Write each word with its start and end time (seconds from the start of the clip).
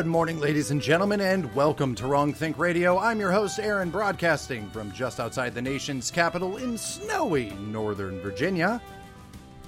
Good 0.00 0.06
morning, 0.06 0.40
ladies 0.40 0.70
and 0.70 0.80
gentlemen, 0.80 1.20
and 1.20 1.54
welcome 1.54 1.94
to 1.96 2.06
Wrong 2.06 2.32
Think 2.32 2.56
Radio. 2.56 2.96
I'm 2.96 3.20
your 3.20 3.30
host, 3.30 3.58
Aaron, 3.58 3.90
broadcasting 3.90 4.66
from 4.70 4.90
just 4.92 5.20
outside 5.20 5.54
the 5.54 5.60
nation's 5.60 6.10
capital 6.10 6.56
in 6.56 6.78
snowy 6.78 7.50
Northern 7.50 8.18
Virginia. 8.20 8.80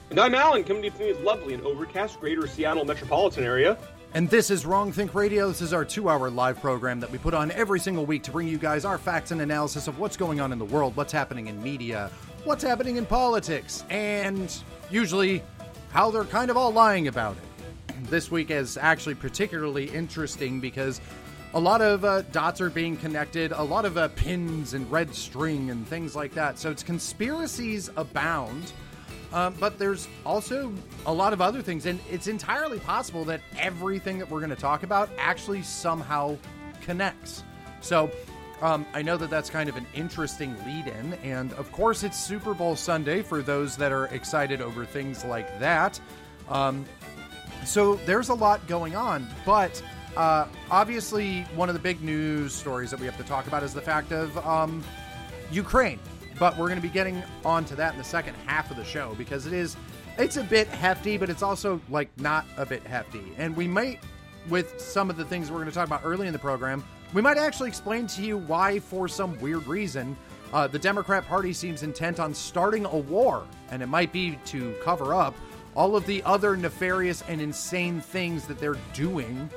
And 0.09 0.19
I'm 0.19 0.35
Alan, 0.35 0.65
coming 0.65 0.81
to 0.81 0.87
you 0.87 0.91
from 0.91 1.23
the 1.23 1.29
lovely 1.29 1.53
and 1.53 1.63
overcast 1.65 2.19
greater 2.19 2.47
Seattle 2.47 2.87
metropolitan 2.87 3.45
area. 3.45 3.77
And 4.15 4.27
this 4.31 4.51
is 4.51 4.65
Wrong 4.65 4.91
Think 4.91 5.15
Radio. 5.15 5.49
This 5.49 5.61
is 5.61 5.75
our 5.75 5.85
two 5.85 6.09
hour 6.09 6.31
live 6.31 6.59
program 6.63 6.99
that 7.01 7.11
we 7.11 7.19
put 7.19 7.35
on 7.35 7.51
every 7.51 7.79
single 7.79 8.07
week 8.07 8.23
to 8.23 8.31
bring 8.31 8.49
you 8.49 8.57
guys 8.57 8.87
our 8.87 8.97
facts 8.97 9.33
and 9.33 9.43
analysis 9.43 9.87
of 9.87 9.99
what's 9.99 10.17
going 10.17 10.41
on 10.41 10.51
in 10.51 10.59
the 10.59 10.65
world, 10.65 10.97
what's 10.97 11.13
happening 11.13 11.49
in 11.49 11.63
media, 11.63 12.11
what's 12.45 12.65
happening 12.65 12.97
in 12.97 13.05
politics, 13.05 13.85
and 13.91 14.63
usually 14.91 15.43
how 15.91 16.11
they're 16.11 16.25
kind 16.25 16.51
of 16.51 16.57
all 16.57 16.73
lying 16.73 17.09
about 17.09 17.37
it. 17.37 17.52
This 18.09 18.31
week 18.31 18.51
is 18.51 18.77
actually 18.77 19.15
particularly 19.15 19.89
interesting 19.89 20.61
because 20.61 21.01
a 21.55 21.61
lot 21.61 21.81
of 21.81 22.05
uh, 22.05 22.23
dots 22.23 22.61
are 22.61 22.71
being 22.71 22.97
connected, 22.97 23.53
a 23.53 23.63
lot 23.63 23.85
of 23.85 23.97
uh, 23.97 24.09
pins 24.09 24.75
and 24.75 24.91
red 24.91 25.15
string 25.15 25.71
and 25.71 25.87
things 25.87 26.17
like 26.17 26.33
that. 26.35 26.59
So 26.59 26.71
it's 26.71 26.83
conspiracies 26.83 27.91
abound. 27.97 28.73
Um, 29.33 29.55
but 29.59 29.79
there's 29.79 30.09
also 30.27 30.73
a 31.07 31.13
lot 31.13 31.33
of 31.33 31.41
other 31.41 31.63
things, 31.63 31.87
and 31.87 31.99
it's 32.11 32.27
entirely 32.27 32.79
possible 32.79 33.25
that 33.25 33.41
everything 33.59 34.19
that 34.19 34.31
we're 34.31 34.41
going 34.41 34.51
to 34.51 34.57
talk 34.57 34.83
about 34.83 35.09
actually 35.17 35.63
somehow 35.63 36.37
connects. 36.83 37.43
So 37.81 38.11
um, 38.61 38.85
I 38.93 39.01
know 39.01 39.17
that 39.17 39.31
that's 39.31 39.49
kind 39.49 39.71
of 39.71 39.77
an 39.77 39.87
interesting 39.95 40.55
lead 40.67 40.87
in, 40.87 41.15
and 41.23 41.53
of 41.55 41.73
course, 41.73 42.03
it's 42.03 42.23
Super 42.23 42.53
Bowl 42.53 42.77
Sunday 42.77 43.23
for 43.23 43.41
those 43.41 43.75
that 43.79 43.91
are 43.91 44.07
excited 44.07 44.61
over 44.61 44.85
things 44.85 45.25
like 45.25 45.59
that. 45.61 45.99
Um, 46.51 46.85
so 47.65 47.97
there's 48.07 48.29
a 48.29 48.35
lot 48.35 48.67
going 48.67 48.95
on, 48.95 49.27
but 49.45 49.83
uh, 50.17 50.47
obviously, 50.71 51.43
one 51.55 51.69
of 51.69 51.75
the 51.75 51.81
big 51.81 52.03
news 52.03 52.53
stories 52.53 52.91
that 52.91 53.01
we 53.01 53.07
have 53.07 53.17
to 53.17 53.25
talk 53.25 53.47
about 53.47 53.63
is 53.63 53.73
the 53.73 53.81
fact 53.81 54.13
of 54.13 54.37
um, 54.47 54.85
Ukraine 55.51 55.99
but 56.39 56.57
we're 56.57 56.67
going 56.67 56.77
to 56.77 56.83
be 56.83 56.89
getting 56.89 57.23
on 57.45 57.65
to 57.65 57.77
that 57.77 57.93
in 57.93 57.99
the 57.99 58.05
second 58.05 58.35
half 58.47 58.71
of 58.71 58.77
the 58.77 58.85
show 58.85 59.15
because 59.17 59.47
it 59.47 59.53
is 59.53 59.77
it's 60.19 60.37
a 60.37 60.43
bit 60.43 60.67
hefty, 60.67 61.17
but 61.17 61.31
it's 61.31 61.43
also 61.43 61.81
like 61.89 62.11
not 62.19 62.45
a 62.57 62.67
bit 62.67 62.83
hefty. 62.83 63.33
And 63.39 63.57
we 63.57 63.67
might 63.67 64.01
with 64.49 64.81
some 64.81 65.09
of 65.09 65.17
the 65.17 65.25
things 65.25 65.51
we're 65.53 65.59
going 65.59 65.69
to 65.69 65.75
talk 65.75 65.87
about 65.87 66.01
early 66.05 66.27
in 66.27 66.33
the 66.33 66.39
program, 66.39 66.85
we 67.15 67.23
might 67.23 67.39
actually 67.39 67.69
explain 67.69 68.09
to 68.09 68.23
you 68.23 68.39
why 68.39 68.81
for 68.81 69.07
some 69.07 69.39
weird 69.41 69.67
reason 69.69 70.17
uh, 70.53 70.67
the 70.67 70.81
Democrat 70.81 71.27
Party 71.29 71.53
seems 71.53 71.83
intent 71.83 72.19
on 72.19 72.35
starting 72.35 72.85
a 72.87 72.97
war, 72.97 73.47
and 73.71 73.81
it 73.81 73.87
might 73.87 74.13
be 74.13 74.37
to 74.47 74.75
cover 74.83 75.15
up 75.15 75.35
all 75.75 75.97
of 75.97 76.07
the 76.07 76.23
other 76.25 76.57
nefarious 76.57 77.23
and 77.29 77.41
insane 77.41 78.01
things 78.01 78.47
that 78.47 78.59
they're 78.59 78.79
doing 78.95 79.49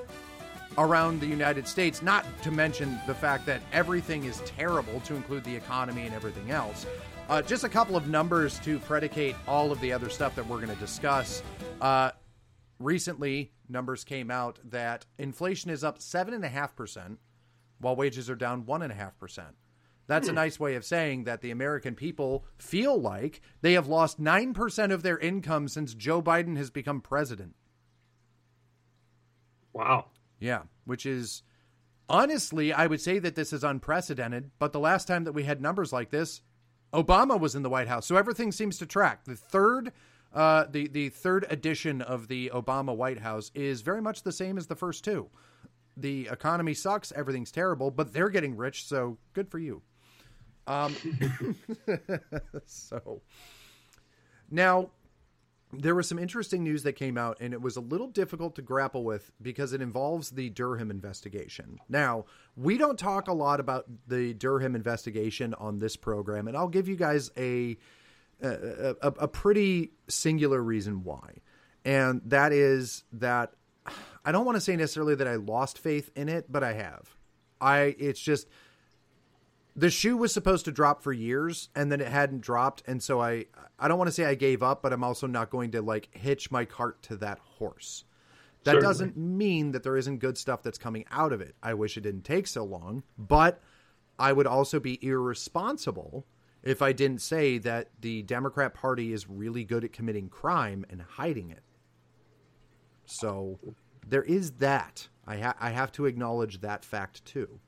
around 0.78 1.20
the 1.20 1.28
United 1.28 1.68
States, 1.68 2.02
not 2.02 2.26
to 2.44 2.52
mention 2.52 3.00
the 3.08 3.14
fact 3.14 3.46
that 3.46 3.62
everything 3.72 4.26
is 4.26 4.42
terrible, 4.42 5.00
to 5.02 5.16
include 5.16 5.44
the 5.44 5.56
economy 5.56 6.06
and 6.06 6.14
everything 6.14 6.52
else. 6.52 6.86
Uh, 7.30 7.42
just 7.42 7.64
a 7.64 7.70
couple 7.70 7.96
of 7.96 8.08
numbers 8.08 8.60
to 8.60 8.78
predicate 8.80 9.36
all 9.48 9.72
of 9.72 9.80
the 9.82 9.92
other 9.92 10.10
stuff 10.10 10.36
that 10.36 10.46
we're 10.48 10.58
going 10.58 10.70
to 10.70 10.76
discuss. 10.76 11.42
Uh, 11.82 12.12
recently, 12.80 13.52
numbers 13.70 14.04
came 14.04 14.30
out 14.30 14.60
that 14.66 15.06
inflation 15.18 15.72
is 15.72 15.84
up 15.84 16.00
7.5%, 16.00 17.18
while 17.80 17.96
wages 17.96 18.30
are 18.30 18.36
down 18.36 18.64
1.5%. 18.64 19.44
That's 20.08 20.28
a 20.28 20.32
hmm. 20.32 20.36
nice 20.36 20.60
way 20.60 20.76
of 20.76 20.86
saying 20.86 21.24
that 21.24 21.42
the 21.42 21.52
American 21.52 21.96
people 21.96 22.46
feel 22.58 23.00
like 23.00 23.42
they 23.62 23.74
have 23.74 23.88
lost 23.88 24.22
9% 24.22 24.92
of 24.92 25.04
their 25.04 25.18
income 25.18 25.68
since 25.68 25.94
Joe 25.94 26.22
Biden 26.22 26.58
has 26.58 26.70
become 26.70 27.02
president. 27.02 27.56
Wow. 29.74 30.06
Yeah, 30.40 30.64
which 30.86 31.06
is 31.06 31.44
honestly, 32.08 32.72
I 32.72 32.88
would 32.88 33.02
say 33.02 33.20
that 33.20 33.36
this 33.36 33.54
is 33.54 33.64
unprecedented. 33.64 34.52
But 34.60 34.74
the 34.74 34.80
last 34.80 35.08
time 35.08 35.24
that 35.26 35.34
we 35.34 35.44
had 35.44 35.62
numbers 35.62 35.92
like 35.92 36.12
this, 36.12 36.42
Obama 36.94 37.40
was 37.40 37.56
in 37.56 37.64
the 37.64 37.70
White 37.70 37.88
House, 37.88 38.06
so 38.06 38.16
everything 38.16 38.52
seems 38.52 38.78
to 38.78 38.86
track. 38.86 39.26
The 39.26 39.36
third, 39.36 39.92
uh, 40.34 40.66
the 40.70 40.88
the 40.88 41.10
third 41.10 41.46
edition 41.50 42.02
of 42.02 42.28
the 42.28 42.52
Obama 42.54 42.96
White 42.96 43.20
House 43.20 43.52
is 43.54 43.82
very 43.82 44.02
much 44.02 44.24
the 44.24 44.32
same 44.32 44.58
as 44.58 44.68
the 44.68 44.76
first 44.76 45.04
two. 45.04 45.30
The 45.98 46.30
economy 46.32 46.74
sucks, 46.74 47.12
everything's 47.14 47.52
terrible, 47.52 47.92
but 47.92 48.14
they're 48.14 48.30
getting 48.30 48.56
rich, 48.56 48.86
so 48.86 49.18
good 49.34 49.50
for 49.50 49.60
you. 49.60 49.82
Um, 50.68 50.96
so 52.66 53.22
now 54.50 54.90
there 55.74 55.96
was 55.96 56.08
some 56.08 56.20
interesting 56.20 56.64
news 56.64 56.84
that 56.84 56.94
came 56.94 57.18
out, 57.18 57.38
and 57.40 57.54
it 57.54 57.62
was 57.62 57.76
a 57.76 57.82
little 57.82 58.08
difficult 58.08 58.56
to 58.56 58.62
grapple 58.62 59.04
with 59.04 59.32
because 59.42 59.74
it 59.74 59.82
involves 59.82 60.32
the 60.32 60.50
Durham 60.50 60.92
investigation. 60.92 61.80
Now, 61.90 62.26
we 62.56 62.78
don't 62.78 62.98
talk 62.98 63.28
a 63.28 63.34
lot 63.34 63.60
about 63.60 63.86
the 64.08 64.34
Durham 64.34 64.76
investigation 64.76 65.54
on 65.56 65.80
this 65.80 65.96
program, 65.96 66.48
and 66.48 66.56
I'll 66.56 66.68
give 66.68 66.88
you 66.88 66.96
guys 66.96 67.32
a 67.38 67.78
a, 68.42 68.96
a, 69.02 69.08
a 69.08 69.28
pretty 69.28 69.92
singular 70.08 70.62
reason 70.62 71.04
why, 71.04 71.38
and 71.84 72.22
that 72.26 72.52
is 72.52 73.04
that 73.14 73.54
I 74.24 74.32
don't 74.32 74.46
want 74.46 74.56
to 74.56 74.62
say 74.62 74.76
necessarily 74.76 75.16
that 75.16 75.28
I 75.28 75.36
lost 75.36 75.78
faith 75.78 76.12
in 76.16 76.30
it, 76.30 76.52
but 76.52 76.64
I 76.64 76.74
have. 76.74 77.16
I 77.62 77.96
it's 77.98 78.20
just 78.20 78.48
the 79.76 79.90
shoe 79.90 80.16
was 80.16 80.34
supposed 80.34 80.66
to 80.66 80.72
drop 80.72 81.04
for 81.04 81.12
years 81.12 81.70
and 81.76 81.92
then 81.92 82.00
it 82.00 82.08
hadn't 82.08 82.42
dropped 82.42 82.82
and 82.88 83.04
so 83.04 83.22
i 83.22 83.46
i 83.78 83.88
don't 83.88 83.98
want 83.98 84.08
to 84.08 84.12
say 84.14 84.26
i 84.26 84.36
gave 84.36 84.64
up 84.64 84.82
but 84.82 84.94
i'm 84.94 85.04
also 85.04 85.28
not 85.28 85.50
going 85.50 85.72
to 85.72 85.82
like 85.82 86.10
hitch 86.16 86.50
my 86.52 86.66
cart 86.66 87.02
to 87.04 87.16
that 87.18 87.40
horse. 87.40 88.06
That 88.64 88.72
Certainly. 88.72 88.88
doesn't 88.88 89.18
mean 89.18 89.74
that 89.74 89.84
there 89.84 89.96
isn't 89.96 90.18
good 90.18 90.40
stuff 90.40 90.64
that's 90.64 90.80
coming 90.80 91.06
out 91.12 91.32
of 91.32 91.40
it. 91.40 91.56
I 91.62 91.76
wish 91.76 91.98
it 91.98 92.02
didn't 92.02 92.24
take 92.24 92.48
so 92.48 92.64
long 92.64 93.04
but 93.18 93.62
i 94.18 94.32
would 94.32 94.48
also 94.48 94.80
be 94.80 94.98
irresponsible 95.06 96.26
if 96.64 96.82
i 96.82 96.92
didn't 96.92 97.22
say 97.22 97.58
that 97.60 97.90
the 98.02 98.24
democrat 98.24 98.74
party 98.74 99.14
is 99.14 99.30
really 99.30 99.64
good 99.64 99.84
at 99.84 99.94
committing 99.94 100.30
crime 100.30 100.86
and 100.90 101.02
hiding 101.02 101.52
it. 101.52 101.64
So 103.06 103.60
there 104.08 104.24
is 104.24 104.54
that. 104.54 105.10
I, 105.28 105.38
ha- 105.38 105.56
I 105.60 105.72
have 105.72 105.92
to 105.94 106.06
acknowledge 106.06 106.62
that 106.62 106.86
fact 106.86 107.26
too 107.26 107.60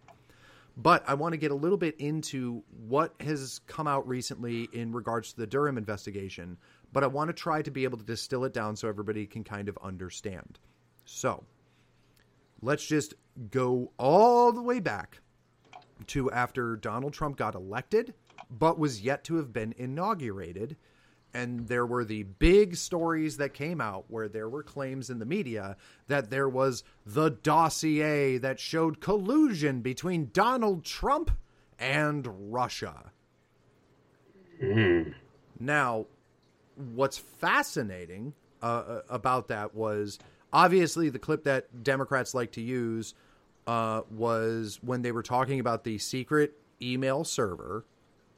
but 0.78 1.04
I 1.08 1.16
want 1.16 1.34
to 1.34 1.38
get 1.38 1.50
a 1.50 1.56
little 1.56 1.78
bit 1.78 2.00
into 2.00 2.64
what 2.88 3.16
has 3.20 3.60
come 3.66 3.88
out 3.88 4.08
recently 4.08 4.70
in 4.72 4.92
regards 4.92 5.34
to 5.34 5.38
the 5.40 5.48
Durham 5.48 5.78
investigation, 5.78 6.58
but 6.94 7.04
I 7.04 7.08
want 7.08 7.30
to 7.30 7.34
try 7.34 7.64
to 7.64 7.72
be 7.72 7.84
able 7.84 7.98
to 7.98 8.04
distill 8.04 8.46
it 8.46 8.54
down 8.54 8.76
so 8.76 8.88
everybody 8.88 9.26
can 9.26 9.44
kind 9.44 9.70
of 9.70 9.78
understand. 9.82 10.60
So, 11.04 11.44
let's 12.62 12.86
just 12.86 13.16
go 13.50 13.92
all 13.98 14.52
the 14.52 14.62
way 14.62 14.80
back 14.80 15.20
to 16.08 16.30
after 16.32 16.76
Donald 16.76 17.14
Trump 17.14 17.38
got 17.38 17.56
elected, 17.56 18.14
but 18.52 18.78
was 18.78 19.02
yet 19.02 19.24
to 19.26 19.36
have 19.38 19.52
been 19.52 19.74
inaugurated 19.78 20.78
and 21.34 21.68
there 21.68 21.86
were 21.86 22.06
the 22.06 22.24
big 22.24 22.76
stories 22.76 23.38
that 23.38 23.54
came 23.54 23.82
out 23.82 24.06
where 24.08 24.28
there 24.28 24.50
were 24.50 24.64
claims 24.64 25.10
in 25.10 25.20
the 25.20 25.26
media 25.26 25.78
that 26.08 26.30
there 26.30 26.50
was 26.50 26.84
the 27.06 27.30
dossier 27.30 28.38
that 28.38 28.60
showed 28.60 29.02
collusion 29.02 29.82
between 29.82 30.30
Donald 30.34 30.84
Trump 30.84 31.32
and 31.78 32.52
Russia. 32.52 33.12
Mm. 34.62 35.14
Now, 35.60 36.06
what's 36.76 37.18
fascinating 37.18 38.34
uh, 38.62 38.66
uh, 38.66 39.02
about 39.10 39.50
that 39.50 39.76
was 39.76 40.18
obviously 40.52 41.10
the 41.10 41.20
clip 41.20 41.44
that 41.44 41.84
Democrats 41.84 42.34
like 42.34 42.54
to 42.54 42.62
use 42.62 43.14
uh, 43.68 44.02
was 44.10 44.80
when 44.82 45.02
they 45.02 45.12
were 45.12 45.24
talking 45.24 45.60
about 45.60 45.84
the 45.84 45.98
secret 45.98 46.54
email 46.82 47.24
server 47.24 47.86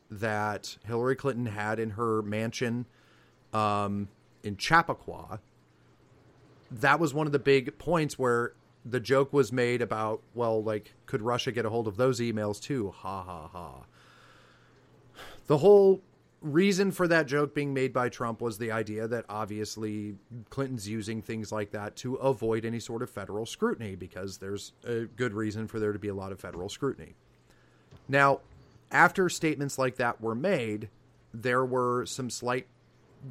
that 0.10 0.78
Hillary 0.86 1.16
Clinton 1.16 1.46
had 1.48 1.80
in 1.80 1.92
her 1.92 2.22
mansion 2.22 2.86
um, 3.54 4.08
in 4.44 4.58
Chappaqua, 4.58 5.40
that 6.72 7.00
was 7.00 7.14
one 7.14 7.28
of 7.28 7.34
the 7.34 7.40
big 7.40 7.78
points 7.78 8.18
where 8.18 8.54
the 8.86 9.00
joke 9.00 9.34
was 9.34 9.52
made 9.52 9.82
about, 9.82 10.22
well, 10.34 10.64
like, 10.64 10.94
could 11.06 11.22
Russia 11.22 11.52
get 11.52 11.66
a 11.66 11.70
hold 11.70 11.88
of 11.88 11.98
those 11.98 12.20
emails 12.20 12.62
too? 12.62 12.92
Ha 12.98 13.24
ha 13.24 13.48
ha. 13.48 13.84
The 15.48 15.58
whole 15.58 16.02
reason 16.42 16.92
for 16.92 17.08
that 17.08 17.28
joke 17.28 17.54
being 17.54 17.74
made 17.74 17.92
by 17.92 18.08
Trump 18.08 18.42
was 18.42 18.58
the 18.58 18.72
idea 18.72 19.08
that 19.08 19.26
obviously 19.28 20.16
Clinton's 20.50 20.88
using 20.88 21.22
things 21.22 21.52
like 21.52 21.72
that 21.72 21.96
to 21.98 22.16
avoid 22.16 22.66
any 22.66 22.80
sort 22.80 23.02
of 23.02 23.10
federal 23.10 23.46
scrutiny 23.46 23.96
because 23.96 24.38
there's 24.38 24.74
a 24.86 25.02
good 25.02 25.34
reason 25.34 25.68
for 25.68 25.80
there 25.80 25.92
to 25.92 26.00
be 26.00 26.08
a 26.08 26.14
lot 26.14 26.32
of 26.32 26.40
federal 26.40 26.70
scrutiny. 26.70 27.16
Now, 28.08 28.40
after 28.92 29.30
statements 29.30 29.78
like 29.78 29.98
that 29.98 30.22
were 30.22 30.36
made, 30.36 30.90
there 31.34 31.66
were 31.66 32.06
some 32.06 32.30
slight 32.30 32.68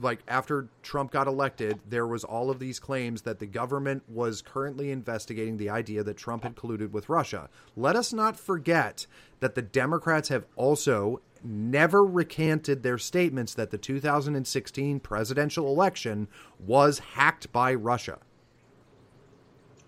like 0.03 0.21
after 0.29 0.69
Trump 0.83 1.11
got 1.11 1.27
elected, 1.27 1.81
there 1.89 2.07
was 2.07 2.25
all 2.25 2.51
of 2.51 2.59
these 2.59 2.79
claims 2.79 3.23
that 3.23 3.39
the 3.39 3.47
government 3.47 4.03
was 4.09 4.43
currently 4.43 4.91
investigating 4.91 5.57
the 5.57 5.71
idea 5.71 6.03
that 6.03 6.17
Trump 6.17 6.43
had 6.43 6.55
colluded 6.55 6.91
with 6.91 7.09
Russia. 7.09 7.49
Let 7.77 7.97
us 7.97 8.13
not 8.13 8.39
forget 8.39 9.07
that 9.41 9.55
the 9.55 9.63
Democrats 9.63 10.29
have 10.29 10.45
also 10.57 11.21
never 11.43 12.05
recanted 12.05 12.83
their 12.83 12.99
statements 12.99 13.55
that 13.55 13.71
the 13.71 13.79
2016 13.79 15.01
presidential 15.01 15.69
election 15.69 16.29
was 16.59 16.99
hacked 16.99 17.53
by 17.53 17.75
Russia. 17.75 18.19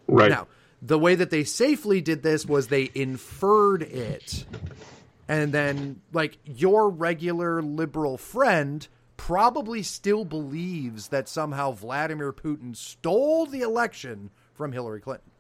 Right. 0.07 0.31
Now, 0.31 0.47
The 0.83 0.99
way 0.99 1.15
that 1.15 1.29
they 1.29 1.45
safely 1.45 2.01
did 2.01 2.23
this 2.23 2.47
was 2.47 2.69
they 2.69 2.91
inferred 2.95 3.83
it. 3.83 4.47
And 5.31 5.53
then, 5.53 6.01
like, 6.13 6.39
your 6.45 6.91
regular 6.91 7.63
liberal 7.63 8.19
friend 8.19 8.89
probably 9.17 9.81
still 9.81 10.25
believes 10.25 11.07
that 11.09 11.29
somehow 11.29 11.71
Vladimir 11.71 12.33
Putin 12.33 12.75
stole 12.75 13.47
the 13.47 13.61
election 13.61 14.31
from 14.55 14.73
Hillary 14.73 15.01
Clinton. 15.01 15.31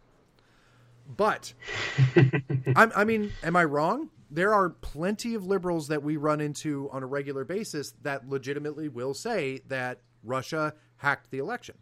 But, 1.16 1.54
I, 2.16 2.88
I 2.94 3.02
mean, 3.02 3.32
am 3.42 3.56
I 3.56 3.64
wrong? 3.64 4.10
There 4.31 4.54
are 4.54 4.70
plenty 4.70 5.34
of 5.34 5.44
liberals 5.44 5.88
that 5.88 6.04
we 6.04 6.16
run 6.16 6.40
into 6.40 6.88
on 6.92 7.02
a 7.02 7.06
regular 7.06 7.44
basis 7.44 7.92
that 8.02 8.28
legitimately 8.28 8.88
will 8.88 9.12
say 9.12 9.60
that 9.66 9.98
Russia 10.22 10.72
hacked 10.98 11.32
the 11.32 11.38
election. 11.38 11.75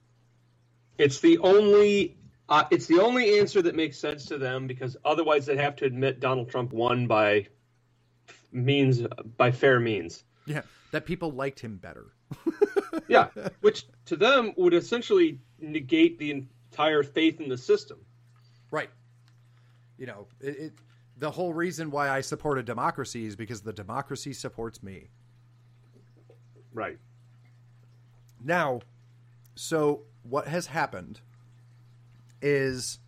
It's 0.97 1.21
the 1.21 1.37
only 1.41 2.17
uh, 2.49 2.65
it's 2.71 2.87
the 2.87 3.03
only 3.03 3.39
answer 3.39 3.61
that 3.61 3.75
makes 3.75 3.99
sense 3.99 4.25
to 4.25 4.39
them 4.39 4.67
because 4.67 4.97
otherwise 5.05 5.45
they'd 5.45 5.59
have 5.59 5.77
to 5.77 5.85
admit 5.85 6.21
Donald 6.21 6.49
Trump 6.49 6.73
won 6.73 7.07
by 7.07 7.49
means 8.53 9.03
by 9.37 9.51
fair 9.51 9.81
means. 9.81 10.25
Yeah, 10.47 10.63
that 10.93 11.05
people 11.05 11.33
liked 11.33 11.61
him 11.61 11.77
better. 11.77 12.07
yeah, 13.09 13.29
which 13.61 13.87
to 14.07 14.17
them 14.17 14.53
would 14.57 14.75
essentially 14.75 15.41
negate 15.59 16.19
the 16.19 16.31
entire 16.31 17.03
faith 17.03 17.41
in 17.41 17.49
the 17.49 17.59
system. 17.59 17.99
Right. 18.71 18.91
You 19.97 20.07
know, 20.07 20.27
it, 20.41 20.57
it 20.59 20.73
the 21.17 21.31
whole 21.31 21.53
reason 21.53 21.91
why 21.91 22.11
I 22.11 22.21
support 22.21 22.59
a 22.59 22.63
democracy 22.63 23.27
is 23.27 23.35
because 23.35 23.63
the 23.63 23.73
democracy 23.73 24.33
supports 24.33 24.83
me. 24.83 25.09
Right. 26.73 26.99
Now, 28.43 28.81
so 29.57 30.03
what 30.23 30.47
has 30.47 30.67
happened 30.67 31.21
is 32.41 33.01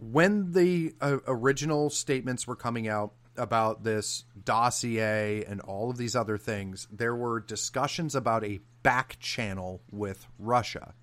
when 0.00 0.52
the 0.52 0.94
uh, 1.00 1.18
original 1.26 1.90
statements 1.90 2.46
were 2.46 2.56
coming 2.56 2.88
out 2.88 3.12
about 3.38 3.84
this 3.84 4.24
dossier 4.44 5.44
and 5.44 5.60
all 5.60 5.90
of 5.90 5.96
these 5.96 6.16
other 6.16 6.36
things, 6.36 6.86
there 6.90 7.14
were 7.14 7.40
discussions 7.40 8.14
about 8.14 8.44
a 8.44 8.60
back 8.82 9.18
channel 9.20 9.80
with 9.90 10.26
Russia. 10.38 10.94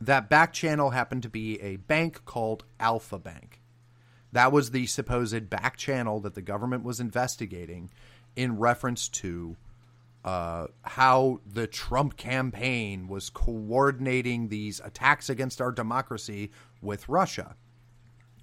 That 0.00 0.28
back 0.28 0.52
channel 0.52 0.90
happened 0.90 1.22
to 1.24 1.28
be 1.28 1.60
a 1.60 1.76
bank 1.76 2.24
called 2.24 2.64
Alfa 2.78 3.18
Bank. 3.18 3.60
That 4.32 4.52
was 4.52 4.70
the 4.70 4.86
supposed 4.86 5.50
back 5.50 5.76
channel 5.76 6.20
that 6.20 6.34
the 6.34 6.42
government 6.42 6.84
was 6.84 7.00
investigating 7.00 7.90
in 8.36 8.58
reference 8.58 9.08
to 9.08 9.56
uh, 10.24 10.66
how 10.82 11.40
the 11.46 11.66
Trump 11.66 12.16
campaign 12.16 13.08
was 13.08 13.30
coordinating 13.30 14.48
these 14.48 14.80
attacks 14.84 15.30
against 15.30 15.60
our 15.60 15.72
democracy 15.72 16.50
with 16.82 17.08
Russia. 17.08 17.56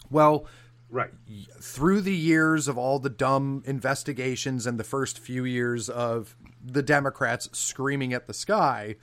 Well, 0.09 0.45
right 0.89 1.11
through 1.59 2.01
the 2.01 2.15
years 2.15 2.67
of 2.67 2.77
all 2.77 2.99
the 2.99 3.09
dumb 3.09 3.63
investigations 3.65 4.65
and 4.65 4.79
the 4.79 4.83
first 4.83 5.19
few 5.19 5.43
years 5.43 5.89
of 5.89 6.35
the 6.63 6.81
Democrats 6.81 7.49
screaming 7.51 8.13
at 8.13 8.27
the 8.27 8.33
sky, 8.33 8.95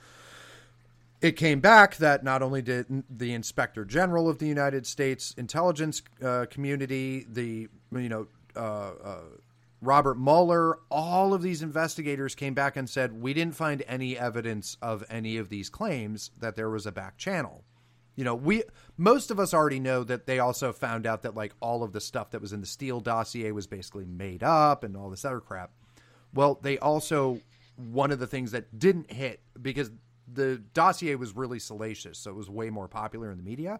it 1.21 1.33
came 1.33 1.59
back 1.59 1.97
that 1.97 2.23
not 2.23 2.41
only 2.41 2.61
did 2.61 3.03
the 3.09 3.33
Inspector 3.33 3.83
General 3.85 4.29
of 4.29 4.39
the 4.39 4.47
United 4.47 4.85
States 4.85 5.33
intelligence 5.37 6.01
uh, 6.23 6.45
community, 6.49 7.25
the 7.29 7.67
you 7.91 8.09
know 8.09 8.27
uh, 8.55 8.91
uh, 9.03 9.19
Robert 9.81 10.17
Mueller, 10.17 10.79
all 10.89 11.33
of 11.33 11.41
these 11.41 11.61
investigators 11.61 12.35
came 12.35 12.53
back 12.53 12.75
and 12.75 12.89
said 12.89 13.21
we 13.21 13.33
didn't 13.33 13.55
find 13.55 13.83
any 13.87 14.17
evidence 14.17 14.77
of 14.81 15.03
any 15.09 15.37
of 15.37 15.49
these 15.49 15.69
claims 15.69 16.31
that 16.39 16.55
there 16.55 16.69
was 16.69 16.85
a 16.85 16.91
back 16.91 17.17
channel. 17.17 17.63
You 18.15 18.23
know, 18.23 18.35
we 18.35 18.63
most 18.97 19.29
of 19.29 19.39
us 19.39 19.53
already 19.53 19.79
know 19.79 20.03
that 20.03 20.25
they 20.25 20.39
also 20.39 20.71
found 20.71 21.05
out 21.05 21.23
that 21.23 21.35
like 21.35 21.53
all 21.59 21.83
of 21.83 21.91
the 21.91 22.01
stuff 22.01 22.31
that 22.31 22.41
was 22.41 22.53
in 22.53 22.61
the 22.61 22.67
Steele 22.67 23.01
dossier 23.01 23.51
was 23.51 23.67
basically 23.67 24.05
made 24.05 24.43
up 24.43 24.83
and 24.83 24.95
all 24.95 25.09
this 25.09 25.25
other 25.25 25.41
crap. 25.41 25.71
Well, 26.33 26.59
they 26.61 26.77
also 26.77 27.41
one 27.77 28.11
of 28.11 28.19
the 28.19 28.27
things 28.27 28.51
that 28.51 28.79
didn't 28.79 29.11
hit 29.11 29.41
because 29.61 29.91
the 30.31 30.57
dossier 30.73 31.15
was 31.15 31.35
really 31.35 31.59
salacious, 31.59 32.17
so 32.17 32.31
it 32.31 32.35
was 32.35 32.49
way 32.49 32.69
more 32.69 32.87
popular 32.87 33.31
in 33.31 33.37
the 33.37 33.43
media. 33.43 33.79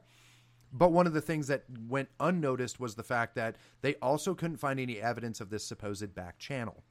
But 0.72 0.92
one 0.92 1.08
of 1.08 1.14
the 1.14 1.22
things 1.22 1.48
that 1.48 1.64
went 1.88 2.10
unnoticed 2.20 2.80
was 2.80 2.96
the 2.96 3.04
fact 3.04 3.36
that 3.36 3.56
they 3.82 3.96
also 3.96 4.36
couldn't 4.36 4.58
find 4.58 4.80
any 4.80 5.00
evidence 5.00 5.40
of 5.40 5.50
this 5.50 5.66
supposed 5.66 6.14
back 6.14 6.38
channel. 6.38 6.84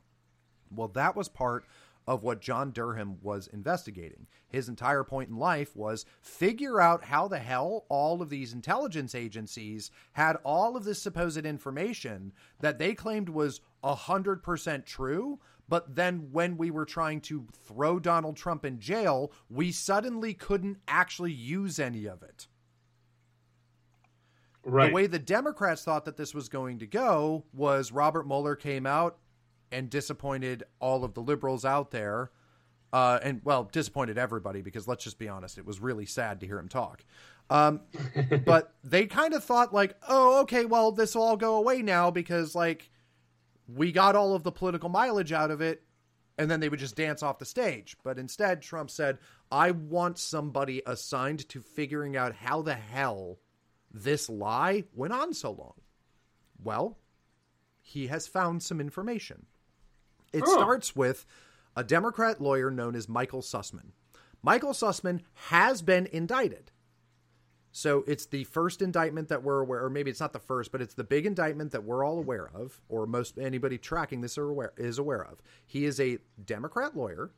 Well, 0.70 0.88
that 0.88 1.14
was 1.14 1.29
part 1.29 1.67
of 2.06 2.22
what 2.22 2.40
John 2.40 2.70
Durham 2.70 3.18
was 3.22 3.46
investigating. 3.48 4.26
His 4.48 4.68
entire 4.68 5.04
point 5.04 5.30
in 5.30 5.36
life 5.36 5.74
was 5.74 6.04
figure 6.20 6.80
out 6.80 7.04
how 7.04 7.28
the 7.28 7.38
hell 7.38 7.86
all 7.88 8.20
of 8.20 8.28
these 8.28 8.52
intelligence 8.52 9.14
agencies 9.14 9.90
had 10.12 10.36
all 10.44 10.76
of 10.76 10.84
this 10.84 11.00
supposed 11.00 11.44
information 11.44 12.32
that 12.60 12.78
they 12.78 12.94
claimed 12.94 13.28
was 13.28 13.60
100% 13.82 14.84
true. 14.84 15.40
But 15.66 15.96
then 15.96 16.28
when 16.30 16.58
we 16.58 16.70
were 16.70 16.84
trying 16.84 17.22
to 17.22 17.46
throw 17.66 17.98
Donald 17.98 18.36
Trump 18.36 18.66
in 18.66 18.78
jail, 18.78 19.32
we 19.48 19.72
suddenly 19.72 20.34
couldn't 20.34 20.78
actually 20.86 21.32
use 21.32 21.78
any 21.78 22.04
of 22.04 22.22
it. 22.22 22.48
Right. 24.62 24.88
The 24.88 24.94
way 24.94 25.06
the 25.06 25.18
Democrats 25.18 25.84
thought 25.84 26.04
that 26.06 26.16
this 26.16 26.34
was 26.34 26.48
going 26.48 26.78
to 26.78 26.86
go 26.86 27.44
was 27.52 27.92
Robert 27.92 28.26
Mueller 28.26 28.56
came 28.56 28.86
out 28.86 29.18
and 29.75 29.91
disappointed 29.91 30.62
all 30.81 31.05
of 31.05 31.15
the 31.15 31.21
liberals 31.21 31.65
out 31.65 31.91
there. 31.91 32.31
Uh, 32.93 33.19
and 33.23 33.41
well, 33.44 33.69
disappointed 33.73 34.17
everybody 34.17 34.62
because 34.62 34.87
let's 34.87 35.03
just 35.03 35.19
be 35.19 35.29
honest, 35.29 35.59
it 35.59 35.67
was 35.67 35.81
really 35.81 36.06
sad 36.06 36.41
to 36.41 36.47
hear 36.47 36.59
him 36.59 36.69
talk. 36.69 37.05
Um, 37.50 37.81
but 38.47 38.73
they 38.85 39.06
kind 39.06 39.35
of 39.35 39.43
thought 39.43 39.75
like, 39.75 39.97
oh, 40.09 40.43
okay, 40.43 40.65
well, 40.65 40.93
this 40.93 41.15
will 41.15 41.25
all 41.25 41.37
go 41.37 41.56
away 41.56 41.82
now 41.82 42.11
because 42.12 42.55
like 42.55 42.88
we 43.67 43.91
got 43.91 44.15
all 44.15 44.35
of 44.35 44.44
the 44.44 44.53
political 44.53 44.88
mileage 44.88 45.32
out 45.32 45.50
of 45.50 45.61
it, 45.61 45.82
and 46.38 46.50
then 46.50 46.61
they 46.61 46.69
would 46.69 46.81
just 46.81 46.97
dance 46.97 47.23
off 47.23 47.38
the 47.38 47.45
stage. 47.45 47.97
But 48.04 48.19
instead, 48.19 48.62
Trump 48.62 48.90
said, 48.90 49.19
I 49.50 49.73
want 49.73 50.19
somebody 50.19 50.83
assigned 50.87 51.49
to 51.49 51.61
figuring 51.61 52.16
out 52.16 52.35
how 52.35 52.62
the 52.62 52.75
hell 52.75 53.38
this 53.93 54.28
lie 54.28 54.85
went 54.95 55.12
on 55.12 55.33
so 55.33 55.52
long? 55.52 55.75
Well, 56.62 56.99
he 57.81 58.09
has 58.09 58.26
found 58.26 58.62
some 58.62 58.81
information. 58.81 59.47
It 60.35 60.45
oh. 60.47 60.53
starts 60.53 60.97
with 60.97 61.26
a 61.76 61.85
Democrat 61.85 62.41
lawyer 62.41 62.71
known 62.71 62.95
as 62.95 63.09
Michael 63.09 63.43
Sussmann. 63.43 63.93
Michael 64.43 64.73
Sussmann 64.73 65.21
has 65.35 65.81
been 65.81 66.07
indicted. 66.07 66.71
So 67.73 68.05
it's 68.07 68.26
the 68.26 68.45
first 68.45 68.83
indictment 68.83 69.29
that 69.31 69.43
we're 69.43 69.61
aware, 69.61 69.83
or 69.83 69.91
maybe 69.91 70.11
it's 70.11 70.21
not 70.21 70.33
the 70.33 70.38
first, 70.38 70.71
but 70.71 70.81
it's 70.81 70.95
the 70.95 71.03
big 71.03 71.26
indictment 71.26 71.73
that 71.73 71.83
we're 71.83 72.05
all 72.05 72.19
aware 72.19 72.49
of, 72.55 72.81
or 72.88 73.05
most 73.07 73.37
anybody 73.37 73.79
tracking 73.79 74.21
this 74.21 74.38
are 74.38 74.49
aware, 74.49 74.73
is 74.76 74.99
aware 74.99 75.25
of. 75.25 75.43
He 75.67 75.85
is 75.85 75.99
a 75.99 76.19
Democrat 76.45 76.97
lawyer, 76.97 77.33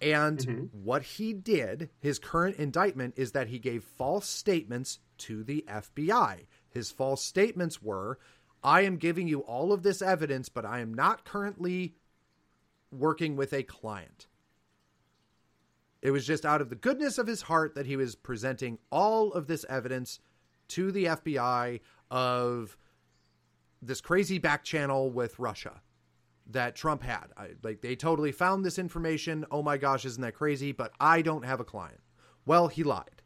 and 0.00 0.38
mm-hmm. 0.38 0.64
what 0.82 1.02
he 1.02 1.32
did, 1.32 1.90
his 2.00 2.18
current 2.18 2.56
indictment, 2.56 3.14
is 3.16 3.30
that 3.32 3.46
he 3.46 3.60
gave 3.60 3.84
false 3.84 4.26
statements 4.26 4.98
to 5.18 5.44
the 5.44 5.64
FBI. 5.68 6.46
His 6.68 6.90
false 6.90 7.22
statements 7.22 7.80
were 7.80 8.18
I 8.64 8.80
am 8.80 8.96
giving 8.96 9.28
you 9.28 9.40
all 9.40 9.72
of 9.72 9.82
this 9.82 10.02
evidence, 10.02 10.48
but 10.48 10.64
I 10.64 10.80
am 10.80 10.94
not 10.94 11.24
currently 11.24 11.94
working 12.94 13.36
with 13.36 13.52
a 13.52 13.62
client. 13.62 14.26
It 16.02 16.10
was 16.10 16.26
just 16.26 16.44
out 16.44 16.60
of 16.60 16.68
the 16.68 16.76
goodness 16.76 17.18
of 17.18 17.26
his 17.26 17.42
heart 17.42 17.74
that 17.74 17.86
he 17.86 17.96
was 17.96 18.14
presenting 18.14 18.78
all 18.90 19.32
of 19.32 19.46
this 19.46 19.64
evidence 19.68 20.20
to 20.68 20.92
the 20.92 21.06
FBI 21.06 21.80
of 22.10 22.76
this 23.80 24.00
crazy 24.00 24.38
back 24.38 24.64
channel 24.64 25.10
with 25.10 25.38
Russia 25.38 25.80
that 26.46 26.76
Trump 26.76 27.02
had. 27.02 27.26
I, 27.36 27.50
like 27.62 27.80
they 27.80 27.96
totally 27.96 28.32
found 28.32 28.64
this 28.64 28.78
information. 28.78 29.46
Oh 29.50 29.62
my 29.62 29.76
gosh, 29.78 30.04
isn't 30.04 30.22
that 30.22 30.34
crazy? 30.34 30.72
But 30.72 30.92
I 31.00 31.22
don't 31.22 31.44
have 31.44 31.60
a 31.60 31.64
client. 31.64 32.00
Well, 32.46 32.68
he 32.68 32.82
lied. 32.82 33.22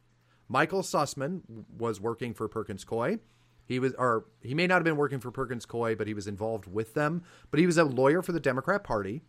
Michael 0.49 0.83
Sussmann 0.83 1.43
was 1.77 2.01
working 2.01 2.33
for 2.33 2.49
Perkins 2.49 2.85
Coie. 2.85 3.19
He 3.67 3.79
was, 3.79 3.93
or 3.95 4.25
he 4.41 4.55
may 4.55 4.67
not 4.67 4.77
have 4.77 4.85
been 4.85 4.97
working 4.97 5.21
for 5.21 5.31
Perkins 5.31 5.67
Coie, 5.67 5.97
but 5.97 6.07
he 6.07 6.15
was 6.15 6.27
involved 6.27 6.67
with 6.67 6.95
them. 6.95 7.23
But 7.51 7.61
he 7.61 7.67
was 7.67 7.77
a 7.77 7.85
lawyer 7.85 8.23
for 8.23 8.33
the 8.33 8.41
Democrat 8.41 8.83
Party, 8.83 9.23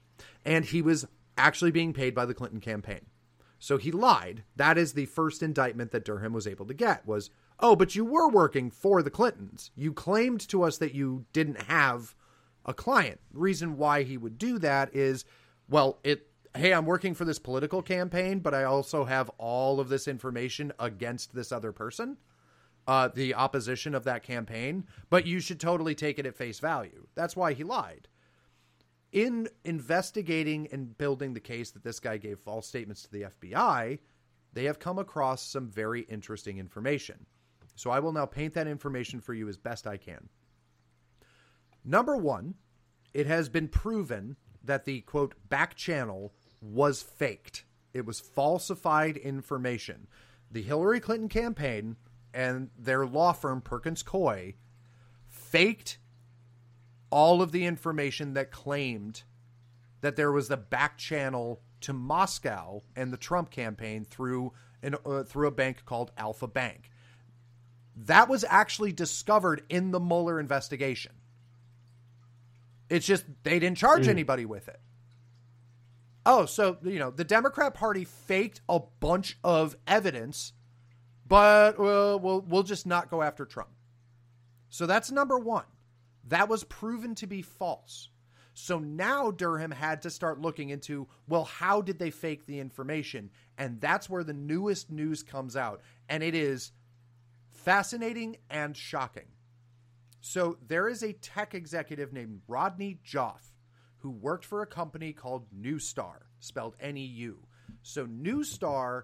and 0.46 0.66
he 0.66 0.82
was 0.82 1.06
actually 1.38 1.72
being 1.72 1.94
paid 1.94 2.14
by 2.14 2.26
the 2.26 2.34
Clinton 2.34 2.60
campaign. 2.60 3.06
So 3.60 3.78
he 3.78 3.92
lied. 3.92 4.44
That 4.56 4.78
is 4.78 4.94
the 4.94 5.06
first 5.06 5.44
indictment 5.44 5.92
that 5.92 6.06
Durham 6.06 6.34
was 6.34 6.48
able 6.48 6.66
to 6.66 6.74
get. 6.74 7.06
Was 7.06 7.30
oh, 7.60 7.76
but 7.76 7.94
you 7.94 8.06
were 8.06 8.30
working 8.30 8.72
for 8.72 9.04
the 9.04 9.10
Clintons. 9.10 9.72
You 9.76 9.94
claimed 9.94 10.48
to 10.48 10.64
us 10.64 10.78
that 10.78 10.96
you 10.96 11.26
didn't 11.34 11.64
have 11.64 12.16
a 12.66 12.74
client. 12.74 13.20
The 13.32 13.40
reason 13.40 13.78
why 13.78 14.04
he 14.04 14.18
would 14.18 14.38
do 14.38 14.60
that 14.60 14.96
is, 14.96 15.26
well, 15.68 16.00
it 16.04 16.28
hey, 16.56 16.74
I'm 16.74 16.86
working 16.86 17.14
for 17.14 17.26
this 17.26 17.38
political 17.38 17.82
campaign, 17.82 18.40
but 18.40 18.54
I 18.54 18.64
also 18.64 19.06
have 19.06 19.30
all 19.38 19.80
of 19.80 19.90
this 19.90 20.08
information 20.08 20.74
against 20.80 21.36
this 21.36 21.52
other 21.52 21.72
person, 21.72 22.18
uh, 22.88 23.10
the 23.14 23.36
opposition 23.36 23.94
of 23.94 24.04
that 24.06 24.24
campaign, 24.24 24.86
but 25.10 25.28
you 25.28 25.40
should 25.42 25.60
totally 25.60 25.94
take 25.94 26.18
it 26.18 26.26
at 26.26 26.36
face 26.36 26.60
value. 26.60 27.08
That's 27.14 27.36
why 27.36 27.54
he 27.54 27.64
lied. 27.64 28.08
In 29.12 29.50
investigating 29.66 30.68
and 30.72 30.98
building 30.98 31.34
the 31.34 31.40
case 31.40 31.72
that 31.72 31.84
this 31.84 32.00
guy 32.00 32.18
gave 32.18 32.40
false 32.40 32.68
statements 32.68 33.04
to 33.04 33.12
the 33.12 33.24
FBI, 33.24 34.00
they 34.54 34.64
have 34.66 34.80
come 34.80 35.00
across 35.00 35.42
some 35.42 35.68
very 35.68 36.02
interesting 36.02 36.60
information. 36.60 37.26
So 37.76 37.90
I 37.90 38.00
will 38.00 38.12
now 38.12 38.26
paint 38.26 38.54
that 38.54 38.68
information 38.68 39.22
for 39.22 39.34
you 39.34 39.48
as 39.48 39.58
best 39.58 39.88
I 39.88 39.98
can. 39.98 40.30
Number 41.84 42.18
one, 42.18 42.56
it 43.14 43.26
has 43.26 43.50
been 43.50 43.68
proven 43.68 44.36
that 44.64 44.86
the 44.86 45.02
quote 45.02 45.34
back 45.50 45.76
channel 45.76 46.34
was 46.62 47.02
faked. 47.02 47.66
It 47.94 48.06
was 48.06 48.20
falsified 48.20 49.18
information. 49.18 50.08
The 50.52 50.62
Hillary 50.62 51.00
Clinton 51.00 51.30
campaign 51.30 51.96
and 52.34 52.70
their 52.78 53.06
law 53.06 53.32
firm 53.32 53.62
Perkins 53.62 54.04
Coie 54.04 54.56
faked 55.28 55.98
all 57.12 57.42
of 57.42 57.52
the 57.52 57.66
information 57.66 58.34
that 58.34 58.52
claimed 58.52 59.24
that 60.02 60.16
there 60.16 60.32
was 60.32 60.48
the 60.48 60.58
back 60.58 60.98
channel 60.98 61.62
to 61.82 61.94
Moscow 61.94 62.82
and 62.96 63.12
the 63.12 63.18
Trump 63.18 63.50
campaign 63.50 64.06
through 64.06 64.54
an, 64.82 64.96
uh, 65.06 65.24
through 65.24 65.48
a 65.48 65.52
bank 65.52 65.86
called 65.86 66.12
Alfa 66.18 66.48
Bank. 66.48 66.90
That 67.96 68.30
was 68.30 68.46
actually 68.48 68.94
discovered 68.94 69.64
in 69.70 69.92
the 69.92 70.00
Mueller 70.00 70.40
investigation. 70.40 71.14
It's 72.90 73.06
just 73.06 73.26
they 73.44 73.60
didn't 73.60 73.78
charge 73.78 74.06
mm. 74.06 74.10
anybody 74.10 74.46
with 74.46 74.68
it. 74.68 74.80
Oh, 76.26 76.46
so 76.46 76.78
you 76.84 77.00
know 77.00 77.12
the 77.12 77.24
Democrat 77.24 77.74
Party 77.74 78.04
faked 78.04 78.62
a 78.70 78.80
bunch 79.00 79.38
of 79.44 79.76
evidence, 79.88 80.54
but 81.28 81.80
uh, 81.80 82.18
we'll 82.18 82.42
we'll 82.48 82.64
just 82.64 82.86
not 82.86 83.10
go 83.10 83.22
after 83.22 83.46
Trump. 83.46 83.70
So 84.70 84.86
that's 84.86 85.12
number 85.12 85.38
one. 85.38 85.66
That 86.30 86.50
was 86.50 86.64
proven 86.64 87.14
to 87.16 87.28
be 87.28 87.42
false. 87.42 88.10
So 88.54 88.80
now 88.80 89.32
Durham 89.32 89.72
had 89.72 90.02
to 90.02 90.10
start 90.10 90.42
looking 90.42 90.70
into, 90.70 91.08
well, 91.28 91.46
how 91.46 91.82
did 91.82 92.00
they 92.00 92.10
fake 92.10 92.46
the 92.46 92.60
information? 92.60 93.30
And 93.58 93.80
that's 93.80 94.10
where 94.10 94.24
the 94.24 94.34
newest 94.34 94.92
news 94.92 95.24
comes 95.24 95.56
out. 95.56 95.82
And 96.10 96.24
it 96.24 96.36
is 96.36 96.72
fascinating 97.52 98.38
and 98.50 98.76
shocking. 98.76 99.28
So 100.22 100.58
there 100.68 100.90
is 100.90 101.04
a 101.04 101.14
tech 101.14 101.54
executive 101.54 102.12
named 102.12 102.42
Rodney 102.48 103.00
Joff 103.06 103.42
who 104.00 104.10
worked 104.12 104.46
for 104.46 104.62
a 104.62 104.68
company 104.68 105.14
called 105.14 105.48
Neustar, 105.54 106.24
spelled 106.40 106.76
N 106.80 106.98
E 106.98 107.06
U. 107.06 107.40
So 107.82 108.06
Neustar 108.06 109.04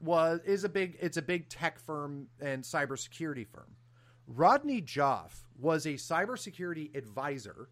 was 0.00 0.40
is 0.44 0.64
a 0.64 0.68
big 0.68 0.96
it's 1.00 1.16
a 1.16 1.22
big 1.22 1.48
tech 1.48 1.78
firm 1.80 2.28
and 2.40 2.62
cybersecurity 2.62 3.46
firm. 3.46 3.76
Rodney 4.34 4.80
Joffe 4.80 5.44
was 5.58 5.84
a 5.84 5.94
cybersecurity 5.94 6.96
advisor 6.96 7.68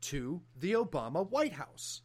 to 0.00 0.42
the 0.58 0.72
Obama 0.72 1.28
White 1.30 1.52
House. 1.52 2.02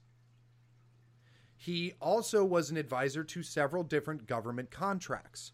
He 1.55 1.93
also 1.99 2.45
was 2.45 2.69
an 2.69 2.77
advisor 2.77 3.23
to 3.23 3.41
several 3.41 3.83
different 3.83 4.27
government 4.27 4.69
contracts. 4.69 5.53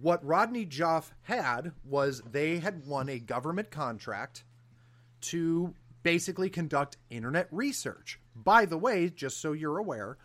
What 0.00 0.24
Rodney 0.24 0.64
Joffe 0.64 1.12
had 1.22 1.72
was 1.84 2.22
they 2.30 2.60
had 2.60 2.86
won 2.86 3.08
a 3.08 3.18
government 3.18 3.72
contract 3.72 4.44
to 5.22 5.74
basically 6.04 6.50
conduct 6.50 6.98
internet 7.10 7.48
research. 7.50 8.20
By 8.36 8.64
the 8.64 8.78
way, 8.78 9.10
just 9.10 9.40
so 9.40 9.52
you're 9.52 9.78
aware, 9.78 10.18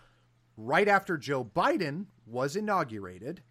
right 0.57 0.87
after 0.87 1.17
Joe 1.17 1.43
Biden 1.43 2.05
was 2.27 2.55
inaugurated, 2.55 3.41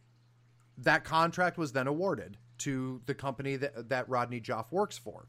that 0.79 1.03
contract 1.03 1.59
was 1.59 1.73
then 1.73 1.89
awarded 1.89 2.39
to 2.59 3.01
the 3.07 3.15
company 3.15 3.57
that, 3.57 3.89
that 3.89 4.09
Rodney 4.09 4.41
Joff 4.41 4.71
works 4.71 4.99
for. 4.99 5.29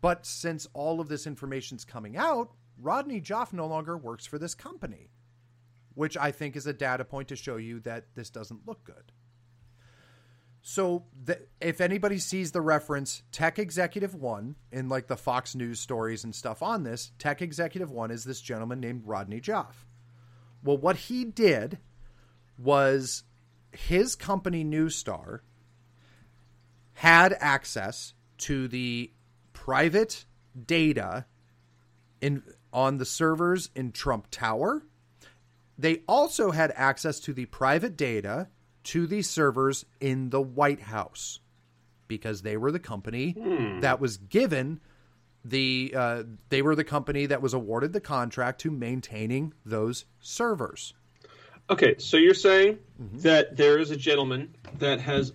But 0.00 0.26
since 0.26 0.66
all 0.74 1.00
of 1.00 1.08
this 1.08 1.26
information's 1.26 1.84
coming 1.84 2.16
out, 2.16 2.52
Rodney 2.80 3.20
Joff 3.20 3.52
no 3.52 3.66
longer 3.66 3.96
works 3.96 4.26
for 4.26 4.38
this 4.38 4.54
company, 4.54 5.10
which 5.94 6.16
I 6.16 6.30
think 6.30 6.56
is 6.56 6.66
a 6.66 6.72
data 6.72 7.04
point 7.04 7.28
to 7.28 7.36
show 7.36 7.56
you 7.56 7.80
that 7.80 8.06
this 8.14 8.30
doesn't 8.30 8.66
look 8.66 8.84
good. 8.84 9.12
So, 10.60 11.04
the, 11.24 11.40
if 11.60 11.80
anybody 11.80 12.18
sees 12.18 12.52
the 12.52 12.60
reference 12.60 13.22
Tech 13.32 13.58
Executive 13.58 14.14
One 14.14 14.56
in 14.72 14.88
like 14.88 15.06
the 15.06 15.16
Fox 15.16 15.54
News 15.54 15.80
stories 15.80 16.24
and 16.24 16.34
stuff 16.34 16.62
on 16.62 16.82
this, 16.82 17.12
Tech 17.18 17.40
Executive 17.40 17.90
One 17.90 18.10
is 18.10 18.24
this 18.24 18.40
gentleman 18.40 18.80
named 18.80 19.02
Rodney 19.06 19.40
Joff. 19.40 19.86
Well, 20.62 20.76
what 20.76 20.96
he 20.96 21.24
did 21.24 21.78
was 22.58 23.22
his 23.70 24.16
company 24.16 24.64
Neustar 24.64 25.40
had 26.98 27.36
access 27.38 28.12
to 28.36 28.66
the 28.66 29.08
private 29.52 30.24
data 30.66 31.24
in 32.20 32.42
on 32.72 32.98
the 32.98 33.04
servers 33.04 33.70
in 33.76 33.92
Trump 33.92 34.26
Tower. 34.32 34.82
They 35.78 36.02
also 36.08 36.50
had 36.50 36.72
access 36.74 37.20
to 37.20 37.32
the 37.32 37.46
private 37.46 37.96
data 37.96 38.48
to 38.82 39.06
the 39.06 39.22
servers 39.22 39.86
in 40.00 40.30
the 40.30 40.40
White 40.40 40.80
House 40.80 41.38
because 42.08 42.42
they 42.42 42.56
were 42.56 42.72
the 42.72 42.80
company 42.80 43.30
hmm. 43.30 43.78
that 43.78 44.00
was 44.00 44.16
given 44.16 44.80
the 45.44 45.94
uh, 45.96 46.24
they 46.48 46.62
were 46.62 46.74
the 46.74 46.82
company 46.82 47.26
that 47.26 47.40
was 47.40 47.54
awarded 47.54 47.92
the 47.92 48.00
contract 48.00 48.62
to 48.62 48.72
maintaining 48.72 49.54
those 49.64 50.04
servers. 50.18 50.94
Okay, 51.70 51.94
so 51.98 52.16
you're 52.16 52.34
saying 52.34 52.80
mm-hmm. 53.00 53.18
that 53.18 53.56
there 53.56 53.78
is 53.78 53.92
a 53.92 53.96
gentleman 53.96 54.56
that 54.80 55.00
has 55.00 55.32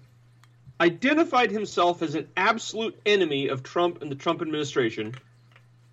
identified 0.84 1.50
himself 1.50 2.02
as 2.02 2.14
an 2.14 2.28
absolute 2.36 3.00
enemy 3.06 3.48
of 3.48 3.64
Trump 3.64 4.02
and 4.02 4.12
the 4.12 4.16
Trump 4.16 4.42
administration 4.42 5.16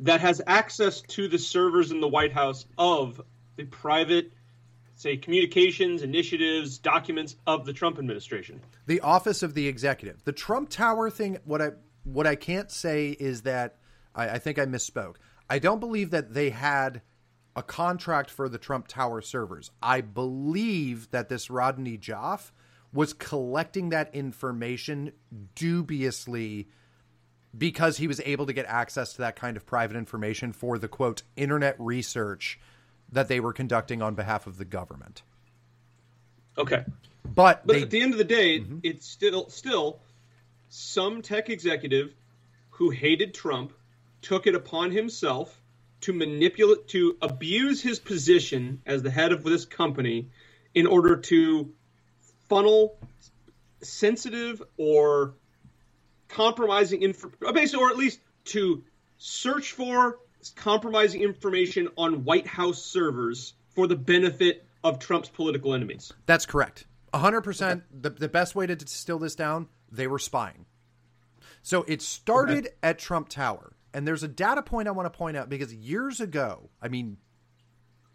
that 0.01 0.21
has 0.21 0.43
access 0.49 1.01
to 1.03 1.29
the 1.29 1.39
servers 1.39 1.93
in 1.93 2.01
the 2.01 2.09
White 2.09 2.33
House 2.33 2.67
of 2.77 3.21
the 3.55 3.65
private, 3.65 4.33
say, 4.97 5.17
communications, 5.17 6.03
initiatives, 6.03 6.79
documents 6.79 7.37
of 7.47 7.67
the 7.67 7.73
Trump 7.73 7.99
administration. 7.99 8.61
The 8.87 9.01
office 9.01 9.45
of 9.45 9.55
the 9.55 9.69
executive. 9.69 10.25
The 10.25 10.33
Trump 10.33 10.71
Tower 10.71 11.09
thing, 11.09 11.39
what 11.45 11.63
I 11.63 11.71
what 12.03 12.27
I 12.27 12.35
can't 12.35 12.71
say 12.71 13.11
is 13.11 13.43
that 13.43 13.77
I, 14.13 14.31
I 14.31 14.39
think 14.39 14.59
I 14.59 14.67
misspoke. 14.67 15.17
I 15.49 15.61
don't 15.61 15.79
believe 15.79 16.11
that 16.11 16.35
they 16.35 16.51
had 16.51 17.03
a 17.55 17.63
contract 17.63 18.31
for 18.31 18.49
the 18.49 18.59
Trump 18.59 18.89
Tower 18.89 19.21
servers. 19.21 19.71
I 19.81 20.01
believe 20.01 21.13
that 21.13 21.29
this 21.29 21.49
Rodney 21.49 21.97
Joffe 21.97 22.51
was 22.93 23.13
collecting 23.13 23.91
that 23.91 24.15
information 24.15 25.13
dubiously 25.55 26.69
because 27.57 27.97
he 27.97 28.07
was 28.07 28.21
able 28.25 28.47
to 28.47 28.53
get 28.53 28.67
access 28.67 29.13
to 29.13 29.19
that 29.19 29.37
kind 29.37 29.57
of 29.57 29.67
private 29.67 29.97
information 29.97 30.53
for 30.53 30.79
the 30.79 30.89
quote 30.89 31.23
internet 31.37 31.77
research 31.79 32.59
that 33.13 33.29
they 33.29 33.41
were 33.41 33.53
conducting 33.53 34.03
on 34.03 34.15
behalf 34.15 34.47
of 34.47 34.57
the 34.57 34.65
government. 34.65 35.23
Okay. 36.57 36.85
But 37.25 37.67
but 37.67 37.75
they, 37.75 37.83
at 37.83 37.91
the 37.91 38.01
end 38.01 38.13
of 38.13 38.19
the 38.19 38.25
day, 38.25 38.61
mm-hmm. 38.61 38.79
it's 38.83 39.07
still 39.07 39.49
still 39.49 40.01
some 40.69 41.23
tech 41.23 41.51
executive 41.51 42.15
who 42.71 42.91
hated 42.91 43.35
Trump 43.35 43.73
took 44.23 44.47
it 44.47 44.55
upon 44.55 44.91
himself 44.91 45.61
to 46.03 46.13
manipulate 46.13 46.89
to 46.89 47.17
abuse 47.21 47.83
his 47.83 47.99
position 47.99 48.81
as 48.87 49.03
the 49.03 49.11
head 49.11 49.33
of 49.33 49.43
this 49.43 49.65
company 49.65 50.31
in 50.75 50.87
order 50.87 51.17
to 51.17 51.73
funnel 52.51 52.99
sensitive 53.81 54.63
or 54.77 55.35
compromising 56.29 57.03
info, 57.03 57.31
basically, 57.53 57.83
or 57.83 57.91
at 57.91 57.97
least 57.97 58.21
to 58.45 58.85
search 59.17 59.73
for 59.73 60.19
compromising 60.57 61.23
information 61.23 61.89
on 61.97 62.25
White 62.25 62.47
House 62.47 62.83
servers 62.83 63.55
for 63.71 63.87
the 63.87 63.97
benefit 63.97 64.67
of 64.83 64.99
Trump's 64.99 65.29
political 65.29 65.75
enemies. 65.75 66.13
That's 66.27 66.45
correct. 66.45 66.87
100%. 67.15 67.71
Okay. 67.71 67.81
The, 68.01 68.11
the 68.11 68.29
best 68.29 68.55
way 68.55 68.67
to 68.67 68.77
distill 68.77 69.19
this 69.19 69.35
down, 69.35 69.69
they 69.91 70.07
were 70.07 70.19
spying. 70.19 70.67
So 71.63 71.85
it 71.87 72.03
started 72.03 72.67
okay. 72.67 72.75
at 72.83 72.99
Trump 72.99 73.29
Tower. 73.29 73.73
And 73.93 74.07
there's 74.07 74.23
a 74.23 74.29
data 74.29 74.63
point 74.63 74.89
I 74.89 74.93
want 74.93 75.13
to 75.13 75.17
point 75.17 75.37
out 75.37 75.49
because 75.49 75.75
years 75.75 76.21
ago, 76.21 76.71
I 76.81 76.89
mean, 76.89 77.19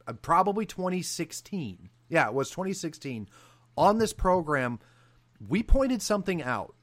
uh, 0.08 0.14
probably 0.14 0.66
2016. 0.66 1.90
Yeah, 2.10 2.28
it 2.28 2.34
was 2.34 2.50
2016 2.50 3.28
on 3.78 3.98
this 3.98 4.14
program, 4.14 4.80
we 5.46 5.64
pointed 5.64 6.02
something 6.02 6.42
out, 6.42 6.76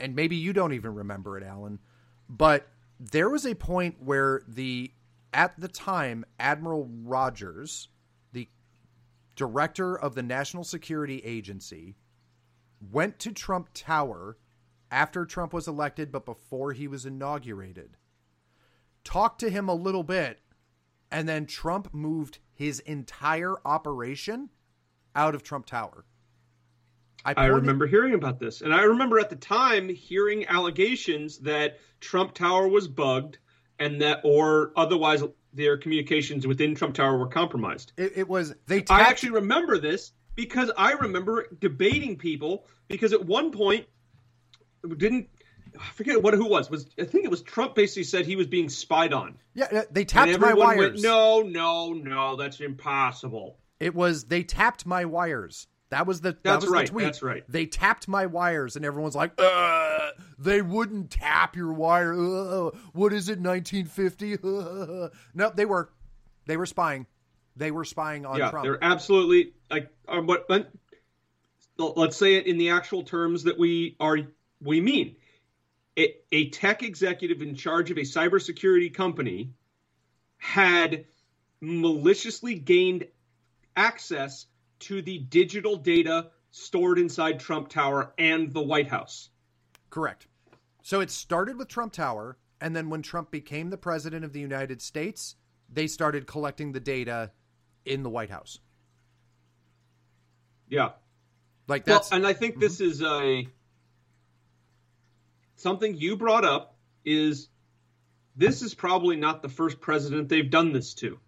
and 0.00 0.14
maybe 0.14 0.36
you 0.36 0.52
don't 0.52 0.72
even 0.72 0.94
remember 0.94 1.38
it, 1.38 1.44
Alan, 1.44 1.78
but 2.28 2.68
there 2.98 3.28
was 3.28 3.46
a 3.46 3.54
point 3.54 3.96
where 4.02 4.42
the 4.48 4.92
at 5.32 5.58
the 5.60 5.68
time 5.68 6.24
Admiral 6.40 6.88
Rogers, 7.04 7.88
the 8.32 8.48
director 9.34 9.96
of 9.96 10.14
the 10.14 10.22
National 10.22 10.64
Security 10.64 11.20
Agency, 11.24 11.96
went 12.90 13.18
to 13.18 13.32
Trump 13.32 13.68
Tower 13.74 14.38
after 14.90 15.24
Trump 15.26 15.52
was 15.52 15.68
elected 15.68 16.10
but 16.10 16.24
before 16.24 16.72
he 16.72 16.88
was 16.88 17.04
inaugurated. 17.04 17.96
Talked 19.04 19.40
to 19.40 19.50
him 19.50 19.68
a 19.68 19.74
little 19.74 20.04
bit 20.04 20.40
and 21.10 21.28
then 21.28 21.46
Trump 21.46 21.92
moved 21.92 22.38
his 22.52 22.80
entire 22.80 23.54
operation 23.64 24.50
out 25.14 25.34
of 25.34 25.42
Trump 25.42 25.66
Tower. 25.66 26.04
I, 27.26 27.34
I, 27.36 27.46
remember 27.46 27.86
hearing 27.86 28.14
about 28.14 28.38
this, 28.38 28.60
and 28.60 28.72
I 28.72 28.82
remember 28.82 29.18
at 29.18 29.30
the 29.30 29.36
time 29.36 29.88
hearing 29.88 30.46
allegations 30.46 31.38
that 31.38 31.80
Trump 32.00 32.34
Tower 32.34 32.68
was 32.68 32.86
bugged, 32.86 33.38
and 33.78 34.00
that 34.00 34.20
or 34.22 34.72
otherwise 34.76 35.22
their 35.52 35.76
communications 35.76 36.46
within 36.46 36.74
Trump 36.74 36.94
Tower 36.94 37.18
were 37.18 37.26
compromised. 37.26 37.92
It, 37.96 38.12
it 38.16 38.28
was 38.28 38.54
they. 38.66 38.82
Tapped... 38.82 38.90
I 39.02 39.08
actually 39.08 39.32
remember 39.32 39.78
this 39.78 40.12
because 40.36 40.70
I 40.76 40.92
remember 40.92 41.48
debating 41.58 42.16
people 42.16 42.66
because 42.86 43.12
at 43.12 43.24
one 43.24 43.50
point 43.50 43.86
didn't 44.96 45.28
I 45.78 45.84
forget 45.94 46.22
what 46.22 46.34
who 46.34 46.48
was 46.48 46.70
was 46.70 46.86
I 46.98 47.04
think 47.04 47.24
it 47.24 47.30
was 47.30 47.42
Trump 47.42 47.74
basically 47.74 48.04
said 48.04 48.26
he 48.26 48.36
was 48.36 48.46
being 48.46 48.68
spied 48.68 49.12
on. 49.12 49.36
Yeah, 49.54 49.82
they 49.90 50.04
tapped 50.04 50.38
my 50.38 50.54
wires. 50.54 50.78
Went, 50.78 51.02
no, 51.02 51.42
no, 51.42 51.92
no, 51.92 52.36
that's 52.36 52.60
impossible. 52.60 53.58
It 53.80 53.94
was 53.94 54.24
they 54.24 54.42
tapped 54.42 54.86
my 54.86 55.04
wires. 55.04 55.66
That 55.96 56.06
was 56.06 56.20
the 56.20 56.32
that 56.32 56.42
that's 56.42 56.64
was 56.66 56.70
right. 56.70 56.86
The 56.86 56.92
tweet. 56.92 57.04
That's 57.06 57.22
right. 57.22 57.42
They 57.48 57.64
tapped 57.64 58.06
my 58.06 58.26
wires, 58.26 58.76
and 58.76 58.84
everyone's 58.84 59.14
like, 59.14 59.32
uh, 59.38 60.10
"They 60.38 60.60
wouldn't 60.60 61.10
tap 61.10 61.56
your 61.56 61.72
wire. 61.72 62.12
Uh, 62.12 62.70
what 62.92 63.14
is 63.14 63.30
it, 63.30 63.38
1950?" 63.38 64.34
Uh, 64.34 65.08
no, 65.34 65.50
they 65.56 65.64
were, 65.64 65.88
they 66.44 66.58
were 66.58 66.66
spying. 66.66 67.06
They 67.56 67.70
were 67.70 67.86
spying 67.86 68.26
on 68.26 68.38
yeah, 68.38 68.50
Trump. 68.50 68.64
They're 68.64 68.84
absolutely 68.84 69.54
like, 69.70 69.90
um, 70.06 70.26
but, 70.26 70.46
but 70.48 70.70
let's 71.78 72.18
say 72.18 72.34
it 72.34 72.46
in 72.46 72.58
the 72.58 72.68
actual 72.68 73.02
terms 73.02 73.44
that 73.44 73.58
we 73.58 73.96
are 73.98 74.18
we 74.60 74.82
mean. 74.82 75.16
A, 75.98 76.14
a 76.30 76.50
tech 76.50 76.82
executive 76.82 77.40
in 77.40 77.54
charge 77.54 77.90
of 77.90 77.96
a 77.96 78.02
cybersecurity 78.02 78.92
company 78.92 79.54
had 80.36 81.06
maliciously 81.62 82.58
gained 82.58 83.06
access 83.74 84.44
to 84.80 85.02
the 85.02 85.18
digital 85.18 85.76
data 85.76 86.30
stored 86.50 86.98
inside 86.98 87.40
Trump 87.40 87.68
Tower 87.68 88.12
and 88.18 88.52
the 88.52 88.62
White 88.62 88.88
House. 88.88 89.30
Correct. 89.90 90.26
So 90.82 91.00
it 91.00 91.10
started 91.10 91.58
with 91.58 91.68
Trump 91.68 91.92
Tower, 91.92 92.38
and 92.60 92.74
then 92.74 92.90
when 92.90 93.02
Trump 93.02 93.30
became 93.30 93.70
the 93.70 93.76
president 93.76 94.24
of 94.24 94.32
the 94.32 94.40
United 94.40 94.80
States, 94.80 95.36
they 95.72 95.86
started 95.86 96.26
collecting 96.26 96.72
the 96.72 96.80
data 96.80 97.32
in 97.84 98.02
the 98.02 98.10
White 98.10 98.30
House. 98.30 98.60
Yeah. 100.68 100.90
Like 101.68 101.84
that's 101.84 102.10
well, 102.10 102.18
and 102.18 102.26
I 102.26 102.32
think 102.32 102.54
mm-hmm. 102.54 102.60
this 102.60 102.80
is 102.80 103.02
a 103.02 103.48
something 105.56 105.96
you 105.96 106.16
brought 106.16 106.44
up 106.44 106.76
is 107.04 107.48
this 108.36 108.62
is 108.62 108.74
probably 108.74 109.16
not 109.16 109.42
the 109.42 109.48
first 109.48 109.80
president 109.80 110.28
they've 110.28 110.50
done 110.50 110.72
this 110.72 110.94
to. 110.94 111.18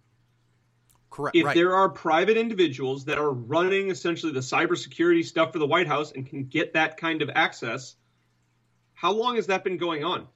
Correct. 1.10 1.36
If 1.36 1.46
right. 1.46 1.54
there 1.54 1.74
are 1.74 1.88
private 1.88 2.36
individuals 2.36 3.06
that 3.06 3.18
are 3.18 3.30
running 3.30 3.90
essentially 3.90 4.32
the 4.32 4.40
cybersecurity 4.40 5.24
stuff 5.24 5.52
for 5.52 5.58
the 5.58 5.66
White 5.66 5.86
House 5.86 6.12
and 6.12 6.26
can 6.26 6.44
get 6.44 6.74
that 6.74 6.96
kind 6.96 7.22
of 7.22 7.30
access, 7.34 7.96
how 8.94 9.12
long 9.12 9.36
has 9.36 9.46
that 9.46 9.64
been 9.64 9.78
going 9.78 10.04
on? 10.04 10.28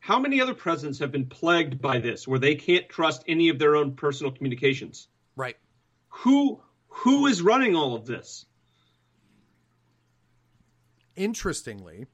How 0.00 0.18
many 0.18 0.40
other 0.40 0.54
presidents 0.54 0.98
have 0.98 1.12
been 1.12 1.26
plagued 1.26 1.80
by 1.80 2.00
this 2.00 2.26
where 2.26 2.38
they 2.38 2.56
can't 2.56 2.88
trust 2.88 3.22
any 3.28 3.48
of 3.48 3.58
their 3.58 3.76
own 3.76 3.94
personal 3.94 4.32
communications? 4.32 5.08
Right. 5.36 5.56
Who 6.08 6.60
who 6.88 7.26
is 7.26 7.40
running 7.40 7.74
all 7.74 7.94
of 7.94 8.04
this? 8.04 8.44
Interestingly, 11.14 12.06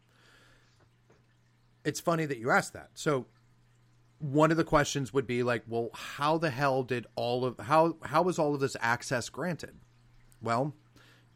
it's 1.84 2.00
funny 2.00 2.26
that 2.26 2.38
you 2.38 2.50
asked 2.50 2.74
that. 2.74 2.90
So 2.94 3.26
one 4.18 4.50
of 4.50 4.56
the 4.56 4.64
questions 4.64 5.12
would 5.12 5.26
be 5.26 5.42
like, 5.42 5.62
well, 5.66 5.90
how 5.94 6.38
the 6.38 6.50
hell 6.50 6.82
did 6.82 7.06
all 7.14 7.44
of 7.44 7.58
how 7.60 7.96
how 8.02 8.22
was 8.22 8.38
all 8.38 8.54
of 8.54 8.60
this 8.60 8.76
access 8.80 9.28
granted? 9.28 9.76
Well, 10.40 10.74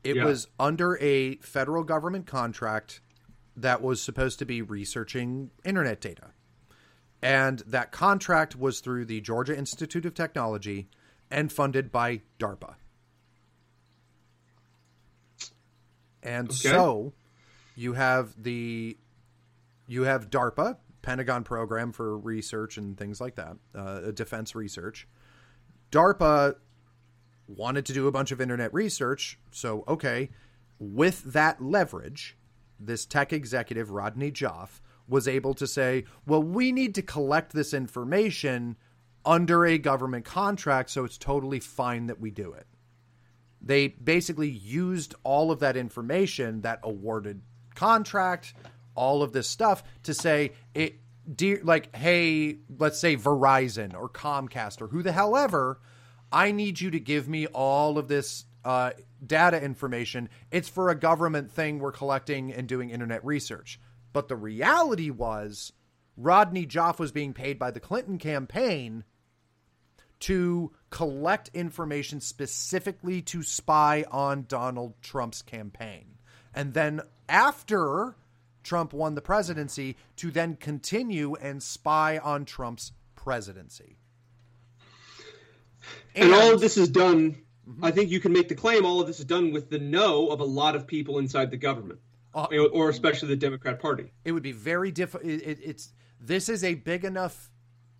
it 0.05 0.17
yeah. 0.17 0.25
was 0.25 0.49
under 0.59 0.99
a 1.01 1.37
federal 1.37 1.85
government 1.85 2.27
contract 2.27 3.01
that 3.57 3.83
was 3.83 4.03
supposed 4.03 4.39
to 4.41 4.45
be 4.45 4.63
researching 4.63 5.51
internet 5.65 6.01
data. 6.01 6.31
And 7.23 7.61
that 7.61 7.93
contract 7.93 8.57
was 8.57 8.81
through 8.81 9.05
the 9.05 9.21
Georgia 9.21 9.57
Institute 9.57 10.05
of 10.05 10.15
Technology 10.15 10.89
and 11.31 11.53
funded 11.53 11.93
by 11.93 12.23
DARPA. 12.41 12.75
And 16.23 16.49
okay. 16.49 16.57
so 16.57 17.13
you 17.77 17.93
have 17.95 18.43
the 18.43 18.97
you 19.87 20.03
have 20.03 20.31
DARPA, 20.31 20.77
Pentagon 21.03 21.45
program 21.45 21.93
for 21.93 22.17
research 22.17 22.79
and 22.79 22.97
things 22.97 23.21
like 23.21 23.35
that, 23.35 23.57
uh, 23.75 24.13
defense 24.13 24.55
research. 24.55 25.07
DARPA 25.91 26.55
wanted 27.47 27.85
to 27.87 27.93
do 27.93 28.07
a 28.07 28.13
bunch 28.13 28.33
of 28.33 28.41
internet 28.41 28.73
research, 28.73 29.39
so 29.51 29.85
okay, 29.87 30.31
with 30.79 31.23
that 31.25 31.63
leverage, 31.63 32.37
this 32.81 33.05
tech 33.05 33.33
executive 33.33 33.91
Rodney 33.91 34.33
Joff 34.33 34.81
was 35.09 35.29
able 35.29 35.55
to 35.55 35.67
say, 35.67 36.05
"Well, 36.27 36.43
we 36.43 36.73
need 36.73 36.95
to 36.95 37.03
collect 37.03 37.53
this 37.53 37.75
information 37.75 38.77
under 39.25 39.67
a 39.67 39.79
government 39.79 40.25
contract, 40.25 40.91
so 40.91 41.05
it's 41.05 41.19
totally 41.19 41.61
fine 41.61 42.07
that 42.07 42.21
we 42.21 42.31
do 42.31 42.53
it." 42.53 42.67
They 43.61 43.89
basically 43.89 44.51
used 44.51 45.15
all 45.23 45.51
of 45.51 45.61
that 45.61 45.77
information, 45.77 46.63
that 46.63 46.81
awarded 46.83 47.43
contract, 47.75 48.55
all 48.95 49.23
of 49.23 49.33
this 49.33 49.49
stuff 49.49 49.83
to 50.03 50.15
say 50.15 50.53
it 50.75 50.99
dear 51.37 51.61
like 51.63 51.95
hey 51.95 52.59
let's 52.79 52.99
say 52.99 53.17
verizon 53.17 53.95
or 53.95 54.09
comcast 54.09 54.83
or 54.83 54.89
who 54.89 55.03
the 55.03 55.13
hell 55.13 55.37
ever 55.37 55.81
i 56.33 56.51
need 56.51 56.81
you 56.81 56.91
to 56.91 56.99
give 56.99 57.29
me 57.29 57.47
all 57.47 57.97
of 57.97 58.09
this 58.09 58.45
uh, 58.65 58.91
data 59.25 59.63
information. 59.63 60.29
It's 60.51 60.69
for 60.69 60.89
a 60.89 60.95
government 60.95 61.51
thing 61.51 61.79
we're 61.79 61.93
collecting 61.93 62.53
and 62.53 62.69
doing 62.69 62.91
internet 62.91 63.25
research. 63.25 63.81
But 64.13 64.29
the 64.29 64.37
reality 64.37 65.11
was 65.11 65.73
rodney 66.15 66.67
joff 66.67 66.99
was 66.99 67.11
being 67.11 67.33
paid 67.33 67.59
by 67.59 67.71
the 67.71 67.81
clinton 67.81 68.19
campaign 68.19 69.03
to 70.21 70.71
collect 70.91 71.49
information 71.55 72.21
specifically 72.21 73.23
to 73.23 73.43
spy 73.43 74.05
on 74.11 74.45
donald 74.47 74.93
trump's 75.01 75.41
campaign. 75.41 76.19
And 76.55 76.75
then 76.75 77.01
after 77.31 78.15
Trump 78.63 78.93
won 78.93 79.15
the 79.15 79.23
presidency 79.23 79.97
to 80.17 80.31
then 80.31 80.57
continue 80.57 81.35
and 81.35 81.63
spy 81.63 82.19
on 82.19 82.45
Trump's 82.45 82.93
presidency. 83.15 83.97
And, 86.15 86.27
and 86.27 86.35
all 86.35 86.55
of 86.55 86.61
this 86.61 86.77
is 86.77 86.89
done, 86.89 87.43
mm-hmm. 87.69 87.85
I 87.85 87.91
think 87.91 88.11
you 88.11 88.21
can 88.21 88.33
make 88.33 88.49
the 88.49 88.55
claim 88.55 88.85
all 88.85 89.01
of 89.01 89.07
this 89.07 89.19
is 89.19 89.25
done 89.25 89.53
with 89.53 89.71
the 89.71 89.79
no 89.79 90.29
of 90.29 90.41
a 90.41 90.45
lot 90.45 90.77
of 90.77 90.87
people 90.87 91.19
inside 91.19 91.51
the 91.51 91.57
government. 91.57 92.01
Uh, 92.35 92.47
or 92.73 92.89
especially 92.89 93.29
the 93.29 93.37
Democrat 93.37 93.79
Party. 93.79 94.11
It 94.25 94.33
would 94.33 94.43
be 94.43 94.53
very 94.53 94.91
difficult. 94.91 95.31
It, 95.31 95.43
it, 95.43 95.59
it's 95.63 95.91
this 96.19 96.49
is 96.49 96.65
a 96.65 96.73
big 96.73 97.05
enough 97.05 97.51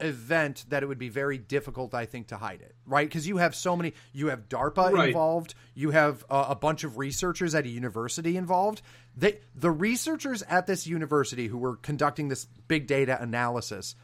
event 0.03 0.67
that 0.69 0.83
it 0.83 0.87
would 0.87 0.99
be 0.99 1.09
very 1.09 1.39
difficult, 1.39 1.95
I 1.95 2.07
think, 2.07 2.29
to 2.29 2.37
hide 2.37 2.61
it, 2.61 2.75
right? 2.87 3.09
Because 3.09 3.27
you 3.27 3.39
have 3.39 3.55
so 3.55 3.77
many, 3.77 3.95
you 4.13 4.29
have 4.29 4.49
DARPA 4.49 4.93
right. 4.93 5.09
involved, 5.09 5.55
you 5.75 5.91
have 5.91 6.25
uh, 6.29 6.47
a 6.49 6.55
bunch 6.55 6.85
of 6.85 6.99
researchers 6.99 7.55
at 7.55 7.65
a 7.65 7.69
university 7.69 8.37
involved. 8.37 8.83
They, 9.17 9.39
the 9.55 9.71
researchers 9.71 10.43
at 10.43 10.67
this 10.67 10.87
university 10.87 11.47
who 11.47 11.59
were 11.59 11.77
conducting 11.77 12.29
this 12.29 12.47
big 12.69 12.87
data 12.87 13.21
analysis 13.21 13.95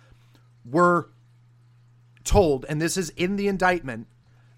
were 0.65 1.11
told, 2.25 2.67
and 2.69 2.81
this 2.81 2.97
is 2.97 3.11
in 3.11 3.37
the 3.37 3.49
indictment, 3.49 4.07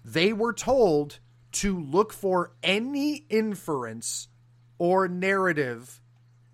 they 0.03 0.33
were 0.33 0.53
told 0.53 1.19
to 1.51 1.79
look 1.79 2.13
for 2.13 2.53
any 2.63 3.25
inference 3.29 4.27
or 4.77 5.07
narrative 5.07 6.01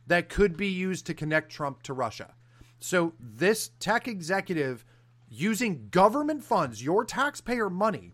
that 0.08 0.30
could 0.30 0.58
be 0.58 0.68
used 0.68 1.06
to 1.08 1.14
connect 1.14 1.52
Trump 1.52 1.84
to 1.84 1.94
Russia. 1.94 2.34
So 2.80 3.14
this 3.20 3.72
tech 3.80 4.08
executive 4.08 4.86
using 5.30 5.90
government 5.90 6.44
funds, 6.44 6.84
your 6.84 7.04
taxpayer 7.04 7.70
money, 7.70 8.14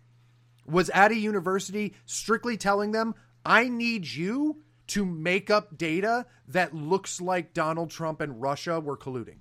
was 0.65 0.89
at 0.91 1.11
a 1.11 1.15
university 1.15 1.93
strictly 2.05 2.57
telling 2.57 2.91
them, 2.91 3.15
I 3.45 3.67
need 3.67 4.07
you 4.07 4.61
to 4.87 5.05
make 5.05 5.49
up 5.49 5.77
data 5.77 6.25
that 6.47 6.73
looks 6.73 7.19
like 7.19 7.53
Donald 7.53 7.89
Trump 7.89 8.21
and 8.21 8.41
Russia 8.41 8.79
were 8.79 8.97
colluding. 8.97 9.39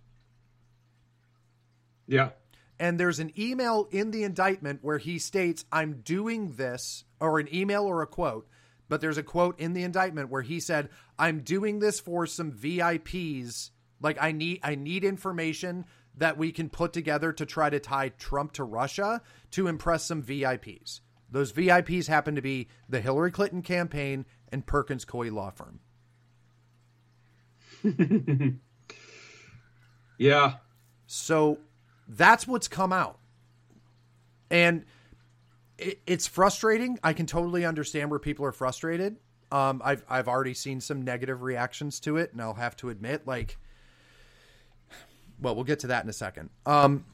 Yeah. 2.06 2.30
And 2.78 2.98
there's 2.98 3.20
an 3.20 3.32
email 3.38 3.88
in 3.90 4.10
the 4.10 4.24
indictment 4.24 4.80
where 4.82 4.98
he 4.98 5.18
states, 5.18 5.64
I'm 5.70 6.00
doing 6.00 6.52
this, 6.52 7.04
or 7.20 7.38
an 7.38 7.52
email 7.54 7.84
or 7.84 8.02
a 8.02 8.06
quote, 8.06 8.48
but 8.88 9.00
there's 9.00 9.18
a 9.18 9.22
quote 9.22 9.58
in 9.60 9.72
the 9.72 9.84
indictment 9.84 10.30
where 10.30 10.42
he 10.42 10.58
said, 10.58 10.88
I'm 11.18 11.40
doing 11.40 11.78
this 11.78 12.00
for 12.00 12.26
some 12.26 12.50
VIPs 12.50 13.70
like 14.02 14.18
I 14.20 14.32
need 14.32 14.60
I 14.62 14.74
need 14.74 15.04
information 15.04 15.86
that 16.18 16.36
we 16.36 16.52
can 16.52 16.68
put 16.68 16.92
together 16.92 17.32
to 17.32 17.46
try 17.46 17.70
to 17.70 17.80
tie 17.80 18.10
Trump 18.10 18.52
to 18.52 18.64
Russia 18.64 19.22
to 19.52 19.66
impress 19.66 20.04
some 20.04 20.22
VIPs. 20.22 21.00
Those 21.30 21.52
VIPs 21.52 22.06
happen 22.06 22.34
to 22.34 22.42
be 22.42 22.68
the 22.88 23.00
Hillary 23.00 23.30
Clinton 23.30 23.62
campaign 23.62 24.26
and 24.50 24.66
Perkins 24.66 25.06
Coie 25.06 25.32
law 25.32 25.50
firm. 25.50 25.80
yeah. 30.18 30.54
So 31.06 31.58
that's 32.06 32.46
what's 32.46 32.68
come 32.68 32.92
out. 32.92 33.18
And 34.50 34.84
it, 35.78 36.00
it's 36.06 36.26
frustrating. 36.26 36.98
I 37.02 37.14
can 37.14 37.26
totally 37.26 37.64
understand 37.64 38.10
where 38.10 38.20
people 38.20 38.44
are 38.44 38.52
frustrated. 38.52 39.16
Um, 39.50 39.82
I've 39.84 40.04
I've 40.08 40.28
already 40.28 40.54
seen 40.54 40.80
some 40.80 41.02
negative 41.02 41.42
reactions 41.42 42.00
to 42.00 42.16
it, 42.16 42.32
and 42.32 42.40
I'll 42.40 42.54
have 42.54 42.76
to 42.76 42.88
admit, 42.90 43.26
like, 43.26 43.58
well, 45.42 45.54
we'll 45.54 45.64
get 45.64 45.80
to 45.80 45.88
that 45.88 46.04
in 46.04 46.10
a 46.10 46.14
second. 46.14 46.50
Um, 46.64 47.04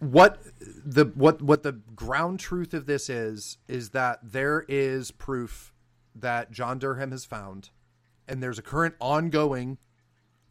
what 0.00 0.40
the 0.60 1.06
what 1.14 1.42
what 1.42 1.62
the 1.62 1.72
ground 1.72 2.40
truth 2.40 2.72
of 2.72 2.86
this 2.86 3.10
is 3.10 3.58
is 3.66 3.90
that 3.90 4.20
there 4.22 4.64
is 4.68 5.10
proof 5.10 5.72
that 6.14 6.50
John 6.50 6.78
Durham 6.78 7.10
has 7.10 7.24
found, 7.24 7.70
and 8.26 8.42
there's 8.42 8.58
a 8.58 8.62
current 8.62 8.94
ongoing 9.00 9.78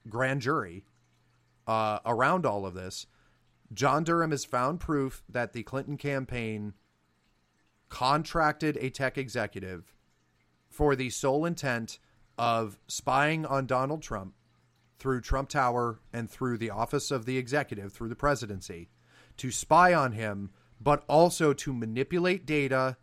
grand 0.10 0.42
jury 0.42 0.84
uh, 1.66 2.00
around 2.06 2.46
all 2.46 2.66
of 2.66 2.74
this. 2.74 3.08
John 3.74 4.04
Durham 4.04 4.32
has 4.32 4.46
found 4.46 4.80
proof 4.80 5.24
that 5.28 5.54
the 5.54 5.64
Clinton 5.64 5.98
campaign 5.98 6.74
contracted 7.90 8.78
a 8.78 8.90
tech 8.90 9.18
executive 9.18 9.94
for 10.70 10.96
the 10.96 11.10
sole 11.10 11.46
intent 11.46 12.00
of 12.38 12.78
spying 12.88 13.46
on 13.46 13.66
Donald 13.66 14.02
Trump 14.02 14.34
through 15.00 15.22
Trump 15.22 15.50
Tower 15.50 16.00
and 16.12 16.30
through 16.30 16.58
the 16.58 16.70
office 16.70 17.12
of 17.12 17.26
the 17.26 17.38
executive, 17.38 17.94
through 17.94 18.10
the 18.10 18.16
presidency, 18.16 18.90
to 19.38 19.52
spy 19.52 19.94
on 19.94 20.14
him, 20.14 20.52
but 20.80 21.04
also 21.08 21.54
to 21.54 21.74
manipulate 21.74 22.46
data 22.46 22.98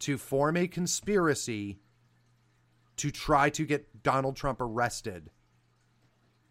to 0.00 0.18
form 0.18 0.56
a 0.56 0.68
conspiracy 0.68 1.78
to 2.96 3.10
try 3.10 3.50
to 3.50 3.64
get 3.64 4.02
Donald 4.02 4.36
Trump 4.36 4.60
arrested 4.60 5.30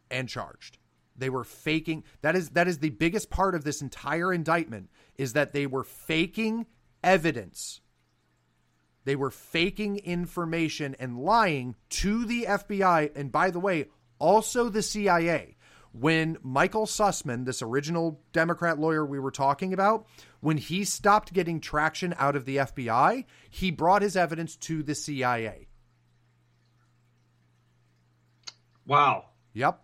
and 0.09 0.29
charged. 0.29 0.77
They 1.15 1.29
were 1.29 1.43
faking 1.43 2.03
that 2.21 2.35
is 2.35 2.49
that 2.51 2.67
is 2.67 2.79
the 2.79 2.89
biggest 2.89 3.29
part 3.29 3.55
of 3.55 3.63
this 3.63 3.81
entire 3.81 4.31
indictment 4.31 4.89
is 5.15 5.33
that 5.33 5.51
they 5.51 5.65
were 5.65 5.83
faking 5.83 6.67
evidence. 7.03 7.81
They 9.03 9.15
were 9.15 9.31
faking 9.31 9.97
information 9.97 10.95
and 10.99 11.17
lying 11.17 11.75
to 11.89 12.25
the 12.25 12.45
FBI 12.47 13.11
and 13.15 13.31
by 13.31 13.49
the 13.49 13.59
way, 13.59 13.87
also 14.19 14.69
the 14.69 14.81
CIA. 14.81 15.55
When 15.93 16.37
Michael 16.43 16.85
Sussmann, 16.85 17.45
this 17.45 17.61
original 17.61 18.21
Democrat 18.31 18.77
lawyer 18.77 19.05
we 19.05 19.19
were 19.19 19.31
talking 19.31 19.73
about, 19.73 20.05
when 20.41 20.57
he 20.57 20.83
stopped 20.83 21.33
getting 21.33 21.59
traction 21.59 22.13
out 22.19 22.35
of 22.35 22.45
the 22.45 22.57
FBI, 22.57 23.25
he 23.49 23.71
brought 23.71 24.01
his 24.01 24.15
evidence 24.15 24.55
to 24.57 24.83
the 24.83 24.93
CIA. 24.93 25.67
Wow. 28.85 29.25
Yep. 29.53 29.81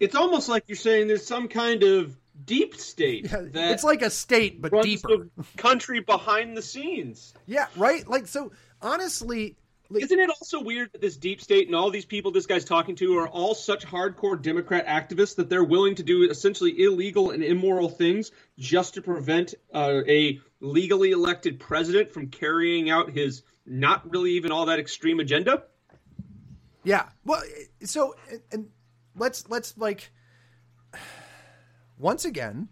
It's 0.00 0.14
almost 0.14 0.48
like 0.48 0.64
you're 0.68 0.76
saying 0.76 1.08
there's 1.08 1.26
some 1.26 1.48
kind 1.48 1.82
of 1.82 2.16
deep 2.44 2.76
state. 2.76 3.28
Yeah, 3.30 3.72
it's 3.72 3.84
like 3.84 4.02
a 4.02 4.10
state, 4.10 4.62
but 4.62 4.82
deeper. 4.82 5.28
country 5.56 6.00
behind 6.00 6.56
the 6.56 6.62
scenes. 6.62 7.34
Yeah, 7.46 7.66
right. 7.76 8.06
Like 8.06 8.26
so. 8.26 8.52
Honestly, 8.80 9.56
like, 9.90 10.02
isn't 10.02 10.18
it 10.18 10.28
also 10.28 10.62
weird 10.62 10.92
that 10.92 11.00
this 11.00 11.16
deep 11.16 11.40
state 11.40 11.66
and 11.66 11.74
all 11.74 11.90
these 11.90 12.04
people 12.04 12.30
this 12.30 12.46
guy's 12.46 12.64
talking 12.64 12.94
to 12.96 13.18
are 13.18 13.28
all 13.28 13.54
such 13.54 13.86
hardcore 13.86 14.40
Democrat 14.40 14.86
activists 14.86 15.36
that 15.36 15.48
they're 15.48 15.64
willing 15.64 15.94
to 15.94 16.02
do 16.02 16.30
essentially 16.30 16.82
illegal 16.82 17.30
and 17.30 17.42
immoral 17.42 17.88
things 17.88 18.30
just 18.58 18.94
to 18.94 19.02
prevent 19.02 19.54
uh, 19.72 20.00
a 20.06 20.40
legally 20.60 21.12
elected 21.12 21.58
president 21.58 22.12
from 22.12 22.28
carrying 22.28 22.90
out 22.90 23.10
his 23.10 23.42
not 23.64 24.10
really 24.10 24.32
even 24.32 24.52
all 24.52 24.66
that 24.66 24.78
extreme 24.78 25.20
agenda? 25.20 25.62
Yeah. 26.84 27.06
Well, 27.24 27.42
so 27.82 28.14
and 28.52 28.68
let's 29.16 29.48
let's 29.48 29.76
like 29.76 30.10
once 31.98 32.24
again, 32.24 32.68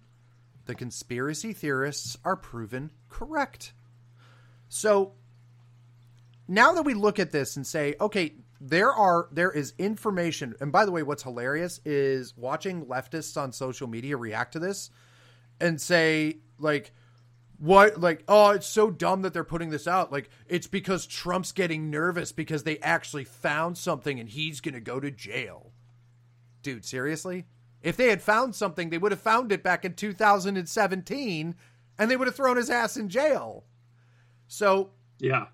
the 0.66 0.74
conspiracy 0.74 1.52
theorists 1.52 2.16
are 2.24 2.36
proven 2.36 2.90
correct. 3.08 3.72
So 4.68 5.14
now 6.48 6.72
that 6.72 6.82
we 6.82 6.94
look 6.94 7.18
at 7.18 7.32
this 7.32 7.56
and 7.56 7.66
say, 7.66 7.94
okay, 8.00 8.34
there 8.60 8.92
are 8.92 9.28
there 9.32 9.50
is 9.50 9.74
information, 9.78 10.54
and 10.60 10.72
by 10.72 10.84
the 10.84 10.92
way, 10.92 11.02
what's 11.02 11.22
hilarious 11.22 11.80
is 11.84 12.36
watching 12.36 12.86
leftists 12.86 13.40
on 13.40 13.52
social 13.52 13.86
media 13.86 14.16
react 14.16 14.52
to 14.52 14.58
this 14.58 14.90
and 15.60 15.80
say 15.80 16.38
like 16.58 16.92
what 17.58 17.98
like 18.00 18.22
oh 18.28 18.50
it's 18.50 18.66
so 18.66 18.90
dumb 18.90 19.22
that 19.22 19.32
they're 19.32 19.44
putting 19.44 19.70
this 19.70 19.86
out. 19.86 20.12
Like 20.12 20.30
it's 20.48 20.66
because 20.66 21.06
trump's 21.06 21.52
getting 21.52 21.90
nervous 21.90 22.32
because 22.32 22.64
they 22.64 22.78
actually 22.78 23.24
found 23.24 23.78
something 23.78 24.20
and 24.20 24.28
he's 24.28 24.60
gonna 24.60 24.80
go 24.80 25.00
to 25.00 25.10
jail. 25.10 25.72
Dude 26.62 26.84
seriously? 26.84 27.46
If 27.82 27.96
they 27.96 28.08
had 28.08 28.22
found 28.22 28.54
something 28.54 28.90
they 28.90 28.98
would 28.98 29.12
have 29.12 29.20
found 29.20 29.52
it 29.52 29.62
back 29.62 29.84
in 29.84 29.94
2017 29.94 31.54
and 31.98 32.10
they 32.10 32.16
would 32.16 32.26
have 32.26 32.36
thrown 32.36 32.56
his 32.56 32.70
ass 32.70 32.96
in 32.96 33.08
jail. 33.08 33.64
So 34.48 34.90
yeah 35.18 35.46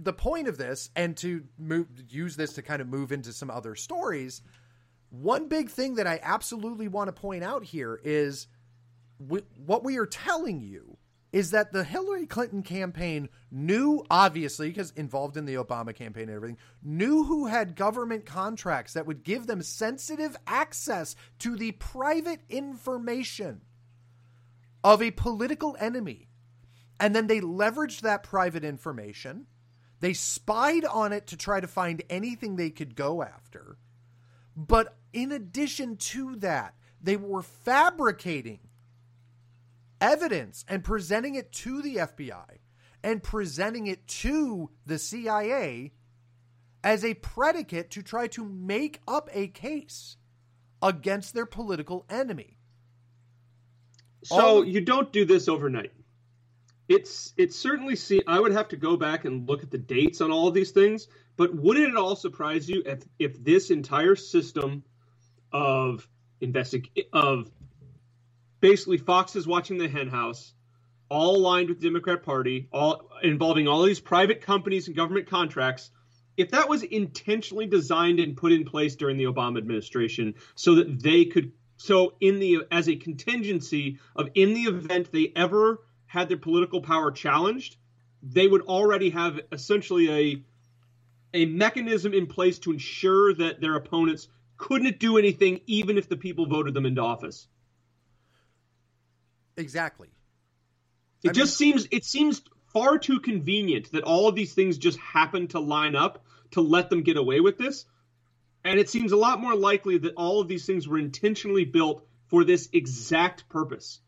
the 0.00 0.12
point 0.12 0.48
of 0.48 0.56
this 0.56 0.90
and 0.96 1.16
to 1.16 1.44
move 1.58 1.86
use 2.08 2.36
this 2.36 2.54
to 2.54 2.62
kind 2.62 2.80
of 2.80 2.88
move 2.88 3.12
into 3.12 3.32
some 3.32 3.50
other 3.50 3.74
stories 3.74 4.42
one 5.10 5.48
big 5.48 5.68
thing 5.68 5.96
that 5.96 6.06
i 6.06 6.20
absolutely 6.22 6.88
want 6.88 7.08
to 7.08 7.12
point 7.12 7.42
out 7.42 7.64
here 7.64 8.00
is 8.04 8.46
we, 9.18 9.40
what 9.56 9.84
we 9.84 9.98
are 9.98 10.06
telling 10.06 10.60
you 10.60 10.96
is 11.32 11.50
that 11.50 11.72
the 11.72 11.84
Hillary 11.84 12.26
Clinton 12.26 12.62
campaign 12.62 13.28
knew, 13.50 14.02
obviously, 14.10 14.68
because 14.68 14.92
involved 14.92 15.36
in 15.36 15.44
the 15.44 15.56
Obama 15.56 15.94
campaign 15.94 16.24
and 16.24 16.36
everything, 16.36 16.58
knew 16.82 17.24
who 17.24 17.46
had 17.46 17.76
government 17.76 18.24
contracts 18.24 18.94
that 18.94 19.06
would 19.06 19.24
give 19.24 19.46
them 19.46 19.62
sensitive 19.62 20.36
access 20.46 21.16
to 21.40 21.56
the 21.56 21.72
private 21.72 22.40
information 22.48 23.60
of 24.82 25.02
a 25.02 25.10
political 25.10 25.76
enemy. 25.78 26.28
And 26.98 27.14
then 27.14 27.26
they 27.26 27.40
leveraged 27.40 28.00
that 28.00 28.22
private 28.22 28.64
information. 28.64 29.46
They 30.00 30.12
spied 30.12 30.84
on 30.84 31.12
it 31.12 31.26
to 31.28 31.36
try 31.36 31.60
to 31.60 31.66
find 31.66 32.02
anything 32.08 32.56
they 32.56 32.70
could 32.70 32.94
go 32.94 33.22
after. 33.22 33.78
But 34.56 34.96
in 35.12 35.32
addition 35.32 35.96
to 35.96 36.36
that, 36.36 36.74
they 37.00 37.16
were 37.16 37.42
fabricating 37.42 38.60
evidence 40.00 40.64
and 40.68 40.84
presenting 40.84 41.34
it 41.34 41.52
to 41.52 41.82
the 41.82 41.96
FBI 41.96 42.58
and 43.02 43.22
presenting 43.22 43.86
it 43.86 44.06
to 44.06 44.70
the 44.86 44.98
CIA 44.98 45.92
as 46.82 47.04
a 47.04 47.14
predicate 47.14 47.90
to 47.90 48.02
try 48.02 48.26
to 48.28 48.44
make 48.44 49.00
up 49.06 49.28
a 49.32 49.48
case 49.48 50.16
against 50.82 51.34
their 51.34 51.46
political 51.46 52.04
enemy. 52.08 52.56
So 54.24 54.36
All... 54.36 54.64
you 54.64 54.80
don't 54.80 55.12
do 55.12 55.24
this 55.24 55.48
overnight. 55.48 55.92
It's 56.88 57.34
it's 57.36 57.54
certainly 57.54 57.96
see 57.96 58.22
I 58.26 58.40
would 58.40 58.52
have 58.52 58.68
to 58.68 58.76
go 58.76 58.96
back 58.96 59.26
and 59.26 59.46
look 59.46 59.62
at 59.62 59.70
the 59.70 59.78
dates 59.78 60.22
on 60.22 60.30
all 60.30 60.48
of 60.48 60.54
these 60.54 60.70
things, 60.70 61.06
but 61.36 61.54
wouldn't 61.54 61.88
it 61.88 61.96
all 61.96 62.16
surprise 62.16 62.68
you 62.68 62.82
if 62.86 63.02
if 63.18 63.44
this 63.44 63.70
entire 63.70 64.16
system 64.16 64.82
of 65.52 66.08
investig 66.40 66.88
of 67.12 67.50
basically 68.60 68.96
Fox 68.96 69.36
is 69.36 69.46
watching 69.46 69.76
the 69.76 69.88
hen 69.88 70.08
house, 70.08 70.54
all 71.10 71.36
aligned 71.36 71.68
with 71.68 71.80
the 71.80 71.86
Democrat 71.86 72.22
Party, 72.22 72.68
all 72.72 73.10
involving 73.22 73.68
all 73.68 73.82
these 73.82 74.00
private 74.00 74.40
companies 74.40 74.86
and 74.86 74.96
government 74.96 75.26
contracts. 75.28 75.90
If 76.38 76.52
that 76.52 76.68
was 76.68 76.84
intentionally 76.84 77.66
designed 77.66 78.20
and 78.20 78.36
put 78.36 78.52
in 78.52 78.64
place 78.64 78.96
during 78.96 79.16
the 79.16 79.24
Obama 79.24 79.58
administration 79.58 80.34
so 80.54 80.76
that 80.76 81.02
they 81.02 81.26
could 81.26 81.52
so 81.76 82.14
in 82.20 82.38
the 82.38 82.62
as 82.70 82.88
a 82.88 82.96
contingency 82.96 83.98
of 84.16 84.30
in 84.34 84.54
the 84.54 84.62
event 84.62 85.12
they 85.12 85.32
ever 85.36 85.80
had 86.08 86.28
their 86.28 86.38
political 86.38 86.82
power 86.82 87.12
challenged, 87.12 87.76
they 88.22 88.48
would 88.48 88.62
already 88.62 89.10
have 89.10 89.40
essentially 89.52 90.10
a 90.10 90.44
a 91.34 91.44
mechanism 91.44 92.14
in 92.14 92.26
place 92.26 92.58
to 92.60 92.72
ensure 92.72 93.34
that 93.34 93.60
their 93.60 93.76
opponents 93.76 94.28
couldn't 94.56 94.98
do 94.98 95.18
anything 95.18 95.60
even 95.66 95.98
if 95.98 96.08
the 96.08 96.16
people 96.16 96.46
voted 96.46 96.74
them 96.74 96.86
into 96.86 97.02
office. 97.02 97.46
Exactly. 99.56 100.08
It 101.22 101.30
I 101.30 101.32
just 101.32 101.60
mean, 101.60 101.72
seems 101.72 101.88
it 101.90 102.04
seems 102.04 102.42
far 102.72 102.98
too 102.98 103.20
convenient 103.20 103.92
that 103.92 104.04
all 104.04 104.28
of 104.28 104.34
these 104.34 104.54
things 104.54 104.78
just 104.78 104.98
happen 104.98 105.48
to 105.48 105.60
line 105.60 105.94
up 105.94 106.24
to 106.52 106.60
let 106.60 106.90
them 106.90 107.02
get 107.02 107.16
away 107.16 107.40
with 107.40 107.58
this. 107.58 107.84
And 108.64 108.78
it 108.78 108.88
seems 108.88 109.12
a 109.12 109.16
lot 109.16 109.40
more 109.40 109.54
likely 109.54 109.98
that 109.98 110.14
all 110.14 110.40
of 110.40 110.48
these 110.48 110.66
things 110.66 110.88
were 110.88 110.98
intentionally 110.98 111.64
built 111.64 112.06
for 112.28 112.44
this 112.44 112.68
exact 112.72 113.48
purpose. 113.48 114.00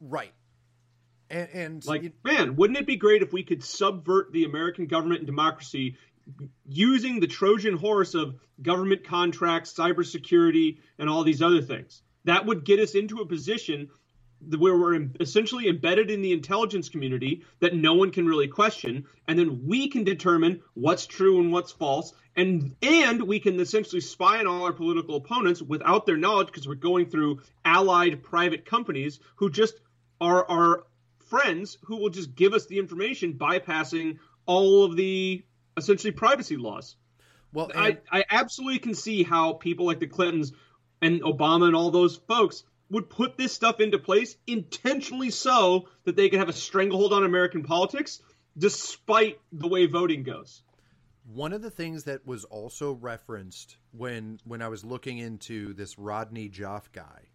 Right. 0.00 0.32
And, 1.32 1.48
and 1.52 1.86
like, 1.86 2.04
you, 2.04 2.12
man, 2.22 2.54
wouldn't 2.54 2.78
it 2.78 2.86
be 2.86 2.96
great 2.96 3.22
if 3.22 3.32
we 3.32 3.42
could 3.42 3.64
subvert 3.64 4.32
the 4.32 4.44
American 4.44 4.86
government 4.86 5.20
and 5.20 5.26
democracy 5.26 5.96
using 6.68 7.18
the 7.18 7.26
Trojan 7.26 7.76
horse 7.76 8.14
of 8.14 8.36
government 8.62 9.02
contracts, 9.04 9.72
cybersecurity, 9.72 10.78
and 10.98 11.10
all 11.10 11.24
these 11.24 11.42
other 11.42 11.62
things? 11.62 12.02
that 12.24 12.46
would 12.46 12.64
get 12.64 12.80
us 12.80 12.94
into 12.94 13.20
a 13.20 13.26
position 13.26 13.88
where 14.58 14.76
we're 14.76 15.08
essentially 15.20 15.68
embedded 15.68 16.10
in 16.10 16.20
the 16.20 16.32
intelligence 16.32 16.88
community 16.88 17.44
that 17.60 17.76
no 17.76 17.94
one 17.94 18.10
can 18.10 18.26
really 18.26 18.48
question 18.48 19.04
and 19.28 19.38
then 19.38 19.68
we 19.68 19.88
can 19.88 20.02
determine 20.02 20.60
what's 20.74 21.06
true 21.06 21.40
and 21.40 21.52
what's 21.52 21.70
false 21.70 22.12
and 22.34 22.74
and 22.82 23.22
we 23.22 23.38
can 23.38 23.60
essentially 23.60 24.00
spy 24.00 24.40
on 24.40 24.48
all 24.48 24.64
our 24.64 24.72
political 24.72 25.14
opponents 25.14 25.62
without 25.62 26.06
their 26.06 26.16
knowledge 26.16 26.48
because 26.48 26.66
we're 26.66 26.74
going 26.74 27.06
through 27.06 27.40
allied 27.64 28.20
private 28.24 28.64
companies 28.64 29.20
who 29.36 29.48
just 29.48 29.74
are 30.20 30.44
our 30.50 30.86
friends 31.32 31.78
who 31.84 31.96
will 31.96 32.10
just 32.10 32.34
give 32.34 32.52
us 32.52 32.66
the 32.66 32.78
information 32.78 33.34
bypassing 33.34 34.18
all 34.44 34.84
of 34.84 34.96
the 34.96 35.42
essentially 35.78 36.12
privacy 36.12 36.56
laws 36.56 36.96
well 37.52 37.70
and- 37.74 37.98
I, 38.10 38.20
I 38.20 38.24
absolutely 38.30 38.80
can 38.80 38.94
see 38.94 39.22
how 39.22 39.54
people 39.54 39.86
like 39.86 40.00
the 40.00 40.06
clintons 40.06 40.52
and 41.00 41.22
Obama 41.22 41.66
and 41.66 41.76
all 41.76 41.90
those 41.90 42.16
folks 42.16 42.64
would 42.92 43.08
put 43.08 43.36
this 43.38 43.52
stuff 43.52 43.80
into 43.80 43.98
place 43.98 44.36
intentionally 44.46 45.30
so 45.30 45.88
that 46.04 46.14
they 46.14 46.28
could 46.28 46.38
have 46.38 46.50
a 46.50 46.52
stranglehold 46.52 47.12
on 47.14 47.24
American 47.24 47.62
politics, 47.62 48.20
despite 48.56 49.40
the 49.50 49.66
way 49.66 49.86
voting 49.86 50.22
goes. 50.22 50.62
One 51.24 51.54
of 51.54 51.62
the 51.62 51.70
things 51.70 52.04
that 52.04 52.26
was 52.26 52.44
also 52.44 52.92
referenced 52.92 53.76
when 53.92 54.40
when 54.44 54.60
I 54.60 54.68
was 54.68 54.84
looking 54.84 55.18
into 55.18 55.72
this 55.72 55.98
Rodney 55.98 56.50
Joff 56.50 56.92
guy 56.92 57.30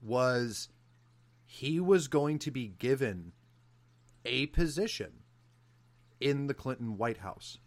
was 0.00 0.68
he 1.52 1.80
was 1.80 2.06
going 2.06 2.38
to 2.38 2.50
be 2.52 2.68
given 2.68 3.32
a 4.24 4.46
position 4.46 5.10
in 6.20 6.46
the 6.46 6.54
Clinton 6.54 6.96
White 6.96 7.18
House. 7.18 7.58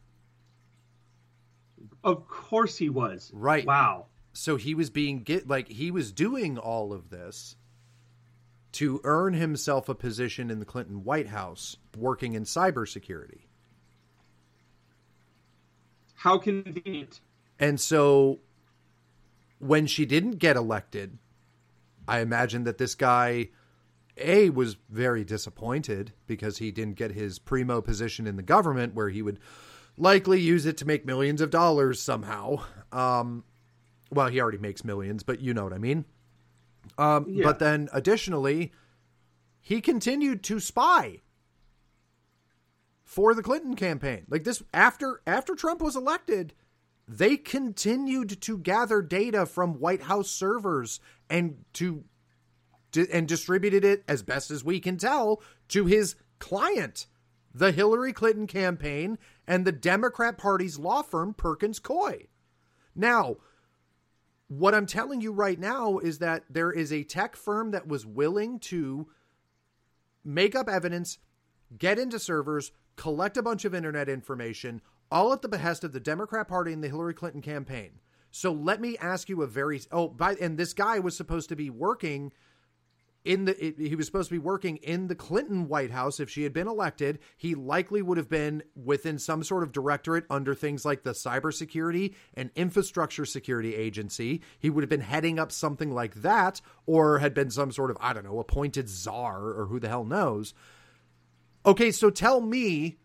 Of 2.01 2.25
course 2.29 2.77
he 2.77 2.87
was. 2.87 3.29
Right. 3.33 3.65
Wow. 3.65 4.05
So 4.31 4.55
he 4.55 4.73
was 4.73 4.89
being 4.89 5.23
get 5.23 5.49
like 5.49 5.67
he 5.67 5.91
was 5.91 6.13
doing 6.13 6.57
all 6.57 6.93
of 6.93 7.09
this 7.09 7.57
to 8.71 9.01
earn 9.03 9.33
himself 9.33 9.89
a 9.89 9.95
position 9.95 10.49
in 10.49 10.59
the 10.59 10.65
Clinton 10.65 11.03
White 11.03 11.27
House 11.27 11.75
working 11.97 12.35
in 12.35 12.45
cybersecurity. 12.45 13.41
How 16.15 16.37
convenient. 16.37 17.19
And 17.59 17.81
so 17.81 18.39
when 19.59 19.87
she 19.87 20.05
didn't 20.05 20.37
get 20.37 20.55
elected, 20.55 21.17
I 22.07 22.21
imagine 22.21 22.63
that 22.63 22.77
this 22.77 22.95
guy 22.95 23.49
a 24.17 24.49
was 24.49 24.77
very 24.89 25.23
disappointed 25.23 26.13
because 26.27 26.57
he 26.57 26.71
didn't 26.71 26.95
get 26.95 27.11
his 27.11 27.39
primo 27.39 27.81
position 27.81 28.27
in 28.27 28.35
the 28.35 28.43
government 28.43 28.93
where 28.93 29.09
he 29.09 29.21
would 29.21 29.39
likely 29.97 30.39
use 30.39 30.65
it 30.65 30.77
to 30.77 30.85
make 30.85 31.05
millions 31.05 31.41
of 31.41 31.49
dollars 31.49 32.01
somehow. 32.01 32.63
Um, 32.91 33.43
well, 34.11 34.27
he 34.27 34.39
already 34.39 34.57
makes 34.57 34.83
millions, 34.83 35.23
but 35.23 35.39
you 35.39 35.53
know 35.53 35.63
what 35.63 35.73
I 35.73 35.77
mean. 35.77 36.05
Um, 36.97 37.25
yeah. 37.27 37.43
But 37.43 37.59
then 37.59 37.89
additionally, 37.93 38.71
he 39.59 39.81
continued 39.81 40.43
to 40.43 40.59
spy 40.59 41.21
for 43.03 43.33
the 43.33 43.43
Clinton 43.43 43.75
campaign. 43.75 44.25
Like 44.29 44.43
this 44.43 44.61
after 44.73 45.21
after 45.25 45.55
Trump 45.55 45.81
was 45.81 45.95
elected, 45.95 46.53
they 47.07 47.37
continued 47.37 48.41
to 48.41 48.57
gather 48.57 49.01
data 49.01 49.45
from 49.45 49.79
White 49.79 50.03
House 50.03 50.29
servers 50.29 50.99
and 51.29 51.63
to 51.73 52.03
and 52.95 53.27
distributed 53.27 53.83
it 53.83 54.03
as 54.07 54.23
best 54.23 54.51
as 54.51 54.63
we 54.63 54.79
can 54.79 54.97
tell 54.97 55.41
to 55.69 55.85
his 55.85 56.15
client, 56.39 57.07
the 57.53 57.71
Hillary 57.71 58.13
Clinton 58.13 58.47
campaign 58.47 59.17
and 59.47 59.65
the 59.65 59.71
Democrat 59.71 60.37
Party's 60.37 60.79
law 60.79 61.01
firm 61.01 61.33
Perkins 61.33 61.79
Coie. 61.79 62.27
Now, 62.95 63.37
what 64.47 64.75
I'm 64.75 64.85
telling 64.85 65.21
you 65.21 65.31
right 65.31 65.59
now 65.59 65.97
is 65.97 66.19
that 66.19 66.43
there 66.49 66.71
is 66.71 66.91
a 66.91 67.03
tech 67.03 67.35
firm 67.35 67.71
that 67.71 67.87
was 67.87 68.05
willing 68.05 68.59
to 68.59 69.07
make 70.23 70.55
up 70.55 70.69
evidence, 70.69 71.17
get 71.77 71.97
into 71.97 72.19
servers, 72.19 72.71
collect 72.95 73.37
a 73.37 73.43
bunch 73.43 73.65
of 73.65 73.73
internet 73.73 74.09
information, 74.09 74.81
all 75.11 75.33
at 75.33 75.41
the 75.41 75.47
behest 75.47 75.83
of 75.83 75.93
the 75.93 75.99
Democrat 75.99 76.47
Party 76.47 76.73
and 76.73 76.83
the 76.83 76.89
Hillary 76.89 77.13
Clinton 77.13 77.41
campaign. 77.41 77.99
So 78.31 78.51
let 78.51 78.81
me 78.81 78.97
ask 78.97 79.29
you 79.29 79.43
a 79.43 79.47
very 79.47 79.81
oh 79.91 80.07
by 80.07 80.33
and 80.41 80.57
this 80.57 80.73
guy 80.73 80.97
was 80.99 81.15
supposed 81.15 81.49
to 81.49 81.55
be 81.55 81.69
working 81.69 82.31
in 83.25 83.45
the 83.45 83.65
it, 83.65 83.79
he 83.79 83.95
was 83.95 84.05
supposed 84.05 84.29
to 84.29 84.35
be 84.35 84.39
working 84.39 84.77
in 84.77 85.07
the 85.07 85.15
Clinton 85.15 85.67
White 85.67 85.91
House. 85.91 86.19
If 86.19 86.29
she 86.29 86.43
had 86.43 86.53
been 86.53 86.67
elected 86.67 87.19
he 87.37 87.55
likely 87.55 88.01
would 88.01 88.17
have 88.17 88.29
been 88.29 88.63
within 88.75 89.17
some 89.17 89.43
sort 89.43 89.63
of 89.63 89.71
directorate 89.71 90.25
under 90.29 90.53
things 90.53 90.85
like 90.85 91.03
the 91.03 91.11
cybersecurity 91.11 92.15
and 92.33 92.51
infrastructure 92.55 93.25
security 93.25 93.75
agency. 93.75 94.41
He 94.59 94.69
would 94.69 94.83
have 94.83 94.89
been 94.89 95.01
heading 95.01 95.39
up 95.39 95.51
something 95.51 95.91
like 95.93 96.15
that 96.15 96.61
or 96.85 97.19
had 97.19 97.33
been 97.33 97.49
some 97.49 97.71
sort 97.71 97.91
of 97.91 97.97
I 98.01 98.13
don't 98.13 98.25
know 98.25 98.39
appointed 98.39 98.89
czar 98.89 99.49
or 99.49 99.67
who 99.67 99.79
the 99.79 99.89
hell 99.89 100.05
knows. 100.05 100.53
Okay 101.65 101.91
so 101.91 102.09
tell 102.09 102.41
me 102.41 102.97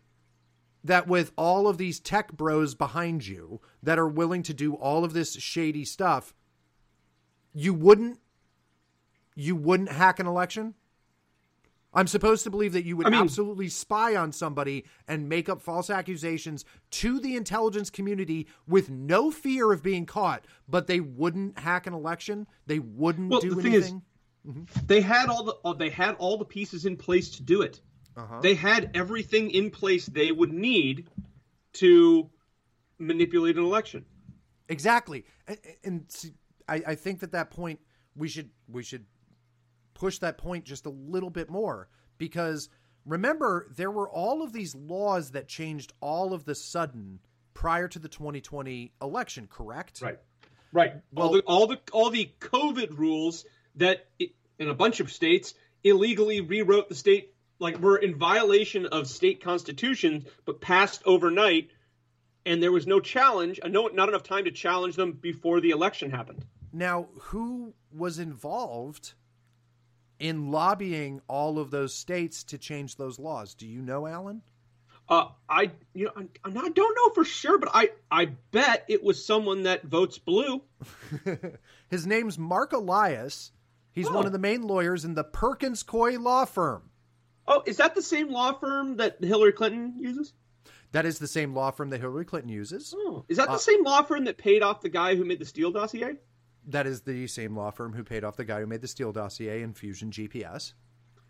that 0.83 1.07
with 1.07 1.31
all 1.37 1.67
of 1.67 1.77
these 1.77 1.99
tech 1.99 2.31
bros 2.33 2.73
behind 2.73 3.27
you 3.27 3.59
that 3.83 3.99
are 3.99 4.07
willing 4.07 4.43
to 4.43 4.53
do 4.53 4.75
all 4.75 5.03
of 5.03 5.13
this 5.13 5.33
shady 5.33 5.83
stuff 5.83 6.33
you 7.53 7.73
wouldn't 7.73 8.19
you 9.39 9.55
wouldn't 9.55 9.91
hack 9.91 10.19
an 10.19 10.27
election? 10.27 10.73
I'm 11.91 12.07
supposed 12.07 12.43
to 12.43 12.51
believe 12.51 12.73
that 12.73 12.85
you 12.85 12.97
would 12.97 13.07
I 13.07 13.09
mean, 13.09 13.21
absolutely 13.21 13.67
spy 13.69 14.15
on 14.15 14.31
somebody 14.31 14.85
and 15.07 15.27
make 15.27 15.49
up 15.49 15.59
false 15.59 15.89
accusations 15.89 16.65
to 16.91 17.19
the 17.19 17.35
intelligence 17.35 17.89
community 17.89 18.47
with 18.67 18.91
no 18.91 19.31
fear 19.31 19.71
of 19.71 19.81
being 19.81 20.05
caught, 20.05 20.45
but 20.67 20.85
they 20.85 20.99
wouldn't 20.99 21.57
hack 21.57 21.87
an 21.87 21.93
election. 21.93 22.45
They 22.67 22.77
wouldn't 22.77 23.31
well, 23.31 23.39
do 23.39 23.55
the 23.55 23.61
anything. 23.61 23.73
Is, 23.73 23.91
mm-hmm. 24.47 24.85
They 24.85 25.01
had 25.01 25.29
all 25.29 25.43
the 25.43 25.73
they 25.73 25.89
had 25.89 26.15
all 26.15 26.37
the 26.37 26.45
pieces 26.45 26.85
in 26.85 26.95
place 26.95 27.29
to 27.31 27.43
do 27.43 27.63
it. 27.63 27.81
Uh-huh. 28.15 28.41
They 28.41 28.53
had 28.53 28.91
everything 28.93 29.49
in 29.49 29.71
place 29.71 30.05
they 30.05 30.31
would 30.31 30.53
need 30.53 31.09
to 31.73 32.29
manipulate 32.99 33.57
an 33.57 33.63
election. 33.63 34.05
Exactly, 34.67 35.25
and, 35.47 35.57
and 35.83 36.05
see, 36.09 36.33
I, 36.67 36.83
I 36.87 36.95
think 36.95 37.21
that 37.21 37.31
that 37.31 37.49
point 37.49 37.79
we 38.15 38.27
should 38.27 38.51
we 38.67 38.83
should 38.83 39.05
push 39.99 40.19
that 40.19 40.37
point 40.37 40.63
just 40.63 40.85
a 40.85 40.89
little 40.89 41.29
bit 41.29 41.49
more 41.49 41.89
because 42.17 42.69
remember 43.05 43.67
there 43.75 43.91
were 43.91 44.09
all 44.09 44.41
of 44.41 44.53
these 44.53 44.73
laws 44.73 45.31
that 45.31 45.47
changed 45.47 45.91
all 45.99 46.33
of 46.33 46.45
the 46.45 46.55
sudden 46.55 47.19
prior 47.53 47.87
to 47.89 47.99
the 47.99 48.07
2020 48.07 48.93
election 49.01 49.47
correct? 49.49 50.01
Right. 50.01 50.19
Right. 50.71 50.93
Well 51.11 51.27
all 51.27 51.33
the 51.33 51.41
all 51.41 51.67
the, 51.67 51.79
all 51.91 52.09
the 52.09 52.31
covid 52.39 52.97
rules 52.97 53.43
that 53.75 54.07
it, 54.19 54.31
in 54.57 54.69
a 54.69 54.73
bunch 54.73 55.01
of 55.01 55.11
states 55.11 55.53
illegally 55.83 56.41
rewrote 56.41 56.87
the 56.87 56.95
state 56.95 57.33
like 57.59 57.77
were 57.79 57.97
in 57.97 58.15
violation 58.15 58.85
of 58.85 59.07
state 59.07 59.43
constitutions 59.43 60.25
but 60.45 60.61
passed 60.61 61.01
overnight 61.05 61.71
and 62.45 62.63
there 62.63 62.71
was 62.71 62.87
no 62.87 63.01
challenge 63.01 63.59
no, 63.67 63.87
not 63.87 64.07
enough 64.07 64.23
time 64.23 64.45
to 64.45 64.51
challenge 64.51 64.95
them 64.95 65.11
before 65.11 65.59
the 65.59 65.71
election 65.71 66.09
happened. 66.09 66.45
Now 66.71 67.09
who 67.19 67.73
was 67.91 68.19
involved 68.19 69.13
in 70.19 70.51
lobbying 70.51 71.21
all 71.27 71.57
of 71.57 71.71
those 71.71 71.93
states 71.93 72.43
to 72.45 72.57
change 72.57 72.95
those 72.95 73.17
laws. 73.17 73.55
Do 73.55 73.65
you 73.65 73.81
know, 73.81 74.05
Alan? 74.05 74.41
Uh, 75.07 75.29
I 75.49 75.71
you 75.93 76.05
know 76.05 76.11
I, 76.15 76.27
I 76.45 76.69
don't 76.69 76.95
know 76.95 77.13
for 77.15 77.25
sure, 77.25 77.57
but 77.57 77.69
I 77.73 77.89
I 78.11 78.25
bet 78.51 78.85
it 78.87 79.03
was 79.03 79.25
someone 79.25 79.63
that 79.63 79.83
votes 79.83 80.19
blue. 80.19 80.61
His 81.89 82.05
name's 82.05 82.37
Marc 82.37 82.73
Elias. 82.73 83.51
He's 83.91 84.07
oh. 84.07 84.13
one 84.13 84.27
of 84.27 84.31
the 84.31 84.39
main 84.39 84.67
lawyers 84.67 85.05
in 85.05 85.15
the 85.15 85.23
Perkins 85.23 85.81
Coie 85.81 86.21
law 86.21 86.45
firm. 86.45 86.83
Oh, 87.47 87.63
is 87.65 87.77
that 87.77 87.95
the 87.95 88.03
same 88.03 88.29
law 88.29 88.53
firm 88.53 88.97
that 88.97 89.17
Hillary 89.23 89.53
Clinton 89.53 89.95
uses? 89.97 90.33
That 90.91 91.07
is 91.07 91.17
the 91.17 91.27
same 91.27 91.55
law 91.55 91.71
firm 91.71 91.89
that 91.89 91.99
Hillary 91.99 92.25
Clinton 92.25 92.51
uses. 92.51 92.93
Oh, 92.95 93.25
is 93.27 93.37
that 93.37 93.47
the 93.47 93.53
uh, 93.53 93.57
same 93.57 93.83
law 93.83 94.03
firm 94.03 94.25
that 94.25 94.37
paid 94.37 94.61
off 94.61 94.81
the 94.81 94.89
guy 94.89 95.15
who 95.15 95.25
made 95.25 95.39
the 95.39 95.45
Steele 95.45 95.71
dossier? 95.71 96.17
That 96.71 96.87
is 96.87 97.01
the 97.01 97.27
same 97.27 97.55
law 97.55 97.71
firm 97.71 97.93
who 97.93 98.03
paid 98.03 98.23
off 98.23 98.37
the 98.37 98.45
guy 98.45 98.59
who 98.59 98.67
made 98.67 98.81
the 98.81 98.87
Steele 98.87 99.11
dossier 99.11 99.61
and 99.61 99.75
Fusion 99.75 100.11
GPS. 100.11 100.73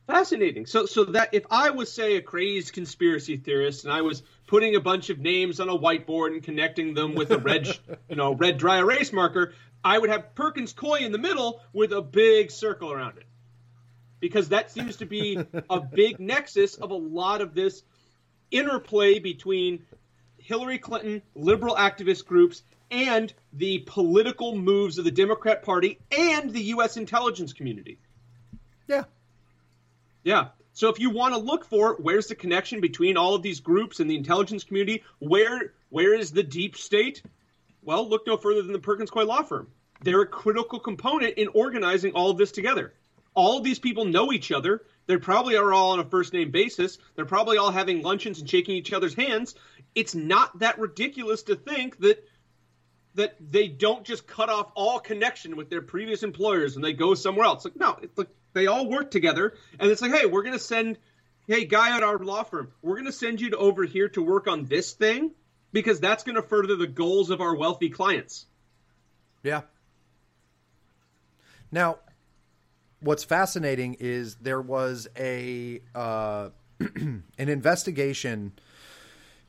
Fascinating. 0.07 0.65
So, 0.65 0.87
so 0.87 1.05
that 1.05 1.33
if 1.33 1.45
I 1.51 1.69
was, 1.69 1.91
say, 1.91 2.15
a 2.15 2.21
crazed 2.21 2.73
conspiracy 2.73 3.37
theorist, 3.37 3.83
and 3.83 3.93
I 3.93 4.01
was 4.01 4.23
putting 4.47 4.75
a 4.75 4.79
bunch 4.79 5.11
of 5.11 5.19
names 5.19 5.59
on 5.59 5.69
a 5.69 5.77
whiteboard 5.77 6.33
and 6.33 6.41
connecting 6.41 6.95
them 6.95 7.13
with 7.13 7.29
a 7.29 7.37
red, 7.37 7.67
you 8.09 8.15
know, 8.15 8.33
red 8.33 8.57
dry 8.57 8.79
erase 8.79 9.13
marker, 9.13 9.53
I 9.83 9.97
would 9.99 10.09
have 10.09 10.33
Perkins 10.33 10.73
Coie 10.73 11.01
in 11.01 11.11
the 11.11 11.19
middle 11.19 11.61
with 11.73 11.91
a 11.91 12.01
big 12.01 12.49
circle 12.49 12.91
around 12.91 13.17
it, 13.17 13.27
because 14.19 14.49
that 14.49 14.71
seems 14.71 14.97
to 14.97 15.05
be 15.05 15.39
a 15.69 15.79
big 15.79 16.19
nexus 16.19 16.75
of 16.75 16.89
a 16.89 16.95
lot 16.95 17.41
of 17.41 17.53
this 17.53 17.83
interplay 18.49 19.19
between 19.19 19.85
Hillary 20.37 20.79
Clinton, 20.79 21.21
liberal 21.35 21.75
activist 21.75 22.25
groups, 22.25 22.63
and 22.91 23.33
the 23.53 23.79
political 23.79 24.55
moves 24.55 24.97
of 24.97 25.05
the 25.05 25.11
Democrat 25.11 25.63
Party 25.63 25.99
and 26.17 26.51
the 26.51 26.61
U.S. 26.63 26.97
intelligence 26.97 27.53
community. 27.53 27.99
Yeah. 28.87 29.03
Yeah. 30.23 30.47
So 30.73 30.89
if 30.89 30.99
you 30.99 31.09
want 31.09 31.33
to 31.33 31.39
look 31.39 31.65
for 31.65 31.95
where's 31.95 32.27
the 32.27 32.35
connection 32.35 32.79
between 32.79 33.17
all 33.17 33.35
of 33.35 33.41
these 33.41 33.59
groups 33.59 33.99
and 33.99 34.09
the 34.09 34.15
intelligence 34.15 34.63
community, 34.63 35.03
where 35.19 35.73
where 35.89 36.13
is 36.13 36.31
the 36.31 36.43
deep 36.43 36.77
state? 36.77 37.21
Well, 37.81 38.07
look 38.07 38.27
no 38.27 38.37
further 38.37 38.61
than 38.61 38.73
the 38.73 38.79
Perkins 38.79 39.09
Coie 39.09 39.25
law 39.25 39.43
firm. 39.43 39.67
They're 40.01 40.21
a 40.21 40.27
critical 40.27 40.79
component 40.79 41.37
in 41.37 41.49
organizing 41.49 42.13
all 42.13 42.29
of 42.29 42.37
this 42.37 42.51
together. 42.51 42.93
All 43.33 43.57
of 43.57 43.63
these 43.63 43.79
people 43.79 44.05
know 44.05 44.31
each 44.31 44.51
other. 44.51 44.83
They 45.07 45.17
probably 45.17 45.55
are 45.55 45.73
all 45.73 45.91
on 45.91 45.99
a 45.99 46.03
first 46.03 46.33
name 46.33 46.51
basis. 46.51 46.97
They're 47.15 47.25
probably 47.25 47.57
all 47.57 47.71
having 47.71 48.01
luncheons 48.01 48.39
and 48.39 48.49
shaking 48.49 48.75
each 48.75 48.93
other's 48.93 49.13
hands. 49.13 49.55
It's 49.95 50.15
not 50.15 50.59
that 50.59 50.79
ridiculous 50.79 51.43
to 51.43 51.55
think 51.55 51.99
that 51.99 52.23
that 53.19 53.35
they 53.39 53.67
don't 53.67 54.05
just 54.05 54.25
cut 54.25 54.49
off 54.49 54.71
all 54.75 54.97
connection 54.99 55.57
with 55.57 55.69
their 55.69 55.81
previous 55.81 56.23
employers 56.23 56.75
and 56.75 56.83
they 56.83 56.93
go 56.93 57.13
somewhere 57.15 57.45
else. 57.45 57.65
Like 57.65 57.75
no, 57.75 57.97
it's 58.01 58.17
like 58.17 58.29
they 58.53 58.67
all 58.67 58.89
work 58.89 59.11
together, 59.11 59.53
and 59.77 59.91
it's 59.91 60.01
like, 60.01 60.11
hey, 60.11 60.25
we're 60.25 60.43
gonna 60.43 60.57
send, 60.57 60.97
hey, 61.47 61.65
guy 61.65 61.95
at 61.95 62.01
our 62.01 62.17
law 62.17 62.43
firm, 62.43 62.71
we're 62.81 62.95
gonna 62.95 63.11
send 63.11 63.41
you 63.41 63.51
to 63.51 63.57
over 63.57 63.83
here 63.83 64.07
to 64.09 64.21
work 64.21 64.47
on 64.47 64.65
this 64.65 64.93
thing 64.93 65.31
because 65.73 65.99
that's 65.99 66.23
gonna 66.23 66.41
further 66.41 66.77
the 66.77 66.87
goals 66.87 67.29
of 67.29 67.41
our 67.41 67.55
wealthy 67.55 67.89
clients. 67.89 68.45
Yeah. 69.43 69.61
Now, 71.71 71.97
what's 73.01 73.25
fascinating 73.25 73.97
is 73.99 74.35
there 74.35 74.61
was 74.61 75.09
a 75.17 75.81
uh, 75.93 76.49
an 76.79 77.23
investigation 77.37 78.53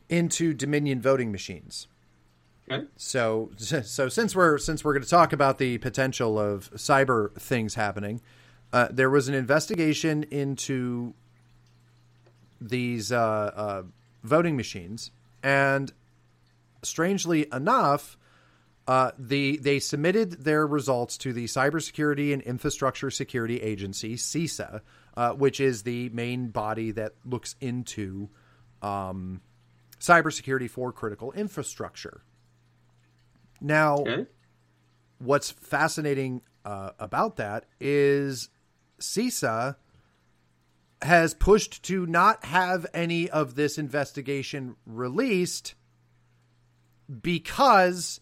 into 0.08 0.52
Dominion 0.52 1.00
voting 1.00 1.30
machines. 1.30 1.86
So, 2.96 3.50
so 3.56 4.08
since 4.08 4.34
we're 4.34 4.58
since 4.58 4.84
we're 4.84 4.92
going 4.92 5.02
to 5.02 5.08
talk 5.08 5.32
about 5.32 5.58
the 5.58 5.78
potential 5.78 6.38
of 6.38 6.70
cyber 6.72 7.34
things 7.34 7.74
happening, 7.74 8.20
uh, 8.72 8.88
there 8.90 9.10
was 9.10 9.28
an 9.28 9.34
investigation 9.34 10.24
into 10.30 11.14
these 12.60 13.10
uh, 13.10 13.18
uh, 13.18 13.82
voting 14.22 14.56
machines, 14.56 15.10
and 15.42 15.92
strangely 16.82 17.46
enough, 17.52 18.16
uh, 18.86 19.10
the 19.18 19.56
they 19.58 19.78
submitted 19.78 20.44
their 20.44 20.66
results 20.66 21.16
to 21.18 21.32
the 21.32 21.46
Cybersecurity 21.46 22.32
and 22.32 22.42
Infrastructure 22.42 23.10
Security 23.10 23.60
Agency 23.60 24.14
(CISA), 24.14 24.80
uh, 25.16 25.32
which 25.32 25.60
is 25.60 25.82
the 25.82 26.08
main 26.10 26.48
body 26.48 26.92
that 26.92 27.14
looks 27.24 27.56
into 27.60 28.28
um, 28.82 29.40
cybersecurity 29.98 30.68
for 30.68 30.92
critical 30.92 31.32
infrastructure. 31.32 32.22
Now, 33.60 33.98
Okay. 33.98 34.26
what's 35.18 35.50
fascinating 35.50 36.42
uh, 36.64 36.90
about 36.98 37.36
that 37.36 37.66
is 37.78 38.48
CISA 38.98 39.76
has 41.02 41.32
pushed 41.34 41.82
to 41.84 42.06
not 42.06 42.44
have 42.44 42.86
any 42.92 43.28
of 43.30 43.54
this 43.54 43.78
investigation 43.78 44.76
released 44.84 45.74
because 47.22 48.20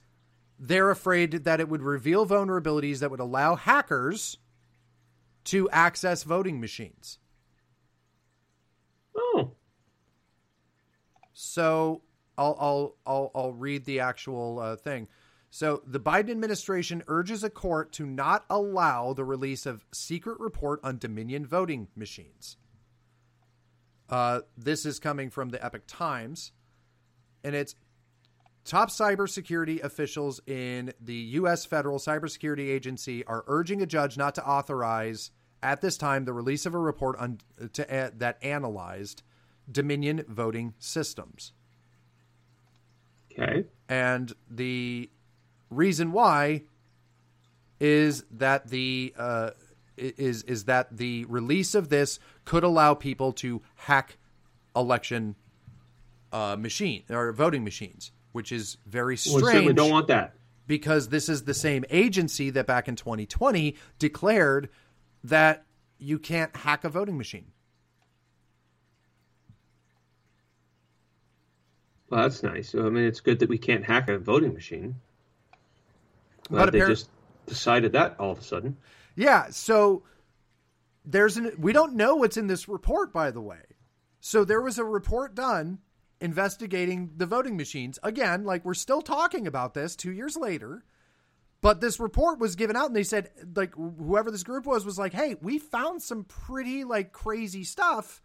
they're 0.59 0.91
afraid 0.91 1.45
that 1.45 1.61
it 1.61 1.69
would 1.69 1.83
reveal 1.83 2.27
vulnerabilities 2.27 3.01
that 3.01 3.11
would 3.11 3.21
allow 3.21 3.57
hackers 3.57 4.39
to 5.45 5.69
access 5.71 6.23
voting 6.23 6.61
machines. 6.61 7.19
Oh. 9.17 9.53
So 11.33 12.03
I'll 12.37 12.57
I'll 12.61 12.97
I'll, 13.07 13.31
I'll 13.35 13.53
read 13.53 13.85
the 13.85 14.01
actual 14.01 14.59
uh, 14.59 14.77
thing. 14.77 15.09
So 15.51 15.83
the 15.87 16.01
Biden 16.01 16.31
administration 16.31 17.03
urges 17.07 17.43
a 17.43 17.51
court 17.51 17.93
to 17.93 18.07
not 18.07 18.45
allow 18.51 19.13
the 19.15 19.25
release 19.25 19.67
of 19.67 19.85
secret 19.93 20.39
report 20.39 20.81
on 20.83 20.99
Dominion 20.99 21.47
voting 21.47 21.89
machines. 21.97 22.57
Uh, 24.11 24.41
this 24.57 24.87
is 24.87 24.99
coming 24.99 25.31
from 25.31 25.51
the 25.51 25.65
Epoch 25.65 25.85
Times, 25.87 26.53
and 27.45 27.55
it's 27.55 27.75
top 28.65 28.91
cybersecurity 28.91 29.83
officials 29.83 30.41
in 30.47 30.93
the 31.01 31.15
U.S. 31.15 31.65
Federal 31.65 31.99
Cybersecurity 31.99 32.69
Agency 32.69 33.25
are 33.25 33.45
urging 33.47 33.83
a 33.83 33.87
judge 33.87 34.17
not 34.17 34.35
to 34.37 34.47
authorize 34.47 35.31
at 35.63 35.81
this 35.81 35.97
time 35.97 36.25
the 36.25 36.33
release 36.33 36.67
of 36.67 36.75
a 36.75 36.79
report 36.79 37.17
on 37.19 37.39
to, 37.73 37.95
uh, 37.95 38.11
that 38.17 38.39
analyzed 38.43 39.23
Dominion 39.71 40.25
voting 40.29 40.75
systems. 40.79 41.53
Okay. 43.33 43.65
And 43.89 44.33
the 44.51 45.11
reason 45.71 46.13
why 46.13 46.63
is 47.81 48.25
that 48.31 48.69
the 48.69 49.15
uh, 49.19 49.51
is 49.97 50.43
is 50.45 50.65
that 50.65 50.97
the 50.97 51.25
release 51.27 51.75
of 51.75 51.89
this 51.89 52.19
could 52.45 52.65
allow 52.65 52.95
people 52.95 53.33
to 53.33 53.63
hack 53.77 54.17
election 54.75 55.35
uh, 56.33 56.57
machine 56.59 57.03
or 57.11 57.33
voting 57.33 57.65
machines, 57.65 58.11
which 58.33 58.53
is 58.53 58.77
very 58.87 59.15
We 59.15 59.17
certainly 59.17 59.51
strange 59.53 59.77
don't 59.77 59.91
want 59.91 60.09
that. 60.09 60.35
because 60.67 61.09
this 61.09 61.29
is 61.29 61.45
the 61.45 61.55
same 61.55 61.85
agency 61.91 62.51
that 62.51 62.67
back 62.67 62.89
in 62.89 62.97
2020 62.97 63.77
declared 63.99 64.69
that 65.25 65.65
you 65.99 66.19
can't 66.19 66.55
hack 66.57 66.85
a 66.85 66.89
voting 66.89 67.17
machine. 67.19 67.47
Well, 72.11 72.23
that's 72.23 72.43
nice. 72.43 72.75
I 72.75 72.89
mean, 72.89 73.05
it's 73.05 73.21
good 73.21 73.39
that 73.41 73.49
we 73.49 73.59
can't 73.59 73.85
hack 73.85 74.09
a 74.09 74.19
voting 74.19 74.55
machine. 74.55 74.95
But 76.51 76.73
they 76.73 76.81
just 76.81 77.11
decided 77.47 77.93
that 77.93 78.17
all 78.19 78.33
of 78.33 78.39
a 78.39 78.43
sudden. 78.43 78.77
Yeah, 79.17 79.49
so 79.51 80.05
there's 81.05 81.37
an 81.37 81.53
we 81.59 81.73
don't 81.73 81.95
know 81.95 82.17
what's 82.17 82.37
in 82.37 82.47
this 82.47 82.69
report 82.69 83.13
by 83.13 83.31
the 83.31 83.41
way. 83.41 83.63
So 84.21 84.45
there 84.45 84.61
was 84.61 84.79
a 84.79 84.85
report 84.85 85.35
done 85.35 85.79
investigating 86.21 87.13
the 87.17 87.27
voting 87.27 87.57
machines. 87.57 87.99
Again, 88.03 88.45
like 88.45 88.65
we're 88.65 88.75
still 88.75 89.03
talking 89.03 89.47
about 89.47 89.75
this 89.75 89.97
2 89.97 90.13
years 90.13 90.37
later. 90.37 90.85
But 91.61 91.81
this 91.81 91.99
report 91.99 92.39
was 92.39 92.55
given 92.55 92.77
out 92.77 92.87
and 92.87 92.95
they 92.95 93.03
said 93.03 93.31
like 93.57 93.75
whoever 93.75 94.31
this 94.31 94.45
group 94.45 94.65
was 94.65 94.85
was 94.85 94.99
like, 94.99 95.13
"Hey, 95.13 95.35
we 95.41 95.59
found 95.59 96.03
some 96.03 96.25
pretty 96.25 96.85
like 96.85 97.13
crazy 97.13 97.65
stuff. 97.65 98.23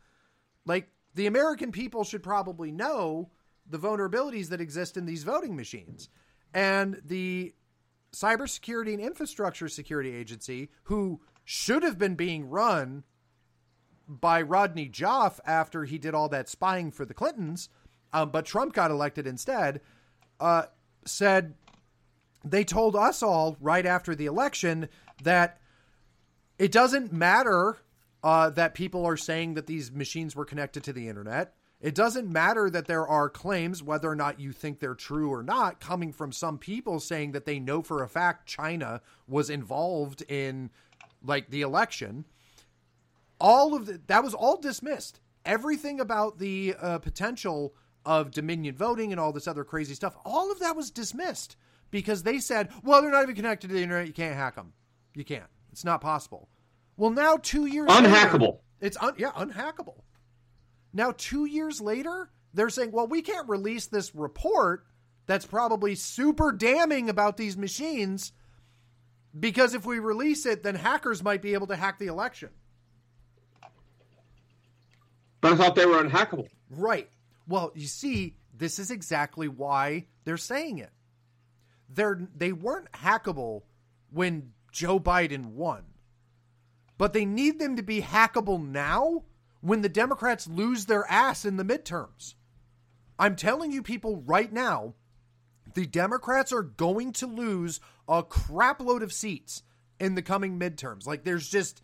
Like 0.65 0.89
the 1.15 1.25
American 1.25 1.71
people 1.71 2.03
should 2.03 2.21
probably 2.21 2.71
know 2.71 3.31
the 3.67 3.79
vulnerabilities 3.79 4.49
that 4.49 4.62
exist 4.62 4.97
in 4.97 5.05
these 5.05 5.23
voting 5.23 5.55
machines." 5.55 6.09
And 6.53 7.01
the 7.03 7.55
Cybersecurity 8.13 8.93
and 8.93 9.02
Infrastructure 9.02 9.67
Security 9.67 10.15
Agency, 10.15 10.69
who 10.84 11.21
should 11.43 11.84
have 11.84 11.97
been 11.97 12.15
being 12.15 12.49
run 12.49 13.04
by 14.08 14.41
Rodney 14.41 14.89
Joffe 14.89 15.39
after 15.45 15.86
he 15.86 15.97
did 15.97 16.13
all 16.13 16.30
that 16.30 16.49
spying 16.49 16.91
for 16.91 17.06
the 17.06 17.13
Clintons, 17.13 17.69
um, 18.12 18.30
but 18.30 18.45
Trump 18.45 18.73
got 18.73 18.91
elected 18.91 19.26
instead, 19.26 19.82
uh, 20.39 20.63
said 21.06 21.56
they 22.45 22.63
told 22.63 22.95
us 22.95 23.23
all 23.23 23.58
right 23.60 23.86
after 23.86 24.13
the 24.15 24.26
election 24.26 24.89
that 25.23 25.60
it 26.60 26.71
doesn't 26.71 27.12
matter 27.12 27.78
uh, 28.23 28.49
that 28.52 28.73
people 28.73 29.06
are 29.06 29.17
saying 29.17 29.56
that 29.56 29.67
these 29.67 29.91
machines 29.91 30.36
were 30.36 30.45
connected 30.45 30.84
to 30.84 30.93
the 30.93 31.08
internet. 31.08 31.56
It 31.83 31.95
doesn't 31.95 32.29
matter 32.31 32.69
that 32.69 32.87
there 32.87 33.05
are 33.05 33.29
claims, 33.29 33.83
whether 33.83 34.09
or 34.09 34.15
not 34.15 34.39
you 34.39 34.53
think 34.53 34.79
they're 34.79 34.95
true 34.95 35.29
or 35.29 35.43
not, 35.43 35.81
coming 35.81 36.13
from 36.13 36.31
some 36.31 36.57
people 36.57 37.01
saying 37.01 37.33
that 37.33 37.45
they 37.45 37.59
know 37.59 37.81
for 37.81 38.01
a 38.01 38.07
fact 38.07 38.47
China 38.47 39.01
was 39.27 39.49
involved 39.49 40.21
in 40.29 40.69
like 41.21 41.49
the 41.49 41.61
election. 41.61 42.23
All 43.37 43.75
of 43.75 43.85
the, 43.85 43.99
that 44.07 44.23
was 44.23 44.33
all 44.33 44.57
dismissed. 44.61 45.19
Everything 45.43 45.99
about 45.99 46.39
the 46.39 46.73
uh, 46.81 46.99
potential 46.99 47.75
of 48.05 48.31
Dominion 48.31 48.75
voting 48.75 49.11
and 49.11 49.19
all 49.19 49.33
this 49.33 49.47
other 49.47 49.65
crazy 49.65 49.93
stuff, 49.93 50.15
all 50.23 50.53
of 50.53 50.59
that 50.59 50.77
was 50.77 50.89
dismissed 50.89 51.57
because 51.91 52.23
they 52.23 52.39
said, 52.39 52.69
well, 52.81 53.01
they're 53.01 53.11
not 53.11 53.23
even 53.23 53.35
connected 53.35 53.67
to 53.67 53.73
the 53.73 53.83
internet. 53.83 54.07
You 54.07 54.13
can't 54.13 54.35
hack 54.35 54.55
them. 54.55 54.71
You 55.15 55.25
can't. 55.25 55.49
It's 55.73 55.83
not 55.83 55.99
possible. 55.99 56.47
Well, 56.95 57.11
now 57.11 57.35
two 57.35 57.65
years 57.65 57.89
later- 57.89 58.07
Unhackable. 58.07 58.59
it's 58.79 58.95
un- 59.01 59.15
yeah, 59.17 59.31
unhackable. 59.31 59.97
Now, 60.93 61.13
two 61.17 61.45
years 61.45 61.82
later, 61.82 62.29
they're 62.53 62.69
saying, 62.69 62.91
well, 62.91 63.08
we 63.08 63.21
can't 63.21 63.49
release 63.49 63.88
this 63.88 64.13
report 64.13 64.86
that's 65.25 65.45
probably 65.45 65.95
super 65.95 66.51
damning 66.51 67.10
about 67.10 67.38
these 67.38 67.58
machines 67.58 68.32
because 69.38 69.73
if 69.73 69.86
we 69.86 69.99
release 69.99 70.45
it, 70.45 70.62
then 70.63 70.75
hackers 70.75 71.23
might 71.23 71.41
be 71.41 71.53
able 71.53 71.67
to 71.67 71.75
hack 71.75 71.97
the 71.97 72.08
election. 72.08 72.49
But 75.41 75.53
I 75.53 75.56
thought 75.56 75.75
they 75.75 75.86
were 75.86 76.01
unhackable. 76.01 76.47
Right. 76.69 77.10
Well, 77.47 77.71
you 77.75 77.88
see, 77.88 78.36
this 78.56 78.79
is 78.79 78.91
exactly 78.91 79.47
why 79.47 80.05
they're 80.24 80.38
saying 80.38 80.78
it. 80.78 80.91
They're 81.89 82.28
they 82.36 82.53
weren't 82.53 82.91
hackable 82.91 83.63
when 84.11 84.53
Joe 84.72 84.99
Biden 84.99 85.47
won. 85.47 85.84
But 86.97 87.13
they 87.13 87.26
need 87.26 87.59
them 87.59 87.76
to 87.76 87.84
be 87.84 88.01
hackable 88.01 88.65
now 88.65 89.24
when 89.64 89.82
the 89.82 89.88
Democrats 89.88 90.45
lose 90.45 90.86
their 90.86 91.09
ass 91.09 91.45
in 91.45 91.55
the 91.55 91.64
midterms. 91.64 92.36
I'm 93.18 93.38
telling 93.38 93.72
you 93.72 93.82
people 93.82 94.22
right 94.26 94.51
now, 94.51 94.95
the 95.74 95.86
Democrats 95.86 96.51
are 96.51 96.64
going 96.64 97.14
to 97.14 97.28
lose 97.28 97.80
a 98.05 98.24
crapload 98.24 99.03
of 99.03 99.14
seats 99.14 99.64
in 100.01 100.16
the 100.16 100.22
coming 100.22 100.59
midterms. 100.59 101.07
Like 101.07 101.24
there's 101.24 101.47
just 101.47 101.82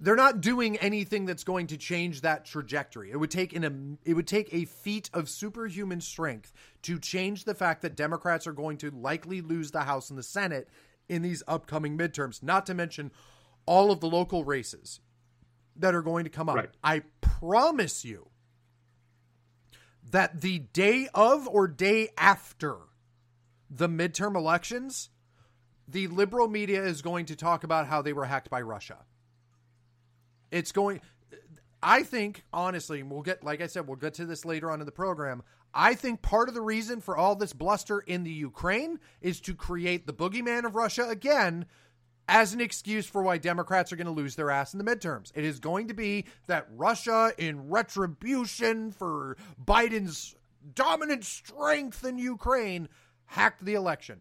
they're 0.00 0.16
not 0.16 0.40
doing 0.40 0.78
anything 0.78 1.26
that's 1.26 1.44
going 1.44 1.66
to 1.66 1.76
change 1.76 2.22
that 2.22 2.46
trajectory. 2.46 3.10
It 3.10 3.18
would 3.18 3.30
take 3.30 3.54
an 3.54 3.98
it 4.02 4.14
would 4.14 4.26
take 4.26 4.54
a 4.54 4.64
feat 4.64 5.10
of 5.12 5.28
superhuman 5.28 6.00
strength 6.00 6.50
to 6.82 6.98
change 6.98 7.44
the 7.44 7.54
fact 7.54 7.82
that 7.82 7.94
Democrats 7.94 8.46
are 8.46 8.52
going 8.52 8.78
to 8.78 8.90
likely 8.90 9.42
lose 9.42 9.70
the 9.70 9.82
House 9.82 10.08
and 10.08 10.18
the 10.18 10.22
Senate 10.22 10.70
in 11.10 11.20
these 11.20 11.42
upcoming 11.46 11.98
midterms, 11.98 12.42
not 12.42 12.64
to 12.66 12.74
mention 12.74 13.12
all 13.66 13.92
of 13.92 14.00
the 14.00 14.08
local 14.08 14.44
races 14.44 14.98
that 15.76 15.94
are 15.94 16.02
going 16.02 16.24
to 16.24 16.30
come 16.30 16.48
up. 16.48 16.56
Right. 16.56 16.70
I 16.82 17.02
promise 17.20 18.04
you 18.04 18.28
that 20.10 20.40
the 20.40 20.58
day 20.58 21.08
of 21.14 21.48
or 21.48 21.66
day 21.66 22.10
after 22.16 22.76
the 23.70 23.88
midterm 23.88 24.36
elections, 24.36 25.10
the 25.88 26.06
liberal 26.08 26.48
media 26.48 26.84
is 26.84 27.02
going 27.02 27.26
to 27.26 27.36
talk 27.36 27.64
about 27.64 27.86
how 27.86 28.02
they 28.02 28.12
were 28.12 28.26
hacked 28.26 28.50
by 28.50 28.60
Russia. 28.60 28.98
It's 30.50 30.72
going 30.72 31.00
I 31.82 32.04
think 32.04 32.44
honestly, 32.52 33.02
we'll 33.02 33.22
get 33.22 33.42
like 33.42 33.60
I 33.60 33.66
said, 33.66 33.86
we'll 33.86 33.96
get 33.96 34.14
to 34.14 34.26
this 34.26 34.44
later 34.44 34.70
on 34.70 34.80
in 34.80 34.86
the 34.86 34.92
program. 34.92 35.42
I 35.74 35.94
think 35.94 36.20
part 36.20 36.48
of 36.48 36.54
the 36.54 36.60
reason 36.60 37.00
for 37.00 37.16
all 37.16 37.34
this 37.34 37.54
bluster 37.54 38.00
in 38.00 38.24
the 38.24 38.30
Ukraine 38.30 39.00
is 39.22 39.40
to 39.40 39.54
create 39.54 40.06
the 40.06 40.12
boogeyman 40.12 40.64
of 40.64 40.76
Russia 40.76 41.08
again 41.08 41.64
as 42.32 42.54
an 42.54 42.62
excuse 42.62 43.06
for 43.06 43.22
why 43.22 43.36
Democrats 43.36 43.92
are 43.92 43.96
going 43.96 44.06
to 44.06 44.12
lose 44.12 44.36
their 44.36 44.50
ass 44.50 44.72
in 44.72 44.82
the 44.82 44.84
midterms. 44.84 45.30
It 45.34 45.44
is 45.44 45.60
going 45.60 45.88
to 45.88 45.94
be 45.94 46.24
that 46.46 46.66
Russia, 46.74 47.34
in 47.36 47.68
retribution 47.68 48.90
for 48.90 49.36
Biden's 49.62 50.34
dominant 50.74 51.24
strength 51.24 52.06
in 52.06 52.16
Ukraine, 52.16 52.88
hacked 53.26 53.62
the 53.62 53.74
election. 53.74 54.20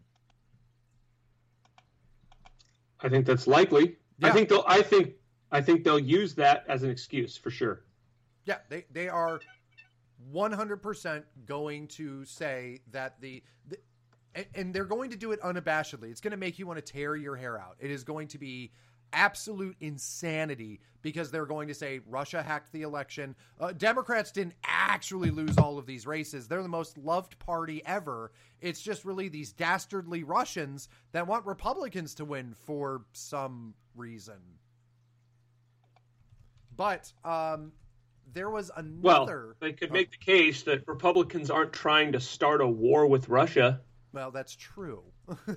I 3.00 3.08
think 3.08 3.26
that's 3.26 3.48
likely. 3.48 3.96
Yeah. 4.20 4.28
I 4.28 4.32
think 4.32 4.50
they'll. 4.50 4.66
I 4.68 4.82
think. 4.82 5.14
I 5.54 5.62
think 5.62 5.84
they'll 5.86 5.98
use 5.98 6.36
that 6.36 6.66
as 6.68 6.84
an 6.84 6.90
excuse 6.90 7.38
for 7.38 7.50
sure. 7.50 7.84
Yeah, 8.46 8.58
they 8.70 8.86
they 8.92 9.08
are 9.08 9.40
100% 10.34 11.24
going 11.46 11.88
to 11.88 12.26
say 12.26 12.82
that 12.92 13.20
the, 13.22 13.42
the 13.68 13.78
and 14.56 14.74
they're 14.74 14.86
going 14.86 15.10
to 15.12 15.18
do 15.18 15.32
it 15.32 15.42
unabashedly. 15.42 16.12
It's 16.12 16.22
going 16.22 16.32
to 16.32 16.38
make 16.38 16.60
you 16.60 16.68
want 16.68 16.84
to 16.84 16.94
tear 16.94 17.16
your 17.16 17.36
hair 17.36 17.60
out. 17.60 17.76
It 17.80 17.92
is 17.92 18.04
going 18.04 18.28
to 18.30 18.38
be 18.38 18.72
absolute 19.14 19.76
insanity 19.80 20.80
because 21.02 21.32
they're 21.32 21.46
going 21.46 21.68
to 21.68 21.74
say 21.74 22.00
Russia 22.08 22.42
hacked 22.42 22.72
the 22.72 22.84
election. 22.84 23.36
Uh, 23.60 23.72
Democrats 23.74 24.32
didn't 24.32 24.54
actually 24.64 25.32
lose 25.32 25.58
all 25.58 25.78
of 25.78 25.86
these 25.86 26.06
races. 26.06 26.48
They're 26.48 26.64
the 26.64 26.70
most 26.70 26.98
loved 26.98 27.38
party 27.40 27.82
ever. 27.86 28.32
It's 28.62 28.82
just 28.82 29.04
really 29.04 29.28
these 29.28 29.52
dastardly 29.52 30.24
Russians 30.24 30.88
that 31.12 31.28
want 31.28 31.46
Republicans 31.46 32.16
to 32.16 32.26
win 32.26 32.56
for 32.66 33.04
some 33.14 33.74
reason. 33.96 34.40
But 36.78 37.12
um, 37.26 37.74
there 38.34 38.50
was 38.50 38.72
another. 38.76 39.02
Well, 39.02 39.56
they 39.60 39.74
could 39.74 39.92
make 39.92 40.12
the 40.12 40.18
case 40.18 40.64
that 40.64 40.88
Republicans 40.88 41.50
aren't 41.50 41.74
trying 41.74 42.14
to 42.14 42.20
start 42.20 42.62
a 42.62 42.68
war 42.68 43.08
with 43.08 43.28
Russia. 43.30 43.82
Well, 44.14 44.32
that's 44.32 44.56
true. 44.56 45.04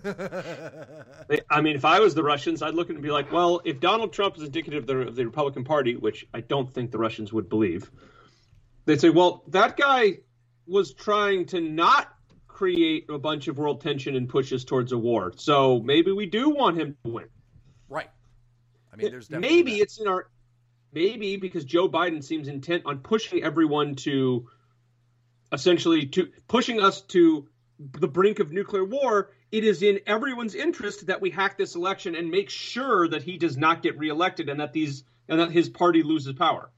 I 1.51 1.61
mean, 1.61 1.75
if 1.75 1.85
I 1.85 1.99
was 1.99 2.15
the 2.15 2.23
Russians, 2.23 2.63
I'd 2.63 2.75
look 2.75 2.87
at 2.87 2.93
it 2.93 2.95
and 2.95 3.03
be 3.03 3.11
like, 3.11 3.33
well, 3.33 3.61
if 3.65 3.81
Donald 3.81 4.13
Trump 4.13 4.37
is 4.37 4.45
indicative 4.45 4.85
of 4.85 4.87
the, 4.87 4.99
of 5.09 5.17
the 5.17 5.25
Republican 5.25 5.65
Party, 5.65 5.97
which 5.97 6.27
I 6.33 6.41
don't 6.41 6.73
think 6.73 6.93
the 6.93 6.99
Russians 6.99 7.33
would 7.33 7.49
believe, 7.49 7.91
they'd 8.85 9.01
say, 9.01 9.11
well, 9.11 9.43
that 9.49 9.77
guy 9.77 10.19
was 10.67 10.95
trying 10.95 11.47
to 11.47 11.61
not 11.61 12.09
create 12.47 13.07
a 13.11 13.19
bunch 13.19 13.49
of 13.49 13.59
world 13.59 13.81
tension 13.81 14.15
and 14.15 14.29
push 14.29 14.53
us 14.53 14.63
towards 14.63 14.93
a 14.93 14.99
war. 14.99 15.33
So 15.37 15.81
maybe 15.81 16.13
we 16.13 16.27
do 16.27 16.51
want 16.51 16.79
him 16.79 16.97
to 17.05 17.11
win. 17.11 17.29
Right. 17.89 18.09
I 18.93 18.97
mean, 18.97 19.11
there's 19.11 19.29
maybe 19.29 19.73
that. 19.73 19.83
it's 19.83 20.01
in 20.01 20.07
our 20.07 20.29
maybe 20.93 21.37
because 21.37 21.65
Joe 21.65 21.89
Biden 21.89 22.23
seems 22.23 22.47
intent 22.47 22.85
on 22.87 22.99
pushing 22.99 23.43
everyone 23.43 23.97
to 23.97 24.49
essentially 25.53 26.07
to 26.07 26.29
pushing 26.47 26.81
us 26.81 27.01
to 27.03 27.49
the 27.79 28.09
brink 28.09 28.39
of 28.39 28.53
nuclear 28.53 28.85
war, 28.85 29.31
it 29.51 29.65
is 29.65 29.83
in 29.83 30.01
everyone's 30.07 30.55
interest 30.55 31.07
that 31.07 31.21
we 31.21 31.31
hack 31.31 31.59
this 31.59 31.75
election 31.75 32.15
and 32.15 32.31
make 32.31 32.51
sure 32.51 33.09
that 33.09 33.23
he 33.23 33.37
does 33.37 33.57
not 33.57 33.83
get 33.83 33.99
reelected 33.99 34.49
and 34.49 34.61
that 34.61 34.73
these 34.73 35.05
and 35.29 35.41
that 35.41 35.51
his 35.51 35.69
party 35.69 36.03
loses 36.03 36.35
power. 36.35 36.71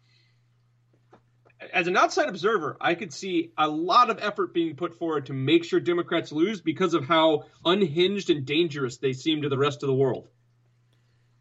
As 1.73 1.89
an 1.89 1.97
outside 1.97 2.29
observer, 2.29 2.77
I 2.81 2.95
could 2.95 3.13
see 3.13 3.53
a 3.59 3.69
lot 3.69 4.11
of 4.11 4.19
effort 4.23 4.55
being 4.55 4.77
put 4.77 4.95
forward 4.99 5.27
to 5.27 5.33
make 5.33 5.65
sure 5.65 5.81
Democrats 5.81 6.31
lose 6.31 6.61
because 6.61 6.95
of 6.95 7.07
how 7.07 7.45
unhinged 7.65 8.31
and 8.31 8.47
dangerous 8.47 8.99
they 8.99 9.13
seem 9.13 9.43
to 9.43 9.49
the 9.49 9.59
rest 9.59 9.83
of 9.83 9.89
the 9.89 9.95
world. 9.95 10.29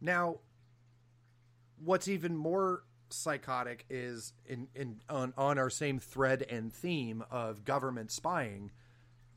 Now, 0.01 0.39
what's 1.83 2.07
even 2.07 2.35
more 2.35 2.83
psychotic 3.09 3.85
is 3.89 4.33
in, 4.45 4.67
in 4.73 5.01
on, 5.09 5.33
on 5.37 5.59
our 5.59 5.69
same 5.69 5.99
thread 5.99 6.43
and 6.49 6.73
theme 6.73 7.23
of 7.29 7.63
government 7.65 8.11
spying 8.11 8.71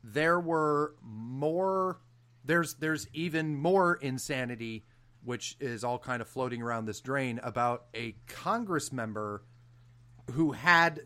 there 0.03 0.39
were 0.39 0.95
more 1.01 1.99
there's 2.45 2.75
there's 2.75 3.07
even 3.13 3.55
more 3.55 3.95
insanity 3.95 4.85
which 5.23 5.57
is 5.59 5.83
all 5.83 5.99
kind 5.99 6.21
of 6.21 6.27
floating 6.27 6.61
around 6.61 6.85
this 6.85 7.01
drain 7.01 7.39
about 7.43 7.85
a 7.93 8.15
congress 8.27 8.91
member 8.91 9.43
who 10.31 10.51
had 10.51 11.01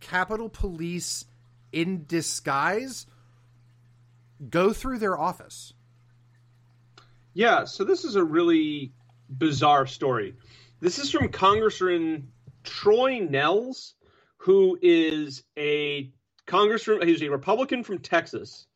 capitol 0.00 0.48
police 0.48 1.24
in 1.72 2.04
disguise 2.06 3.06
go 4.50 4.72
through 4.72 4.98
their 4.98 5.18
office. 5.18 5.72
Yeah 7.34 7.64
so 7.64 7.84
this 7.84 8.04
is 8.04 8.16
a 8.16 8.24
really 8.24 8.92
bizarre 9.28 9.86
story. 9.86 10.36
This 10.80 10.98
is 10.98 11.10
from 11.10 11.28
congressman 11.28 12.28
troy 12.62 13.20
nehls 13.20 13.94
who 14.36 14.78
is 14.82 15.44
a 15.56 16.10
congressman, 16.52 17.08
he's 17.08 17.22
a 17.22 17.30
Republican 17.30 17.82
from 17.82 17.98
Texas, 17.98 18.66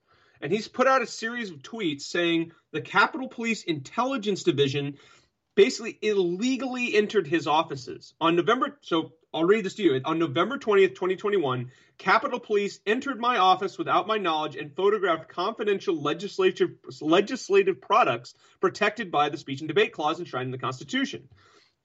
and 0.40 0.50
he's 0.50 0.66
put 0.66 0.86
out 0.86 1.02
a 1.02 1.06
series 1.06 1.50
of 1.50 1.58
tweets 1.58 2.00
saying 2.00 2.52
the 2.72 2.80
Capitol 2.80 3.28
Police 3.28 3.64
Intelligence 3.64 4.42
Division 4.44 4.96
basically 5.56 5.98
illegally 6.00 6.94
entered 6.94 7.26
his 7.26 7.46
offices 7.46 8.14
on 8.18 8.34
November. 8.34 8.78
So 8.80 9.12
I'll 9.34 9.44
read 9.44 9.62
this 9.62 9.74
to 9.74 9.82
you. 9.82 10.00
On 10.06 10.18
November 10.18 10.56
20th, 10.56 10.94
2021, 10.94 11.70
Capitol 11.98 12.40
Police 12.40 12.80
entered 12.86 13.20
my 13.20 13.36
office 13.36 13.76
without 13.76 14.06
my 14.06 14.16
knowledge 14.16 14.56
and 14.56 14.74
photographed 14.74 15.28
confidential 15.28 16.00
legislative 16.00 16.70
legislative 17.02 17.82
products 17.82 18.32
protected 18.58 19.10
by 19.10 19.28
the 19.28 19.36
speech 19.36 19.60
and 19.60 19.68
debate 19.68 19.92
clause 19.92 20.18
enshrined 20.18 20.46
in 20.46 20.50
the 20.50 20.56
Constitution. 20.56 21.28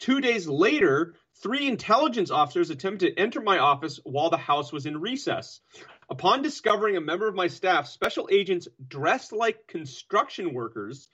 Two 0.02 0.20
days 0.20 0.48
later, 0.48 1.14
three 1.44 1.68
intelligence 1.68 2.32
officers 2.32 2.72
attempted 2.72 3.16
to 3.16 3.22
enter 3.22 3.40
my 3.40 3.60
office 3.60 4.00
while 4.04 4.32
the 4.32 4.38
House 4.38 4.74
was 4.74 4.88
in 4.88 5.00
recess. 5.00 5.62
Upon 6.10 6.42
discovering 6.42 6.98
a 6.98 7.02
member 7.02 7.28
of 7.28 7.36
my 7.36 7.46
staff, 7.46 7.88
special 7.88 8.28
agents 8.32 8.68
dressed 8.88 9.32
like 9.32 9.68
construction 9.68 10.56
workers 10.56 11.08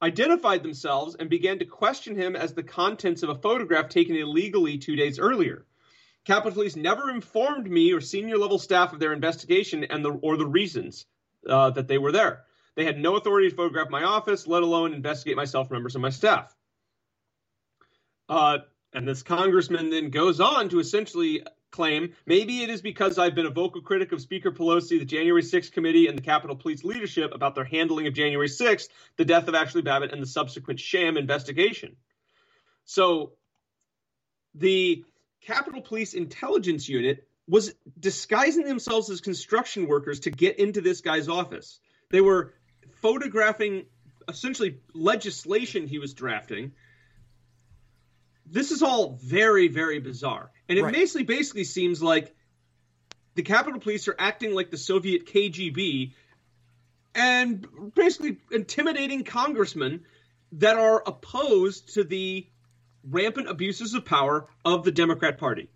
identified 0.00 0.62
themselves 0.62 1.16
and 1.16 1.28
began 1.28 1.58
to 1.58 1.66
question 1.66 2.16
him 2.16 2.34
as 2.34 2.54
the 2.54 2.62
contents 2.62 3.22
of 3.22 3.28
a 3.28 3.34
photograph 3.34 3.90
taken 3.90 4.16
illegally 4.16 4.78
two 4.78 4.96
days 4.96 5.18
earlier. 5.18 5.66
Capitol 6.24 6.52
Police 6.52 6.76
never 6.76 7.10
informed 7.10 7.70
me 7.70 7.92
or 7.92 8.00
senior 8.00 8.38
level 8.38 8.58
staff 8.58 8.94
of 8.94 9.00
their 9.00 9.12
investigation 9.12 9.84
and 9.84 10.02
the, 10.02 10.12
or 10.12 10.38
the 10.38 10.46
reasons 10.46 11.04
uh, 11.46 11.68
that 11.72 11.88
they 11.88 11.98
were 11.98 12.12
there. 12.12 12.44
They 12.74 12.86
had 12.86 12.98
no 12.98 13.16
authority 13.16 13.50
to 13.50 13.54
photograph 13.54 13.90
my 13.90 14.04
office, 14.04 14.46
let 14.46 14.62
alone 14.62 14.94
investigate 14.94 15.36
myself 15.36 15.70
members 15.70 15.94
of 15.94 16.00
my 16.00 16.08
staff. 16.08 16.56
Uh, 18.28 18.58
and 18.92 19.06
this 19.06 19.22
congressman 19.22 19.90
then 19.90 20.10
goes 20.10 20.40
on 20.40 20.68
to 20.68 20.78
essentially 20.78 21.42
claim 21.70 22.12
maybe 22.24 22.62
it 22.62 22.70
is 22.70 22.80
because 22.80 23.18
I've 23.18 23.34
been 23.34 23.46
a 23.46 23.50
vocal 23.50 23.82
critic 23.82 24.12
of 24.12 24.20
Speaker 24.20 24.52
Pelosi, 24.52 24.98
the 25.00 25.04
January 25.04 25.42
6th 25.42 25.72
committee, 25.72 26.06
and 26.06 26.16
the 26.16 26.22
Capitol 26.22 26.54
Police 26.54 26.84
leadership 26.84 27.34
about 27.34 27.56
their 27.56 27.64
handling 27.64 28.06
of 28.06 28.14
January 28.14 28.48
6th, 28.48 28.88
the 29.16 29.24
death 29.24 29.48
of 29.48 29.54
Ashley 29.54 29.82
Babbitt, 29.82 30.12
and 30.12 30.22
the 30.22 30.26
subsequent 30.26 30.78
sham 30.78 31.16
investigation. 31.16 31.96
So 32.84 33.32
the 34.54 35.04
Capitol 35.40 35.82
Police 35.82 36.14
Intelligence 36.14 36.88
Unit 36.88 37.26
was 37.48 37.74
disguising 37.98 38.64
themselves 38.64 39.10
as 39.10 39.20
construction 39.20 39.88
workers 39.88 40.20
to 40.20 40.30
get 40.30 40.58
into 40.58 40.80
this 40.80 41.00
guy's 41.00 41.28
office. 41.28 41.80
They 42.10 42.20
were 42.20 42.54
photographing 43.02 43.86
essentially 44.28 44.78
legislation 44.94 45.86
he 45.86 45.98
was 45.98 46.14
drafting 46.14 46.72
this 48.46 48.70
is 48.70 48.82
all 48.82 49.18
very, 49.22 49.68
very 49.68 49.98
bizarre. 49.98 50.50
And 50.68 50.78
it 50.78 50.82
right. 50.82 50.92
basically 50.92 51.24
basically 51.24 51.64
seems 51.64 52.02
like 52.02 52.34
the 53.34 53.42
Capitol 53.42 53.80
Police 53.80 54.08
are 54.08 54.16
acting 54.18 54.54
like 54.54 54.70
the 54.70 54.78
Soviet 54.78 55.26
KGB 55.26 56.12
and 57.14 57.66
basically 57.94 58.38
intimidating 58.50 59.24
congressmen 59.24 60.04
that 60.52 60.76
are 60.76 61.02
opposed 61.06 61.94
to 61.94 62.04
the 62.04 62.46
rampant 63.08 63.48
abuses 63.48 63.94
of 63.94 64.04
power 64.04 64.46
of 64.64 64.84
the 64.84 64.92
Democrat 64.92 65.38
Party, 65.38 65.68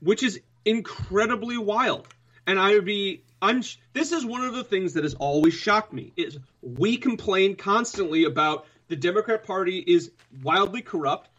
which 0.00 0.22
is 0.22 0.40
incredibly 0.64 1.58
wild. 1.58 2.06
And 2.46 2.58
I 2.58 2.74
would 2.74 2.84
be 2.84 3.24
I'm 3.42 3.62
this 3.92 4.12
is 4.12 4.24
one 4.24 4.44
of 4.44 4.54
the 4.54 4.64
things 4.64 4.94
that 4.94 5.04
has 5.04 5.14
always 5.14 5.54
shocked 5.54 5.92
me 5.92 6.12
is 6.16 6.38
we 6.60 6.96
complain 6.96 7.56
constantly 7.56 8.24
about 8.24 8.66
the 8.88 8.96
Democrat 8.96 9.44
Party 9.44 9.78
is 9.78 10.10
wildly 10.42 10.82
corrupt 10.82 11.30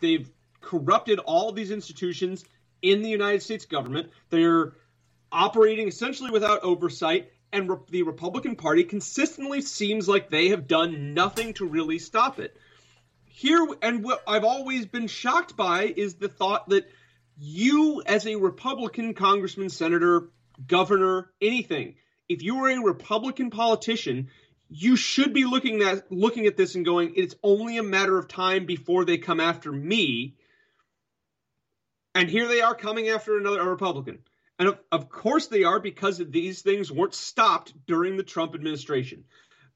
they've 0.00 0.30
corrupted 0.60 1.18
all 1.18 1.52
these 1.52 1.70
institutions 1.70 2.44
in 2.82 3.02
the 3.02 3.08
United 3.08 3.42
States 3.42 3.66
government. 3.66 4.10
They're 4.30 4.72
operating 5.30 5.88
essentially 5.88 6.30
without 6.30 6.62
oversight, 6.62 7.30
and 7.52 7.68
re- 7.68 7.76
the 7.90 8.02
Republican 8.02 8.56
Party 8.56 8.84
consistently 8.84 9.60
seems 9.60 10.08
like 10.08 10.30
they 10.30 10.48
have 10.48 10.66
done 10.66 11.14
nothing 11.14 11.54
to 11.54 11.66
really 11.66 11.98
stop 11.98 12.38
it. 12.38 12.56
Here, 13.26 13.66
and 13.82 14.04
what 14.04 14.22
I've 14.26 14.44
always 14.44 14.86
been 14.86 15.08
shocked 15.08 15.56
by 15.56 15.84
is 15.84 16.14
the 16.14 16.28
thought 16.28 16.68
that 16.68 16.88
you, 17.36 18.02
as 18.06 18.26
a 18.26 18.36
Republican 18.36 19.14
congressman, 19.14 19.70
senator, 19.70 20.30
governor, 20.66 21.32
anything, 21.40 21.96
if 22.28 22.42
you 22.42 22.56
were 22.56 22.70
a 22.70 22.80
Republican 22.80 23.50
politician, 23.50 24.30
you 24.68 24.96
should 24.96 25.32
be 25.32 25.44
looking 25.44 25.82
at 25.82 26.10
looking 26.10 26.46
at 26.46 26.56
this 26.56 26.74
and 26.74 26.84
going, 26.84 27.14
it's 27.16 27.34
only 27.42 27.78
a 27.78 27.82
matter 27.82 28.18
of 28.18 28.28
time 28.28 28.66
before 28.66 29.04
they 29.04 29.18
come 29.18 29.40
after 29.40 29.70
me. 29.70 30.36
And 32.14 32.28
here 32.28 32.46
they 32.46 32.60
are 32.60 32.74
coming 32.74 33.08
after 33.08 33.36
another 33.36 33.68
Republican. 33.68 34.20
And 34.58 34.68
of, 34.68 34.78
of 34.92 35.08
course 35.08 35.48
they 35.48 35.64
are 35.64 35.80
because 35.80 36.18
these 36.18 36.62
things 36.62 36.90
weren't 36.90 37.14
stopped 37.14 37.74
during 37.86 38.16
the 38.16 38.22
Trump 38.22 38.54
administration. 38.54 39.24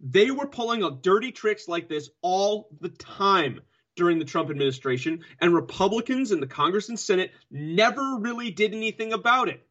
They 0.01 0.30
were 0.30 0.47
pulling 0.47 0.84
up 0.84 1.03
dirty 1.03 1.32
tricks 1.32 1.66
like 1.66 1.89
this 1.89 2.11
all 2.22 2.68
the 2.80 2.91
time 2.91 3.61
during 3.97 4.20
the 4.20 4.24
Trump 4.24 4.49
administration, 4.49 5.24
and 5.41 5.53
Republicans 5.53 6.30
in 6.30 6.39
the 6.39 6.47
Congress 6.47 6.89
and 6.89 6.99
Senate 6.99 7.32
never 7.51 8.18
really 8.20 8.53
did 8.53 8.72
anything 8.72 9.12
about 9.12 9.49
it. 9.49 9.66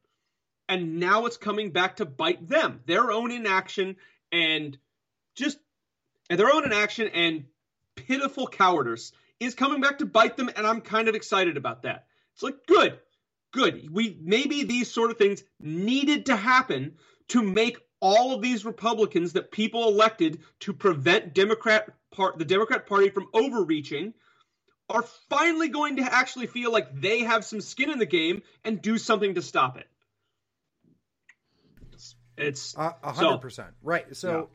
And 0.67 0.99
now 0.99 1.27
it's 1.27 1.37
coming 1.37 1.71
back 1.71 1.95
to 1.95 2.05
bite 2.05 2.45
them. 2.45 2.81
Their 2.85 3.09
own 3.09 3.31
inaction 3.31 3.95
and 4.33 4.77
just 5.37 5.57
and 6.29 6.39
their 6.39 6.51
own 6.51 6.65
inaction 6.65 7.07
and 7.13 7.45
pitiful 7.95 8.47
cowardice 8.47 9.13
is 9.39 9.55
coming 9.55 9.81
back 9.81 9.99
to 9.99 10.05
bite 10.05 10.35
them, 10.35 10.49
and 10.55 10.65
I'm 10.65 10.81
kind 10.81 11.07
of 11.07 11.15
excited 11.15 11.57
about 11.57 11.83
that. 11.83 12.07
It's 12.33 12.43
like 12.43 12.65
good, 12.67 12.99
good. 13.53 13.89
We 13.91 14.17
maybe 14.21 14.63
these 14.63 14.91
sort 14.91 15.11
of 15.11 15.17
things 15.17 15.43
needed 15.59 16.25
to 16.27 16.35
happen 16.35 16.95
to 17.29 17.41
make 17.41 17.77
all 17.99 18.33
of 18.33 18.41
these 18.41 18.65
Republicans 18.65 19.33
that 19.33 19.51
people 19.51 19.87
elected 19.87 20.39
to 20.61 20.73
prevent 20.73 21.33
Democrat 21.33 21.89
part 22.11 22.37
the 22.37 22.45
Democrat 22.45 22.87
Party 22.87 23.09
from 23.09 23.27
overreaching 23.33 24.13
are 24.89 25.03
finally 25.29 25.67
going 25.67 25.97
to 25.97 26.03
actually 26.03 26.47
feel 26.47 26.71
like 26.71 27.01
they 27.01 27.19
have 27.19 27.43
some 27.43 27.59
skin 27.59 27.89
in 27.89 27.99
the 27.99 28.05
game 28.05 28.41
and 28.63 28.81
do 28.81 28.97
something 28.97 29.35
to 29.35 29.41
stop 29.41 29.77
it. 29.77 29.87
It's 32.37 32.75
a 32.77 32.93
hundred 33.03 33.39
percent 33.39 33.69
right. 33.81 34.15
So. 34.15 34.49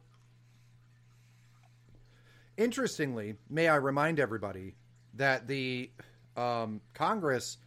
Interestingly, 2.57 3.36
may 3.48 3.68
I 3.68 3.76
remind 3.76 4.20
everybody 4.20 4.74
that 5.14 5.46
the 5.46 5.90
um, 6.36 6.80
Congress 6.94 7.59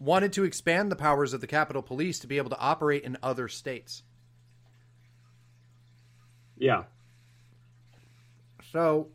wanted 0.00 0.32
to 0.34 0.44
expand 0.44 0.90
the 0.90 0.96
powers 0.96 1.32
of 1.32 1.40
the 1.40 1.46
Capitol 1.46 1.82
Police 1.82 2.18
to 2.20 2.26
be 2.26 2.38
able 2.38 2.50
to 2.50 2.58
operate 2.58 3.04
in 3.04 3.16
other 3.22 3.48
states. 3.48 4.02
Yeah. 6.56 6.84
So 8.72 9.08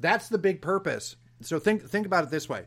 that's 0.00 0.28
the 0.28 0.38
big 0.38 0.62
purpose. 0.62 1.16
So 1.42 1.58
think 1.58 1.88
think 1.88 2.06
about 2.06 2.24
it 2.24 2.30
this 2.30 2.48
way. 2.48 2.64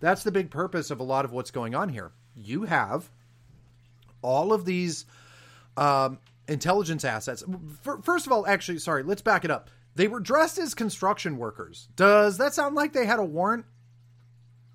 That's 0.00 0.22
the 0.22 0.32
big 0.32 0.50
purpose 0.50 0.90
of 0.90 1.00
a 1.00 1.02
lot 1.02 1.24
of 1.24 1.32
what's 1.32 1.50
going 1.50 1.74
on 1.74 1.88
here. 1.88 2.12
You 2.36 2.64
have 2.64 3.10
all 4.22 4.52
of 4.52 4.64
these 4.64 5.04
um, 5.76 6.18
intelligence 6.48 7.04
assets. 7.04 7.44
First 8.02 8.26
of 8.26 8.32
all, 8.32 8.46
actually, 8.46 8.78
sorry, 8.78 9.02
let's 9.02 9.22
back 9.22 9.44
it 9.44 9.50
up. 9.50 9.70
They 9.94 10.08
were 10.08 10.20
dressed 10.20 10.58
as 10.58 10.74
construction 10.74 11.38
workers. 11.38 11.88
Does 11.96 12.38
that 12.38 12.54
sound 12.54 12.74
like 12.74 12.92
they 12.92 13.06
had 13.06 13.18
a 13.18 13.24
warrant? 13.24 13.64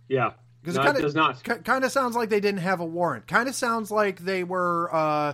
Yeah. 0.08 0.34
Because 0.62 0.76
no, 0.76 0.82
it, 0.82 0.86
kinda, 0.86 1.00
it 1.00 1.04
does 1.04 1.16
not. 1.16 1.44
Kind 1.64 1.84
of 1.84 1.92
sounds 1.92 2.16
like 2.16 2.30
they 2.30 2.40
didn't 2.40 2.62
have 2.62 2.80
a 2.80 2.86
warrant. 2.86 3.28
Kind 3.28 3.50
of 3.50 3.56
sounds 3.56 3.92
like 3.92 4.20
they 4.20 4.44
were 4.44 4.90
uh, 4.94 5.34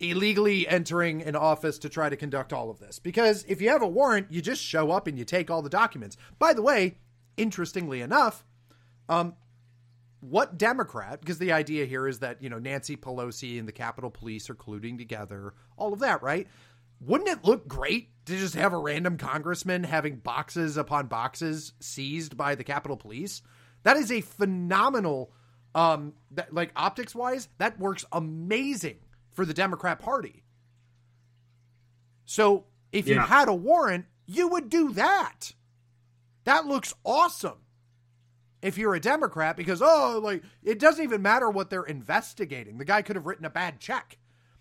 illegally 0.00 0.66
entering 0.66 1.22
an 1.22 1.36
office 1.36 1.78
to 1.80 1.88
try 1.88 2.08
to 2.08 2.16
conduct 2.16 2.52
all 2.52 2.70
of 2.70 2.78
this. 2.78 2.98
Because 2.98 3.44
if 3.48 3.60
you 3.60 3.68
have 3.68 3.82
a 3.82 3.88
warrant, 3.88 4.30
you 4.30 4.40
just 4.42 4.62
show 4.62 4.90
up 4.90 5.06
and 5.06 5.18
you 5.18 5.24
take 5.24 5.50
all 5.50 5.62
the 5.62 5.70
documents. 5.70 6.16
By 6.38 6.54
the 6.54 6.62
way, 6.62 6.98
interestingly 7.36 8.00
enough, 8.00 8.44
um, 9.08 9.34
what 10.20 10.58
Democrat, 10.58 11.20
because 11.20 11.38
the 11.38 11.52
idea 11.52 11.84
here 11.84 12.08
is 12.08 12.18
that, 12.20 12.42
you 12.42 12.48
know, 12.48 12.58
Nancy 12.58 12.96
Pelosi 12.96 13.58
and 13.58 13.68
the 13.68 13.72
Capitol 13.72 14.10
Police 14.10 14.50
are 14.50 14.54
colluding 14.54 14.98
together, 14.98 15.54
all 15.76 15.92
of 15.92 16.00
that, 16.00 16.22
right? 16.22 16.48
Wouldn't 17.00 17.30
it 17.30 17.44
look 17.44 17.68
great 17.68 18.10
to 18.26 18.36
just 18.36 18.54
have 18.54 18.72
a 18.72 18.78
random 18.78 19.16
congressman 19.16 19.84
having 19.84 20.16
boxes 20.16 20.76
upon 20.76 21.06
boxes 21.06 21.72
seized 21.78 22.36
by 22.36 22.56
the 22.56 22.64
Capitol 22.64 22.96
Police? 22.96 23.42
That 23.84 23.96
is 23.96 24.10
a 24.10 24.20
phenomenal, 24.20 25.32
um, 25.76 26.14
that, 26.32 26.52
like 26.52 26.72
optics 26.74 27.14
wise, 27.14 27.48
that 27.58 27.78
works 27.78 28.04
amazing 28.10 28.98
for 29.30 29.44
the 29.44 29.54
Democrat 29.54 30.00
Party. 30.00 30.42
So 32.24 32.64
if 32.90 33.06
yeah. 33.06 33.14
you 33.14 33.20
had 33.20 33.48
a 33.48 33.54
warrant, 33.54 34.06
you 34.26 34.48
would 34.48 34.68
do 34.68 34.92
that. 34.94 35.52
That 36.42 36.66
looks 36.66 36.92
awesome. 37.04 37.58
If 38.60 38.76
you're 38.76 38.94
a 38.94 39.00
Democrat, 39.00 39.56
because, 39.56 39.80
oh, 39.82 40.20
like, 40.22 40.42
it 40.64 40.78
doesn't 40.78 41.02
even 41.02 41.22
matter 41.22 41.48
what 41.48 41.70
they're 41.70 41.84
investigating. 41.84 42.78
The 42.78 42.84
guy 42.84 43.02
could 43.02 43.16
have 43.16 43.26
written 43.26 43.44
a 43.44 43.50
bad 43.50 43.78
check. 43.78 44.18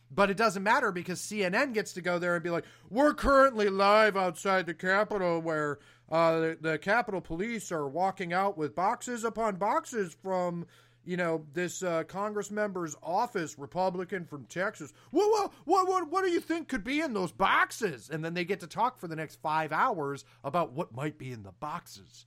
But 0.09 0.29
it 0.29 0.37
doesn't 0.37 0.63
matter 0.63 0.91
because 0.91 1.19
CNN 1.19 1.73
gets 1.73 1.93
to 1.93 2.01
go 2.01 2.17
there 2.17 2.35
and 2.35 2.43
be 2.43 2.49
like, 2.49 2.63
we're 2.89 3.13
currently 3.13 3.69
live 3.69 4.15
outside 4.15 4.65
the 4.65 4.73
Capitol 4.73 5.41
where 5.41 5.79
uh, 6.09 6.39
the, 6.39 6.57
the 6.61 6.77
Capitol 6.77 7.19
Police 7.19 7.71
are 7.71 7.87
walking 7.87 8.31
out 8.31 8.57
with 8.57 8.73
boxes 8.73 9.25
upon 9.25 9.55
boxes 9.57 10.15
from 10.23 10.65
you 11.07 11.15
know, 11.15 11.45
this 11.53 11.83
uh, 11.83 12.03
Congress 12.03 12.51
member's 12.51 12.93
office, 13.01 13.57
Republican 13.57 14.25
from 14.25 14.43
Texas. 14.45 14.91
What, 15.11 15.31
what, 15.31 15.53
what, 15.63 15.87
what, 15.87 16.11
what 16.11 16.25
do 16.25 16.31
you 16.31 16.41
think 16.41 16.67
could 16.67 16.83
be 16.83 16.99
in 16.99 17.13
those 17.13 17.31
boxes? 17.31 18.09
And 18.09 18.23
then 18.23 18.33
they 18.33 18.43
get 18.43 18.59
to 18.59 18.67
talk 18.67 18.99
for 18.99 19.07
the 19.07 19.15
next 19.15 19.41
five 19.41 19.71
hours 19.71 20.25
about 20.43 20.73
what 20.73 20.93
might 20.93 21.17
be 21.17 21.31
in 21.31 21.43
the 21.43 21.53
boxes. 21.53 22.25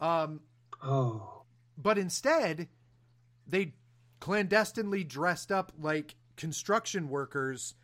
Um, 0.00 0.40
oh. 0.82 1.42
But 1.76 1.98
instead, 1.98 2.68
they 3.46 3.74
clandestinely 4.20 5.04
dressed 5.04 5.50
up 5.50 5.72
like 5.78 6.14
construction 6.36 7.08
workers. 7.08 7.74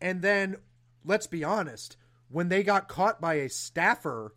And 0.00 0.22
then, 0.22 0.56
let's 1.04 1.26
be 1.26 1.44
honest, 1.44 1.96
when 2.28 2.48
they 2.48 2.62
got 2.62 2.88
caught 2.88 3.20
by 3.20 3.34
a 3.34 3.48
staffer, 3.48 4.34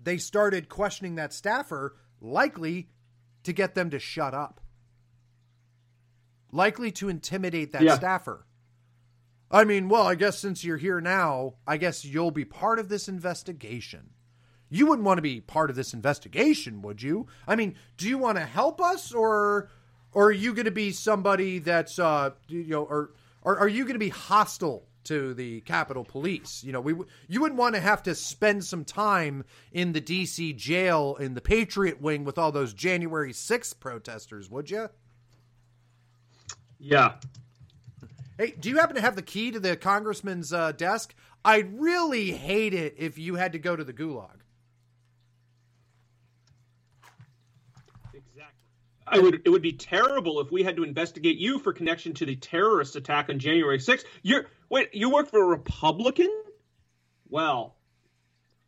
they 0.00 0.18
started 0.18 0.68
questioning 0.68 1.16
that 1.16 1.32
staffer, 1.32 1.96
likely 2.20 2.88
to 3.44 3.52
get 3.52 3.74
them 3.74 3.90
to 3.90 3.98
shut 3.98 4.34
up. 4.34 4.60
Likely 6.50 6.92
to 6.92 7.08
intimidate 7.08 7.72
that 7.72 7.82
yeah. 7.82 7.96
staffer. 7.96 8.46
I 9.50 9.64
mean, 9.64 9.88
well, 9.88 10.06
I 10.06 10.14
guess 10.14 10.38
since 10.38 10.64
you're 10.64 10.76
here 10.78 11.00
now, 11.00 11.54
I 11.66 11.76
guess 11.76 12.04
you'll 12.04 12.30
be 12.30 12.44
part 12.44 12.78
of 12.78 12.88
this 12.88 13.08
investigation. 13.08 14.10
You 14.72 14.86
wouldn't 14.86 15.04
want 15.04 15.18
to 15.18 15.22
be 15.22 15.40
part 15.40 15.70
of 15.70 15.76
this 15.76 15.92
investigation, 15.92 16.80
would 16.82 17.02
you? 17.02 17.26
I 17.46 17.56
mean, 17.56 17.74
do 17.98 18.08
you 18.08 18.16
want 18.16 18.38
to 18.38 18.44
help 18.44 18.80
us 18.80 19.12
or 19.12 19.68
or 20.12 20.26
are 20.26 20.32
you 20.32 20.54
going 20.54 20.64
to 20.64 20.70
be 20.70 20.92
somebody 20.92 21.58
that's 21.58 21.98
uh 21.98 22.30
you 22.48 22.64
know 22.64 22.84
or, 22.84 23.10
or 23.42 23.58
are 23.58 23.68
you 23.68 23.84
going 23.84 23.94
to 23.94 23.98
be 23.98 24.08
hostile 24.08 24.84
to 25.04 25.34
the 25.34 25.60
Capitol 25.62 26.04
Police. 26.04 26.62
You 26.64 26.72
know, 26.72 26.80
we 26.80 26.94
you 27.28 27.40
wouldn't 27.40 27.58
want 27.58 27.74
to 27.74 27.80
have 27.80 28.02
to 28.04 28.14
spend 28.14 28.64
some 28.64 28.84
time 28.84 29.44
in 29.72 29.92
the 29.92 30.00
DC 30.00 30.56
jail 30.56 31.16
in 31.18 31.34
the 31.34 31.40
Patriot 31.40 32.00
Wing 32.00 32.24
with 32.24 32.38
all 32.38 32.52
those 32.52 32.72
January 32.72 33.32
6th 33.32 33.80
protesters, 33.80 34.50
would 34.50 34.70
you? 34.70 34.88
Yeah. 36.78 37.14
Hey, 38.38 38.54
do 38.58 38.68
you 38.68 38.78
happen 38.78 38.96
to 38.96 39.02
have 39.02 39.16
the 39.16 39.22
key 39.22 39.50
to 39.50 39.60
the 39.60 39.76
congressman's 39.76 40.52
uh, 40.52 40.72
desk? 40.72 41.14
I'd 41.44 41.80
really 41.80 42.30
hate 42.30 42.74
it 42.74 42.94
if 42.98 43.18
you 43.18 43.34
had 43.34 43.52
to 43.52 43.58
go 43.58 43.74
to 43.76 43.84
the 43.84 43.92
gulag. 43.92 44.41
I 49.12 49.18
would. 49.18 49.42
It 49.44 49.50
would 49.50 49.62
be 49.62 49.72
terrible 49.72 50.40
if 50.40 50.50
we 50.50 50.62
had 50.62 50.76
to 50.76 50.84
investigate 50.84 51.36
you 51.36 51.58
for 51.58 51.74
connection 51.74 52.14
to 52.14 52.26
the 52.26 52.34
terrorist 52.34 52.96
attack 52.96 53.28
on 53.28 53.38
January 53.38 53.78
6th. 53.78 54.04
You're 54.22 54.46
wait. 54.70 54.94
You 54.94 55.10
work 55.10 55.28
for 55.28 55.42
a 55.42 55.46
Republican? 55.46 56.30
Well, 57.28 57.76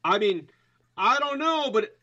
I 0.05 0.19
mean, 0.19 0.49
I 0.97 1.19
don't 1.19 1.39
know, 1.39 1.71
but 1.71 1.97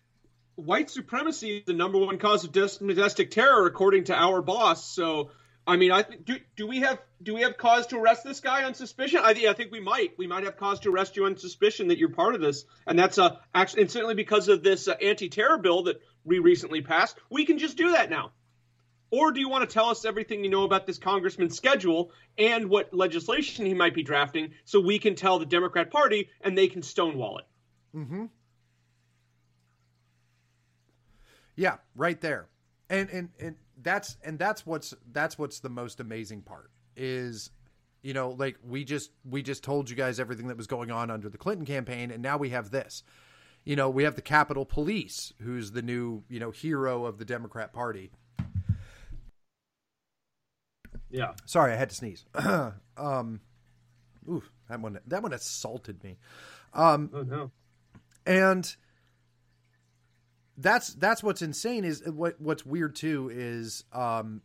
white 0.56 0.90
supremacy 0.90 1.58
is 1.58 1.66
the 1.66 1.74
number 1.74 2.00
one 2.00 2.18
cause 2.18 2.44
of 2.44 2.52
domestic 2.52 3.30
terror, 3.30 3.68
according 3.68 4.06
to 4.06 4.16
our 4.16 4.42
boss. 4.42 4.92
So, 4.92 5.30
I 5.68 5.78
mean, 5.78 5.92
I 5.92 6.02
do. 6.02 6.38
Do 6.56 6.66
we 6.66 6.80
have 6.80 7.00
do 7.22 7.36
we 7.36 7.42
have 7.42 7.58
cause 7.58 7.86
to 7.88 8.00
arrest 8.00 8.24
this 8.24 8.40
guy 8.40 8.64
on 8.64 8.74
suspicion? 8.74 9.22
I, 9.24 9.36
I 9.48 9.54
think 9.54 9.72
we 9.72 9.80
might. 9.80 10.18
We 10.18 10.26
might 10.26 10.46
have 10.46 10.58
cause 10.58 10.80
to 10.82 10.92
arrest 10.92 11.16
you 11.16 11.26
on 11.26 11.38
suspicion 11.38 11.90
that 11.90 12.00
you're 12.00 12.10
part 12.10 12.34
of 12.34 12.42
this, 12.42 12.66
and 12.88 12.98
that's 12.98 13.20
uh 13.20 13.36
actually, 13.54 13.84
and 13.84 13.92
certainly 13.92 14.16
because 14.16 14.48
of 14.48 14.64
this 14.64 14.88
uh, 14.88 14.94
anti-terror 14.94 15.60
bill 15.60 15.84
that 15.84 16.02
we 16.24 16.40
recently 16.40 16.82
passed, 16.82 17.18
we 17.30 17.46
can 17.46 17.58
just 17.58 17.78
do 17.78 17.92
that 17.92 18.10
now. 18.10 18.32
Or 19.12 19.34
do 19.34 19.42
you 19.42 19.50
want 19.50 19.68
to 19.68 19.74
tell 19.74 19.90
us 19.90 20.06
everything 20.06 20.44
you 20.44 20.50
know 20.50 20.64
about 20.64 20.88
this 20.88 20.98
congressman's 20.98 21.58
schedule 21.58 22.12
and 22.38 22.70
what 22.70 22.94
legislation 22.94 23.66
he 23.66 23.74
might 23.74 23.94
be 23.94 24.04
drafting 24.04 24.52
so 24.64 24.80
we 24.80 25.00
can 25.00 25.16
tell 25.16 25.38
the 25.38 25.46
Democrat 25.46 25.92
Party 25.92 26.30
and 26.40 26.58
they 26.58 26.68
can 26.68 26.82
stonewall 26.82 27.40
it? 27.40 27.46
Mm-hmm. 27.96 28.26
Yeah, 31.58 31.78
right 31.96 32.20
there. 32.22 32.48
And 32.90 33.10
and 33.10 33.30
and 33.40 33.56
that's 33.82 34.18
and 34.24 34.40
that's 34.40 34.66
what's 34.66 34.94
that's 35.12 35.38
what's 35.38 35.60
the 35.60 35.70
most 35.70 36.00
amazing 36.00 36.42
part 36.42 36.72
is 36.96 37.52
you 38.02 38.14
know 38.14 38.32
like 38.32 38.58
we 38.68 38.84
just 38.84 39.12
we 39.30 39.42
just 39.42 39.64
told 39.64 39.90
you 39.90 39.96
guys 39.96 40.20
everything 40.20 40.48
that 40.48 40.58
was 40.58 40.68
going 40.68 40.92
on 40.92 41.12
under 41.12 41.30
the 41.30 41.38
Clinton 41.38 41.66
campaign 41.66 42.12
and 42.12 42.22
now 42.22 42.38
we 42.38 42.50
have 42.50 42.70
this 42.72 43.04
you 43.64 43.76
know, 43.76 43.90
we 43.90 44.04
have 44.04 44.16
the 44.16 44.22
Capitol 44.22 44.66
Police, 44.66 45.34
who's 45.42 45.72
the 45.72 45.82
new, 45.82 46.24
you 46.30 46.40
know, 46.40 46.52
hero 46.52 47.06
of 47.06 47.18
the 47.18 47.26
Democrat 47.26 47.74
Party. 47.74 48.12
Yeah. 51.10 51.34
Sorry, 51.46 51.74
I 51.74 51.76
had 51.76 51.90
to 51.90 51.96
sneeze. 51.96 52.26
um, 52.98 53.42
ooh, 54.28 54.44
that 54.70 54.80
one 54.80 55.00
that 55.06 55.22
one 55.22 55.34
assaulted 55.34 56.04
me. 56.04 56.18
Um, 56.74 57.10
oh 57.14 57.22
no. 57.24 57.52
And 58.26 58.76
that's 60.58 60.94
that's 60.94 61.24
what's 61.24 61.42
insane 61.42 61.84
is 61.84 62.04
what 62.08 62.40
what's 62.40 62.66
weird 62.66 62.96
too 62.96 63.32
is 63.34 63.84
um 63.94 64.42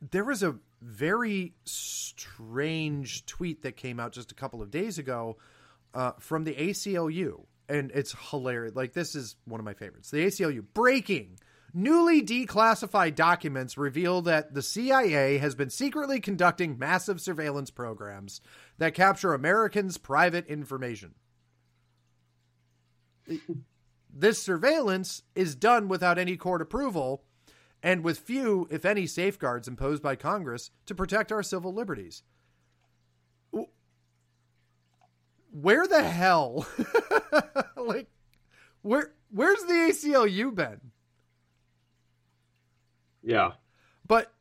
there 0.00 0.24
was 0.24 0.42
a 0.42 0.56
very 0.80 1.54
strange 1.64 3.26
tweet 3.26 3.62
that 3.62 3.76
came 3.76 3.98
out 3.98 4.12
just 4.12 4.30
a 4.30 4.34
couple 4.34 4.62
of 4.62 4.70
days 4.70 4.98
ago 4.98 5.36
uh, 5.92 6.12
from 6.20 6.44
the 6.44 6.54
ACLU, 6.54 7.44
and 7.68 7.90
it's 7.94 8.14
hilarious. 8.30 8.74
Like 8.74 8.92
this 8.92 9.14
is 9.14 9.36
one 9.44 9.60
of 9.60 9.64
my 9.64 9.74
favorites. 9.74 10.10
The 10.10 10.24
ACLU 10.24 10.64
breaking. 10.74 11.38
Newly 11.74 12.22
declassified 12.22 13.14
documents 13.14 13.76
reveal 13.76 14.22
that 14.22 14.54
the 14.54 14.62
CIA 14.62 15.36
has 15.36 15.54
been 15.54 15.68
secretly 15.68 16.18
conducting 16.18 16.78
massive 16.78 17.20
surveillance 17.20 17.70
programs 17.70 18.40
that 18.78 18.94
capture 18.94 19.34
Americans' 19.34 19.98
private 19.98 20.46
information. 20.46 21.14
this 24.12 24.42
surveillance 24.42 25.22
is 25.34 25.54
done 25.54 25.88
without 25.88 26.18
any 26.18 26.38
court 26.38 26.62
approval 26.62 27.22
and 27.82 28.02
with 28.02 28.18
few, 28.18 28.66
if 28.70 28.84
any, 28.84 29.06
safeguards 29.06 29.68
imposed 29.68 30.02
by 30.02 30.16
Congress 30.16 30.70
to 30.86 30.94
protect 30.94 31.30
our 31.30 31.42
civil 31.42 31.72
liberties. 31.72 32.22
Where 35.50 35.86
the 35.86 36.02
hell? 36.02 36.66
like, 37.76 38.08
where 38.82 39.12
where's 39.30 39.62
the 39.64 39.90
ACLU 39.90 40.54
been? 40.54 40.80
Yeah. 43.22 43.52
But 44.06 44.32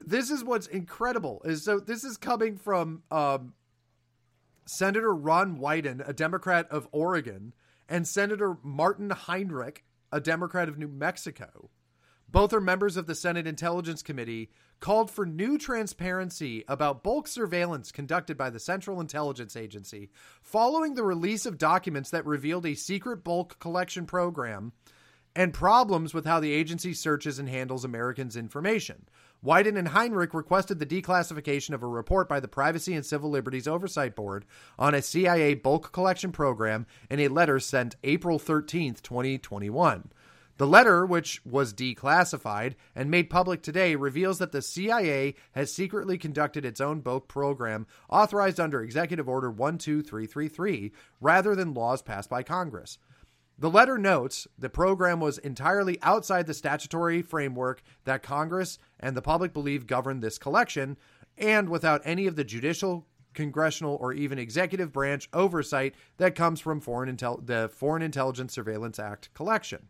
this 0.00 0.30
is 0.30 0.44
what's 0.44 0.66
incredible 0.66 1.42
is 1.44 1.64
so 1.64 1.80
this 1.80 2.04
is 2.04 2.16
coming 2.16 2.56
from 2.56 3.02
um, 3.10 3.54
Senator 4.66 5.14
Ron 5.14 5.58
Wyden, 5.58 6.06
a 6.06 6.12
Democrat 6.12 6.66
of 6.70 6.88
Oregon, 6.92 7.54
and 7.88 8.06
Senator 8.06 8.56
Martin 8.62 9.10
Heinrich, 9.10 9.84
a 10.12 10.20
Democrat 10.20 10.68
of 10.68 10.78
New 10.78 10.88
Mexico. 10.88 11.70
Both 12.28 12.52
are 12.52 12.60
members 12.60 12.96
of 12.96 13.06
the 13.06 13.14
Senate 13.14 13.46
Intelligence 13.46 14.02
Committee, 14.02 14.50
called 14.80 15.10
for 15.10 15.24
new 15.24 15.56
transparency 15.58 16.64
about 16.68 17.02
bulk 17.02 17.28
surveillance 17.28 17.92
conducted 17.92 18.36
by 18.36 18.50
the 18.50 18.58
Central 18.58 19.00
Intelligence 19.00 19.56
Agency 19.56 20.10
following 20.42 20.94
the 20.94 21.02
release 21.02 21.46
of 21.46 21.58
documents 21.58 22.10
that 22.10 22.26
revealed 22.26 22.66
a 22.66 22.74
secret 22.74 23.24
bulk 23.24 23.58
collection 23.58 24.06
program 24.06 24.72
and 25.34 25.52
problems 25.52 26.14
with 26.14 26.24
how 26.24 26.40
the 26.40 26.52
agency 26.52 26.94
searches 26.94 27.38
and 27.38 27.48
handles 27.48 27.84
Americans' 27.84 28.36
information. 28.36 29.06
Wyden 29.44 29.78
and 29.78 29.88
Heinrich 29.88 30.32
requested 30.32 30.78
the 30.78 30.86
declassification 30.86 31.74
of 31.74 31.82
a 31.82 31.86
report 31.86 32.26
by 32.26 32.40
the 32.40 32.48
Privacy 32.48 32.94
and 32.94 33.04
Civil 33.04 33.30
Liberties 33.30 33.68
Oversight 33.68 34.16
Board 34.16 34.46
on 34.78 34.94
a 34.94 35.02
CIA 35.02 35.54
bulk 35.54 35.92
collection 35.92 36.32
program 36.32 36.86
in 37.10 37.20
a 37.20 37.28
letter 37.28 37.60
sent 37.60 37.96
April 38.02 38.38
13, 38.38 38.94
2021. 38.94 40.10
The 40.58 40.66
letter, 40.66 41.04
which 41.04 41.44
was 41.44 41.74
declassified 41.74 42.76
and 42.94 43.10
made 43.10 43.28
public 43.28 43.62
today, 43.62 43.94
reveals 43.94 44.38
that 44.38 44.52
the 44.52 44.62
CIA 44.62 45.34
has 45.52 45.70
secretly 45.70 46.16
conducted 46.16 46.64
its 46.64 46.80
own 46.80 47.00
bulk 47.00 47.28
program 47.28 47.86
authorized 48.08 48.58
under 48.58 48.82
Executive 48.82 49.28
Order 49.28 49.52
12333 49.52 50.92
rather 51.20 51.54
than 51.54 51.74
laws 51.74 52.00
passed 52.00 52.30
by 52.30 52.42
Congress. 52.42 52.98
The 53.58 53.70
letter 53.70 53.98
notes 53.98 54.46
the 54.58 54.70
program 54.70 55.20
was 55.20 55.36
entirely 55.38 55.98
outside 56.02 56.46
the 56.46 56.54
statutory 56.54 57.20
framework 57.20 57.82
that 58.04 58.22
Congress 58.22 58.78
and 58.98 59.14
the 59.14 59.22
public 59.22 59.52
believe 59.52 59.86
govern 59.86 60.20
this 60.20 60.38
collection, 60.38 60.96
and 61.36 61.68
without 61.68 62.00
any 62.04 62.26
of 62.26 62.36
the 62.36 62.44
judicial, 62.44 63.06
congressional, 63.34 63.96
or 64.00 64.14
even 64.14 64.38
executive 64.38 64.90
branch 64.90 65.28
oversight 65.34 65.94
that 66.16 66.34
comes 66.34 66.60
from 66.60 66.80
foreign 66.80 67.14
intel- 67.14 67.44
the 67.46 67.70
Foreign 67.74 68.02
Intelligence 68.02 68.54
Surveillance 68.54 68.98
Act 68.98 69.32
collection. 69.34 69.88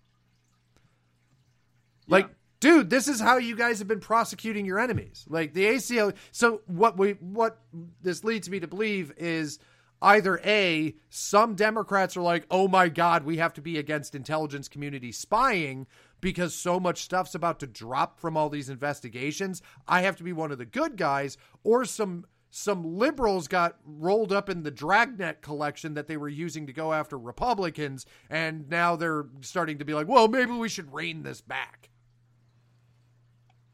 Like, 2.09 2.28
dude, 2.61 2.90
this 2.90 3.09
is 3.09 3.20
how 3.20 3.36
you 3.36 3.57
guys 3.57 3.78
have 3.78 3.88
been 3.88 4.00
prosecuting 4.00 4.64
your 4.64 4.78
enemies. 4.78 5.24
Like 5.28 5.54
the 5.54 5.64
ACL. 5.66 6.14
So 6.32 6.62
what 6.66 6.98
we 6.98 7.12
what 7.12 7.61
this 8.02 8.24
leads 8.24 8.48
me 8.48 8.61
to 8.61 8.66
believe 8.66 9.12
is 9.16 9.59
either 10.02 10.40
A, 10.44 10.94
some 11.09 11.54
Democrats 11.54 12.16
are 12.16 12.22
like, 12.22 12.46
oh 12.50 12.68
my 12.68 12.88
God, 12.88 13.24
we 13.24 13.38
have 13.38 13.54
to 13.54 13.62
be 13.62 13.78
against 13.78 14.14
intelligence 14.14 14.68
community 14.68 15.11
spying 15.12 15.86
because 16.20 16.54
so 16.54 16.78
much 16.80 17.02
stuff's 17.02 17.34
about 17.34 17.61
to 17.61 17.66
drop 17.66 18.20
from 18.20 18.36
all 18.36 18.48
these 18.48 18.68
investigations. 18.68 19.62
I 19.86 20.02
have 20.02 20.16
to 20.16 20.24
be 20.24 20.32
one 20.32 20.52
of 20.52 20.59
the 20.59 20.64
good 20.64 20.96
guys, 20.96 21.36
or 21.62 21.84
some 21.84 22.26
some 22.50 22.96
liberals 22.96 23.48
got 23.48 23.76
rolled 23.84 24.32
up 24.32 24.48
in 24.48 24.62
the 24.62 24.70
dragnet 24.70 25.42
collection 25.42 25.92
that 25.94 26.07
they 26.07 26.16
were 26.16 26.28
using 26.28 26.66
to 26.66 26.72
go 26.72 26.92
after 26.92 27.18
Republicans, 27.18 28.07
and 28.30 28.68
now 28.70 28.96
they're 28.96 29.26
starting 29.42 29.78
to 29.78 29.84
be 29.84 29.92
like, 29.92 30.09
well, 30.09 30.26
maybe 30.26 30.52
we 30.52 30.68
should 30.68 30.94
rein 30.94 31.22
this 31.22 31.42
back. 31.42 31.90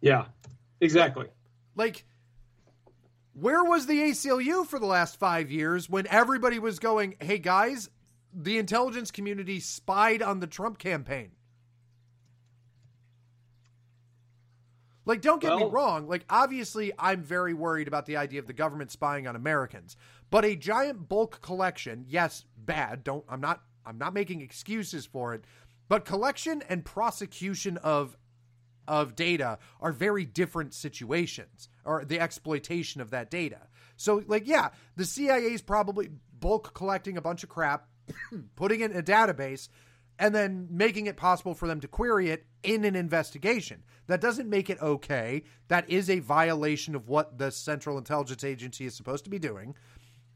Yeah, 0.03 0.26
exactly. 0.80 1.28
Like, 1.74 2.05
where 3.32 3.64
was 3.64 3.86
the 3.86 3.98
ACLU 3.98 4.66
for 4.66 4.78
the 4.78 4.86
last 4.86 5.18
five 5.18 5.50
years 5.50 5.88
when 5.88 6.07
everybody 6.09 6.59
was 6.59 6.78
going, 6.78 7.14
hey 7.20 7.38
guys, 7.38 7.88
the 8.34 8.59
intelligence 8.59 9.11
community 9.11 9.61
spied 9.61 10.20
on 10.20 10.40
the 10.40 10.46
Trump 10.46 10.78
campaign? 10.78 11.30
Like, 15.05 15.20
don't 15.20 15.40
get 15.40 15.50
well, 15.50 15.59
me 15.61 15.66
wrong. 15.66 16.07
Like, 16.07 16.24
obviously, 16.30 16.92
I'm 16.98 17.22
very 17.22 17.55
worried 17.55 17.88
about 17.88 18.07
the 18.07 18.16
idea 18.16 18.38
of 18.38 18.46
the 18.46 18.53
government 18.53 18.92
spying 18.92 19.26
on 19.26 19.34
Americans. 19.34 19.96
But 20.30 20.44
a 20.44 20.55
giant 20.55 21.09
bulk 21.09 21.40
collection, 21.40 22.05
yes, 22.09 22.44
bad. 22.57 23.03
Don't. 23.03 23.24
I'm 23.28 23.40
not. 23.40 23.62
I'm 23.84 23.98
not 23.98 24.14
making 24.14 24.42
excuses 24.42 25.05
for 25.05 25.34
it. 25.34 25.44
But 25.88 26.05
collection 26.05 26.62
and 26.68 26.84
prosecution 26.84 27.78
of 27.78 28.16
of 28.89 29.14
data 29.16 29.59
are 29.80 29.93
very 29.93 30.24
different 30.24 30.74
situations 30.74 31.68
or 31.85 32.05
the 32.05 32.20
exploitation 32.20 33.01
of 33.01 33.11
that 33.11 33.30
data. 33.30 33.68
So, 33.97 34.22
like, 34.26 34.47
yeah, 34.47 34.70
the 34.97 35.05
CIA 35.05 35.53
is 35.53 35.62
probably 35.62 36.11
bulk 36.39 36.74
collecting 36.74 37.16
a 37.16 37.22
bunch 37.22 37.43
of 37.43 37.49
crap, 37.49 37.87
putting 38.57 38.80
it 38.80 38.91
in 38.91 38.97
a 38.97 39.03
database, 39.03 39.68
and 40.18 40.35
then 40.35 40.68
making 40.70 41.07
it 41.07 41.16
possible 41.16 41.55
for 41.55 41.66
them 41.66 41.80
to 41.80 41.89
query 41.89 42.30
it 42.30 42.47
in 42.62 42.85
an 42.85 42.97
investigation. 42.97 43.83
That 44.07 44.20
doesn't 44.20 44.49
make 44.49 44.70
it 44.70 44.80
okay. 44.80 45.45
That 45.68 45.89
is 45.89 46.11
a 46.11 46.18
violation 46.18 46.95
of 46.95 47.09
what 47.09 47.39
the 47.39 47.51
Central 47.51 47.99
Intelligence 47.99 48.45
Agency 48.45 48.87
is 48.87 48.95
supposed 48.95 49.24
to 49.24 49.30
be 49.30 49.39
doing. 49.39 49.74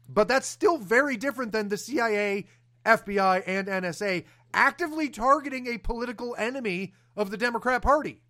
But 0.09 0.27
that's 0.27 0.47
still 0.47 0.77
very 0.77 1.17
different 1.17 1.51
than 1.51 1.67
the 1.67 1.77
CIA, 1.77 2.47
FBI, 2.85 3.43
and 3.45 3.67
NSA 3.67 4.25
actively 4.53 5.09
targeting 5.09 5.67
a 5.67 5.77
political 5.77 6.35
enemy 6.37 6.93
of 7.15 7.31
the 7.31 7.37
Democrat 7.37 7.81
Party. 7.81 8.21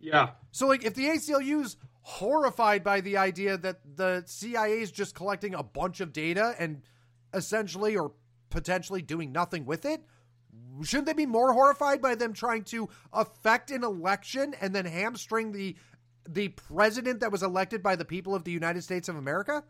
Yeah. 0.00 0.30
So, 0.52 0.66
like, 0.66 0.84
if 0.84 0.94
the 0.94 1.06
ACLU's 1.06 1.76
horrified 2.02 2.82
by 2.82 3.00
the 3.00 3.16
idea 3.16 3.58
that 3.58 3.80
the 3.96 4.22
CIA 4.26 4.80
is 4.80 4.90
just 4.90 5.14
collecting 5.14 5.54
a 5.54 5.62
bunch 5.62 6.00
of 6.00 6.12
data 6.12 6.54
and 6.58 6.82
essentially 7.34 7.96
or 7.96 8.12
potentially 8.50 9.02
doing 9.02 9.32
nothing 9.32 9.66
with 9.66 9.84
it, 9.84 10.02
shouldn't 10.82 11.06
they 11.06 11.12
be 11.12 11.26
more 11.26 11.52
horrified 11.52 12.00
by 12.00 12.14
them 12.14 12.32
trying 12.32 12.64
to 12.64 12.88
affect 13.12 13.70
an 13.70 13.84
election 13.84 14.54
and 14.60 14.74
then 14.74 14.86
hamstring 14.86 15.52
the 15.52 15.76
the 16.28 16.48
president 16.48 17.20
that 17.20 17.32
was 17.32 17.42
elected 17.42 17.82
by 17.82 17.96
the 17.96 18.04
people 18.04 18.34
of 18.34 18.44
the 18.44 18.50
United 18.52 18.82
States 18.82 19.08
of 19.08 19.16
America? 19.16 19.64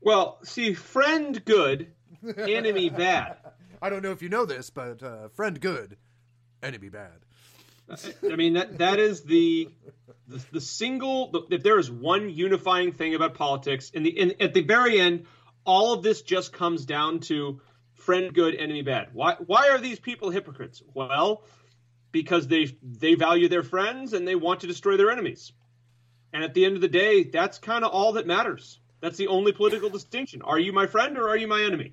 Well, 0.00 0.38
see, 0.44 0.74
friend 0.74 1.42
good, 1.44 1.92
enemy 2.36 2.90
bad. 2.90 3.36
I 3.82 3.88
don't 3.88 4.02
know 4.02 4.12
if 4.12 4.20
you 4.20 4.28
know 4.28 4.44
this, 4.44 4.68
but 4.68 5.02
uh, 5.02 5.28
friend 5.28 5.58
good, 5.58 5.96
enemy 6.62 6.90
bad. 6.90 7.24
I 7.90 8.36
mean 8.36 8.54
that 8.54 8.78
that 8.78 8.98
is 8.98 9.22
the 9.22 9.68
the, 10.26 10.44
the 10.52 10.60
single. 10.60 11.46
if 11.50 11.62
there 11.62 11.78
is 11.78 11.90
one 11.90 12.30
unifying 12.30 12.92
thing 12.92 13.14
about 13.14 13.34
politics, 13.34 13.90
in 13.90 14.02
the 14.02 14.10
in, 14.10 14.34
at 14.40 14.54
the 14.54 14.62
very 14.62 15.00
end, 15.00 15.26
all 15.64 15.92
of 15.92 16.02
this 16.02 16.22
just 16.22 16.52
comes 16.52 16.84
down 16.84 17.20
to 17.20 17.60
friend 17.94 18.32
good, 18.34 18.54
enemy 18.54 18.82
bad. 18.82 19.08
Why 19.12 19.34
why 19.34 19.68
are 19.70 19.78
these 19.78 20.00
people 20.00 20.30
hypocrites? 20.30 20.82
Well, 20.94 21.44
because 22.12 22.46
they 22.48 22.76
they 22.82 23.14
value 23.14 23.48
their 23.48 23.62
friends 23.62 24.12
and 24.12 24.26
they 24.26 24.34
want 24.34 24.60
to 24.60 24.66
destroy 24.66 24.96
their 24.96 25.10
enemies. 25.10 25.52
And 26.32 26.42
at 26.42 26.54
the 26.54 26.64
end 26.64 26.74
of 26.74 26.80
the 26.80 26.88
day, 26.88 27.24
that's 27.24 27.58
kind 27.58 27.84
of 27.84 27.92
all 27.92 28.14
that 28.14 28.26
matters. 28.26 28.80
That's 29.00 29.18
the 29.18 29.28
only 29.28 29.52
political 29.52 29.90
distinction. 29.90 30.42
Are 30.42 30.58
you 30.58 30.72
my 30.72 30.86
friend 30.86 31.18
or 31.18 31.28
are 31.28 31.36
you 31.36 31.46
my 31.46 31.62
enemy? 31.62 31.92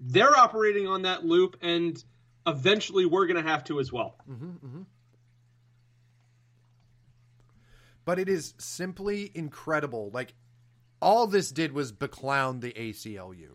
They're 0.00 0.36
operating 0.36 0.86
on 0.86 1.02
that 1.02 1.24
loop, 1.24 1.56
and 1.62 2.02
eventually 2.46 3.06
we're 3.06 3.26
going 3.26 3.42
to 3.42 3.50
have 3.50 3.64
to 3.64 3.80
as 3.80 3.92
well. 3.92 4.16
Mm-hmm, 4.30 4.46
mm-hmm. 4.46 4.82
But 8.06 8.18
it 8.18 8.30
is 8.30 8.54
simply 8.56 9.30
incredible. 9.34 10.10
Like 10.14 10.32
all 11.02 11.26
this 11.26 11.50
did 11.50 11.72
was 11.72 11.92
beclown 11.92 12.62
the 12.62 12.72
ACLU. 12.72 13.50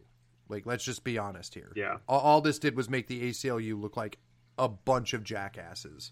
Like 0.47 0.68
let's 0.68 0.84
just 0.84 1.04
be 1.04 1.18
honest 1.18 1.56
here. 1.56 1.72
Yeah. 1.76 1.97
All, 2.08 2.20
all 2.20 2.41
this 2.41 2.60
did 2.60 2.76
was 2.76 2.88
make 2.88 3.08
the 3.08 3.30
ACLU 3.30 3.82
look 3.82 3.97
like 3.97 4.20
a 4.60 4.68
bunch 4.68 5.14
of 5.14 5.24
jackasses. 5.24 6.12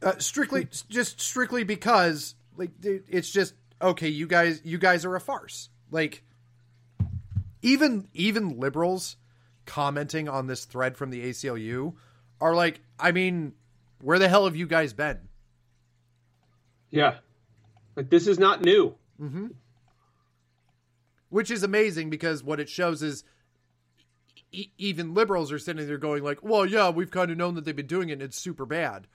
Uh, 0.00 0.16
strictly, 0.18 0.68
just 0.88 1.20
strictly 1.20 1.64
because 1.64 2.36
like 2.56 2.70
it's 2.82 3.28
just 3.28 3.52
okay. 3.82 4.08
You 4.08 4.26
guys, 4.26 4.62
you 4.64 4.78
guys 4.78 5.04
are 5.04 5.16
a 5.16 5.20
farce. 5.20 5.68
Like 5.90 6.22
even 7.60 8.08
even 8.14 8.60
liberals 8.60 9.16
commenting 9.66 10.28
on 10.28 10.46
this 10.46 10.64
thread 10.64 10.96
from 10.96 11.10
the 11.10 11.28
ACLU 11.28 11.94
are 12.40 12.54
like, 12.54 12.80
I 12.98 13.10
mean, 13.10 13.54
where 14.00 14.20
the 14.20 14.28
hell 14.28 14.44
have 14.44 14.54
you 14.54 14.68
guys 14.68 14.92
been? 14.92 15.27
Yeah. 16.90 17.16
Like 17.96 18.10
this 18.10 18.26
is 18.26 18.38
not 18.38 18.62
new. 18.62 18.94
Mm-hmm. 19.20 19.48
Which 21.30 21.50
is 21.50 21.62
amazing 21.62 22.10
because 22.10 22.42
what 22.42 22.60
it 22.60 22.68
shows 22.68 23.02
is 23.02 23.24
e- 24.52 24.70
even 24.78 25.14
liberals 25.14 25.52
are 25.52 25.58
sitting 25.58 25.86
there 25.86 25.98
going 25.98 26.22
like, 26.22 26.42
"Well, 26.42 26.64
yeah, 26.64 26.90
we've 26.90 27.10
kind 27.10 27.30
of 27.30 27.36
known 27.36 27.54
that 27.56 27.64
they've 27.64 27.76
been 27.76 27.86
doing 27.86 28.08
it 28.08 28.14
and 28.14 28.22
it's 28.22 28.38
super 28.38 28.64
bad." 28.64 29.06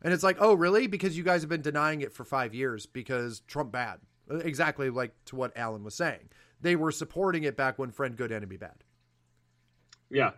And 0.00 0.12
it's 0.14 0.22
like, 0.22 0.36
"Oh, 0.40 0.54
really? 0.54 0.86
Because 0.86 1.18
you 1.18 1.24
guys 1.24 1.42
have 1.42 1.50
been 1.50 1.62
denying 1.62 2.00
it 2.00 2.12
for 2.14 2.24
5 2.24 2.54
years 2.54 2.86
because 2.86 3.40
Trump 3.40 3.72
bad." 3.72 3.98
Exactly 4.30 4.90
like 4.90 5.12
to 5.26 5.36
what 5.36 5.56
Alan 5.56 5.84
was 5.84 5.94
saying. 5.94 6.28
They 6.60 6.76
were 6.76 6.92
supporting 6.92 7.44
it 7.44 7.56
back 7.56 7.78
when 7.78 7.90
friend 7.90 8.16
good 8.16 8.32
enemy 8.32 8.56
bad. 8.56 8.84
Yeah. 10.10 10.32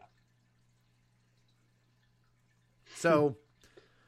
So 2.95 3.37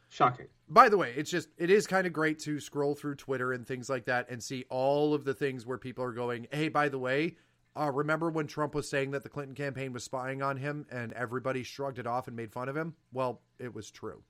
shocking. 0.09 0.49
By 0.72 0.88
the 0.88 0.96
way, 0.96 1.12
it's 1.14 1.30
just 1.30 1.50
it 1.58 1.68
is 1.68 1.86
kind 1.86 2.06
of 2.06 2.14
great 2.14 2.38
to 2.40 2.58
scroll 2.58 2.94
through 2.94 3.16
Twitter 3.16 3.52
and 3.52 3.66
things 3.66 3.90
like 3.90 4.06
that 4.06 4.30
and 4.30 4.42
see 4.42 4.64
all 4.70 5.12
of 5.12 5.24
the 5.24 5.34
things 5.34 5.66
where 5.66 5.76
people 5.76 6.02
are 6.02 6.12
going, 6.12 6.46
"Hey, 6.50 6.68
by 6.68 6.88
the 6.88 6.98
way, 6.98 7.36
uh, 7.78 7.90
remember 7.92 8.30
when 8.30 8.46
Trump 8.46 8.74
was 8.74 8.88
saying 8.88 9.10
that 9.10 9.22
the 9.22 9.28
Clinton 9.28 9.54
campaign 9.54 9.92
was 9.92 10.02
spying 10.02 10.40
on 10.40 10.56
him 10.56 10.86
and 10.90 11.12
everybody 11.12 11.62
shrugged 11.62 11.98
it 11.98 12.06
off 12.06 12.26
and 12.26 12.34
made 12.34 12.50
fun 12.50 12.70
of 12.70 12.76
him? 12.76 12.94
Well, 13.12 13.42
it 13.58 13.74
was 13.74 13.90
true. 13.90 14.22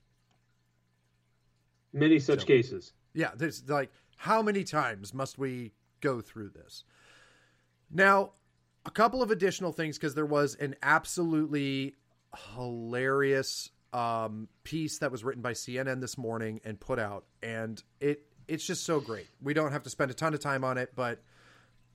Many 1.93 2.19
such 2.19 2.41
so, 2.41 2.45
cases. 2.45 2.91
Yeah, 3.13 3.31
there's 3.35 3.69
like 3.69 3.91
how 4.17 4.41
many 4.41 4.65
times 4.65 5.13
must 5.13 5.37
we 5.37 5.71
go 6.01 6.19
through 6.19 6.49
this? 6.49 6.83
Now, 7.89 8.33
a 8.85 8.91
couple 8.91 9.23
of 9.23 9.31
additional 9.31 9.71
things 9.71 9.97
because 9.97 10.13
there 10.13 10.25
was 10.25 10.55
an 10.55 10.75
absolutely 10.83 11.95
hilarious 12.55 13.69
um, 13.93 14.47
piece 14.63 14.97
that 14.99 15.11
was 15.11 15.23
written 15.23 15.41
by 15.41 15.53
CNN 15.53 16.01
this 16.01 16.17
morning 16.17 16.59
and 16.65 16.79
put 16.79 16.99
out, 16.99 17.25
and 17.41 17.81
it 17.99 18.25
it's 18.47 18.65
just 18.65 18.83
so 18.83 18.99
great. 18.99 19.27
We 19.41 19.53
don't 19.53 19.71
have 19.71 19.83
to 19.83 19.89
spend 19.89 20.11
a 20.11 20.13
ton 20.13 20.33
of 20.33 20.39
time 20.39 20.63
on 20.63 20.77
it, 20.77 20.91
but 20.95 21.21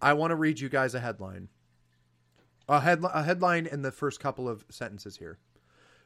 I 0.00 0.14
want 0.14 0.30
to 0.30 0.36
read 0.36 0.60
you 0.60 0.68
guys 0.68 0.94
a 0.94 1.00
headline. 1.00 1.48
A, 2.68 2.98
a 3.12 3.22
headline 3.22 3.66
in 3.66 3.82
the 3.82 3.92
first 3.92 4.20
couple 4.20 4.48
of 4.48 4.64
sentences 4.70 5.16
here. 5.16 5.38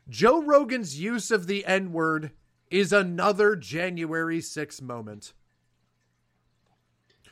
Joe 0.09 0.43
Rogan's 0.43 0.99
use 0.99 1.31
of 1.31 1.47
the 1.47 1.65
N 1.65 1.93
word 1.93 2.33
is 2.71 2.93
another 2.93 3.55
January 3.55 4.41
6 4.41 4.83
moment. 4.83 5.33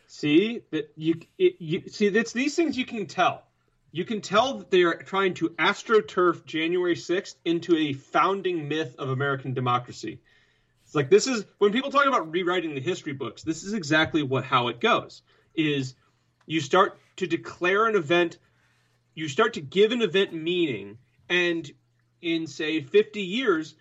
See 0.06 0.62
that 0.70 0.92
you, 0.96 1.20
you 1.38 1.82
see 1.88 2.08
that's 2.08 2.32
these 2.32 2.56
things 2.56 2.76
you 2.76 2.84
can 2.84 3.06
tell. 3.06 3.44
You 3.92 4.04
can 4.04 4.20
tell 4.20 4.58
that 4.58 4.70
they 4.70 4.82
are 4.82 4.94
trying 4.94 5.34
to 5.34 5.50
astroturf 5.50 6.44
January 6.44 6.94
6th 6.94 7.34
into 7.44 7.76
a 7.76 7.92
founding 7.92 8.68
myth 8.68 8.94
of 8.98 9.08
American 9.08 9.52
democracy. 9.52 10.20
It's 10.84 10.94
like 10.94 11.10
this 11.10 11.26
is 11.26 11.44
when 11.58 11.72
people 11.72 11.90
talk 11.90 12.06
about 12.06 12.30
rewriting 12.30 12.74
the 12.74 12.80
history 12.80 13.12
books, 13.12 13.42
this 13.42 13.64
is 13.64 13.74
exactly 13.74 14.22
what 14.22 14.44
how 14.44 14.68
it 14.68 14.80
goes. 14.80 15.22
Is 15.54 15.94
you 16.46 16.60
start 16.60 16.98
to 17.16 17.26
declare 17.26 17.86
an 17.86 17.96
event, 17.96 18.38
you 19.14 19.28
start 19.28 19.54
to 19.54 19.60
give 19.60 19.92
an 19.92 20.02
event 20.02 20.32
meaning, 20.32 20.98
and 21.28 21.70
in 22.22 22.46
say 22.46 22.80
50 22.80 23.22
years, 23.22 23.74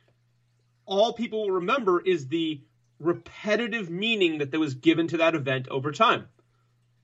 all 0.86 1.14
people 1.14 1.41
will 1.41 1.55
remember 1.55 1.99
is 1.99 2.28
the 2.28 2.62
repetitive 2.99 3.89
meaning 3.89 4.39
that 4.39 4.51
was 4.57 4.74
given 4.74 5.07
to 5.07 5.18
that 5.18 5.36
event 5.36 5.68
over 5.70 5.91
time. 5.91 6.28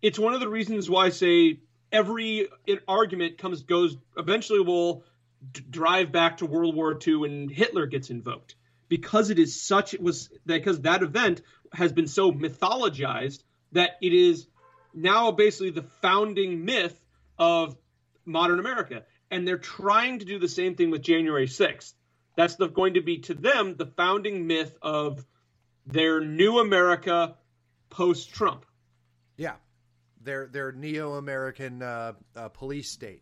It's 0.01 0.19
one 0.19 0.33
of 0.33 0.39
the 0.39 0.49
reasons 0.49 0.89
why, 0.89 1.09
say, 1.09 1.59
every 1.91 2.47
argument 2.87 3.37
comes 3.37 3.63
goes 3.63 3.97
eventually 4.17 4.61
will 4.61 5.03
drive 5.69 6.11
back 6.11 6.37
to 6.37 6.45
World 6.45 6.75
War 6.75 6.97
II 7.05 7.25
and 7.25 7.51
Hitler 7.51 7.85
gets 7.85 8.09
invoked 8.09 8.55
because 8.89 9.29
it 9.29 9.39
is 9.39 9.61
such 9.61 9.93
it 9.93 10.01
was 10.01 10.29
because 10.45 10.81
that 10.81 11.03
event 11.03 11.41
has 11.73 11.91
been 11.91 12.07
so 12.07 12.31
mythologized 12.31 13.43
that 13.71 13.91
it 14.01 14.13
is 14.13 14.47
now 14.93 15.31
basically 15.31 15.71
the 15.71 15.83
founding 16.01 16.65
myth 16.65 16.99
of 17.37 17.77
modern 18.25 18.59
America. 18.59 19.03
And 19.31 19.47
they're 19.47 19.57
trying 19.57 20.19
to 20.19 20.25
do 20.25 20.39
the 20.39 20.47
same 20.47 20.75
thing 20.75 20.91
with 20.91 21.01
January 21.01 21.47
6th. 21.47 21.93
That's 22.35 22.55
the, 22.55 22.67
going 22.67 22.93
to 22.95 23.01
be 23.01 23.19
to 23.19 23.33
them 23.33 23.75
the 23.75 23.85
founding 23.85 24.47
myth 24.47 24.75
of 24.81 25.25
their 25.85 26.21
new 26.21 26.59
America 26.59 27.35
post 27.89 28.33
Trump. 28.33 28.65
Yeah. 29.37 29.55
Their 30.25 30.47
their 30.47 30.71
neo 30.71 31.13
American 31.13 31.81
uh, 31.81 32.13
uh, 32.35 32.49
police 32.49 32.91
state. 32.91 33.21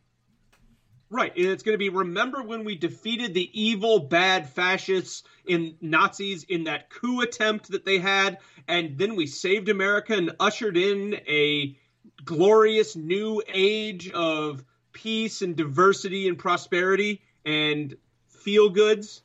Right. 1.09 1.35
And 1.35 1.45
it's 1.45 1.61
going 1.61 1.75
to 1.75 1.79
be 1.79 1.89
remember 1.89 2.41
when 2.41 2.63
we 2.63 2.75
defeated 2.75 3.35
the 3.35 3.49
evil, 3.53 3.99
bad 3.99 4.49
fascists 4.49 5.21
in 5.45 5.75
Nazis 5.79 6.43
in 6.43 6.63
that 6.63 6.89
coup 6.89 7.21
attempt 7.21 7.69
that 7.69 7.85
they 7.85 7.99
had, 7.99 8.39
and 8.67 8.97
then 8.97 9.15
we 9.15 9.27
saved 9.27 9.69
America 9.69 10.15
and 10.15 10.31
ushered 10.39 10.75
in 10.75 11.13
a 11.27 11.77
glorious 12.25 12.95
new 12.95 13.43
age 13.47 14.09
of 14.09 14.63
peace 14.91 15.43
and 15.43 15.55
diversity 15.55 16.27
and 16.27 16.39
prosperity 16.39 17.21
and 17.45 17.95
feel 18.29 18.69
goods. 18.69 19.21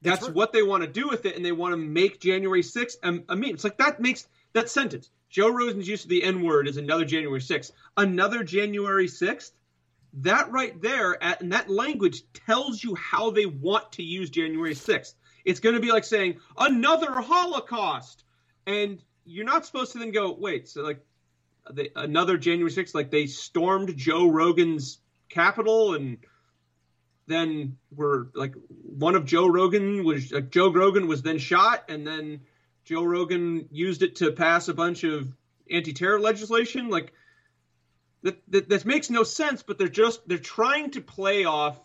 That's 0.00 0.28
what 0.28 0.52
they 0.52 0.64
want 0.64 0.82
to 0.82 0.88
do 0.88 1.06
with 1.08 1.26
it, 1.26 1.36
and 1.36 1.44
they 1.44 1.52
want 1.52 1.74
to 1.74 1.76
make 1.76 2.18
January 2.18 2.62
6th 2.62 2.96
a, 3.04 3.32
a 3.32 3.36
meme. 3.36 3.54
It's 3.54 3.62
like 3.62 3.78
that 3.78 4.00
makes 4.00 4.26
that 4.52 4.70
sentence. 4.70 5.10
Joe 5.30 5.48
Rogan's 5.48 5.88
use 5.88 6.04
of 6.04 6.10
the 6.10 6.22
N 6.22 6.42
word 6.42 6.68
is 6.68 6.76
another 6.76 7.04
January 7.04 7.40
6th. 7.40 7.72
Another 7.96 8.44
January 8.44 9.06
6th? 9.06 9.52
that 10.14 10.50
right 10.50 10.80
there 10.80 11.22
at, 11.22 11.40
and 11.40 11.52
that 11.52 11.70
language 11.70 12.22
tells 12.32 12.82
you 12.82 12.94
how 12.94 13.30
they 13.30 13.46
want 13.46 13.92
to 13.92 14.02
use 14.02 14.30
January 14.30 14.74
6th. 14.74 15.14
It's 15.44 15.60
going 15.60 15.74
to 15.74 15.80
be 15.80 15.90
like 15.90 16.04
saying 16.04 16.38
another 16.56 17.12
Holocaust, 17.20 18.24
and 18.66 19.02
you're 19.24 19.46
not 19.46 19.66
supposed 19.66 19.92
to 19.92 19.98
then 19.98 20.12
go 20.12 20.36
wait. 20.38 20.68
So 20.68 20.82
like 20.82 21.00
they, 21.70 21.90
another 21.96 22.36
January 22.36 22.70
6th, 22.70 22.94
like 22.94 23.10
they 23.10 23.26
stormed 23.26 23.96
Joe 23.96 24.28
Rogan's 24.28 24.98
Capitol, 25.28 25.94
and 25.94 26.18
then 27.26 27.78
were 27.90 28.30
like 28.34 28.54
one 28.68 29.14
of 29.14 29.24
Joe 29.24 29.46
Rogan 29.46 30.04
was 30.04 30.30
like 30.30 30.50
Joe 30.50 30.70
Rogan 30.70 31.08
was 31.08 31.22
then 31.22 31.38
shot, 31.38 31.84
and 31.88 32.06
then 32.06 32.42
Joe 32.84 33.04
Rogan 33.04 33.68
used 33.70 34.02
it 34.02 34.16
to 34.16 34.32
pass 34.32 34.68
a 34.68 34.74
bunch 34.74 35.04
of 35.04 35.32
anti-terror 35.70 36.20
legislation. 36.20 36.88
Like 36.88 37.12
that, 38.22 38.42
that, 38.48 38.68
that 38.68 38.84
makes 38.84 39.10
no 39.10 39.22
sense, 39.22 39.62
but 39.62 39.78
they're 39.78 39.88
just 39.88 40.26
they're 40.28 40.38
trying 40.38 40.90
to 40.92 41.00
play 41.00 41.44
off 41.44 41.80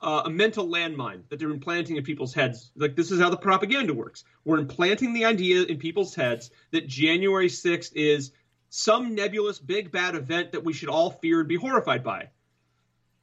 uh, 0.00 0.22
a 0.26 0.30
mental 0.30 0.66
landmine 0.66 1.22
that 1.28 1.38
they're 1.38 1.50
implanting 1.50 1.96
in 1.96 2.04
people's 2.04 2.34
heads. 2.34 2.70
Like 2.76 2.96
this 2.96 3.10
is 3.10 3.20
how 3.20 3.30
the 3.30 3.36
propaganda 3.36 3.94
works. 3.94 4.24
We're 4.44 4.58
implanting 4.58 5.12
the 5.12 5.24
idea 5.24 5.64
in 5.64 5.78
people's 5.78 6.14
heads 6.14 6.50
that 6.70 6.86
January 6.86 7.48
6th 7.48 7.92
is 7.94 8.32
some 8.68 9.14
nebulous 9.14 9.58
big 9.58 9.90
bad 9.90 10.14
event 10.14 10.52
that 10.52 10.64
we 10.64 10.72
should 10.72 10.88
all 10.88 11.10
fear 11.10 11.40
and 11.40 11.48
be 11.48 11.56
horrified 11.56 12.04
by. 12.04 12.30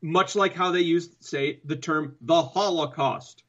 Much 0.01 0.36
like 0.36 0.53
how 0.53 0.72
they 0.72 0.82
use, 0.82 1.09
say, 1.20 1.61
the 1.64 1.76
term 1.76 2.16
the 2.22 2.41
Holocaust. 2.41 3.43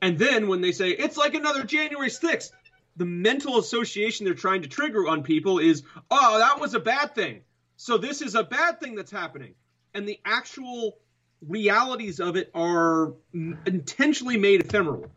And 0.00 0.18
then 0.18 0.48
when 0.48 0.60
they 0.60 0.72
say 0.72 0.90
it's 0.90 1.16
like 1.16 1.34
another 1.34 1.64
January 1.64 2.08
6th, 2.08 2.52
the 2.98 3.06
mental 3.06 3.58
association 3.58 4.26
they're 4.26 4.34
trying 4.34 4.62
to 4.62 4.68
trigger 4.68 5.08
on 5.08 5.22
people 5.22 5.58
is, 5.58 5.84
oh, 6.10 6.38
that 6.38 6.60
was 6.60 6.74
a 6.74 6.80
bad 6.80 7.14
thing. 7.14 7.40
So 7.76 7.96
this 7.96 8.20
is 8.20 8.34
a 8.34 8.42
bad 8.42 8.80
thing 8.80 8.96
that's 8.96 9.10
happening. 9.10 9.54
And 9.94 10.06
the 10.06 10.20
actual 10.24 10.98
realities 11.46 12.18
of 12.18 12.36
it 12.36 12.50
are 12.54 13.14
intentionally 13.32 14.36
made 14.36 14.60
ephemeral. 14.60 15.10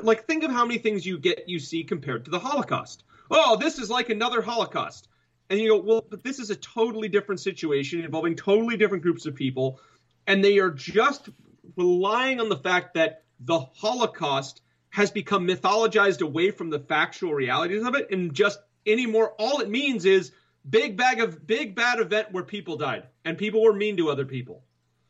Like 0.00 0.26
think 0.26 0.42
of 0.42 0.50
how 0.50 0.64
many 0.64 0.78
things 0.78 1.04
you 1.04 1.18
get 1.18 1.48
you 1.48 1.58
see 1.58 1.84
compared 1.84 2.24
to 2.24 2.30
the 2.30 2.38
Holocaust. 2.38 3.04
Oh, 3.30 3.56
this 3.56 3.78
is 3.78 3.90
like 3.90 4.08
another 4.08 4.40
Holocaust. 4.40 5.08
And 5.50 5.60
you 5.60 5.68
go, 5.68 5.80
well, 5.80 6.06
but 6.08 6.24
this 6.24 6.38
is 6.38 6.50
a 6.50 6.56
totally 6.56 7.08
different 7.08 7.40
situation 7.40 8.00
involving 8.00 8.34
totally 8.34 8.76
different 8.76 9.02
groups 9.02 9.26
of 9.26 9.34
people, 9.34 9.78
and 10.26 10.42
they 10.42 10.58
are 10.58 10.70
just 10.70 11.28
relying 11.76 12.40
on 12.40 12.48
the 12.48 12.56
fact 12.56 12.94
that 12.94 13.22
the 13.38 13.60
Holocaust 13.60 14.62
has 14.96 15.10
become 15.10 15.46
mythologized 15.46 16.22
away 16.22 16.50
from 16.50 16.70
the 16.70 16.78
factual 16.78 17.34
realities 17.34 17.84
of 17.84 17.94
it, 17.94 18.10
and 18.10 18.32
just 18.32 18.58
anymore, 18.86 19.34
all 19.38 19.60
it 19.60 19.68
means 19.68 20.06
is 20.06 20.32
big 20.68 20.96
bag 20.96 21.20
of 21.20 21.46
big 21.46 21.74
bad 21.74 22.00
event 22.00 22.32
where 22.32 22.42
people 22.42 22.78
died 22.78 23.02
and 23.22 23.36
people 23.36 23.62
were 23.62 23.74
mean 23.74 23.98
to 23.98 24.08
other 24.08 24.24
people. 24.24 24.62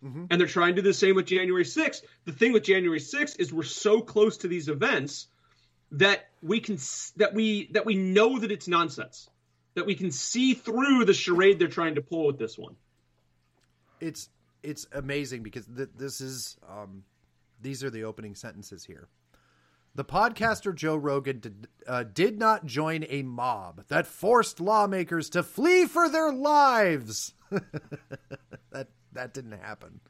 Mm-hmm. 0.04 0.24
And 0.28 0.40
they're 0.40 0.48
trying 0.48 0.74
to 0.74 0.82
do 0.82 0.88
the 0.88 0.92
same 0.92 1.14
with 1.14 1.26
January 1.26 1.62
6th. 1.62 2.02
The 2.24 2.32
thing 2.32 2.52
with 2.52 2.64
January 2.64 2.98
6th 2.98 3.38
is 3.38 3.52
we're 3.52 3.62
so 3.62 4.00
close 4.00 4.38
to 4.38 4.48
these 4.48 4.68
events 4.68 5.28
that 5.92 6.30
we 6.42 6.58
can 6.58 6.78
that 7.18 7.32
we 7.32 7.68
that 7.70 7.86
we 7.86 7.94
know 7.94 8.40
that 8.40 8.50
it's 8.50 8.66
nonsense. 8.66 9.30
That 9.76 9.86
we 9.86 9.94
can 9.94 10.10
see 10.10 10.54
through 10.54 11.04
the 11.04 11.14
charade 11.14 11.60
they're 11.60 11.68
trying 11.68 11.94
to 11.94 12.02
pull 12.02 12.26
with 12.26 12.38
this 12.38 12.58
one. 12.58 12.74
It's 14.00 14.30
it's 14.64 14.84
amazing 14.90 15.44
because 15.44 15.64
th- 15.66 15.90
this 15.96 16.20
is 16.20 16.56
um, 16.68 17.04
these 17.62 17.84
are 17.84 17.90
the 17.90 18.02
opening 18.02 18.34
sentences 18.34 18.84
here. 18.84 19.06
The 19.96 20.04
podcaster 20.04 20.74
Joe 20.74 20.96
Rogan 20.96 21.40
did, 21.40 21.68
uh, 21.86 22.02
did 22.02 22.38
not 22.38 22.66
join 22.66 23.06
a 23.08 23.22
mob 23.22 23.86
that 23.88 24.06
forced 24.06 24.60
lawmakers 24.60 25.30
to 25.30 25.42
flee 25.42 25.86
for 25.86 26.10
their 26.10 26.30
lives. 26.30 27.32
that 27.50 28.88
that 29.12 29.32
didn't 29.32 29.58
happen. 29.58 30.00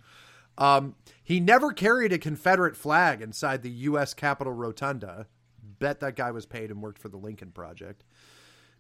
Um, 0.59 0.97
he 1.23 1.39
never 1.39 1.73
carried 1.73 2.13
a 2.13 2.19
Confederate 2.19 2.77
flag 2.77 3.23
inside 3.23 3.63
the 3.63 3.71
U.S. 3.71 4.13
Capitol 4.13 4.53
Rotunda. 4.53 5.29
bet 5.63 6.01
that 6.01 6.17
guy 6.17 6.33
was 6.33 6.47
paid 6.47 6.73
and 6.73 6.83
worked 6.83 6.99
for 6.99 7.09
the 7.09 7.17
Lincoln 7.17 7.53
Project. 7.53 8.03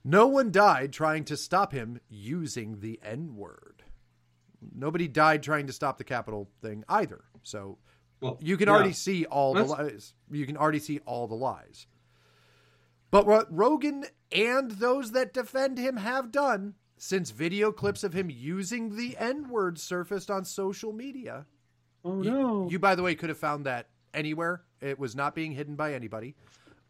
No 0.02 0.26
one 0.26 0.50
died 0.50 0.92
trying 0.92 1.22
to 1.26 1.36
stop 1.36 1.70
him 1.70 2.00
using 2.08 2.80
the 2.80 2.98
N 3.04 3.36
word. 3.36 3.84
Nobody 4.74 5.06
died 5.06 5.44
trying 5.44 5.68
to 5.68 5.72
stop 5.72 5.98
the 5.98 6.04
Capitol 6.04 6.50
thing 6.60 6.82
either. 6.88 7.22
So 7.44 7.78
well, 8.20 8.38
you 8.40 8.56
can 8.56 8.68
yeah. 8.68 8.74
already 8.74 8.92
see 8.92 9.24
all 9.26 9.54
That's... 9.54 9.68
the 9.68 9.82
lies. 9.82 10.14
You 10.30 10.46
can 10.46 10.56
already 10.56 10.78
see 10.78 11.00
all 11.06 11.26
the 11.26 11.34
lies. 11.34 11.86
But 13.10 13.26
what 13.26 13.46
Rogan 13.50 14.04
and 14.32 14.70
those 14.72 15.12
that 15.12 15.32
defend 15.32 15.78
him 15.78 15.96
have 15.96 16.32
done 16.32 16.74
since 16.96 17.30
video 17.30 17.72
clips 17.72 18.02
of 18.04 18.12
him 18.12 18.30
using 18.30 18.96
the 18.96 19.16
N 19.18 19.48
word 19.48 19.78
surfaced 19.78 20.30
on 20.30 20.44
social 20.44 20.92
media. 20.92 21.46
Oh 22.04 22.20
no! 22.20 22.64
You, 22.64 22.72
you, 22.72 22.78
by 22.78 22.94
the 22.94 23.02
way, 23.02 23.14
could 23.14 23.28
have 23.28 23.38
found 23.38 23.66
that 23.66 23.88
anywhere. 24.14 24.62
It 24.80 24.98
was 24.98 25.14
not 25.14 25.34
being 25.34 25.52
hidden 25.52 25.76
by 25.76 25.94
anybody. 25.94 26.34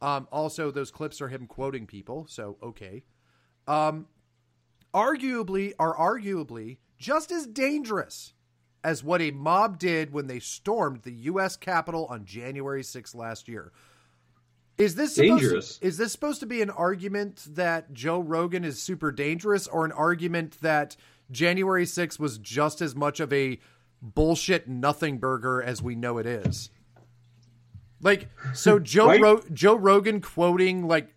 Um, 0.00 0.28
also, 0.30 0.70
those 0.70 0.90
clips 0.90 1.20
are 1.20 1.28
him 1.28 1.46
quoting 1.46 1.86
people, 1.86 2.26
so 2.28 2.56
okay. 2.62 3.04
Um, 3.66 4.06
arguably, 4.94 5.72
are 5.78 5.96
arguably 5.96 6.78
just 6.98 7.30
as 7.32 7.46
dangerous 7.46 8.32
as 8.86 9.02
what 9.02 9.20
a 9.20 9.32
mob 9.32 9.80
did 9.80 10.12
when 10.12 10.28
they 10.28 10.38
stormed 10.38 11.02
the 11.02 11.12
U.S. 11.12 11.56
Capitol 11.56 12.06
on 12.08 12.24
January 12.24 12.82
6th 12.82 13.16
last 13.16 13.48
year. 13.48 13.72
Is 14.78 14.94
this 14.94 15.16
dangerous? 15.16 15.78
To, 15.78 15.86
is 15.88 15.96
this 15.96 16.12
supposed 16.12 16.38
to 16.38 16.46
be 16.46 16.62
an 16.62 16.70
argument 16.70 17.48
that 17.56 17.92
Joe 17.92 18.20
Rogan 18.20 18.62
is 18.62 18.80
super 18.80 19.10
dangerous, 19.10 19.66
or 19.66 19.84
an 19.84 19.90
argument 19.90 20.60
that 20.60 20.96
January 21.32 21.84
6th 21.84 22.20
was 22.20 22.38
just 22.38 22.80
as 22.80 22.94
much 22.94 23.18
of 23.18 23.32
a 23.32 23.58
bullshit 24.00 24.68
nothing 24.68 25.18
burger 25.18 25.60
as 25.60 25.82
we 25.82 25.96
know 25.96 26.18
it 26.18 26.26
is? 26.26 26.70
Like, 28.00 28.28
so 28.54 28.78
Joe 28.78 29.08
right? 29.08 29.20
Ro- 29.20 29.42
Joe 29.52 29.74
Rogan 29.74 30.20
quoting 30.20 30.86
like 30.86 31.12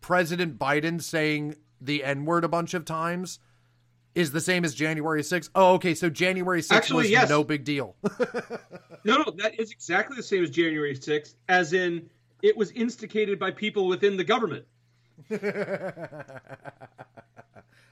President 0.00 0.56
Biden 0.56 1.02
saying 1.02 1.56
the 1.80 2.04
N 2.04 2.24
word 2.26 2.44
a 2.44 2.48
bunch 2.48 2.74
of 2.74 2.84
times 2.84 3.40
is 4.16 4.32
the 4.32 4.40
same 4.40 4.64
as 4.64 4.74
January 4.74 5.22
6th. 5.22 5.50
Oh, 5.54 5.74
okay. 5.74 5.94
So 5.94 6.08
January 6.08 6.62
6th 6.62 6.72
Actually, 6.72 7.02
was 7.02 7.10
yes. 7.10 7.28
no 7.28 7.44
big 7.44 7.64
deal. 7.64 7.94
no, 9.04 9.18
no, 9.18 9.30
that 9.36 9.60
is 9.60 9.70
exactly 9.70 10.16
the 10.16 10.22
same 10.22 10.42
as 10.42 10.50
January 10.50 10.96
6th, 10.96 11.34
as 11.48 11.74
in 11.74 12.08
it 12.42 12.56
was 12.56 12.70
instigated 12.72 13.38
by 13.38 13.50
people 13.50 13.86
within 13.86 14.16
the 14.16 14.24
government. 14.24 14.64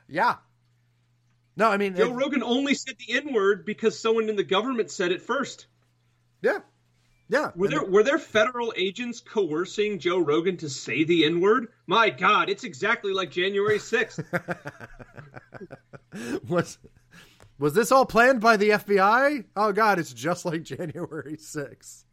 yeah. 0.08 0.36
No, 1.56 1.70
I 1.70 1.76
mean 1.76 1.94
Joe 1.94 2.10
it, 2.10 2.14
Rogan 2.14 2.42
only 2.42 2.74
said 2.74 2.96
the 2.98 3.14
N 3.14 3.32
word 3.32 3.64
because 3.64 3.98
someone 3.98 4.28
in 4.28 4.36
the 4.36 4.42
government 4.44 4.90
said 4.90 5.12
it 5.12 5.22
first. 5.22 5.66
Yeah. 6.42 6.58
Yeah. 7.28 7.52
Were 7.54 7.68
there 7.68 7.84
were 7.84 8.02
there 8.02 8.18
federal 8.18 8.72
agents 8.76 9.20
coercing 9.20 9.98
Joe 9.98 10.18
Rogan 10.18 10.56
to 10.58 10.68
say 10.68 11.04
the 11.04 11.24
N 11.24 11.40
word? 11.40 11.68
My 11.86 12.10
God, 12.10 12.50
it's 12.50 12.64
exactly 12.64 13.12
like 13.12 13.30
January 13.30 13.78
sixth. 13.78 14.20
was 16.48 16.78
was 17.58 17.74
this 17.74 17.92
all 17.92 18.06
planned 18.06 18.40
by 18.40 18.56
the 18.56 18.70
FBI? 18.70 19.44
Oh 19.56 19.72
God, 19.72 19.98
it's 19.98 20.12
just 20.12 20.44
like 20.44 20.62
January 20.64 21.36
sixth. 21.36 22.04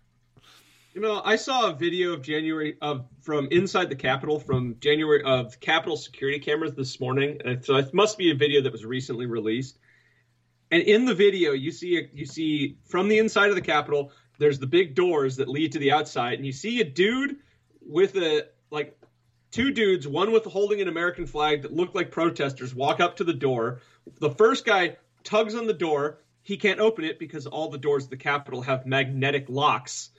You 0.93 0.99
know, 0.99 1.21
I 1.23 1.37
saw 1.37 1.69
a 1.69 1.73
video 1.73 2.13
of 2.13 2.21
January 2.21 2.75
of 2.81 3.07
from 3.21 3.47
inside 3.49 3.89
the 3.89 3.95
Capitol 3.95 4.39
from 4.39 4.75
January 4.81 5.23
of 5.23 5.59
Capitol 5.59 5.95
security 5.95 6.39
cameras 6.39 6.73
this 6.73 6.99
morning. 6.99 7.39
So 7.61 7.77
it 7.77 7.93
must 7.93 8.17
be 8.17 8.31
a 8.31 8.35
video 8.35 8.61
that 8.61 8.71
was 8.73 8.85
recently 8.85 9.25
released. 9.25 9.77
And 10.69 10.83
in 10.83 11.05
the 11.05 11.15
video, 11.15 11.53
you 11.53 11.71
see 11.71 12.09
you 12.13 12.25
see 12.25 12.77
from 12.85 13.07
the 13.07 13.19
inside 13.19 13.49
of 13.49 13.55
the 13.55 13.61
Capitol 13.61 14.11
there's 14.37 14.59
the 14.59 14.67
big 14.67 14.95
doors 14.95 15.35
that 15.35 15.47
lead 15.47 15.73
to 15.73 15.79
the 15.79 15.91
outside, 15.91 16.33
and 16.33 16.45
you 16.45 16.51
see 16.51 16.81
a 16.81 16.83
dude 16.83 17.37
with 17.79 18.15
a 18.15 18.47
like 18.71 18.97
two 19.51 19.71
dudes, 19.71 20.07
one 20.07 20.31
with 20.31 20.45
holding 20.45 20.81
an 20.81 20.87
American 20.87 21.27
flag 21.27 21.63
that 21.63 21.73
look 21.73 21.93
like 21.93 22.11
protesters, 22.11 22.73
walk 22.73 22.99
up 22.99 23.17
to 23.17 23.23
the 23.23 23.33
door. 23.33 23.81
The 24.19 24.31
first 24.31 24.65
guy 24.65 24.97
tugs 25.23 25.55
on 25.55 25.67
the 25.67 25.73
door. 25.73 26.19
He 26.41 26.57
can't 26.57 26.79
open 26.79 27.05
it 27.05 27.19
because 27.19 27.45
all 27.45 27.69
the 27.69 27.77
doors 27.77 28.05
of 28.05 28.09
the 28.09 28.17
Capitol 28.17 28.61
have 28.63 28.85
magnetic 28.85 29.45
locks. 29.49 30.09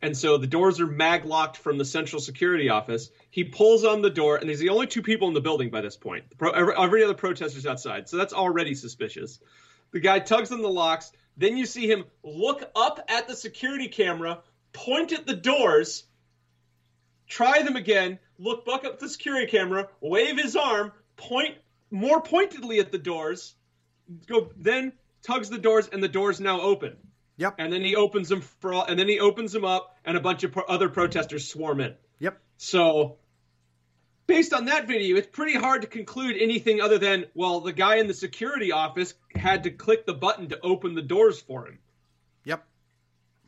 And 0.00 0.16
so 0.16 0.38
the 0.38 0.46
doors 0.46 0.80
are 0.80 0.86
mag 0.86 1.24
locked 1.24 1.56
from 1.56 1.76
the 1.76 1.84
central 1.84 2.20
security 2.20 2.68
office. 2.68 3.10
He 3.30 3.44
pulls 3.44 3.84
on 3.84 4.00
the 4.00 4.10
door, 4.10 4.36
and 4.36 4.48
there's 4.48 4.60
the 4.60 4.68
only 4.68 4.86
two 4.86 5.02
people 5.02 5.28
in 5.28 5.34
the 5.34 5.40
building 5.40 5.70
by 5.70 5.80
this 5.80 5.96
point. 5.96 6.24
Every, 6.40 6.74
every 6.76 7.04
other 7.04 7.14
protester's 7.14 7.66
outside. 7.66 8.08
So 8.08 8.16
that's 8.16 8.32
already 8.32 8.74
suspicious. 8.74 9.40
The 9.90 10.00
guy 10.00 10.20
tugs 10.20 10.52
on 10.52 10.62
the 10.62 10.68
locks. 10.68 11.12
Then 11.36 11.56
you 11.56 11.66
see 11.66 11.90
him 11.90 12.04
look 12.22 12.62
up 12.76 13.00
at 13.08 13.26
the 13.26 13.34
security 13.34 13.88
camera, 13.88 14.40
point 14.72 15.12
at 15.12 15.26
the 15.26 15.34
doors, 15.34 16.04
try 17.28 17.62
them 17.62 17.76
again, 17.76 18.18
look 18.38 18.64
back 18.64 18.84
up 18.84 18.98
the 18.98 19.08
security 19.08 19.46
camera, 19.46 19.88
wave 20.00 20.38
his 20.38 20.56
arm, 20.56 20.92
point 21.16 21.56
more 21.90 22.20
pointedly 22.20 22.80
at 22.80 22.90
the 22.92 22.98
doors, 22.98 23.54
go 24.26 24.50
then 24.56 24.92
tugs 25.22 25.50
the 25.50 25.58
doors, 25.58 25.88
and 25.88 26.02
the 26.02 26.08
doors 26.08 26.40
now 26.40 26.60
open. 26.60 26.96
Yep. 27.36 27.54
And 27.58 27.72
then 27.72 27.82
he 27.82 27.94
opens 27.94 28.28
them 28.28 28.40
for 28.40 28.72
all, 28.72 28.84
and 28.84 28.98
then 28.98 29.08
he 29.08 29.20
opens 29.20 29.52
them 29.52 29.64
up, 29.64 29.96
and 30.04 30.16
a 30.16 30.20
bunch 30.20 30.42
of 30.44 30.52
pro- 30.52 30.64
other 30.64 30.88
protesters 30.88 31.48
swarm 31.48 31.80
in. 31.80 31.94
Yep. 32.18 32.40
So 32.56 33.18
based 34.26 34.52
on 34.52 34.66
that 34.66 34.86
video, 34.86 35.16
it's 35.16 35.26
pretty 35.26 35.54
hard 35.54 35.82
to 35.82 35.88
conclude 35.88 36.36
anything 36.38 36.80
other 36.80 36.98
than, 36.98 37.26
well, 37.34 37.60
the 37.60 37.72
guy 37.72 37.96
in 37.96 38.06
the 38.06 38.14
security 38.14 38.72
office 38.72 39.14
had 39.34 39.64
to 39.64 39.70
click 39.70 40.04
the 40.06 40.14
button 40.14 40.48
to 40.48 40.60
open 40.60 40.94
the 40.94 41.02
doors 41.02 41.40
for 41.40 41.66
him. 41.66 41.78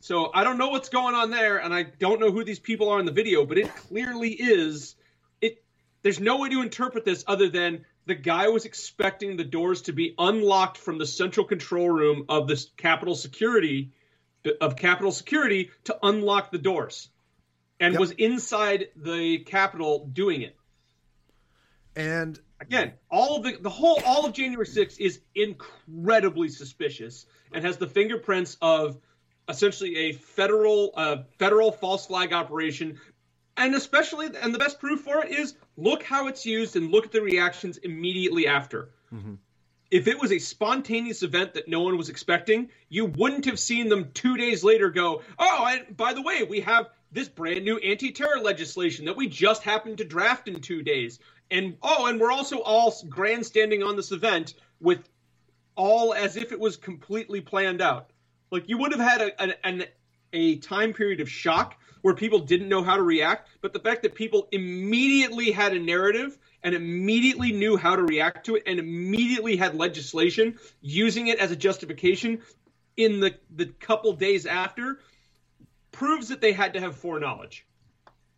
So 0.01 0.31
I 0.33 0.43
don't 0.43 0.57
know 0.57 0.69
what's 0.69 0.89
going 0.89 1.13
on 1.13 1.29
there, 1.29 1.59
and 1.59 1.71
I 1.71 1.83
don't 1.83 2.19
know 2.19 2.31
who 2.31 2.43
these 2.43 2.59
people 2.59 2.89
are 2.89 2.99
in 2.99 3.05
the 3.05 3.11
video, 3.11 3.45
but 3.45 3.59
it 3.59 3.73
clearly 3.75 4.31
is. 4.31 4.95
It. 5.41 5.63
There's 6.01 6.19
no 6.19 6.39
way 6.39 6.49
to 6.49 6.63
interpret 6.63 7.05
this 7.05 7.23
other 7.27 7.49
than 7.49 7.85
the 8.07 8.15
guy 8.15 8.47
was 8.47 8.65
expecting 8.65 9.37
the 9.37 9.43
doors 9.43 9.83
to 9.83 9.93
be 9.93 10.15
unlocked 10.17 10.79
from 10.79 10.97
the 10.97 11.05
central 11.05 11.45
control 11.45 11.87
room 11.87 12.25
of 12.29 12.47
this 12.47 12.71
Capitol 12.77 13.13
Security, 13.13 13.91
of 14.59 14.75
Capitol 14.75 15.11
Security, 15.11 15.69
to 15.83 15.95
unlock 16.01 16.51
the 16.51 16.57
doors, 16.57 17.09
and 17.79 17.93
yep. 17.93 17.99
was 17.99 18.09
inside 18.09 18.87
the 18.95 19.37
Capitol 19.39 20.09
doing 20.11 20.41
it. 20.41 20.57
And 21.95 22.39
again, 22.59 22.93
all 23.11 23.37
of 23.37 23.43
the 23.43 23.57
the 23.61 23.69
whole 23.69 24.01
all 24.03 24.25
of 24.25 24.33
January 24.33 24.65
6th 24.65 24.99
is 24.99 25.19
incredibly 25.35 26.49
suspicious 26.49 27.27
and 27.53 27.63
has 27.63 27.77
the 27.77 27.87
fingerprints 27.87 28.57
of 28.63 28.97
essentially 29.47 29.97
a 29.97 30.13
federal 30.13 30.91
uh, 30.95 31.17
federal 31.37 31.71
false 31.71 32.05
flag 32.07 32.33
operation. 32.33 32.99
And 33.57 33.75
especially, 33.75 34.29
and 34.41 34.53
the 34.53 34.59
best 34.59 34.79
proof 34.79 35.01
for 35.01 35.23
it 35.23 35.31
is 35.31 35.55
look 35.77 36.03
how 36.03 36.27
it's 36.27 36.45
used 36.45 36.75
and 36.75 36.89
look 36.89 37.05
at 37.05 37.11
the 37.11 37.21
reactions 37.21 37.77
immediately 37.77 38.47
after. 38.47 38.89
Mm-hmm. 39.13 39.35
If 39.91 40.07
it 40.07 40.19
was 40.19 40.31
a 40.31 40.39
spontaneous 40.39 41.21
event 41.21 41.55
that 41.55 41.67
no 41.67 41.81
one 41.81 41.97
was 41.97 42.07
expecting, 42.07 42.69
you 42.87 43.05
wouldn't 43.05 43.45
have 43.45 43.59
seen 43.59 43.89
them 43.89 44.11
two 44.13 44.37
days 44.37 44.63
later 44.63 44.89
go, 44.89 45.21
Oh, 45.37 45.67
and 45.67 45.97
by 45.97 46.13
the 46.13 46.21
way, 46.21 46.43
we 46.43 46.61
have 46.61 46.89
this 47.11 47.27
brand 47.27 47.65
new 47.65 47.77
anti 47.77 48.11
terror 48.11 48.39
legislation 48.39 49.05
that 49.05 49.17
we 49.17 49.27
just 49.27 49.63
happened 49.63 49.97
to 49.97 50.05
draft 50.05 50.47
in 50.47 50.61
two 50.61 50.81
days 50.81 51.19
and 51.51 51.77
oh, 51.83 52.07
and 52.07 52.19
we're 52.19 52.31
also 52.31 52.59
all 52.59 52.95
grandstanding 53.09 53.83
on 53.83 53.95
this 53.97 54.11
event 54.11 54.55
with 54.79 55.07
all 55.75 56.13
as 56.13 56.37
if 56.37 56.51
it 56.51 56.59
was 56.59 56.77
completely 56.77 57.41
planned 57.41 57.81
out. 57.81 58.10
Like 58.51 58.67
you 58.67 58.77
would 58.77 58.91
have 58.91 59.01
had 59.01 59.21
a, 59.21 59.41
an, 59.41 59.53
an 59.63 59.83
a 60.33 60.57
time 60.57 60.93
period 60.93 61.21
of 61.21 61.29
shock 61.29 61.75
where 62.01 62.13
people 62.13 62.39
didn't 62.39 62.69
know 62.69 62.83
how 62.83 62.95
to 62.95 63.03
react, 63.03 63.49
but 63.61 63.73
the 63.73 63.79
fact 63.79 64.01
that 64.03 64.15
people 64.15 64.47
immediately 64.51 65.51
had 65.51 65.73
a 65.73 65.79
narrative 65.79 66.37
and 66.63 66.75
immediately 66.75 67.51
knew 67.51 67.77
how 67.77 67.95
to 67.95 68.03
react 68.03 68.45
to 68.45 68.55
it 68.55 68.63
and 68.65 68.79
immediately 68.79 69.55
had 69.55 69.75
legislation 69.75 70.57
using 70.81 71.27
it 71.27 71.39
as 71.39 71.51
a 71.51 71.55
justification 71.55 72.41
in 72.97 73.19
the, 73.19 73.35
the 73.55 73.67
couple 73.67 74.13
days 74.13 74.45
after 74.45 74.99
proves 75.91 76.29
that 76.29 76.41
they 76.41 76.53
had 76.53 76.73
to 76.73 76.79
have 76.79 76.95
foreknowledge. 76.95 77.65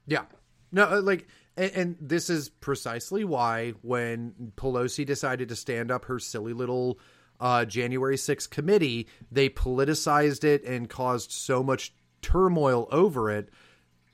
Yeah. 0.07 0.25
No, 0.71 0.85
uh, 0.85 1.01
like 1.01 1.27
and, 1.55 1.71
and, 1.75 1.97
this 2.01 2.29
is 2.29 2.49
precisely 2.49 3.23
why 3.23 3.73
when 3.81 4.53
Pelosi 4.55 5.05
decided 5.05 5.49
to 5.49 5.55
stand 5.55 5.91
up 5.91 6.05
her 6.05 6.17
silly 6.17 6.53
little 6.53 6.97
uh, 7.43 7.65
January 7.65 8.15
6th 8.15 8.49
committee, 8.49 9.05
they 9.29 9.49
politicized 9.49 10.45
it 10.45 10.63
and 10.63 10.89
caused 10.89 11.29
so 11.29 11.61
much 11.61 11.93
turmoil 12.21 12.87
over 12.89 13.29
it 13.29 13.49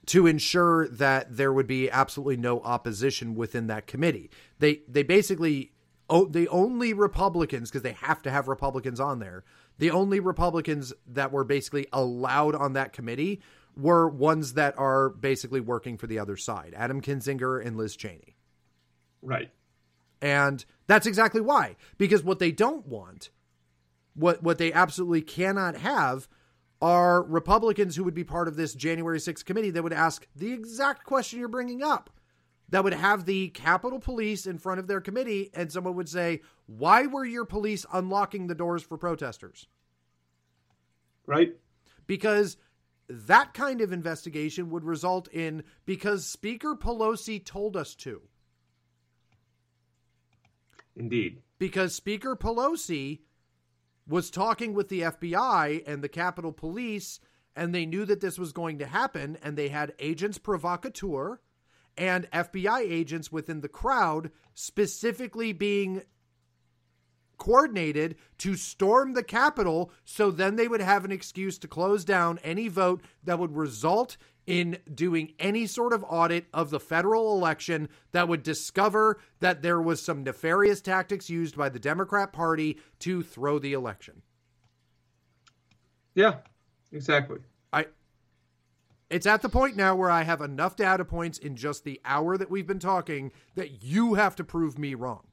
to 0.07 0.25
ensure 0.25 0.87
that 0.87 1.37
there 1.37 1.53
would 1.53 1.67
be 1.67 1.91
absolutely 1.91 2.37
no 2.37 2.59
opposition 2.61 3.35
within 3.35 3.67
that 3.67 3.85
committee. 3.85 4.31
They 4.57 4.81
they 4.87 5.03
basically 5.03 5.73
oh, 6.09 6.25
the 6.25 6.47
only 6.47 6.91
Republicans 6.91 7.69
because 7.69 7.83
they 7.83 7.91
have 7.91 8.23
to 8.23 8.31
have 8.31 8.47
Republicans 8.47 8.99
on 8.99 9.19
there. 9.19 9.43
The 9.77 9.91
only 9.91 10.19
Republicans 10.19 10.91
that 11.05 11.31
were 11.31 11.43
basically 11.43 11.85
allowed 11.93 12.55
on 12.55 12.73
that 12.73 12.93
committee 12.93 13.41
were 13.77 14.09
ones 14.09 14.53
that 14.53 14.75
are 14.79 15.09
basically 15.09 15.61
working 15.61 15.99
for 15.99 16.07
the 16.07 16.17
other 16.17 16.35
side 16.35 16.73
Adam 16.75 16.99
Kinzinger 16.99 17.63
and 17.63 17.77
Liz 17.77 17.95
Cheney. 17.95 18.35
Right. 19.21 19.51
And 20.19 20.65
that's 20.89 21.05
exactly 21.05 21.39
why. 21.39 21.75
Because 21.99 22.23
what 22.23 22.39
they 22.39 22.51
don't 22.51 22.87
want, 22.87 23.29
what 24.15 24.41
what 24.41 24.57
they 24.57 24.73
absolutely 24.73 25.21
cannot 25.21 25.75
have 25.75 26.27
are 26.81 27.21
Republicans 27.21 27.95
who 27.95 28.03
would 28.03 28.15
be 28.15 28.23
part 28.23 28.47
of 28.47 28.55
this 28.55 28.73
January 28.73 29.19
6th 29.19 29.45
committee 29.45 29.69
that 29.69 29.83
would 29.83 29.93
ask 29.93 30.25
the 30.35 30.51
exact 30.51 31.03
question 31.03 31.37
you're 31.37 31.47
bringing 31.47 31.83
up. 31.83 32.09
That 32.69 32.83
would 32.83 32.93
have 32.93 33.25
the 33.25 33.49
Capitol 33.49 33.99
Police 33.99 34.47
in 34.47 34.57
front 34.57 34.79
of 34.79 34.87
their 34.87 34.99
committee, 34.99 35.51
and 35.53 35.71
someone 35.71 35.95
would 35.95 36.09
say, 36.09 36.41
Why 36.65 37.05
were 37.05 37.25
your 37.25 37.45
police 37.45 37.85
unlocking 37.93 38.47
the 38.47 38.55
doors 38.55 38.81
for 38.81 38.97
protesters? 38.97 39.67
Right. 41.27 41.55
Because 42.07 42.57
that 43.07 43.53
kind 43.53 43.81
of 43.81 43.93
investigation 43.93 44.71
would 44.71 44.83
result 44.83 45.27
in 45.27 45.63
because 45.85 46.25
Speaker 46.25 46.75
Pelosi 46.75 47.45
told 47.45 47.77
us 47.77 47.93
to. 47.95 48.23
Indeed. 50.99 51.41
Because 51.57 51.95
Speaker 51.95 52.35
Pelosi 52.35 53.21
was 54.07 54.29
talking 54.29 54.73
with 54.73 54.89
the 54.89 55.01
FBI 55.01 55.83
and 55.87 56.03
the 56.03 56.09
Capitol 56.09 56.51
Police, 56.51 57.19
and 57.55 57.73
they 57.73 57.85
knew 57.85 58.05
that 58.05 58.21
this 58.21 58.37
was 58.37 58.51
going 58.51 58.79
to 58.79 58.85
happen, 58.85 59.37
and 59.41 59.57
they 59.57 59.69
had 59.69 59.93
agents 59.99 60.37
provocateur 60.37 61.39
and 61.97 62.29
FBI 62.31 62.79
agents 62.81 63.31
within 63.31 63.61
the 63.61 63.67
crowd 63.67 64.31
specifically 64.53 65.53
being 65.53 66.01
coordinated 67.37 68.15
to 68.37 68.55
storm 68.55 69.13
the 69.13 69.23
Capitol 69.23 69.91
so 70.03 70.29
then 70.29 70.55
they 70.55 70.67
would 70.67 70.81
have 70.81 71.05
an 71.05 71.11
excuse 71.11 71.57
to 71.57 71.67
close 71.67 72.03
down 72.03 72.39
any 72.43 72.67
vote 72.67 73.01
that 73.23 73.39
would 73.39 73.55
result 73.55 74.17
in 74.49 74.79
doing 74.95 75.31
any 75.37 75.67
sort 75.67 75.93
of 75.93 76.03
audit 76.09 76.47
of 76.55 76.71
the 76.71 76.79
federal 76.79 77.37
election 77.37 77.87
that 78.13 78.27
would 78.27 78.41
discover 78.41 79.19
that 79.41 79.61
there 79.61 79.79
was 79.79 80.01
some 80.01 80.23
nefarious 80.23 80.81
tactics 80.81 81.29
used 81.29 81.55
by 81.55 81.69
the 81.69 81.77
Democrat 81.77 82.33
Party 82.33 82.79
to 82.97 83.21
throw 83.21 83.59
the 83.59 83.73
election. 83.73 84.23
Yeah, 86.15 86.37
exactly. 86.91 87.37
I 87.71 87.85
it's 89.11 89.27
at 89.27 89.43
the 89.43 89.49
point 89.49 89.75
now 89.75 89.95
where 89.95 90.09
I 90.09 90.23
have 90.23 90.41
enough 90.41 90.75
data 90.75 91.05
points 91.05 91.37
in 91.37 91.55
just 91.55 91.83
the 91.83 92.01
hour 92.03 92.35
that 92.35 92.49
we've 92.49 92.65
been 92.65 92.79
talking 92.79 93.31
that 93.53 93.83
you 93.83 94.15
have 94.15 94.35
to 94.37 94.43
prove 94.43 94.79
me 94.79 94.95
wrong. 94.95 95.27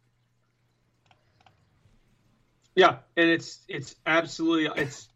Yeah, 2.74 2.98
and 3.16 3.30
it's 3.30 3.60
it's 3.66 3.96
absolutely 4.04 4.82
it's 4.82 5.08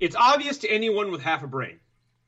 it's 0.00 0.16
obvious 0.16 0.58
to 0.58 0.68
anyone 0.68 1.12
with 1.12 1.22
half 1.22 1.44
a 1.44 1.46
brain. 1.46 1.78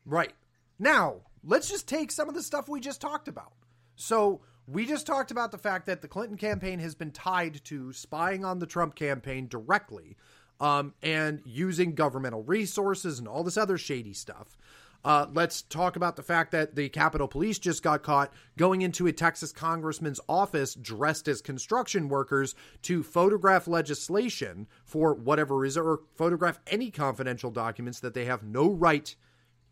Right. 0.06 0.32
Now, 0.78 1.22
let's 1.42 1.68
just 1.68 1.88
take 1.88 2.10
some 2.10 2.28
of 2.28 2.34
the 2.34 2.42
stuff 2.42 2.68
we 2.68 2.80
just 2.80 3.00
talked 3.00 3.28
about. 3.28 3.52
So, 3.96 4.40
we 4.66 4.86
just 4.86 5.06
talked 5.06 5.30
about 5.30 5.52
the 5.52 5.58
fact 5.58 5.86
that 5.86 6.00
the 6.00 6.08
Clinton 6.08 6.38
campaign 6.38 6.78
has 6.78 6.94
been 6.94 7.10
tied 7.10 7.62
to 7.64 7.92
spying 7.92 8.44
on 8.44 8.58
the 8.58 8.66
Trump 8.66 8.94
campaign 8.94 9.46
directly 9.46 10.16
um, 10.58 10.94
and 11.02 11.42
using 11.44 11.94
governmental 11.94 12.42
resources 12.42 13.18
and 13.18 13.28
all 13.28 13.44
this 13.44 13.58
other 13.58 13.76
shady 13.76 14.14
stuff. 14.14 14.56
Uh, 15.04 15.26
let's 15.34 15.60
talk 15.60 15.96
about 15.96 16.16
the 16.16 16.22
fact 16.22 16.52
that 16.52 16.76
the 16.76 16.88
Capitol 16.88 17.28
Police 17.28 17.58
just 17.58 17.82
got 17.82 18.02
caught 18.02 18.32
going 18.56 18.80
into 18.80 19.06
a 19.06 19.12
Texas 19.12 19.52
congressman's 19.52 20.20
office 20.30 20.74
dressed 20.74 21.28
as 21.28 21.42
construction 21.42 22.08
workers 22.08 22.54
to 22.80 23.02
photograph 23.02 23.68
legislation 23.68 24.66
for 24.86 25.12
whatever 25.12 25.58
reason 25.58 25.82
or 25.82 26.00
photograph 26.14 26.58
any 26.66 26.90
confidential 26.90 27.50
documents 27.50 28.00
that 28.00 28.14
they 28.14 28.24
have 28.24 28.42
no 28.42 28.70
right 28.70 29.14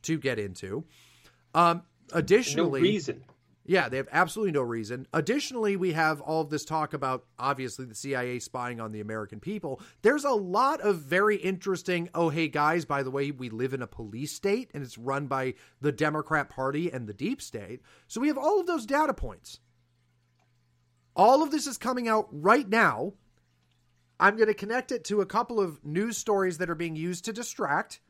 to 0.03 0.19
get 0.19 0.39
into. 0.39 0.85
Um, 1.55 1.83
additionally, 2.13 2.81
no 2.81 2.87
reason. 2.87 3.25
Yeah, 3.65 3.89
they 3.89 3.97
have 3.99 4.09
absolutely 4.11 4.53
no 4.53 4.63
reason. 4.63 5.07
Additionally, 5.13 5.77
we 5.77 5.93
have 5.93 6.21
all 6.21 6.41
of 6.41 6.51
this 6.51 6.65
talk 6.65 6.95
about 6.95 7.27
obviously 7.39 7.85
the 7.85 7.95
CIA 7.95 8.41
spying 8.41 8.81
on 8.81 8.91
the 8.91 9.01
American 9.01 9.39
people. 9.39 9.81
There's 10.03 10.25
a 10.25 10.33
lot 10.33 10.81
of 10.81 10.99
very 10.99 11.37
interesting, 11.37 12.09
oh, 12.13 12.29
hey 12.29 12.49
guys, 12.49 12.85
by 12.85 13.05
the 13.05 13.11
way, 13.11 13.31
we 13.31 13.51
live 13.51 13.73
in 13.73 13.83
a 13.83 13.87
police 13.87 14.33
state 14.33 14.71
and 14.75 14.83
it's 14.83 14.99
run 14.99 15.29
by 15.29 15.55
the 15.81 15.93
Democrat 15.93 16.49
Party 16.49 16.93
and 16.93 17.07
the 17.07 17.15
deep 17.15 17.41
state. 17.41 17.83
So 18.09 18.21
we 18.21 18.29
have 18.29 18.39
all 18.39 18.59
of 18.59 18.67
those 18.67 18.85
data 18.85 19.15
points. 19.15 19.61
All 21.15 21.43
of 21.43 21.53
this 21.53 21.69
is 21.69 21.79
coming 21.79 22.09
out 22.09 22.27
right 22.33 22.69
now. 22.69 23.13
I'm 24.19 24.37
going 24.37 24.49
to 24.49 24.55
connect 24.55 24.91
it 24.91 25.05
to 25.05 25.21
a 25.21 25.27
couple 25.27 25.61
of 25.61 25.85
news 25.85 26.17
stories 26.17 26.59
that 26.59 26.71
are 26.71 26.75
being 26.75 26.97
used 26.97 27.25
to 27.27 27.33
distract 27.33 28.01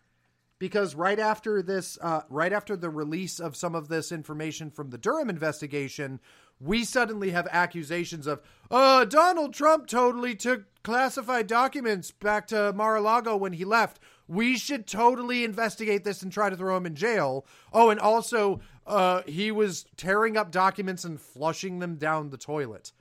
because 0.62 0.94
right 0.94 1.18
after 1.18 1.60
this, 1.60 1.98
uh, 2.00 2.20
right 2.30 2.52
after 2.52 2.76
the 2.76 2.88
release 2.88 3.40
of 3.40 3.56
some 3.56 3.74
of 3.74 3.88
this 3.88 4.12
information 4.12 4.70
from 4.70 4.90
the 4.90 4.96
Durham 4.96 5.28
investigation, 5.28 6.20
we 6.60 6.84
suddenly 6.84 7.30
have 7.30 7.48
accusations 7.50 8.28
of, 8.28 8.40
uh, 8.70 9.04
Donald 9.04 9.54
Trump 9.54 9.88
totally 9.88 10.36
took 10.36 10.62
classified 10.84 11.48
documents 11.48 12.12
back 12.12 12.46
to 12.46 12.72
Mar-a-Lago 12.74 13.36
when 13.36 13.54
he 13.54 13.64
left. 13.64 13.98
We 14.28 14.56
should 14.56 14.86
totally 14.86 15.42
investigate 15.42 16.04
this 16.04 16.22
and 16.22 16.30
try 16.30 16.48
to 16.48 16.56
throw 16.56 16.76
him 16.76 16.86
in 16.86 16.94
jail. 16.94 17.44
Oh, 17.72 17.90
and 17.90 17.98
also, 17.98 18.60
uh, 18.86 19.22
he 19.26 19.50
was 19.50 19.84
tearing 19.96 20.36
up 20.36 20.52
documents 20.52 21.02
and 21.02 21.20
flushing 21.20 21.80
them 21.80 21.96
down 21.96 22.30
the 22.30 22.38
toilet. 22.38 22.92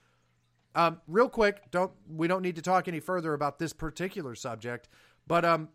Um, 0.74 1.00
real 1.08 1.30
quick, 1.30 1.70
don't 1.70 1.92
we 2.10 2.28
don't 2.28 2.42
need 2.42 2.56
to 2.56 2.64
talk 2.64 2.88
any 2.88 3.02
further 3.02 3.36
about 3.36 3.60
this 3.60 3.72
particular 3.72 4.34
subject, 4.34 4.90
but 5.28 5.46
um, 5.46 5.70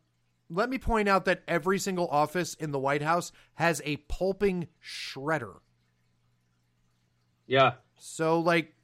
let 0.48 0.70
me 0.70 0.78
point 0.78 1.08
out 1.08 1.24
that 1.24 1.42
every 1.48 1.78
single 1.78 2.08
office 2.08 2.54
in 2.54 2.70
the 2.70 2.78
White 2.78 3.02
House 3.02 3.32
has 3.54 3.82
a 3.84 3.96
pulping 3.96 4.68
shredder. 4.82 5.56
Yeah. 7.46 7.74
So, 7.98 8.40
like, 8.40 8.74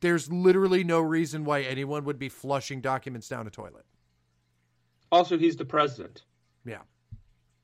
there's 0.00 0.30
literally 0.30 0.84
no 0.84 1.00
reason 1.00 1.44
why 1.44 1.62
anyone 1.62 2.04
would 2.04 2.18
be 2.18 2.28
flushing 2.28 2.80
documents 2.80 3.28
down 3.28 3.46
a 3.46 3.50
toilet. 3.50 3.84
Also, 5.12 5.36
he's 5.38 5.56
the 5.56 5.64
president. 5.64 6.22
Yeah. 6.64 6.82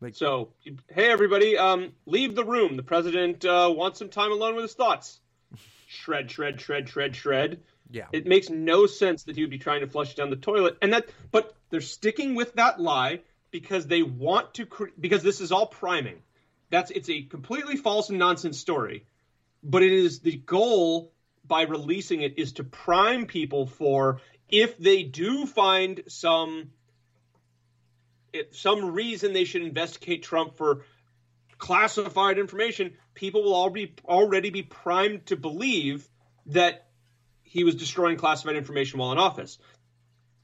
Like, 0.00 0.14
so, 0.14 0.52
hey, 0.88 1.10
everybody, 1.10 1.56
um, 1.56 1.92
leave 2.04 2.34
the 2.34 2.44
room. 2.44 2.76
The 2.76 2.82
president 2.82 3.44
uh, 3.44 3.72
wants 3.74 3.98
some 3.98 4.08
time 4.08 4.30
alone 4.30 4.54
with 4.54 4.64
his 4.64 4.74
thoughts. 4.74 5.20
shred, 5.86 6.30
shred, 6.30 6.60
shred, 6.60 6.88
shred, 6.88 7.16
shred. 7.16 7.60
Yeah. 7.90 8.06
It 8.12 8.26
makes 8.26 8.50
no 8.50 8.86
sense 8.86 9.24
that 9.24 9.36
he 9.36 9.42
would 9.42 9.50
be 9.50 9.58
trying 9.58 9.80
to 9.80 9.86
flush 9.86 10.14
down 10.14 10.28
the 10.28 10.36
toilet. 10.36 10.76
And 10.82 10.92
that, 10.92 11.08
but 11.30 11.54
they're 11.70 11.80
sticking 11.80 12.34
with 12.34 12.54
that 12.54 12.80
lie 12.80 13.20
because 13.50 13.86
they 13.86 14.02
want 14.02 14.54
to, 14.54 14.66
cre- 14.66 14.86
because 14.98 15.22
this 15.22 15.40
is 15.40 15.52
all 15.52 15.66
priming. 15.66 16.22
That's, 16.70 16.90
it's 16.90 17.08
a 17.08 17.22
completely 17.22 17.76
false 17.76 18.10
and 18.10 18.18
nonsense 18.18 18.58
story. 18.58 19.06
But 19.62 19.82
it 19.82 19.92
is 19.92 20.20
the 20.20 20.36
goal 20.36 21.12
by 21.46 21.62
releasing 21.62 22.22
it 22.22 22.38
is 22.38 22.52
to 22.54 22.64
prime 22.64 23.26
people 23.26 23.66
for 23.66 24.20
if 24.48 24.78
they 24.78 25.02
do 25.02 25.46
find 25.46 26.02
some, 26.08 26.70
if 28.32 28.56
some 28.56 28.92
reason 28.92 29.32
they 29.32 29.44
should 29.44 29.62
investigate 29.62 30.22
Trump 30.22 30.56
for 30.56 30.82
classified 31.58 32.38
information, 32.38 32.92
people 33.14 33.42
will 33.42 33.54
already 33.54 33.94
already 34.04 34.50
be 34.50 34.62
primed 34.62 35.26
to 35.26 35.36
believe 35.36 36.08
that 36.46 36.86
he 37.42 37.64
was 37.64 37.74
destroying 37.74 38.16
classified 38.16 38.56
information 38.56 38.98
while 38.98 39.12
in 39.12 39.18
office 39.18 39.58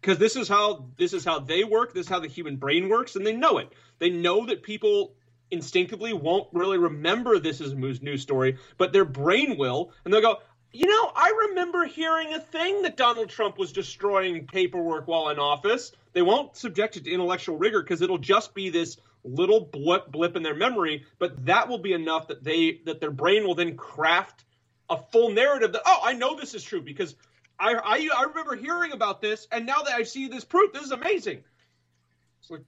because 0.02 0.18
this 0.18 0.34
is 0.36 0.48
how 0.48 0.84
this 0.98 1.12
is 1.12 1.24
how 1.24 1.38
they 1.38 1.64
work 1.64 1.94
this 1.94 2.06
is 2.06 2.08
how 2.08 2.18
the 2.18 2.28
human 2.28 2.56
brain 2.56 2.88
works 2.88 3.16
and 3.16 3.26
they 3.26 3.32
know 3.32 3.58
it. 3.58 3.72
They 3.98 4.10
know 4.10 4.44
that 4.46 4.62
people 4.62 5.14
instinctively 5.50 6.12
won't 6.12 6.48
really 6.52 6.78
remember 6.78 7.38
this 7.38 7.60
as 7.60 7.72
a 7.72 7.76
news 7.76 8.22
story 8.22 8.58
but 8.78 8.92
their 8.92 9.04
brain 9.04 9.56
will 9.56 9.92
and 10.04 10.12
they'll 10.12 10.22
go 10.22 10.38
you 10.72 10.86
know 10.86 11.12
i 11.14 11.46
remember 11.48 11.84
hearing 11.84 12.32
a 12.32 12.40
thing 12.40 12.80
that 12.80 12.96
donald 12.96 13.28
trump 13.28 13.58
was 13.58 13.70
destroying 13.70 14.46
paperwork 14.46 15.06
while 15.06 15.28
in 15.28 15.38
office. 15.38 15.92
They 16.14 16.22
won't 16.22 16.56
subject 16.56 16.96
it 16.96 17.04
to 17.04 17.10
intellectual 17.10 17.56
rigor 17.56 17.82
because 17.82 18.02
it'll 18.02 18.18
just 18.18 18.54
be 18.54 18.70
this 18.70 18.96
little 19.24 19.60
blip 19.60 20.10
blip 20.10 20.36
in 20.36 20.42
their 20.42 20.56
memory 20.56 21.04
but 21.18 21.46
that 21.46 21.68
will 21.68 21.78
be 21.78 21.92
enough 21.92 22.28
that 22.28 22.42
they 22.42 22.80
that 22.86 23.00
their 23.00 23.10
brain 23.10 23.46
will 23.46 23.54
then 23.54 23.76
craft 23.76 24.44
a 24.90 24.96
full 24.96 25.30
narrative 25.30 25.72
that 25.72 25.82
oh 25.86 26.00
I 26.02 26.14
know 26.14 26.34
this 26.34 26.54
is 26.54 26.64
true 26.64 26.80
because 26.80 27.14
I, 27.62 27.74
I 27.74 28.08
I 28.18 28.22
remember 28.24 28.56
hearing 28.56 28.92
about 28.92 29.20
this 29.22 29.46
and 29.52 29.64
now 29.64 29.82
that 29.82 29.94
I 29.94 30.02
see 30.02 30.26
this 30.26 30.44
proof 30.44 30.72
this 30.72 30.82
is 30.82 30.90
amazing. 30.90 31.44
It's 32.40 32.50
like 32.50 32.62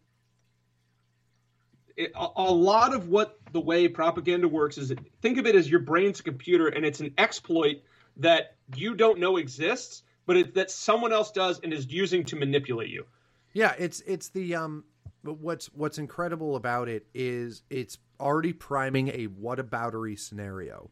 it, 1.97 2.13
a, 2.15 2.27
a, 2.37 2.53
lot 2.53 2.95
of 2.95 3.09
what 3.09 3.39
the 3.53 3.61
way 3.61 3.89
propaganda 3.89 4.47
works 4.47 4.79
is 4.79 4.93
think 5.21 5.39
of 5.39 5.47
it 5.47 5.57
as 5.57 5.69
your 5.69 5.81
brain's 5.81 6.21
a 6.21 6.23
computer 6.23 6.69
and 6.69 6.85
it's 6.85 7.01
an 7.01 7.13
exploit 7.19 7.83
that 8.19 8.55
you 8.77 8.95
don't 8.95 9.19
know 9.19 9.37
exists 9.37 10.03
but 10.27 10.37
it, 10.37 10.55
that 10.55 10.71
someone 10.71 11.13
else 11.13 11.33
does 11.33 11.61
and 11.61 11.73
is 11.73 11.91
using 11.91 12.25
to 12.25 12.37
manipulate 12.37 12.89
you. 12.89 13.05
Yeah, 13.53 13.75
it's 13.79 14.01
it's 14.07 14.29
the 14.29 14.55
um 14.55 14.85
what's 15.23 15.67
what's 15.75 15.99
incredible 15.99 16.55
about 16.55 16.89
it 16.89 17.07
is 17.15 17.63
it's 17.69 17.99
already 18.21 18.53
priming 18.53 19.09
a 19.09 19.27
whataboutery 19.27 20.19
scenario 20.19 20.91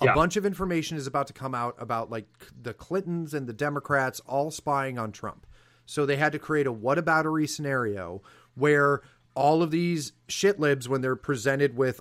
a 0.00 0.06
yeah. 0.06 0.14
bunch 0.14 0.36
of 0.36 0.44
information 0.44 0.96
is 0.96 1.06
about 1.06 1.26
to 1.28 1.32
come 1.32 1.54
out 1.54 1.76
about 1.78 2.10
like 2.10 2.26
the 2.60 2.74
Clintons 2.74 3.32
and 3.34 3.46
the 3.46 3.52
Democrats 3.52 4.20
all 4.26 4.50
spying 4.50 4.98
on 4.98 5.12
Trump. 5.12 5.46
So 5.86 6.06
they 6.06 6.16
had 6.16 6.32
to 6.32 6.38
create 6.38 6.66
a 6.66 6.72
"what 6.72 6.98
whataboutery 6.98 7.48
scenario 7.48 8.22
where 8.54 9.02
all 9.34 9.62
of 9.62 9.70
these 9.70 10.12
shitlibs, 10.28 10.88
when 10.88 11.00
they're 11.00 11.16
presented 11.16 11.76
with 11.76 12.00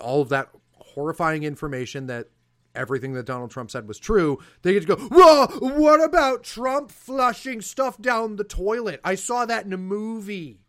all 0.00 0.22
of 0.22 0.28
that 0.30 0.50
horrifying 0.72 1.42
information 1.42 2.06
that 2.06 2.28
everything 2.74 3.14
that 3.14 3.26
Donald 3.26 3.50
Trump 3.50 3.70
said 3.70 3.88
was 3.88 3.98
true, 3.98 4.38
they 4.62 4.72
get 4.72 4.86
to 4.86 4.96
go, 4.96 4.96
Whoa, 4.96 5.46
what 5.60 6.02
about 6.02 6.44
Trump 6.44 6.90
flushing 6.90 7.60
stuff 7.60 8.00
down 8.00 8.36
the 8.36 8.44
toilet? 8.44 9.00
I 9.04 9.14
saw 9.14 9.46
that 9.46 9.64
in 9.64 9.72
a 9.72 9.78
movie. 9.78 10.60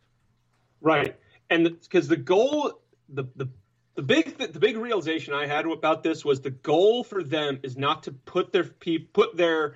Right. 0.82 1.15
and 1.49 1.63
because 1.82 2.07
the, 2.07 2.15
the, 2.15 2.22
goal, 2.22 2.82
the 3.09 3.24
the 3.36 3.49
the 3.98 4.04
big 4.04 4.38
the 4.38 4.60
big 4.60 4.78
realization 4.78 5.34
I 5.34 5.48
had 5.48 5.66
about 5.66 6.04
this 6.04 6.24
was 6.24 6.39
the 6.41 6.52
goal 6.52 7.04
for 7.04 7.24
them 7.24 7.60
is 7.64 7.76
not 7.76 8.04
to 8.04 8.12
put 8.12 8.54
their 8.54 8.64
put 8.64 9.36
their 9.36 9.76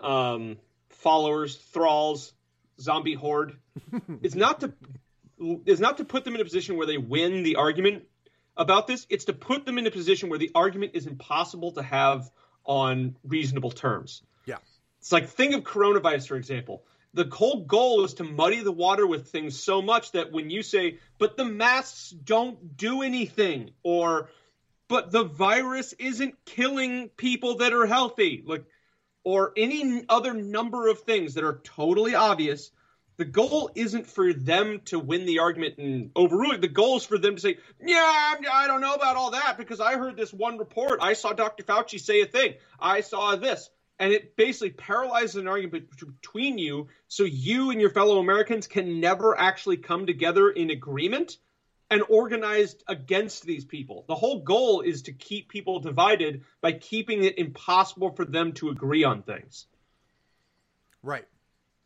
um, 0.00 0.58
followers, 0.90 1.56
thralls, 1.56 2.32
zombie 2.80 3.14
horde. 3.14 3.56
it's 4.22 4.36
not 4.36 4.60
to 4.60 4.72
is 5.66 5.80
not 5.80 5.96
to 5.96 6.04
put 6.04 6.24
them 6.24 6.36
in 6.36 6.40
a 6.40 6.44
position 6.44 6.76
where 6.76 6.86
they 6.86 6.98
win 6.98 7.42
the 7.42 7.56
argument 7.56 8.04
about 8.56 8.86
this. 8.86 9.08
It's 9.10 9.24
to 9.24 9.32
put 9.32 9.66
them 9.66 9.76
in 9.76 9.88
a 9.88 9.90
position 9.90 10.28
where 10.28 10.38
the 10.38 10.52
argument 10.54 10.92
is 10.94 11.08
impossible 11.08 11.72
to 11.72 11.82
have 11.82 12.30
on 12.64 13.16
reasonable 13.24 13.72
terms. 13.72 14.22
Yeah, 14.46 14.58
it's 15.00 15.10
like 15.10 15.30
think 15.30 15.52
of 15.52 15.64
coronavirus 15.64 16.28
for 16.28 16.36
example 16.36 16.84
the 17.16 17.28
whole 17.34 17.64
goal 17.64 18.04
is 18.04 18.14
to 18.14 18.24
muddy 18.24 18.60
the 18.60 18.70
water 18.70 19.06
with 19.06 19.28
things 19.28 19.58
so 19.58 19.80
much 19.80 20.12
that 20.12 20.32
when 20.32 20.50
you 20.50 20.62
say, 20.62 20.98
but 21.18 21.38
the 21.38 21.46
masks 21.46 22.10
don't 22.10 22.76
do 22.76 23.00
anything, 23.00 23.70
or 23.82 24.28
but 24.86 25.10
the 25.10 25.24
virus 25.24 25.94
isn't 25.94 26.34
killing 26.44 27.08
people 27.16 27.56
that 27.56 27.72
are 27.72 27.86
healthy, 27.86 28.44
like, 28.46 28.64
or 29.24 29.52
any 29.56 30.04
other 30.10 30.34
number 30.34 30.88
of 30.88 31.00
things 31.00 31.34
that 31.34 31.44
are 31.44 31.58
totally 31.64 32.14
obvious, 32.14 32.70
the 33.16 33.24
goal 33.24 33.70
isn't 33.74 34.06
for 34.06 34.34
them 34.34 34.82
to 34.84 34.98
win 34.98 35.24
the 35.24 35.38
argument 35.38 35.78
and 35.78 36.10
overrule 36.14 36.52
it. 36.52 36.60
The 36.60 36.68
goal 36.68 36.98
is 36.98 37.06
for 37.06 37.16
them 37.16 37.36
to 37.36 37.40
say, 37.40 37.56
yeah, 37.80 37.98
I 38.52 38.66
don't 38.66 38.82
know 38.82 38.94
about 38.94 39.16
all 39.16 39.30
that 39.30 39.56
because 39.56 39.80
I 39.80 39.96
heard 39.96 40.18
this 40.18 40.34
one 40.34 40.58
report. 40.58 41.00
I 41.00 41.14
saw 41.14 41.32
Dr. 41.32 41.64
Fauci 41.64 41.98
say 41.98 42.20
a 42.20 42.26
thing. 42.26 42.54
I 42.78 43.00
saw 43.00 43.36
this 43.36 43.70
and 43.98 44.12
it 44.12 44.36
basically 44.36 44.70
paralyzes 44.70 45.36
an 45.36 45.48
argument 45.48 45.88
between 45.90 46.58
you 46.58 46.88
so 47.08 47.24
you 47.24 47.70
and 47.70 47.80
your 47.80 47.90
fellow 47.90 48.18
Americans 48.18 48.66
can 48.66 49.00
never 49.00 49.38
actually 49.38 49.78
come 49.78 50.06
together 50.06 50.50
in 50.50 50.70
agreement 50.70 51.38
and 51.90 52.02
organized 52.08 52.82
against 52.88 53.44
these 53.44 53.64
people. 53.64 54.04
The 54.08 54.14
whole 54.14 54.42
goal 54.42 54.80
is 54.80 55.02
to 55.02 55.12
keep 55.12 55.48
people 55.48 55.78
divided 55.78 56.44
by 56.60 56.72
keeping 56.72 57.24
it 57.24 57.38
impossible 57.38 58.10
for 58.10 58.24
them 58.24 58.52
to 58.54 58.70
agree 58.70 59.04
on 59.04 59.22
things. 59.22 59.66
Right. 61.02 61.26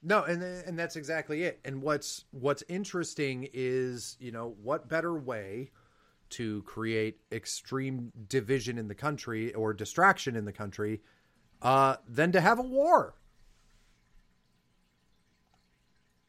No, 0.02 0.24
and 0.24 0.42
and 0.42 0.78
that's 0.78 0.96
exactly 0.96 1.42
it. 1.42 1.60
And 1.64 1.82
what's 1.82 2.24
what's 2.30 2.64
interesting 2.68 3.46
is, 3.52 4.16
you 4.18 4.32
know, 4.32 4.54
what 4.62 4.88
better 4.88 5.14
way 5.14 5.72
to 6.30 6.62
create 6.62 7.18
extreme 7.30 8.10
division 8.28 8.78
in 8.78 8.88
the 8.88 8.94
country 8.94 9.52
or 9.52 9.74
distraction 9.74 10.36
in 10.36 10.46
the 10.46 10.52
country 10.52 11.02
uh, 11.62 11.96
than 12.08 12.32
to 12.32 12.40
have 12.40 12.58
a 12.58 12.62
war. 12.62 13.14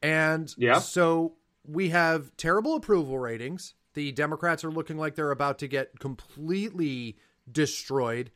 And 0.01 0.53
yeah. 0.57 0.79
so 0.79 1.33
we 1.65 1.89
have 1.89 2.35
terrible 2.37 2.75
approval 2.75 3.19
ratings. 3.19 3.75
The 3.93 4.11
Democrats 4.11 4.63
are 4.63 4.71
looking 4.71 4.97
like 4.97 5.15
they're 5.15 5.31
about 5.31 5.59
to 5.59 5.67
get 5.67 5.99
completely 5.99 7.17
destroyed 7.51 8.31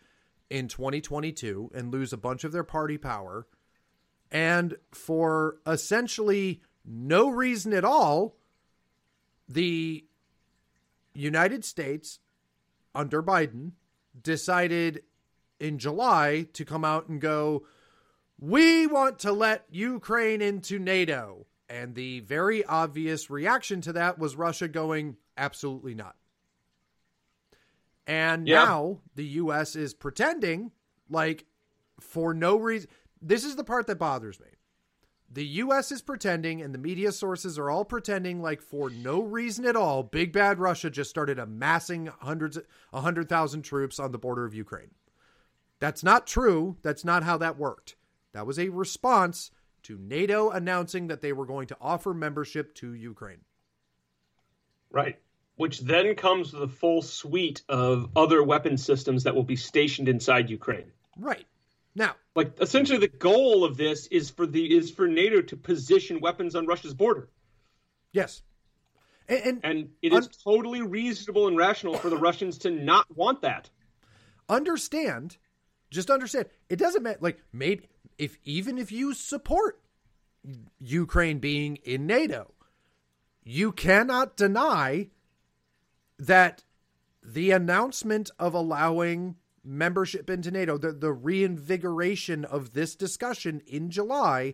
in 0.50 0.68
2022 0.68 1.72
and 1.74 1.92
lose 1.92 2.14
a 2.14 2.18
bunch 2.18 2.44
of 2.44 2.52
their 2.52 2.64
party 2.64 2.98
power. 2.98 3.48
And 4.32 4.76
for 4.92 5.58
essentially 5.66 6.62
no 6.86 7.30
reason 7.30 7.74
at 7.74 7.86
all, 7.86 8.38
the 9.48 10.06
United 11.14 11.66
States 11.66 12.20
under 12.94 13.24
Biden 13.24 13.72
decided 14.22 15.04
in 15.60 15.80
July 15.80 16.48
to 16.54 16.66
come 16.66 16.84
out 16.86 17.08
and 17.08 17.22
go, 17.22 17.66
we 18.40 18.88
want 18.88 19.20
to 19.20 19.32
let 19.32 19.66
Ukraine 19.72 20.42
into 20.42 20.80
NATO. 20.80 21.46
And 21.70 21.96
the 21.96 22.20
very 22.22 22.64
obvious 22.66 23.30
reaction 23.30 23.82
to 23.82 23.94
that 23.94 24.20
was 24.20 24.36
Russia 24.36 24.68
going, 24.68 25.18
absolutely 25.38 25.96
not. 25.96 26.16
And 28.08 28.48
yeah. 28.48 28.66
now 28.66 29.00
the 29.16 29.26
U.S. 29.26 29.76
is 29.76 29.94
pretending 29.94 30.72
like 31.10 31.46
for 32.00 32.34
no 32.34 32.58
reason. 32.58 32.90
This 33.22 33.44
is 33.44 33.56
the 33.56 33.64
part 33.64 33.88
that 33.88 33.98
bothers 33.98 34.40
me. 34.40 34.48
The 35.32 35.46
U.S. 35.46 35.92
is 35.92 36.04
pretending, 36.04 36.62
and 36.62 36.74
the 36.74 36.78
media 36.78 37.12
sources 37.12 37.58
are 37.58 37.70
all 37.70 37.84
pretending 37.84 38.42
like 38.42 38.62
for 38.62 38.92
no 38.92 39.22
reason 39.24 39.66
at 39.66 39.76
all, 39.76 40.04
big 40.04 40.32
bad 40.32 40.60
Russia 40.60 40.90
just 40.90 41.10
started 41.10 41.40
amassing 41.40 42.12
hundreds, 42.20 42.60
a 42.94 43.02
hundred 43.02 43.28
thousand 43.28 43.64
troops 43.64 44.00
on 44.00 44.12
the 44.12 44.20
border 44.20 44.46
of 44.46 44.54
Ukraine. 44.54 44.92
That's 45.80 46.04
not 46.04 46.28
true. 46.28 46.78
That's 46.82 47.06
not 47.06 47.24
how 47.24 47.38
that 47.38 47.58
worked. 47.58 47.96
That 48.34 48.48
was 48.48 48.60
a 48.60 48.70
response 48.70 49.52
to 49.84 49.98
NATO 49.98 50.50
announcing 50.50 51.08
that 51.08 51.22
they 51.22 51.34
were 51.34 51.46
going 51.46 51.68
to 51.68 51.78
offer 51.80 52.14
membership 52.14 52.74
to 52.76 52.94
Ukraine. 52.94 53.42
Right. 54.92 55.20
Which 55.58 55.80
then 55.80 56.16
comes 56.16 56.54
with 56.54 56.64
a 56.64 56.68
full 56.68 57.02
suite 57.02 57.62
of 57.70 58.10
other 58.16 58.44
weapon 58.44 58.78
systems 58.78 59.24
that 59.24 59.36
will 59.36 59.44
be 59.44 59.56
stationed 59.56 60.10
inside 60.10 60.50
Ukraine. 60.50 60.92
Right. 61.18 61.46
Now, 61.96 62.16
like 62.36 62.60
essentially 62.60 63.00
the 63.00 63.08
goal 63.08 63.64
of 63.64 63.78
this 63.78 64.08
is 64.08 64.30
for 64.30 64.46
the 64.46 64.76
is 64.76 64.92
for 64.92 65.08
NATO 65.08 65.42
to 65.42 65.56
position 65.56 66.20
weapons 66.20 66.56
on 66.56 66.66
Russia's 66.66 66.94
border. 66.94 67.30
Yes. 68.12 68.42
And, 69.30 69.40
and, 69.40 69.60
and 69.64 69.90
it 70.02 70.12
un- 70.12 70.20
is 70.20 70.28
totally 70.28 70.82
reasonable 70.82 71.48
and 71.48 71.58
rational 71.58 71.96
for 71.96 72.10
the 72.10 72.18
Russians 72.18 72.58
to 72.60 72.72
not 72.72 73.06
want 73.16 73.42
that. 73.42 73.70
Understand 74.50 75.38
just 75.90 76.10
understand 76.10 76.48
it 76.70 76.78
doesn't 76.78 77.04
matter. 77.04 77.20
Like 77.22 77.42
maybe 77.54 77.88
if 78.18 78.38
even 78.44 78.78
if 78.78 78.92
you 78.92 79.14
support 79.14 79.82
Ukraine 80.80 81.40
being 81.40 81.78
in 81.78 82.06
NATO, 82.06 82.54
you 83.44 83.72
cannot 83.72 84.36
deny 84.36 85.10
that 86.18 86.64
the 87.24 87.52
announcement 87.52 88.30
of 88.38 88.54
allowing 88.54 89.36
membership 89.64 90.30
into 90.30 90.52
NATO, 90.52 90.78
the, 90.78 90.92
the 90.92 91.12
reinvigoration 91.12 92.46
of 92.46 92.74
this 92.74 92.96
discussion 92.96 93.62
in 93.66 93.90
July, 93.90 94.54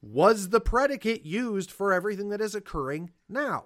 was 0.00 0.50
the 0.50 0.60
predicate 0.60 1.24
used 1.24 1.70
for 1.70 1.92
everything 1.92 2.28
that 2.28 2.40
is 2.40 2.54
occurring 2.54 3.10
now. 3.28 3.64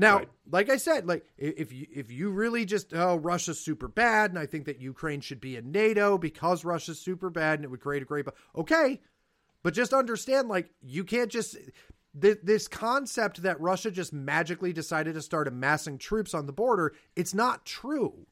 Now, 0.00 0.16
right. 0.16 0.28
like 0.50 0.70
I 0.70 0.78
said, 0.78 1.06
like 1.06 1.26
if 1.36 1.72
you 1.74 1.86
if 1.94 2.10
you 2.10 2.30
really 2.30 2.64
just 2.64 2.94
oh 2.94 3.16
Russia's 3.16 3.60
super 3.60 3.86
bad, 3.86 4.30
and 4.30 4.38
I 4.38 4.46
think 4.46 4.64
that 4.64 4.80
Ukraine 4.80 5.20
should 5.20 5.42
be 5.42 5.56
in 5.56 5.72
NATO 5.72 6.16
because 6.16 6.64
Russia's 6.64 6.98
super 6.98 7.28
bad 7.28 7.58
and 7.58 7.64
it 7.66 7.70
would 7.70 7.80
create 7.80 8.02
a 8.02 8.06
great 8.06 8.24
okay, 8.56 9.02
but 9.62 9.74
just 9.74 9.92
understand 9.92 10.48
like 10.48 10.70
you 10.80 11.04
can't 11.04 11.30
just 11.30 11.54
th- 12.18 12.38
this 12.42 12.66
concept 12.66 13.42
that 13.42 13.60
Russia 13.60 13.90
just 13.90 14.10
magically 14.10 14.72
decided 14.72 15.16
to 15.16 15.22
start 15.22 15.46
amassing 15.46 15.98
troops 15.98 16.32
on 16.32 16.46
the 16.46 16.52
border. 16.52 16.94
It's 17.14 17.34
not 17.34 17.66
true, 17.66 18.26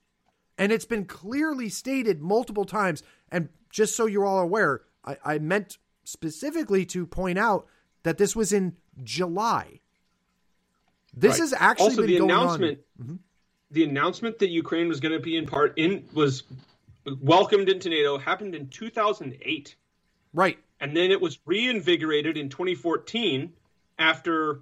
and 0.57 0.73
it's 0.73 0.87
been 0.87 1.05
clearly 1.05 1.69
stated 1.69 2.23
multiple 2.23 2.65
times. 2.65 3.03
And 3.31 3.51
just 3.69 3.95
so 3.95 4.07
you're 4.07 4.25
all 4.25 4.41
aware, 4.41 4.81
I, 5.05 5.19
I 5.23 5.39
meant 5.39 5.77
specifically 6.05 6.87
to 6.87 7.07
point 7.07 7.39
out 7.39 7.67
that 8.05 8.17
this 8.17 8.35
was 8.35 8.55
in 8.55 8.77
July 9.05 9.81
this 11.19 11.33
right. 11.33 11.41
has 11.41 11.53
actually 11.53 11.87
also 11.87 12.07
the 12.07 12.17
announcement. 12.19 12.79
Mm-hmm. 13.01 13.17
The 13.71 13.85
announcement 13.85 14.39
that 14.39 14.49
Ukraine 14.49 14.89
was 14.89 15.01
going 15.01 15.13
to 15.13 15.21
be 15.21 15.37
in 15.37 15.47
part 15.47 15.75
in 15.77 16.09
was 16.15 16.45
welcomed 17.21 17.69
into 17.69 17.91
NATO 17.91 18.19
happened 18.19 18.55
in 18.55 18.69
2008. 18.69 19.77
Right. 20.33 20.59
And 20.81 20.97
then 20.97 21.11
it 21.11 21.21
was 21.21 21.39
reinvigorated 21.45 22.37
in 22.37 22.49
2014 22.49 23.53
after 23.99 24.61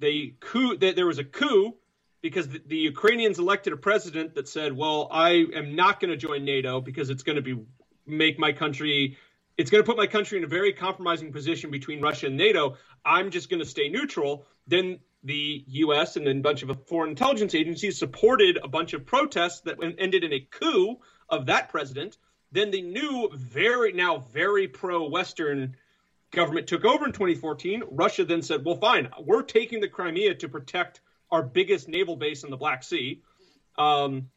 they 0.00 0.34
coup 0.40 0.76
that 0.76 0.96
there 0.96 1.06
was 1.06 1.18
a 1.18 1.24
coup 1.24 1.74
because 2.22 2.48
the, 2.48 2.62
the, 2.66 2.76
Ukrainians 2.76 3.38
elected 3.38 3.72
a 3.72 3.76
president 3.76 4.34
that 4.34 4.46
said, 4.48 4.76
"Well, 4.76 5.08
I 5.10 5.46
am 5.54 5.74
not 5.74 6.00
going 6.00 6.10
to 6.10 6.16
join 6.16 6.44
NATO 6.44 6.80
because 6.80 7.08
it's 7.08 7.22
going 7.22 7.36
to 7.36 7.42
be 7.42 7.58
make 8.06 8.38
my 8.38 8.52
country 8.52 9.16
it's 9.56 9.70
going 9.70 9.82
to 9.82 9.86
put 9.86 9.96
my 9.96 10.06
country 10.06 10.38
in 10.38 10.44
a 10.44 10.48
very 10.48 10.72
compromising 10.72 11.32
position 11.32 11.70
between 11.70 12.00
Russia 12.00 12.26
and 12.26 12.36
NATO. 12.36 12.76
I'm 13.04 13.30
just 13.30 13.48
going 13.48 13.60
to 13.60 13.68
stay 13.68 13.88
neutral." 13.88 14.46
Then 14.66 15.00
the 15.22 15.64
U.S. 15.66 16.16
and 16.16 16.26
then 16.26 16.38
a 16.38 16.42
bunch 16.42 16.62
of 16.62 16.86
foreign 16.86 17.10
intelligence 17.10 17.54
agencies 17.54 17.98
supported 17.98 18.58
a 18.62 18.68
bunch 18.68 18.94
of 18.94 19.04
protests 19.04 19.60
that 19.62 19.78
ended 19.98 20.24
in 20.24 20.32
a 20.32 20.40
coup 20.40 20.96
of 21.28 21.46
that 21.46 21.68
president. 21.68 22.16
Then 22.52 22.70
the 22.70 22.82
new, 22.82 23.30
very 23.34 23.92
now 23.92 24.18
very 24.18 24.66
pro-Western 24.66 25.76
government 26.30 26.66
took 26.66 26.84
over 26.84 27.06
in 27.06 27.12
2014. 27.12 27.82
Russia 27.90 28.24
then 28.24 28.42
said, 28.42 28.64
"Well, 28.64 28.76
fine, 28.76 29.10
we're 29.20 29.42
taking 29.42 29.80
the 29.80 29.88
Crimea 29.88 30.34
to 30.36 30.48
protect 30.48 31.00
our 31.30 31.42
biggest 31.42 31.88
naval 31.88 32.16
base 32.16 32.44
in 32.44 32.50
the 32.50 32.56
Black 32.56 32.82
Sea." 32.82 33.22
Um, 33.78 34.30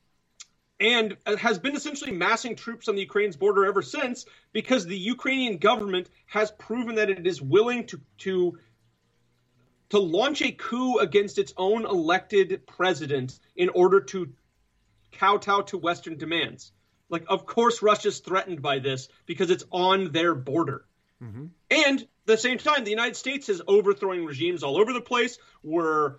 and 0.80 1.16
has 1.38 1.60
been 1.60 1.76
essentially 1.76 2.12
massing 2.12 2.56
troops 2.56 2.88
on 2.88 2.96
the 2.96 3.02
Ukraine's 3.02 3.38
border 3.38 3.66
ever 3.66 3.82
since 3.82 4.26
because 4.52 4.86
the 4.86 4.98
Ukrainian 4.98 5.58
government 5.58 6.10
has 6.26 6.52
proven 6.52 6.96
that 6.96 7.10
it 7.10 7.26
is 7.26 7.42
willing 7.42 7.88
to 7.88 8.02
to 8.20 8.58
to 9.94 10.00
launch 10.00 10.42
a 10.42 10.52
coup 10.52 10.98
against 10.98 11.38
its 11.38 11.54
own 11.56 11.86
elected 11.86 12.66
president 12.66 13.38
in 13.56 13.70
order 13.70 14.02
to 14.02 14.34
kowtow 15.12 15.62
to 15.62 15.78
Western 15.78 16.18
demands. 16.18 16.72
Like, 17.10 17.26
of 17.28 17.46
course, 17.46 17.84
Russia's 17.84 18.18
threatened 18.18 18.64
by 18.64 18.80
this 18.80 19.08
because 19.28 19.52
it's 19.52 19.66
on 19.70 20.12
their 20.12 20.34
border. 20.34 20.84
Mm-hmm. 21.22 21.46
And 21.70 22.02
at 22.02 22.08
the 22.26 22.38
same 22.38 22.58
time, 22.58 22.86
the 22.86 22.90
United 22.90 23.16
States 23.16 23.50
is 23.50 23.62
overthrowing 23.68 24.26
regimes 24.26 24.64
all 24.64 24.78
over 24.78 24.94
the 24.94 25.00
place. 25.00 25.38
We're 25.62 26.16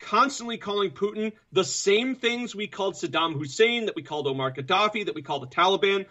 constantly 0.00 0.56
calling 0.56 0.92
Putin 0.92 1.32
the 1.52 1.64
same 1.64 2.14
things 2.14 2.56
we 2.56 2.66
called 2.66 2.94
Saddam 2.94 3.34
Hussein, 3.34 3.84
that 3.86 3.94
we 3.94 4.02
called 4.02 4.26
Omar 4.26 4.52
Gaddafi, 4.52 5.04
that 5.04 5.14
we 5.14 5.20
call 5.20 5.40
the 5.40 5.48
Taliban. 5.48 6.06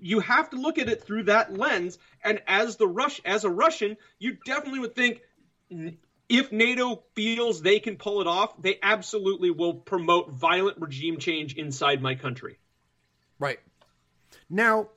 You 0.00 0.18
have 0.18 0.50
to 0.50 0.56
look 0.56 0.78
at 0.78 0.88
it 0.88 1.04
through 1.04 1.24
that 1.24 1.56
lens. 1.56 1.98
And 2.24 2.42
as 2.48 2.78
the 2.78 2.88
Rush, 2.88 3.20
as 3.24 3.44
a 3.44 3.50
Russian, 3.50 3.96
you 4.18 4.38
definitely 4.44 4.80
would 4.80 4.96
think 4.96 5.20
if 5.70 6.52
NATO 6.52 7.02
feels 7.14 7.62
they 7.62 7.80
can 7.80 7.96
pull 7.96 8.20
it 8.20 8.26
off, 8.26 8.60
they 8.60 8.78
absolutely 8.82 9.50
will 9.50 9.74
promote 9.74 10.30
violent 10.30 10.78
regime 10.80 11.18
change 11.18 11.54
inside 11.54 12.00
my 12.02 12.14
country. 12.14 12.58
Right. 13.38 13.58
Now, 14.48 14.88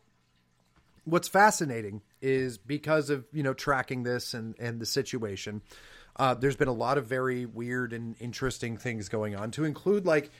what's 1.06 1.28
fascinating 1.28 2.02
is 2.22 2.58
because 2.58 3.10
of 3.10 3.26
you 3.32 3.44
know 3.44 3.54
tracking 3.54 4.04
this 4.04 4.34
and 4.34 4.56
and 4.60 4.80
the 4.80 4.86
situation. 4.86 5.62
Uh, 6.16 6.34
there's 6.34 6.56
been 6.56 6.68
a 6.68 6.74
lot 6.74 6.98
of 6.98 7.06
very 7.06 7.46
weird 7.46 7.94
and 7.94 8.16
interesting 8.20 8.76
things 8.76 9.08
going 9.08 9.36
on, 9.36 9.52
to 9.52 9.64
include 9.66 10.06
like 10.06 10.32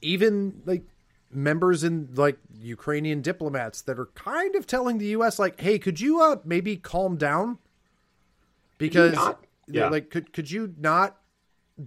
even 0.00 0.62
like 0.64 0.82
members 1.30 1.84
in 1.84 2.08
like 2.14 2.38
Ukrainian 2.58 3.20
diplomats 3.20 3.82
that 3.82 3.98
are 3.98 4.06
kind 4.06 4.54
of 4.56 4.66
telling 4.66 4.98
the 4.98 5.06
U.S. 5.08 5.38
like, 5.38 5.60
"Hey, 5.60 5.78
could 5.78 6.00
you 6.00 6.20
uh, 6.22 6.36
maybe 6.44 6.76
calm 6.76 7.16
down?" 7.16 7.58
Because 8.78 9.18
yeah. 9.74 9.88
like, 9.88 10.10
could 10.10 10.32
could 10.32 10.50
you 10.50 10.74
not 10.78 11.18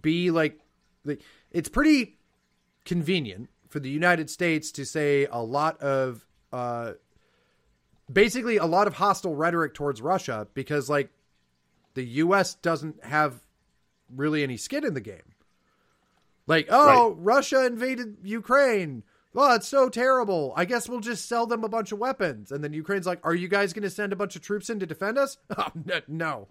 be 0.01 0.31
like, 0.31 0.60
like 1.05 1.22
it's 1.51 1.69
pretty 1.69 2.18
convenient 2.85 3.49
for 3.69 3.80
the 3.80 3.89
United 3.89 4.30
States 4.30 4.72
to 4.73 4.85
say 4.85 5.27
a 5.31 5.41
lot 5.41 5.81
of 5.81 6.26
uh, 6.51 6.93
basically 8.11 8.57
a 8.57 8.65
lot 8.65 8.88
of 8.88 8.93
hostile 8.93 9.35
rhetoric 9.35 9.73
towards 9.73 10.01
Russia 10.01 10.47
because 10.53 10.89
like 10.89 11.10
the 11.93 12.03
US 12.03 12.55
doesn't 12.55 13.03
have 13.03 13.41
really 14.15 14.43
any 14.43 14.57
skin 14.57 14.85
in 14.85 14.93
the 14.93 15.01
game. 15.01 15.34
Like, 16.45 16.68
oh, 16.69 17.10
right. 17.10 17.18
Russia 17.19 17.65
invaded 17.65 18.18
Ukraine. 18.23 19.03
Oh, 19.35 19.55
it's 19.55 19.68
so 19.68 19.89
terrible. 19.89 20.53
I 20.55 20.65
guess 20.65 20.88
we'll 20.88 20.99
just 20.99 21.27
sell 21.27 21.47
them 21.47 21.64
a 21.64 21.69
bunch 21.69 21.91
of 21.91 21.99
weapons. 21.99 22.51
And 22.51 22.64
then 22.64 22.73
Ukraine's 22.73 23.07
like, 23.07 23.19
"Are 23.23 23.34
you 23.34 23.47
guys 23.47 23.73
going 23.73 23.84
to 23.84 23.89
send 23.89 24.14
a 24.14 24.18
bunch 24.18 24.35
of 24.35 24.41
troops 24.41 24.69
in 24.69 24.80
to 24.80 24.85
defend 24.85 25.18
us?" 25.18 25.38
Oh, 25.57 25.69
no. 26.07 26.49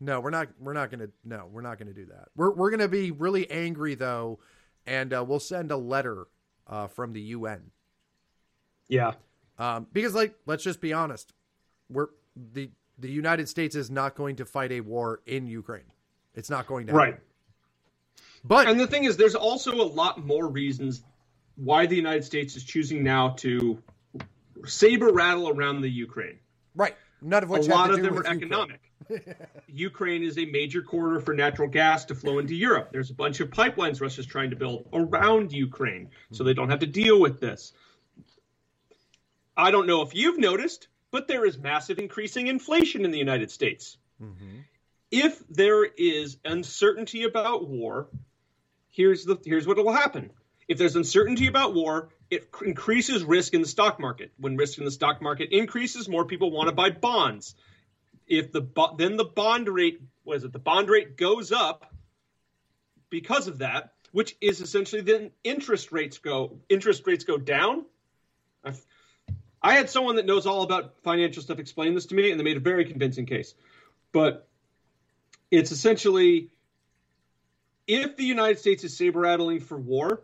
No, 0.00 0.20
we're 0.20 0.30
not 0.30 0.48
we're 0.60 0.72
not 0.72 0.90
going 0.90 1.00
to 1.00 1.10
no, 1.24 1.48
we're 1.50 1.62
not 1.62 1.78
going 1.78 1.88
to 1.88 1.94
do 1.94 2.06
that. 2.06 2.28
We're 2.36 2.50
we're 2.50 2.70
going 2.70 2.80
to 2.80 2.88
be 2.88 3.10
really 3.10 3.50
angry 3.50 3.94
though 3.94 4.38
and 4.86 5.12
uh, 5.12 5.24
we'll 5.26 5.40
send 5.40 5.70
a 5.70 5.76
letter 5.76 6.26
uh, 6.66 6.86
from 6.88 7.12
the 7.12 7.20
UN. 7.20 7.70
Yeah. 8.88 9.12
Um, 9.58 9.86
because 9.92 10.14
like 10.14 10.34
let's 10.46 10.64
just 10.64 10.80
be 10.80 10.92
honest. 10.92 11.32
We're 11.88 12.08
the 12.36 12.70
the 12.98 13.10
United 13.10 13.48
States 13.48 13.74
is 13.74 13.90
not 13.90 14.14
going 14.14 14.36
to 14.36 14.44
fight 14.44 14.72
a 14.72 14.80
war 14.80 15.20
in 15.26 15.46
Ukraine. 15.46 15.92
It's 16.34 16.50
not 16.50 16.66
going 16.66 16.86
to 16.88 16.92
happen. 16.92 17.10
Right. 17.12 17.20
But 18.44 18.68
and 18.68 18.78
the 18.78 18.86
thing 18.86 19.04
is, 19.04 19.16
there's 19.16 19.34
also 19.34 19.72
a 19.72 19.88
lot 19.88 20.24
more 20.24 20.46
reasons 20.48 21.02
why 21.56 21.86
the 21.86 21.96
United 21.96 22.24
States 22.24 22.56
is 22.56 22.64
choosing 22.64 23.02
now 23.02 23.30
to 23.30 23.78
saber 24.66 25.12
rattle 25.12 25.48
around 25.48 25.80
the 25.80 25.88
Ukraine. 25.88 26.38
Right. 26.74 26.96
None 27.22 27.42
of 27.42 27.48
which 27.48 27.66
a 27.66 27.70
lot 27.70 27.90
of 27.90 28.02
them 28.02 28.18
are 28.18 28.26
economic. 28.26 28.80
Ukraine 29.68 30.22
is 30.22 30.38
a 30.38 30.44
major 30.44 30.82
corridor 30.82 31.20
for 31.20 31.34
natural 31.34 31.68
gas 31.68 32.06
to 32.06 32.14
flow 32.14 32.38
into 32.38 32.54
Europe. 32.54 32.90
There's 32.92 33.10
a 33.10 33.14
bunch 33.14 33.40
of 33.40 33.50
pipelines 33.50 34.00
Russia's 34.00 34.26
trying 34.26 34.50
to 34.50 34.56
build 34.56 34.88
around 34.92 35.52
Ukraine, 35.52 36.10
so 36.32 36.44
they 36.44 36.54
don't 36.54 36.70
have 36.70 36.80
to 36.80 36.86
deal 36.86 37.20
with 37.20 37.40
this. 37.40 37.72
I 39.56 39.70
don't 39.70 39.86
know 39.86 40.02
if 40.02 40.14
you've 40.14 40.38
noticed, 40.38 40.88
but 41.10 41.28
there 41.28 41.44
is 41.44 41.58
massive 41.58 41.98
increasing 41.98 42.48
inflation 42.48 43.04
in 43.04 43.10
the 43.10 43.18
United 43.18 43.50
States. 43.50 43.96
Mm-hmm. 44.20 44.58
If 45.10 45.42
there 45.48 45.84
is 45.84 46.38
uncertainty 46.44 47.24
about 47.24 47.68
war, 47.68 48.08
here's 48.90 49.24
the 49.24 49.38
here's 49.44 49.66
what 49.66 49.76
will 49.76 49.92
happen. 49.92 50.30
If 50.66 50.78
there's 50.78 50.96
uncertainty 50.96 51.46
about 51.46 51.74
war, 51.74 52.08
it 52.30 52.48
increases 52.64 53.22
risk 53.22 53.54
in 53.54 53.60
the 53.60 53.68
stock 53.68 54.00
market. 54.00 54.32
When 54.38 54.56
risk 54.56 54.78
in 54.78 54.84
the 54.84 54.90
stock 54.90 55.20
market 55.20 55.50
increases, 55.52 56.08
more 56.08 56.24
people 56.24 56.50
want 56.50 56.68
to 56.68 56.74
buy 56.74 56.90
bonds. 56.90 57.54
If 58.26 58.52
the 58.52 58.62
then 58.96 59.16
the 59.16 59.24
bond 59.24 59.68
rate 59.68 60.00
was 60.24 60.44
it 60.44 60.52
the 60.52 60.58
bond 60.58 60.88
rate 60.88 61.16
goes 61.16 61.52
up 61.52 61.92
because 63.10 63.48
of 63.48 63.58
that, 63.58 63.92
which 64.12 64.36
is 64.40 64.60
essentially 64.60 65.02
then 65.02 65.30
interest 65.42 65.92
rates 65.92 66.18
go 66.18 66.58
interest 66.68 67.06
rates 67.06 67.24
go 67.24 67.36
down. 67.36 67.84
I've, 68.64 68.84
I 69.62 69.74
had 69.74 69.90
someone 69.90 70.16
that 70.16 70.26
knows 70.26 70.46
all 70.46 70.62
about 70.62 71.02
financial 71.02 71.42
stuff 71.42 71.58
explain 71.58 71.94
this 71.94 72.06
to 72.06 72.14
me, 72.14 72.30
and 72.30 72.38
they 72.38 72.44
made 72.44 72.56
a 72.56 72.60
very 72.60 72.84
convincing 72.84 73.26
case. 73.26 73.54
But 74.12 74.48
it's 75.50 75.70
essentially 75.70 76.50
if 77.86 78.16
the 78.16 78.24
United 78.24 78.58
States 78.58 78.84
is 78.84 78.96
saber 78.96 79.20
rattling 79.20 79.60
for 79.60 79.76
war, 79.76 80.22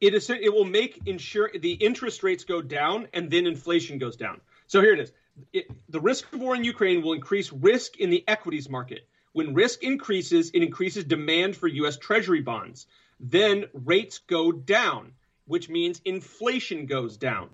it 0.00 0.14
is 0.14 0.28
it 0.28 0.52
will 0.52 0.64
make 0.64 1.00
insure 1.06 1.50
the 1.54 1.72
interest 1.72 2.22
rates 2.22 2.44
go 2.44 2.60
down, 2.60 3.08
and 3.12 3.30
then 3.30 3.46
inflation 3.46 3.98
goes 3.98 4.16
down. 4.16 4.40
So 4.66 4.80
here 4.80 4.92
it 4.94 5.00
is: 5.00 5.12
it, 5.52 5.66
the 5.88 6.00
risk 6.00 6.32
of 6.32 6.40
war 6.40 6.54
in 6.54 6.64
Ukraine 6.64 7.02
will 7.02 7.12
increase 7.12 7.52
risk 7.52 7.96
in 7.96 8.10
the 8.10 8.24
equities 8.26 8.68
market. 8.68 9.06
When 9.32 9.54
risk 9.54 9.82
increases, 9.82 10.50
it 10.54 10.62
increases 10.62 11.04
demand 11.04 11.56
for 11.56 11.68
U.S. 11.68 11.96
Treasury 11.96 12.40
bonds. 12.40 12.86
Then 13.20 13.66
rates 13.72 14.18
go 14.18 14.52
down, 14.52 15.12
which 15.46 15.68
means 15.68 16.00
inflation 16.04 16.86
goes 16.86 17.16
down 17.16 17.50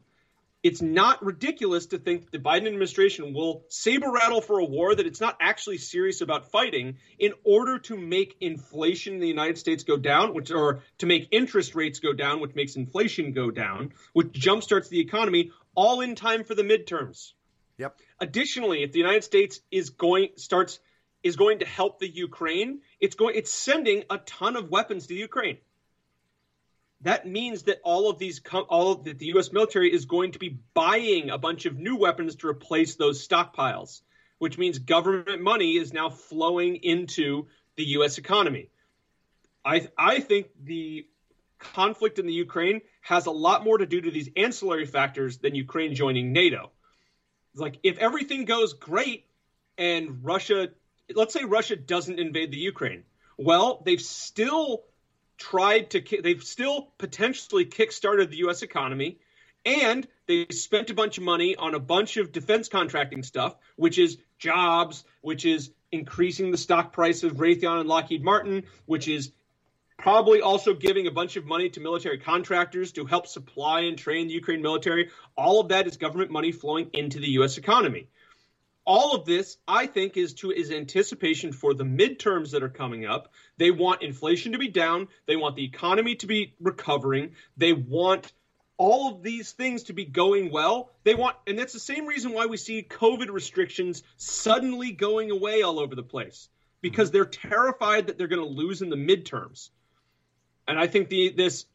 it's 0.62 0.80
not 0.80 1.24
ridiculous 1.24 1.86
to 1.86 1.98
think 1.98 2.30
the 2.30 2.38
Biden 2.38 2.68
administration 2.68 3.34
will 3.34 3.64
saber 3.68 4.10
rattle 4.10 4.40
for 4.40 4.60
a 4.60 4.64
war 4.64 4.94
that 4.94 5.06
it's 5.06 5.20
not 5.20 5.36
actually 5.40 5.78
serious 5.78 6.20
about 6.20 6.52
fighting 6.52 6.98
in 7.18 7.32
order 7.42 7.78
to 7.80 7.96
make 7.96 8.36
inflation 8.40 9.14
in 9.14 9.20
the 9.20 9.26
United 9.26 9.58
States 9.58 9.82
go 9.82 9.96
down, 9.96 10.34
which 10.34 10.52
or 10.52 10.82
to 10.98 11.06
make 11.06 11.28
interest 11.32 11.74
rates 11.74 11.98
go 11.98 12.12
down, 12.12 12.40
which 12.40 12.54
makes 12.54 12.76
inflation 12.76 13.32
go 13.32 13.50
down, 13.50 13.92
which 14.12 14.28
jumpstarts 14.28 14.88
the 14.88 15.00
economy, 15.00 15.50
all 15.74 16.00
in 16.00 16.14
time 16.14 16.44
for 16.44 16.54
the 16.54 16.62
midterms. 16.62 17.32
Yep. 17.82 17.98
Additionally, 18.20 18.82
if 18.82 18.92
the 18.92 18.98
United 18.98 19.24
States 19.24 19.60
is 19.70 19.90
going 19.90 20.30
starts 20.36 20.80
is 21.22 21.36
going 21.36 21.60
to 21.60 21.66
help 21.66 22.00
the 22.00 22.08
Ukraine, 22.08 22.80
it's 22.98 23.14
going 23.14 23.36
it's 23.36 23.52
sending 23.52 24.04
a 24.10 24.18
ton 24.18 24.56
of 24.56 24.70
weapons 24.70 25.06
to 25.08 25.14
Ukraine 25.14 25.58
that 27.02 27.26
means 27.26 27.64
that 27.64 27.80
all 27.82 28.08
of 28.08 28.18
these 28.18 28.40
all 28.68 28.92
of 28.92 29.04
the, 29.04 29.12
the 29.12 29.26
U.S. 29.26 29.52
military 29.52 29.92
is 29.92 30.04
going 30.06 30.32
to 30.32 30.38
be 30.38 30.60
buying 30.74 31.30
a 31.30 31.38
bunch 31.38 31.66
of 31.66 31.76
new 31.76 31.96
weapons 31.96 32.36
to 32.36 32.48
replace 32.48 32.94
those 32.94 33.26
stockpiles, 33.26 34.02
which 34.38 34.56
means 34.56 34.78
government 34.78 35.42
money 35.42 35.76
is 35.76 35.92
now 35.92 36.10
flowing 36.10 36.76
into 36.76 37.48
the 37.76 37.84
U.S. 37.96 38.18
economy. 38.18 38.70
I 39.64 39.88
I 39.98 40.20
think 40.20 40.48
the 40.62 41.06
conflict 41.58 42.18
in 42.18 42.26
the 42.26 42.32
Ukraine 42.32 42.80
has 43.00 43.26
a 43.26 43.30
lot 43.30 43.64
more 43.64 43.78
to 43.78 43.86
do 43.86 44.00
to 44.00 44.10
these 44.10 44.28
ancillary 44.36 44.86
factors 44.86 45.38
than 45.38 45.54
Ukraine 45.54 45.94
joining 45.94 46.32
NATO. 46.32 46.70
Like 47.54 47.78
if 47.82 47.98
everything 47.98 48.44
goes 48.44 48.72
great 48.72 49.26
and 49.78 50.24
Russia, 50.24 50.70
let's 51.14 51.34
say 51.34 51.44
Russia 51.44 51.76
doesn't 51.76 52.18
invade 52.18 52.50
the 52.50 52.58
Ukraine, 52.58 53.04
well, 53.36 53.82
they've 53.84 54.00
still 54.00 54.84
tried 55.38 55.90
to 55.90 56.22
they've 56.22 56.42
still 56.44 56.88
potentially 56.98 57.66
kickstarted 57.66 58.30
the 58.30 58.36
US 58.48 58.62
economy 58.62 59.18
and 59.64 60.06
they 60.26 60.46
spent 60.50 60.90
a 60.90 60.94
bunch 60.94 61.18
of 61.18 61.24
money 61.24 61.56
on 61.56 61.74
a 61.74 61.80
bunch 61.80 62.16
of 62.16 62.30
defense 62.30 62.68
contracting 62.68 63.22
stuff 63.24 63.56
which 63.76 63.98
is 63.98 64.18
jobs 64.38 65.04
which 65.20 65.44
is 65.44 65.70
increasing 65.90 66.50
the 66.50 66.58
stock 66.58 66.92
price 66.92 67.22
of 67.24 67.38
Raytheon 67.38 67.80
and 67.80 67.88
Lockheed 67.88 68.22
Martin 68.22 68.64
which 68.86 69.08
is 69.08 69.32
probably 69.98 70.40
also 70.40 70.74
giving 70.74 71.06
a 71.06 71.10
bunch 71.10 71.36
of 71.36 71.44
money 71.44 71.68
to 71.70 71.80
military 71.80 72.18
contractors 72.18 72.92
to 72.92 73.04
help 73.04 73.26
supply 73.26 73.80
and 73.80 73.96
train 73.96 74.26
the 74.26 74.34
Ukraine 74.34 74.62
military. 74.62 75.10
All 75.36 75.60
of 75.60 75.68
that 75.68 75.86
is 75.86 75.96
government 75.96 76.30
money 76.30 76.52
flowing 76.52 76.90
into 76.92 77.20
the 77.20 77.30
US 77.38 77.58
economy. 77.58 78.08
All 78.84 79.14
of 79.14 79.24
this 79.24 79.58
i 79.68 79.86
think 79.86 80.16
is 80.16 80.34
to 80.34 80.50
is 80.50 80.72
anticipation 80.72 81.52
for 81.52 81.72
the 81.72 81.84
midterms 81.84 82.50
that 82.50 82.64
are 82.64 82.68
coming 82.68 83.06
up. 83.06 83.32
They 83.58 83.70
want 83.70 84.02
inflation 84.02 84.52
to 84.52 84.58
be 84.58 84.68
down. 84.68 85.08
They 85.26 85.36
want 85.36 85.54
the 85.54 85.64
economy 85.64 86.16
to 86.16 86.26
be 86.26 86.54
recovering. 86.60 87.36
They 87.56 87.72
want 87.72 88.32
all 88.78 89.14
of 89.14 89.22
these 89.22 89.52
things 89.52 89.84
to 89.84 89.92
be 89.92 90.04
going 90.04 90.50
well. 90.50 90.90
They 91.04 91.14
want 91.14 91.36
and 91.46 91.56
that's 91.56 91.72
the 91.72 91.78
same 91.78 92.06
reason 92.06 92.32
why 92.32 92.46
we 92.46 92.56
see 92.56 92.82
covid 92.82 93.30
restrictions 93.30 94.02
suddenly 94.16 94.90
going 94.90 95.30
away 95.30 95.62
all 95.62 95.78
over 95.78 95.94
the 95.94 96.02
place 96.02 96.48
because 96.80 97.08
mm-hmm. 97.08 97.18
they're 97.18 97.24
terrified 97.24 98.08
that 98.08 98.18
they're 98.18 98.26
going 98.26 98.42
to 98.42 98.62
lose 98.62 98.82
in 98.82 98.90
the 98.90 98.96
midterms 98.96 99.70
and 100.68 100.78
i 100.78 100.86
think 100.86 101.08
the 101.08 101.30
this 101.36 101.66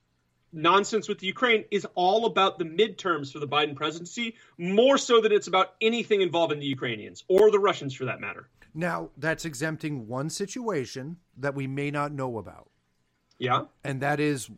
nonsense 0.53 1.07
with 1.07 1.19
the 1.19 1.27
Ukraine 1.27 1.65
is 1.71 1.85
all 1.95 2.25
about 2.25 2.57
the 2.57 2.65
midterms 2.65 3.31
for 3.31 3.39
the 3.39 3.47
Biden 3.47 3.75
presidency, 3.75 4.35
more 4.57 4.97
so 4.97 5.21
than 5.21 5.31
it's 5.31 5.47
about 5.47 5.75
anything 5.81 6.21
involving 6.21 6.59
the 6.59 6.65
Ukrainians 6.65 7.23
or 7.27 7.51
the 7.51 7.59
Russians 7.59 7.93
for 7.93 8.05
that 8.05 8.19
matter. 8.19 8.47
Now, 8.73 9.09
that's 9.17 9.45
exempting 9.45 10.07
one 10.07 10.29
situation 10.29 11.17
that 11.37 11.55
we 11.55 11.67
may 11.67 11.91
not 11.91 12.11
know 12.11 12.37
about. 12.37 12.69
Yeah. 13.39 13.65
And 13.83 14.01
that 14.01 14.19
is 14.19 14.49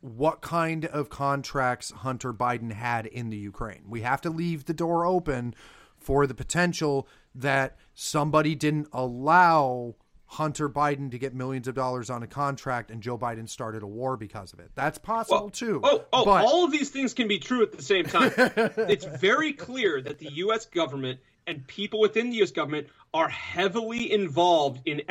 what 0.00 0.40
kind 0.40 0.84
of 0.84 1.08
contracts 1.08 1.90
Hunter 1.90 2.32
Biden 2.32 2.72
had 2.72 3.06
in 3.06 3.30
the 3.30 3.36
Ukraine. 3.36 3.84
We 3.88 4.02
have 4.02 4.20
to 4.22 4.30
leave 4.30 4.66
the 4.66 4.74
door 4.74 5.06
open 5.06 5.54
for 5.96 6.26
the 6.26 6.34
potential 6.34 7.08
that 7.34 7.76
somebody 7.94 8.54
didn't 8.54 8.88
allow 8.92 9.94
Hunter 10.34 10.68
Biden 10.68 11.12
to 11.12 11.18
get 11.18 11.32
millions 11.32 11.68
of 11.68 11.76
dollars 11.76 12.10
on 12.10 12.24
a 12.24 12.26
contract 12.26 12.90
and 12.90 13.00
Joe 13.00 13.16
Biden 13.16 13.48
started 13.48 13.84
a 13.84 13.86
war 13.86 14.16
because 14.16 14.52
of 14.52 14.58
it. 14.58 14.72
That's 14.74 14.98
possible 14.98 15.42
well, 15.42 15.50
too. 15.50 15.80
Oh, 15.84 16.04
oh 16.12 16.24
but... 16.24 16.44
all 16.44 16.64
of 16.64 16.72
these 16.72 16.90
things 16.90 17.14
can 17.14 17.28
be 17.28 17.38
true 17.38 17.62
at 17.62 17.70
the 17.70 17.82
same 17.82 18.04
time. 18.04 18.32
it's 18.36 19.04
very 19.04 19.52
clear 19.52 20.02
that 20.02 20.18
the 20.18 20.32
U.S. 20.32 20.66
government 20.66 21.20
and 21.46 21.64
people 21.68 22.00
within 22.00 22.30
the 22.30 22.36
U.S. 22.38 22.50
government 22.50 22.88
are 23.12 23.28
heavily 23.28 24.12
involved 24.12 24.80
in 24.86 25.02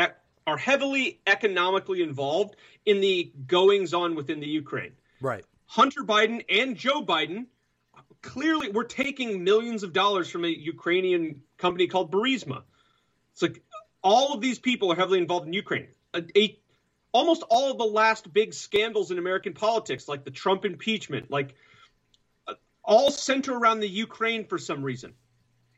are 0.46 0.58
heavily 0.58 1.22
economically 1.26 2.02
involved 2.02 2.58
in 2.86 3.00
the 3.00 3.32
goings 3.48 3.94
on 3.94 4.16
within 4.16 4.42
the 4.42 4.48
Ukraine. 4.48 4.92
Right. 5.22 5.46
Hunter 5.68 6.02
Biden 6.02 6.44
and 6.50 6.76
Joe 6.76 7.02
Biden 7.02 7.46
clearly 8.22 8.70
were 8.70 8.84
taking 8.84 9.46
millions 9.46 9.84
of 9.84 9.94
dollars 9.94 10.30
from 10.30 10.44
a 10.44 10.50
Ukrainian 10.50 11.44
company 11.58 11.88
called 11.88 12.12
Burisma. 12.12 12.64
It's 13.32 13.42
like 13.42 13.64
all 14.04 14.34
of 14.34 14.42
these 14.42 14.60
people 14.60 14.92
are 14.92 14.96
heavily 14.96 15.20
involved 15.20 15.48
in 15.48 15.54
Ukraine. 15.54 15.88
A, 16.14 16.24
a, 16.38 16.60
almost 17.12 17.44
all 17.50 17.72
of 17.72 17.78
the 17.78 17.86
last 17.86 18.32
big 18.34 18.54
scandals 18.54 19.12
in 19.12 19.18
American 19.18 19.54
politics, 19.54 20.08
like 20.08 20.24
the 20.26 20.32
Trump 20.32 20.66
impeachment, 20.66 21.32
like 21.32 21.56
uh, 22.48 22.54
all 22.84 23.12
center 23.12 23.54
around 23.54 23.80
the 23.80 23.88
Ukraine 23.88 24.46
for 24.46 24.58
some 24.58 24.84
reason. 24.84 25.14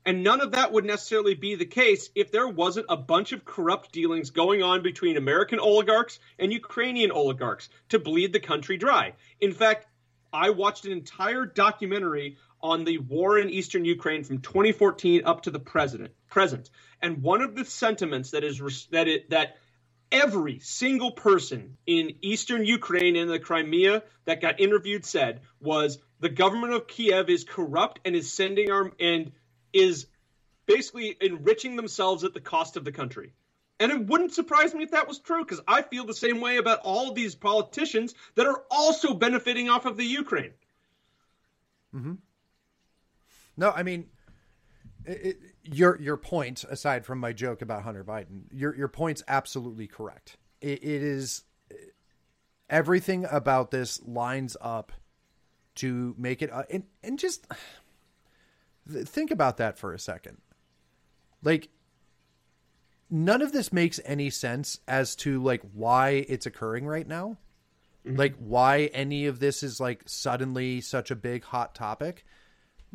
And 0.08 0.24
none 0.24 0.40
of 0.40 0.52
that 0.52 0.72
would 0.72 0.86
necessarily 0.86 1.34
be 1.34 1.56
the 1.56 1.66
case 1.66 2.12
if 2.14 2.32
there 2.32 2.48
wasn't 2.48 2.86
a 2.90 2.98
bunch 2.98 3.32
of 3.32 3.44
corrupt 3.44 3.92
dealings 3.92 4.30
going 4.30 4.62
on 4.62 4.84
between 4.84 5.18
American 5.18 5.60
oligarchs 5.60 6.20
and 6.38 6.54
Ukrainian 6.54 7.12
oligarchs 7.12 7.70
to 7.90 7.98
bleed 7.98 8.32
the 8.32 8.40
country 8.40 8.78
dry. 8.78 9.14
In 9.40 9.52
fact, 9.52 9.88
I 10.32 10.52
watched 10.52 10.86
an 10.86 10.92
entire 10.92 11.46
documentary 11.46 12.38
on 12.66 12.84
the 12.84 12.98
war 12.98 13.38
in 13.38 13.52
eastern 13.52 13.86
Ukraine 13.86 14.24
from 14.24 14.40
2014 14.40 15.22
up 15.24 15.44
to 15.44 15.52
the 15.52 15.60
present. 15.60 16.10
Present, 16.28 16.72
and 17.00 17.22
one 17.22 17.42
of 17.42 17.56
the 17.56 17.64
sentiments 17.64 18.32
that 18.32 18.44
is 18.44 18.88
that 18.92 19.08
it 19.08 19.30
that 19.30 19.58
every 20.12 20.60
single 20.60 21.12
person 21.12 21.78
in 21.86 22.16
eastern 22.22 22.66
Ukraine 22.66 23.16
and 23.16 23.30
the 23.30 23.40
Crimea 23.40 24.02
that 24.26 24.42
got 24.42 24.60
interviewed 24.60 25.06
said 25.06 25.42
was 25.60 26.00
the 26.20 26.30
government 26.30 26.74
of 26.74 26.88
Kiev 26.88 27.30
is 27.30 27.44
corrupt 27.44 28.00
and 28.04 28.16
is 28.16 28.34
sending 28.34 28.72
our 28.72 28.92
and 29.00 29.32
is 29.72 30.08
basically 30.66 31.16
enriching 31.22 31.76
themselves 31.76 32.24
at 32.24 32.34
the 32.34 32.42
cost 32.42 32.78
of 32.78 32.84
the 32.84 32.92
country. 32.92 33.34
And 33.80 33.92
it 33.92 34.08
wouldn't 34.08 34.34
surprise 34.34 34.74
me 34.74 34.84
if 34.84 34.92
that 34.92 35.08
was 35.08 35.20
true 35.20 35.44
because 35.44 35.62
I 35.68 35.84
feel 35.84 36.06
the 36.06 36.14
same 36.16 36.42
way 36.42 36.58
about 36.58 36.80
all 36.84 37.10
of 37.10 37.16
these 37.16 37.36
politicians 37.36 38.16
that 38.34 38.48
are 38.48 38.64
also 38.72 39.14
benefiting 39.14 39.70
off 39.70 39.86
of 39.86 39.98
the 39.98 40.06
Ukraine. 40.06 40.54
Mm-hmm. 41.94 42.14
No, 43.58 43.72
I 43.72 43.84
mean, 43.84 44.08
it, 45.06 45.12
it, 45.12 45.38
your 45.64 46.00
your 46.02 46.18
point, 46.18 46.64
aside 46.64 47.06
from 47.06 47.20
my 47.20 47.34
joke 47.34 47.62
about 47.62 47.84
Hunter 47.84 48.04
Biden, 48.04 48.44
your 48.52 48.76
your 48.76 48.88
point's 48.88 49.24
absolutely 49.28 49.88
correct. 49.88 50.38
it, 50.62 50.84
it 50.84 51.04
is 51.04 51.44
everything 52.70 53.26
about 53.30 53.72
this 53.72 54.02
lines 54.04 54.58
up 54.60 54.92
to 55.76 56.16
make 56.18 56.42
it, 56.42 56.52
uh, 56.52 56.64
and 56.70 56.84
and 57.04 57.20
just 57.20 57.46
Think 58.88 59.32
about 59.32 59.58
that 59.58 59.78
for 59.78 59.94
a 59.94 60.00
second. 60.00 60.38
Like 61.44 61.70
none 63.10 63.42
of 63.42 63.52
this 63.52 63.74
makes 63.74 64.00
any 64.06 64.30
sense 64.30 64.80
as 64.88 65.16
to 65.18 65.42
like 65.42 65.62
why 65.74 66.26
it's 66.28 66.46
occurring 66.46 66.86
right 66.86 67.08
now. 67.08 67.38
Mm-hmm. 68.06 68.18
Like 68.18 68.36
why 68.38 68.92
any 68.94 69.26
of 69.26 69.40
this 69.40 69.64
is 69.64 69.80
like 69.80 70.04
suddenly 70.06 70.82
such 70.82 71.10
a 71.10 71.16
big 71.16 71.44
hot 71.44 71.74
topic. 71.74 72.26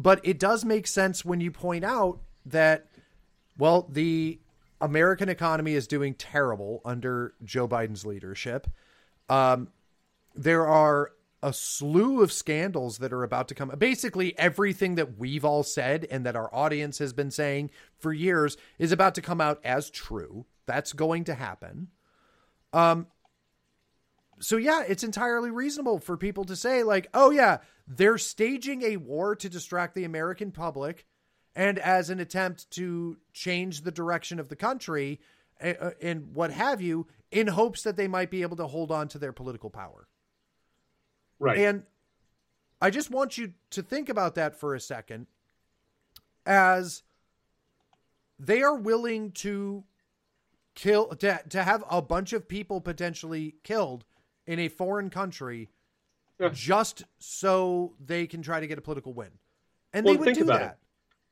But 0.00 0.20
it 0.22 0.38
does 0.38 0.64
make 0.64 0.86
sense 0.86 1.26
when 1.26 1.42
you 1.42 1.50
point 1.50 1.84
out 1.84 2.20
that 2.46 2.86
well, 3.58 3.86
the 3.92 4.40
American 4.80 5.28
economy 5.28 5.74
is 5.74 5.86
doing 5.86 6.14
terrible 6.14 6.80
under 6.86 7.34
Joe 7.44 7.68
Biden's 7.68 8.06
leadership. 8.06 8.66
Um, 9.28 9.68
there 10.34 10.66
are 10.66 11.10
a 11.42 11.52
slew 11.52 12.22
of 12.22 12.32
scandals 12.32 12.96
that 12.98 13.12
are 13.12 13.22
about 13.22 13.48
to 13.48 13.54
come. 13.54 13.68
Basically, 13.76 14.38
everything 14.38 14.94
that 14.94 15.18
we've 15.18 15.44
all 15.44 15.62
said 15.62 16.06
and 16.10 16.24
that 16.24 16.34
our 16.34 16.48
audience 16.54 16.98
has 16.98 17.12
been 17.12 17.30
saying 17.30 17.70
for 17.98 18.14
years 18.14 18.56
is 18.78 18.92
about 18.92 19.14
to 19.16 19.22
come 19.22 19.40
out 19.40 19.60
as 19.62 19.90
true. 19.90 20.46
That's 20.64 20.94
going 20.94 21.24
to 21.24 21.34
happen. 21.34 21.88
Um, 22.72 23.06
so 24.40 24.56
yeah, 24.56 24.82
it's 24.86 25.04
entirely 25.04 25.50
reasonable 25.50 25.98
for 25.98 26.16
people 26.16 26.44
to 26.46 26.56
say 26.56 26.82
like, 26.82 27.08
"Oh 27.14 27.30
yeah, 27.30 27.58
they're 27.86 28.18
staging 28.18 28.82
a 28.82 28.96
war 28.96 29.36
to 29.36 29.48
distract 29.48 29.94
the 29.94 30.04
American 30.04 30.50
public 30.50 31.06
and 31.54 31.78
as 31.78 32.10
an 32.10 32.20
attempt 32.20 32.70
to 32.72 33.18
change 33.32 33.82
the 33.82 33.90
direction 33.90 34.38
of 34.38 34.48
the 34.48 34.56
country 34.56 35.20
eh, 35.60 35.74
eh, 35.78 35.90
and 36.00 36.34
what 36.34 36.50
have 36.52 36.80
you 36.80 37.06
in 37.30 37.48
hopes 37.48 37.82
that 37.82 37.96
they 37.96 38.08
might 38.08 38.30
be 38.30 38.42
able 38.42 38.56
to 38.56 38.66
hold 38.66 38.90
on 38.90 39.08
to 39.08 39.18
their 39.18 39.32
political 39.32 39.70
power." 39.70 40.08
Right. 41.38 41.58
And 41.58 41.84
I 42.80 42.90
just 42.90 43.10
want 43.10 43.36
you 43.36 43.52
to 43.70 43.82
think 43.82 44.08
about 44.08 44.34
that 44.36 44.58
for 44.58 44.74
a 44.74 44.80
second 44.80 45.26
as 46.46 47.02
they 48.38 48.62
are 48.62 48.74
willing 48.74 49.32
to 49.32 49.84
kill 50.74 51.08
to, 51.08 51.40
to 51.50 51.62
have 51.62 51.84
a 51.90 52.00
bunch 52.00 52.32
of 52.32 52.48
people 52.48 52.80
potentially 52.80 53.56
killed 53.62 54.04
in 54.50 54.58
a 54.58 54.68
foreign 54.68 55.10
country 55.10 55.70
yeah. 56.40 56.48
just 56.52 57.04
so 57.20 57.94
they 58.04 58.26
can 58.26 58.42
try 58.42 58.58
to 58.58 58.66
get 58.66 58.78
a 58.78 58.80
political 58.80 59.14
win. 59.14 59.28
And 59.92 60.04
well, 60.04 60.14
they 60.14 60.18
would 60.18 60.34
do 60.34 60.44
that. 60.46 60.62
It. 60.62 60.76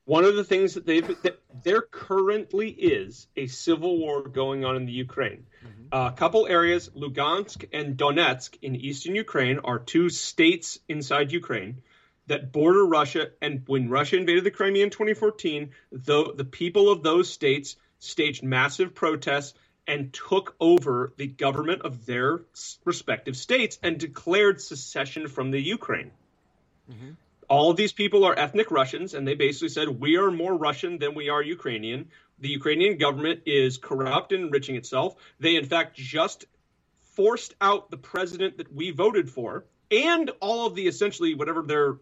One 0.05 0.24
of 0.24 0.36
the 0.36 0.45
things 0.45 0.74
that 0.74 0.86
they've 0.86 1.07
that 1.23 1.40
there 1.65 1.82
currently 1.82 2.70
is 2.70 3.27
a 3.36 3.49
civil 3.49 3.99
war 3.99 4.23
going 4.28 4.65
on 4.65 4.77
in 4.77 4.86
the 4.86 4.93
Ukraine. 4.93 5.47
Mm-hmm. 5.66 5.89
a 5.90 6.12
couple 6.12 6.47
areas, 6.47 6.90
Lugansk 6.90 7.65
and 7.73 7.97
Donetsk 7.97 8.57
in 8.62 8.77
eastern 8.77 9.16
Ukraine, 9.16 9.59
are 9.65 9.81
two 9.81 10.09
states 10.09 10.78
inside 10.89 11.32
Ukraine 11.32 11.82
that 12.28 12.53
border 12.53 12.86
Russia. 12.86 13.31
And 13.43 13.65
when 13.66 13.90
Russia 13.90 14.16
invaded 14.16 14.45
the 14.45 14.53
Crimea 14.53 14.85
in 14.85 14.90
2014, 14.90 15.70
the 15.90 16.32
the 16.36 16.45
people 16.45 16.89
of 16.89 17.03
those 17.03 17.28
states 17.28 17.74
staged 17.99 18.45
massive 18.45 18.95
protests 18.95 19.55
and 19.89 20.12
took 20.12 20.55
over 20.60 21.12
the 21.16 21.27
government 21.27 21.82
of 21.82 22.06
their 22.06 22.43
respective 22.85 23.36
states 23.36 23.78
and 23.82 23.98
declared 23.98 24.60
secession 24.60 25.27
from 25.27 25.51
the 25.51 25.60
Ukraine. 25.60 26.12
Mm-hmm 26.90 27.10
all 27.48 27.70
of 27.70 27.77
these 27.77 27.93
people 27.93 28.24
are 28.24 28.39
ethnic 28.39 28.70
Russians, 28.70 29.15
and 29.15 29.27
they 29.27 29.35
basically 29.35 29.70
said, 29.70 29.89
We 29.89 30.16
are 30.16 30.31
more 30.31 30.55
Russian 30.55 30.98
than 30.98 31.15
we 31.15 31.28
are 31.31 31.43
Ukrainian. 31.43 32.09
The 32.40 32.48
Ukrainian 32.48 32.98
government 32.98 33.40
is 33.47 33.78
corrupt 33.78 34.32
and 34.32 34.44
enriching 34.44 34.77
itself. 34.77 35.16
They, 35.40 35.56
in 35.56 35.65
fact, 35.65 35.97
just 35.97 36.44
forced 37.01 37.55
out 37.60 37.90
the 37.90 37.97
president 37.97 38.59
that 38.59 38.73
we 38.73 38.90
voted 38.90 39.31
for 39.31 39.65
and 39.90 40.31
all 40.40 40.66
of 40.66 40.74
the 40.74 40.86
essentially 40.86 41.35
whatever 41.35 41.62
their 41.62 41.97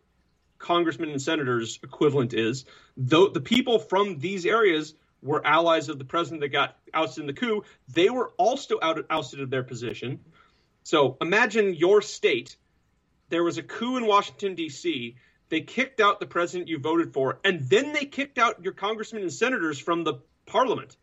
congressmen 0.59 1.11
and 1.11 1.23
senators 1.23 1.79
equivalent 1.83 2.35
is. 2.35 2.65
Though 2.97 3.29
the 3.29 3.41
people 3.41 3.79
from 3.79 4.19
these 4.19 4.45
areas 4.45 4.95
were 5.27 5.47
allies 5.47 5.89
of 5.89 5.99
the 5.99 6.05
president 6.05 6.41
that 6.41 6.49
got 6.49 6.77
ousted 6.95 7.23
in 7.23 7.27
the 7.27 7.33
coup, 7.35 7.65
they 7.89 8.09
were 8.09 8.33
also 8.39 8.79
out, 8.81 9.05
ousted 9.11 9.41
of 9.41 9.51
their 9.51 9.63
position. 9.63 10.21
So 10.85 11.17
imagine 11.21 11.75
your 11.75 12.01
state. 12.01 12.57
There 13.29 13.43
was 13.43 13.59
a 13.59 13.63
coup 13.63 13.97
in 13.97 14.07
Washington, 14.07 14.55
D.C 14.55 15.17
they 15.49 15.61
kicked 15.61 16.01
out 16.01 16.21
the 16.21 16.27
president 16.27 16.69
you 16.69 16.79
voted 16.79 17.13
for, 17.13 17.39
and 17.45 17.61
then 17.61 17.93
they 17.93 18.05
kicked 18.05 18.39
out 18.39 18.63
your 18.65 18.73
congressmen 18.73 19.23
and 19.23 19.33
senators 19.33 19.79
from 19.79 20.05
the 20.05 20.15
parliament. 20.47 20.97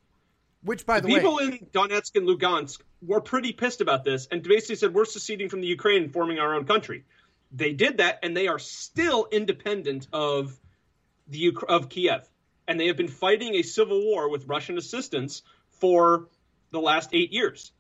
Which, 0.64 0.86
by 0.86 1.00
the, 1.00 1.08
the 1.08 1.14
people 1.16 1.36
way, 1.36 1.44
in 1.44 1.68
Donetsk 1.74 2.16
and 2.16 2.28
Lugansk 2.28 2.80
were 3.02 3.22
pretty 3.22 3.54
pissed 3.54 3.82
about 3.82 4.04
this, 4.04 4.28
and 4.32 4.44
basically 4.44 4.76
said 4.76 4.94
we're 4.94 5.06
seceding 5.06 5.50
from 5.50 5.62
the 5.62 5.68
Ukraine 5.68 6.04
and 6.04 6.14
forming 6.14 6.40
our 6.40 6.56
own 6.56 6.66
country. 6.66 7.04
They 7.52 7.74
did 7.74 7.98
that, 7.98 8.20
and 8.24 8.36
they 8.36 8.48
are 8.48 8.60
still 8.60 9.28
independent 9.32 10.08
of 10.12 10.58
the 11.28 11.56
of 11.68 11.90
Kiev, 11.90 12.28
and 12.68 12.80
they 12.80 12.88
have 12.88 12.98
been 12.98 13.08
fighting 13.08 13.56
a 13.56 13.62
civil 13.62 14.04
war 14.04 14.30
with 14.30 14.48
Russian 14.48 14.78
assistance 14.78 15.42
for 15.80 16.28
the 16.72 16.80
last 16.80 17.10
eight 17.14 17.32
years 17.32 17.72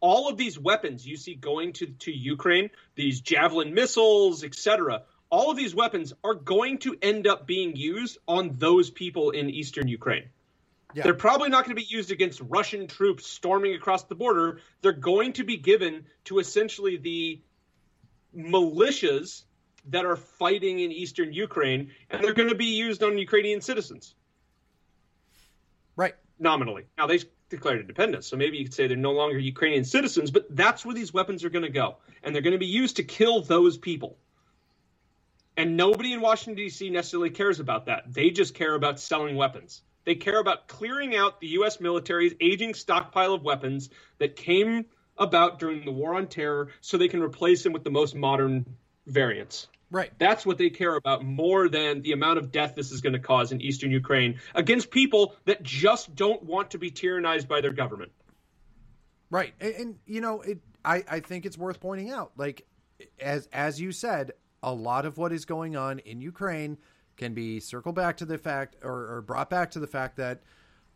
all 0.00 0.28
of 0.28 0.36
these 0.36 0.58
weapons 0.58 1.06
you 1.06 1.16
see 1.16 1.34
going 1.34 1.72
to, 1.74 1.86
to 1.86 2.12
Ukraine, 2.12 2.70
these 2.94 3.20
javelin 3.20 3.74
missiles, 3.74 4.44
etc., 4.44 5.02
all 5.30 5.50
of 5.50 5.56
these 5.56 5.74
weapons 5.74 6.12
are 6.22 6.34
going 6.34 6.78
to 6.78 6.96
end 7.02 7.26
up 7.26 7.46
being 7.46 7.74
used 7.74 8.18
on 8.28 8.54
those 8.58 8.90
people 8.90 9.30
in 9.30 9.50
eastern 9.50 9.88
Ukraine. 9.88 10.24
Yeah. 10.94 11.02
They're 11.02 11.14
probably 11.14 11.48
not 11.48 11.64
going 11.64 11.76
to 11.76 11.82
be 11.82 11.88
used 11.88 12.12
against 12.12 12.40
Russian 12.40 12.86
troops 12.86 13.26
storming 13.26 13.74
across 13.74 14.04
the 14.04 14.14
border. 14.14 14.60
They're 14.82 14.92
going 14.92 15.32
to 15.34 15.44
be 15.44 15.56
given 15.56 16.06
to 16.26 16.38
essentially 16.38 16.96
the 16.96 17.40
militias 18.36 19.42
that 19.88 20.04
are 20.04 20.16
fighting 20.16 20.78
in 20.78 20.92
eastern 20.92 21.32
Ukraine, 21.32 21.90
and 22.08 22.22
they're 22.22 22.34
going 22.34 22.48
to 22.48 22.54
be 22.54 22.76
used 22.76 23.02
on 23.02 23.18
Ukrainian 23.18 23.60
citizens. 23.60 24.14
Nominally. 26.38 26.84
Now, 26.98 27.06
they 27.06 27.20
declared 27.48 27.80
independence, 27.80 28.26
so 28.26 28.36
maybe 28.36 28.58
you 28.58 28.64
could 28.64 28.74
say 28.74 28.86
they're 28.86 28.96
no 28.96 29.12
longer 29.12 29.38
Ukrainian 29.38 29.84
citizens, 29.84 30.30
but 30.30 30.54
that's 30.54 30.84
where 30.84 30.94
these 30.94 31.12
weapons 31.12 31.44
are 31.44 31.50
going 31.50 31.64
to 31.64 31.70
go. 31.70 31.96
And 32.22 32.34
they're 32.34 32.42
going 32.42 32.52
to 32.52 32.58
be 32.58 32.66
used 32.66 32.96
to 32.96 33.04
kill 33.04 33.42
those 33.42 33.78
people. 33.78 34.18
And 35.56 35.76
nobody 35.76 36.12
in 36.12 36.20
Washington, 36.20 36.56
D.C. 36.56 36.90
necessarily 36.90 37.30
cares 37.30 37.60
about 37.60 37.86
that. 37.86 38.12
They 38.12 38.30
just 38.30 38.54
care 38.54 38.74
about 38.74 39.00
selling 39.00 39.36
weapons. 39.36 39.82
They 40.04 40.14
care 40.14 40.38
about 40.38 40.68
clearing 40.68 41.16
out 41.16 41.40
the 41.40 41.48
U.S. 41.48 41.80
military's 41.80 42.34
aging 42.40 42.74
stockpile 42.74 43.32
of 43.32 43.42
weapons 43.42 43.88
that 44.18 44.36
came 44.36 44.84
about 45.18 45.58
during 45.58 45.84
the 45.84 45.92
War 45.92 46.14
on 46.14 46.26
Terror 46.26 46.68
so 46.80 46.98
they 46.98 47.08
can 47.08 47.22
replace 47.22 47.62
them 47.62 47.72
with 47.72 47.84
the 47.84 47.90
most 47.90 48.14
modern 48.14 48.66
variants. 49.06 49.68
Right. 49.90 50.10
That's 50.18 50.44
what 50.44 50.58
they 50.58 50.70
care 50.70 50.96
about 50.96 51.24
more 51.24 51.68
than 51.68 52.02
the 52.02 52.12
amount 52.12 52.38
of 52.38 52.50
death 52.50 52.74
this 52.74 52.90
is 52.90 53.00
going 53.00 53.12
to 53.12 53.20
cause 53.20 53.52
in 53.52 53.60
eastern 53.60 53.90
Ukraine 53.90 54.40
against 54.54 54.90
people 54.90 55.36
that 55.44 55.62
just 55.62 56.14
don't 56.16 56.42
want 56.42 56.72
to 56.72 56.78
be 56.78 56.90
tyrannized 56.90 57.46
by 57.46 57.60
their 57.60 57.72
government. 57.72 58.10
Right. 59.30 59.54
And, 59.60 59.74
and 59.74 59.98
you 60.06 60.20
know, 60.20 60.40
it 60.40 60.58
I, 60.84 61.04
I 61.08 61.20
think 61.20 61.46
it's 61.46 61.58
worth 61.58 61.80
pointing 61.80 62.10
out, 62.10 62.32
like 62.36 62.66
as 63.20 63.48
as 63.52 63.80
you 63.80 63.92
said, 63.92 64.32
a 64.62 64.72
lot 64.72 65.06
of 65.06 65.18
what 65.18 65.32
is 65.32 65.44
going 65.44 65.76
on 65.76 66.00
in 66.00 66.20
Ukraine 66.20 66.78
can 67.16 67.34
be 67.34 67.60
circled 67.60 67.94
back 67.94 68.16
to 68.18 68.24
the 68.24 68.38
fact 68.38 68.76
or, 68.82 69.16
or 69.16 69.22
brought 69.22 69.50
back 69.50 69.70
to 69.72 69.80
the 69.80 69.86
fact 69.86 70.16
that 70.16 70.42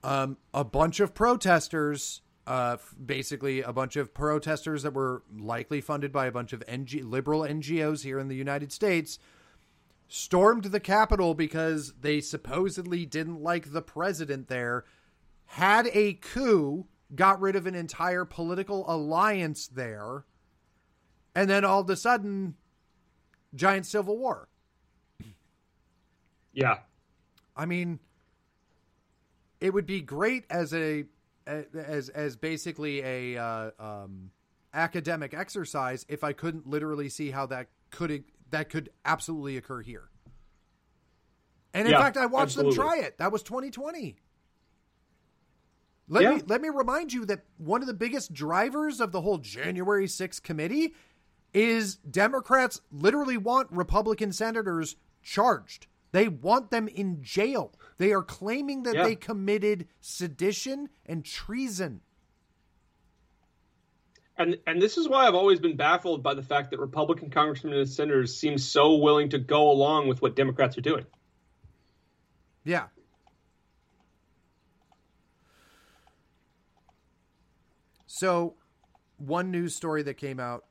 um, 0.03 0.37
a 0.53 0.65
bunch 0.65 1.01
of 1.01 1.15
protesters 1.15 2.23
uh, 2.47 2.77
basically 3.05 3.63
a 3.63 3.73
bunch 3.73 3.97
of 3.97 4.15
protesters 4.15 4.83
that 4.83 4.95
were 4.95 5.23
likely 5.39 5.81
funded 5.81 6.13
by 6.13 6.27
a 6.27 6.33
bunch 6.33 6.53
of 6.53 6.63
NG- 6.67 7.03
liberal 7.05 7.43
NGOs 7.43 8.03
here 8.03 8.19
in 8.19 8.29
the 8.29 8.37
United 8.37 8.73
States 8.73 9.19
stormed 10.09 10.65
the 10.65 10.81
Capitol 10.81 11.35
because 11.35 11.95
they 12.01 12.21
supposedly 12.21 13.07
didn't 13.07 13.41
like 13.41 13.73
the 13.73 13.83
president 13.83 14.49
there, 14.49 14.85
had 15.47 15.89
a 15.93 16.15
coup, 16.15 16.87
got 17.15 17.41
rid 17.41 17.55
of 17.55 17.67
an 17.67 17.77
entire 17.77 18.25
political 18.25 18.85
alliance 18.91 19.69
there, 19.69 20.25
and 21.35 21.49
then 21.49 21.65
all 21.65 21.81
of 21.81 21.91
a 21.91 21.97
sudden, 21.97 22.55
giant 23.55 23.87
civil 23.87 24.19
war. 24.19 24.49
Yeah. 26.53 26.79
I 27.57 27.67
mean, 27.67 28.01
it 29.61 29.73
would 29.73 29.87
be 29.87 30.01
great 30.01 30.45
as 30.51 30.75
a 30.75 31.05
as 31.47 32.09
as 32.11 32.37
basically 32.37 33.01
a 33.03 33.37
uh, 33.43 33.71
um, 33.79 34.31
academic 34.75 35.35
exercise 35.35 36.05
if 36.09 36.23
I 36.25 36.33
couldn't 36.33 36.67
literally 36.67 37.09
see 37.09 37.31
how 37.31 37.47
that 37.47 37.69
could 37.91 38.25
that 38.51 38.69
could 38.69 38.91
absolutely 39.05 39.57
occur 39.57 39.83
here. 39.83 40.09
And 41.73 41.87
in 41.87 41.93
Yeah, 41.93 42.01
fact, 42.01 42.17
I 42.17 42.27
watched 42.27 42.57
absolutely. 42.59 42.77
them 42.77 42.85
try 42.85 42.99
it. 42.99 43.19
That 43.19 43.31
was 43.33 43.43
2020. 43.43 44.17
Let 46.09 46.23
Yeah. 46.23 46.35
me 46.35 46.43
let 46.47 46.61
me 46.61 46.69
remind 46.69 47.13
you 47.13 47.25
that 47.27 47.45
one 47.57 47.81
of 47.81 47.87
the 47.87 47.95
biggest 47.95 48.33
drivers 48.33 49.01
of 49.01 49.13
the 49.13 49.21
whole 49.21 49.39
January 49.39 50.07
6th 50.07 50.43
committee 50.43 50.95
is 51.55 51.97
Democrats 51.97 52.81
literally 52.91 53.37
want 53.37 53.71
Republican 53.71 54.33
senators 54.33 54.97
charged. 55.23 55.87
They 56.13 56.27
want 56.29 56.71
them 56.71 56.89
in 56.89 57.23
jail. 57.23 57.73
They 58.01 58.15
are 58.15 58.23
claiming 58.23 58.85
that 58.85 58.95
Yeah. 58.95 59.03
they 59.05 59.15
committed 59.15 59.87
sedition 60.01 60.89
and 61.05 61.23
treason. 61.23 62.01
And 64.39 64.59
and 64.67 64.81
this 64.81 64.97
is 64.97 65.07
why 65.07 65.27
I've 65.27 65.35
always 65.35 65.61
been 65.61 65.77
baffled 65.77 66.23
by 66.23 66.33
the 66.33 66.43
fact 66.43 66.71
that 66.71 66.81
Republican 66.81 67.29
congressmen 67.29 67.75
and 67.75 67.87
senators 67.87 68.35
seem 68.35 68.57
so 68.57 68.97
willing 68.97 69.29
to 69.29 69.39
go 69.39 69.71
along 69.71 70.09
with 70.09 70.23
what 70.23 70.35
Democrats 70.35 70.79
are 70.79 70.81
doing. 70.81 71.05
Yeah. 72.65 72.87
So, 78.07 78.55
one 79.19 79.51
news 79.51 79.75
story 79.75 80.03
that 80.05 80.15
came 80.15 80.41
out, 80.41 80.65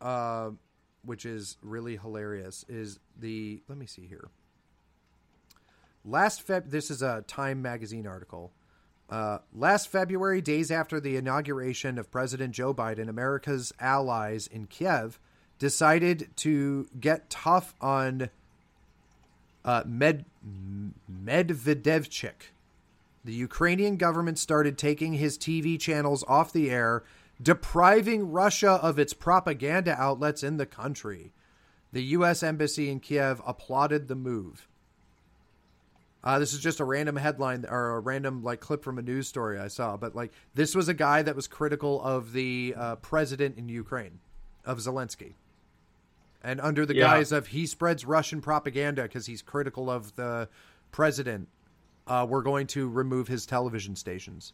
uh, 0.00 0.52
which 1.04 1.26
is 1.26 1.58
really 1.60 1.98
hilarious, 1.98 2.64
is 2.66 2.98
the. 3.14 3.62
Let 3.68 3.76
me 3.76 3.84
see 3.84 4.06
here. 4.06 4.30
Last 6.04 6.46
Feb. 6.46 6.70
This 6.70 6.90
is 6.90 7.02
a 7.02 7.22
Time 7.28 7.62
magazine 7.62 8.06
article. 8.06 8.52
Uh, 9.08 9.38
last 9.54 9.88
February, 9.88 10.40
days 10.40 10.70
after 10.70 10.98
the 10.98 11.16
inauguration 11.16 11.98
of 11.98 12.10
President 12.10 12.54
Joe 12.54 12.74
Biden, 12.74 13.08
America's 13.08 13.72
allies 13.78 14.46
in 14.46 14.66
Kiev 14.66 15.20
decided 15.58 16.30
to 16.36 16.88
get 16.98 17.30
tough 17.30 17.74
on 17.80 18.30
uh, 19.64 19.84
Med 19.86 20.24
Medvedchuk. 20.44 22.50
The 23.24 23.34
Ukrainian 23.34 23.96
government 23.96 24.38
started 24.38 24.76
taking 24.76 25.12
his 25.12 25.38
TV 25.38 25.78
channels 25.78 26.24
off 26.26 26.52
the 26.52 26.70
air, 26.70 27.04
depriving 27.40 28.32
Russia 28.32 28.72
of 28.72 28.98
its 28.98 29.12
propaganda 29.12 29.94
outlets 30.00 30.42
in 30.42 30.56
the 30.56 30.66
country. 30.66 31.32
The 31.92 32.02
U.S. 32.04 32.42
Embassy 32.42 32.90
in 32.90 32.98
Kiev 32.98 33.40
applauded 33.46 34.08
the 34.08 34.16
move. 34.16 34.66
Uh, 36.24 36.38
this 36.38 36.52
is 36.52 36.60
just 36.60 36.78
a 36.78 36.84
random 36.84 37.16
headline 37.16 37.64
or 37.68 37.96
a 37.96 38.00
random 38.00 38.42
like 38.44 38.60
clip 38.60 38.84
from 38.84 38.98
a 38.98 39.02
news 39.02 39.26
story 39.26 39.58
I 39.58 39.68
saw, 39.68 39.96
but 39.96 40.14
like 40.14 40.32
this 40.54 40.74
was 40.74 40.88
a 40.88 40.94
guy 40.94 41.22
that 41.22 41.34
was 41.34 41.48
critical 41.48 42.00
of 42.00 42.32
the 42.32 42.74
uh, 42.76 42.96
president 42.96 43.58
in 43.58 43.68
Ukraine, 43.68 44.20
of 44.64 44.78
Zelensky, 44.78 45.34
and 46.42 46.60
under 46.60 46.86
the 46.86 46.94
Yeah. 46.94 47.06
guise 47.06 47.32
of 47.32 47.48
he 47.48 47.66
spreads 47.66 48.04
Russian 48.04 48.40
propaganda 48.40 49.02
because 49.02 49.26
he's 49.26 49.42
critical 49.42 49.90
of 49.90 50.14
the 50.14 50.48
president, 50.92 51.48
uh, 52.06 52.24
we're 52.28 52.42
going 52.42 52.68
to 52.68 52.88
remove 52.88 53.26
his 53.26 53.44
television 53.44 53.96
stations. 53.96 54.52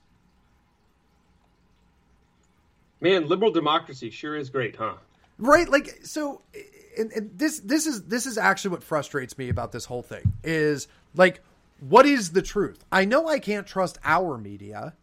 Man, 3.01 3.29
liberal 3.29 3.53
democracy 3.53 4.11
sure 4.11 4.37
is 4.37 4.49
great, 4.51 4.77
huh? 4.77 4.95
right 5.41 5.69
like 5.69 6.01
so 6.03 6.43
and, 6.99 7.13
and 7.13 7.31
this 7.39 7.61
this 7.61 7.87
is 7.87 8.03
this 8.07 8.27
is 8.27 8.37
actually 8.37 8.71
what 8.73 8.83
frustrates 8.83 9.39
me 9.39 9.49
about 9.49 9.71
this 9.71 9.85
whole 9.85 10.03
thing 10.03 10.33
is 10.43 10.89
like 11.15 11.41
what 11.81 12.07
is 12.07 12.33
the 12.33 12.43
truth 12.43 12.85
i 12.91 13.05
know 13.05 13.29
i 13.29 13.39
can't 13.39 13.67
trust 13.67 13.99
our 14.05 14.39
media 14.39 14.95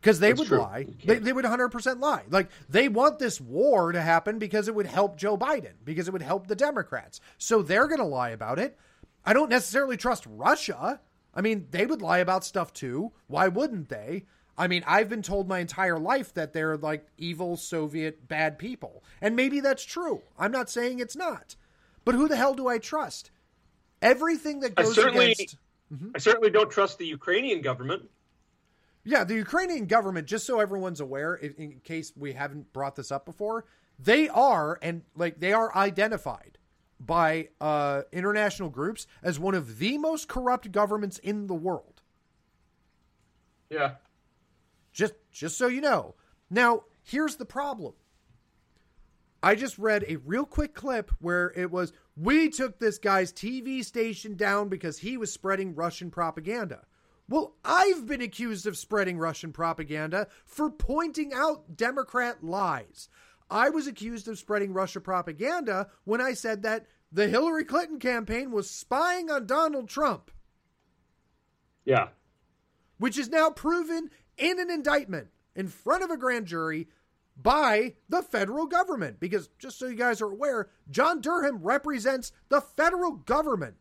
because 0.00 0.18
they 0.18 0.28
That's 0.28 0.40
would 0.40 0.48
true. 0.48 0.58
lie 0.58 0.86
they, 1.04 1.18
they 1.18 1.32
would 1.32 1.44
100% 1.44 2.00
lie 2.00 2.24
like 2.30 2.48
they 2.68 2.88
want 2.88 3.18
this 3.18 3.40
war 3.40 3.92
to 3.92 4.00
happen 4.00 4.38
because 4.38 4.68
it 4.68 4.74
would 4.74 4.86
help 4.86 5.16
joe 5.16 5.36
biden 5.36 5.74
because 5.84 6.08
it 6.08 6.12
would 6.12 6.22
help 6.22 6.46
the 6.46 6.56
democrats 6.56 7.20
so 7.38 7.62
they're 7.62 7.88
going 7.88 8.00
to 8.00 8.04
lie 8.04 8.30
about 8.30 8.58
it 8.58 8.76
i 9.24 9.32
don't 9.32 9.50
necessarily 9.50 9.96
trust 9.96 10.24
russia 10.28 11.00
i 11.34 11.40
mean 11.40 11.66
they 11.70 11.86
would 11.86 12.02
lie 12.02 12.18
about 12.18 12.44
stuff 12.44 12.72
too 12.72 13.12
why 13.26 13.48
wouldn't 13.48 13.88
they 13.88 14.24
I 14.60 14.68
mean, 14.68 14.84
I've 14.86 15.08
been 15.08 15.22
told 15.22 15.48
my 15.48 15.60
entire 15.60 15.98
life 15.98 16.34
that 16.34 16.52
they're 16.52 16.76
like 16.76 17.06
evil 17.16 17.56
Soviet 17.56 18.28
bad 18.28 18.58
people. 18.58 19.02
And 19.22 19.34
maybe 19.34 19.58
that's 19.60 19.84
true. 19.84 20.20
I'm 20.38 20.52
not 20.52 20.68
saying 20.68 20.98
it's 20.98 21.16
not. 21.16 21.56
But 22.04 22.14
who 22.14 22.28
the 22.28 22.36
hell 22.36 22.52
do 22.52 22.68
I 22.68 22.76
trust? 22.76 23.30
Everything 24.02 24.60
that 24.60 24.72
I 24.76 24.82
goes 24.82 24.94
certainly- 24.94 25.32
against 25.32 25.56
I 26.14 26.18
certainly 26.18 26.50
don't 26.50 26.70
trust 26.70 26.98
the 26.98 27.06
Ukrainian 27.06 27.62
government. 27.62 28.08
Yeah, 29.02 29.24
the 29.24 29.34
Ukrainian 29.34 29.86
government, 29.86 30.28
just 30.28 30.46
so 30.46 30.60
everyone's 30.60 31.00
aware, 31.00 31.34
in, 31.34 31.54
in 31.54 31.80
case 31.80 32.12
we 32.16 32.32
haven't 32.32 32.72
brought 32.72 32.94
this 32.96 33.10
up 33.10 33.24
before, 33.24 33.64
they 33.98 34.28
are 34.28 34.78
and 34.82 35.02
like 35.16 35.40
they 35.40 35.52
are 35.52 35.74
identified 35.74 36.58
by 37.00 37.48
uh, 37.60 38.02
international 38.12 38.68
groups 38.68 39.06
as 39.22 39.38
one 39.38 39.54
of 39.54 39.78
the 39.78 39.98
most 39.98 40.28
corrupt 40.28 40.70
governments 40.70 41.18
in 41.18 41.46
the 41.46 41.54
world. 41.54 42.02
Yeah. 43.70 43.94
Just 44.92 45.14
just 45.32 45.56
so 45.56 45.66
you 45.66 45.80
know. 45.80 46.14
Now, 46.50 46.82
here's 47.02 47.36
the 47.36 47.44
problem. 47.44 47.94
I 49.42 49.54
just 49.54 49.78
read 49.78 50.04
a 50.06 50.16
real 50.16 50.44
quick 50.44 50.74
clip 50.74 51.10
where 51.20 51.52
it 51.56 51.70
was 51.70 51.92
we 52.16 52.50
took 52.50 52.78
this 52.78 52.98
guy's 52.98 53.32
TV 53.32 53.84
station 53.84 54.36
down 54.36 54.68
because 54.68 54.98
he 54.98 55.16
was 55.16 55.32
spreading 55.32 55.74
Russian 55.74 56.10
propaganda. 56.10 56.84
Well, 57.28 57.54
I've 57.64 58.06
been 58.06 58.20
accused 58.20 58.66
of 58.66 58.76
spreading 58.76 59.16
Russian 59.18 59.52
propaganda 59.52 60.26
for 60.44 60.68
pointing 60.68 61.32
out 61.32 61.76
Democrat 61.76 62.42
lies. 62.44 63.08
I 63.48 63.70
was 63.70 63.86
accused 63.86 64.28
of 64.28 64.38
spreading 64.38 64.72
Russia 64.72 65.00
propaganda 65.00 65.88
when 66.04 66.20
I 66.20 66.34
said 66.34 66.62
that 66.62 66.86
the 67.10 67.28
Hillary 67.28 67.64
Clinton 67.64 67.98
campaign 67.98 68.50
was 68.50 68.70
spying 68.70 69.30
on 69.30 69.46
Donald 69.46 69.88
Trump 69.88 70.30
Yeah. 71.84 72.08
which 72.98 73.18
is 73.18 73.28
now 73.28 73.50
proven 73.50 74.10
in 74.36 74.60
an 74.60 74.70
indictment 74.70 75.28
in 75.56 75.66
front 75.68 76.04
of 76.04 76.10
a 76.10 76.16
grand 76.16 76.46
jury 76.46 76.88
by 77.42 77.94
the 78.08 78.22
federal 78.22 78.66
government. 78.66 79.20
Because 79.20 79.48
just 79.58 79.78
so 79.78 79.86
you 79.86 79.94
guys 79.94 80.20
are 80.20 80.30
aware, 80.30 80.68
John 80.90 81.20
Durham 81.20 81.62
represents 81.62 82.32
the 82.48 82.60
federal 82.60 83.12
government. 83.12 83.76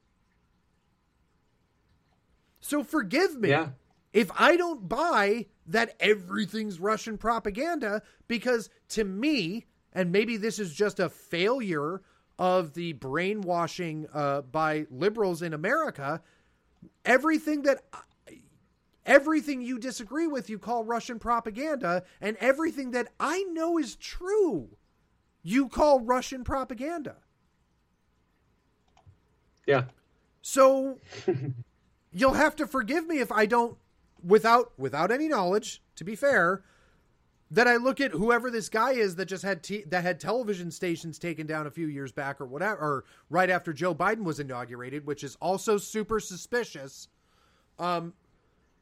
So 2.62 2.84
forgive 2.84 3.40
me 3.40 3.50
Yeah. 3.50 3.70
if 4.14 4.32
I 4.38 4.58
don't 4.58 4.88
buy 4.88 5.48
that 5.66 5.96
everything's 6.00 6.80
Russian 6.80 7.18
propaganda, 7.18 8.02
because 8.28 8.70
to 8.90 9.04
me, 9.04 9.66
and 9.94 10.12
maybe 10.12 10.38
this 10.38 10.60
is 10.60 10.74
just 10.74 11.00
a 11.00 11.10
failure 11.10 12.02
of 12.38 12.74
the 12.74 12.94
brainwashing 12.94 14.08
uh, 14.14 14.42
by 14.42 14.88
liberals 14.90 15.42
in 15.42 15.54
America, 15.54 16.22
everything 17.06 17.64
that 17.64 17.84
everything 19.10 19.62
you 19.62 19.80
disagree 19.80 20.28
with 20.28 20.50
you 20.50 20.60
call 20.60 20.86
Russian 20.86 21.20
propaganda, 21.20 22.04
and 22.22 22.38
everything 22.38 22.92
that 22.92 23.10
I 23.20 23.44
know 23.44 23.78
is 23.78 23.98
true 23.98 24.70
you 25.42 25.68
call 25.68 26.00
Russian 26.02 26.44
propaganda. 26.44 27.16
Yeah. 29.66 29.86
So 30.42 31.00
you'll 32.12 32.34
have 32.34 32.56
to 32.58 32.68
forgive 32.68 33.08
me 33.08 33.20
if 33.20 33.32
I 33.32 33.46
don't 33.46 33.78
without 34.24 34.74
without 34.78 35.12
any 35.12 35.28
knowledge, 35.28 35.82
to 35.96 36.04
be 36.04 36.16
fair, 36.16 36.64
that 37.52 37.68
I 37.68 37.78
look 37.78 38.00
at 38.00 38.12
whoever 38.12 38.52
this 38.52 38.70
guy 38.70 38.92
is 38.92 39.16
that 39.16 39.26
just 39.26 39.44
had 39.44 39.64
t- 39.64 39.86
that 39.88 40.04
had 40.04 40.20
television 40.20 40.72
stations 40.72 41.18
taken 41.18 41.48
down 41.48 41.68
a 41.68 41.72
few 41.72 41.88
years 41.88 42.12
back 42.12 42.40
or 42.40 42.46
whatever, 42.46 42.80
or 42.80 43.06
right 43.30 43.50
after 43.50 43.74
Joe 43.74 43.96
Biden 43.96 44.24
was 44.24 44.40
inaugurated, 44.40 45.06
which 45.06 45.24
is 45.24 45.36
also 45.42 45.78
super 45.78 46.20
suspicious. 46.20 47.08
Um, 47.80 48.14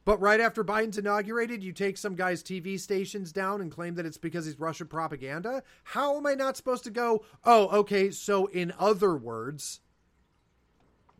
but 0.08 0.22
right 0.22 0.40
after 0.40 0.64
Biden's 0.64 0.96
inaugurated, 0.96 1.62
you 1.62 1.74
take 1.74 1.98
some 1.98 2.14
guy's 2.14 2.42
TV 2.42 2.80
stations 2.80 3.30
down 3.30 3.60
and 3.60 3.70
claim 3.70 3.94
that 3.96 4.06
it's 4.06 4.16
because 4.16 4.46
he's 4.46 4.58
Russian 4.58 4.86
propaganda. 4.86 5.62
How 5.84 6.16
am 6.16 6.26
I 6.26 6.32
not 6.32 6.56
supposed 6.56 6.84
to 6.84 6.90
go? 6.90 7.26
Oh, 7.44 7.68
okay. 7.80 8.10
So 8.10 8.46
in 8.46 8.72
other 8.78 9.14
words, 9.14 9.80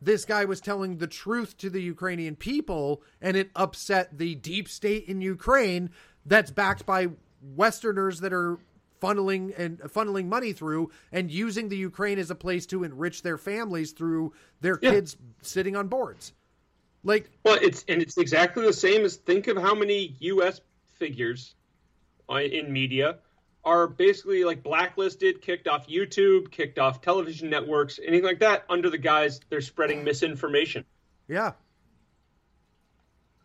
this 0.00 0.24
guy 0.24 0.46
was 0.46 0.62
telling 0.62 0.96
the 0.96 1.06
truth 1.06 1.58
to 1.58 1.68
the 1.68 1.82
Ukrainian 1.82 2.34
people, 2.34 3.02
and 3.20 3.36
it 3.36 3.50
upset 3.54 4.16
the 4.16 4.36
deep 4.36 4.70
state 4.70 5.04
in 5.04 5.20
Ukraine 5.20 5.90
that's 6.24 6.50
backed 6.50 6.86
by 6.86 7.08
Westerners 7.42 8.20
that 8.20 8.32
are 8.32 8.56
funneling 9.02 9.52
and 9.58 9.80
funneling 9.80 10.28
money 10.28 10.54
through 10.54 10.90
and 11.12 11.30
using 11.30 11.68
the 11.68 11.76
Ukraine 11.76 12.18
as 12.18 12.30
a 12.30 12.34
place 12.34 12.64
to 12.64 12.84
enrich 12.84 13.20
their 13.20 13.36
families 13.36 13.92
through 13.92 14.32
their 14.62 14.78
yeah. 14.80 14.92
kids 14.92 15.18
sitting 15.42 15.76
on 15.76 15.88
boards. 15.88 16.32
Like 17.08 17.30
well, 17.42 17.58
it's 17.62 17.86
and 17.88 18.02
it's 18.02 18.18
exactly 18.18 18.66
the 18.66 18.72
same 18.72 19.06
as 19.06 19.16
think 19.16 19.48
of 19.48 19.56
how 19.56 19.74
many 19.74 20.14
U.S. 20.20 20.60
figures 20.98 21.54
in 22.28 22.70
media 22.70 23.16
are 23.64 23.86
basically 23.86 24.44
like 24.44 24.62
blacklisted, 24.62 25.40
kicked 25.40 25.68
off 25.68 25.88
YouTube, 25.88 26.50
kicked 26.50 26.78
off 26.78 27.00
television 27.00 27.48
networks, 27.48 27.98
anything 27.98 28.26
like 28.26 28.40
that, 28.40 28.66
under 28.68 28.90
the 28.90 28.98
guise 28.98 29.40
they're 29.48 29.62
spreading 29.62 30.04
misinformation. 30.04 30.84
Yeah. 31.28 31.52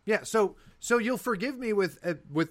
Yeah. 0.04 0.24
So 0.24 0.56
so 0.78 0.98
you'll 0.98 1.16
forgive 1.16 1.58
me 1.58 1.72
with 1.72 1.98
uh, 2.04 2.14
with 2.30 2.50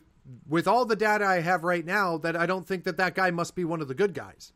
with 0.49 0.67
all 0.67 0.83
the 0.83 0.95
data 0.95 1.25
I 1.25 1.41
have 1.41 1.63
right 1.63 1.85
now 1.85 2.17
that 2.17 2.35
I 2.35 2.47
don't 2.47 2.67
think 2.67 2.85
that 2.85 2.97
that 2.97 3.13
guy 3.13 3.29
must 3.29 3.53
be 3.53 3.65
one 3.65 3.81
of 3.81 3.87
the 3.87 3.93
good 3.93 4.15
guys. 4.15 4.51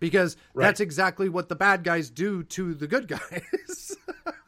Because 0.00 0.38
right. 0.54 0.64
that's 0.64 0.80
exactly 0.80 1.28
what 1.28 1.50
the 1.50 1.56
bad 1.56 1.84
guys 1.84 2.08
do 2.08 2.42
to 2.44 2.72
the 2.72 2.86
good 2.86 3.06
guys. 3.06 3.96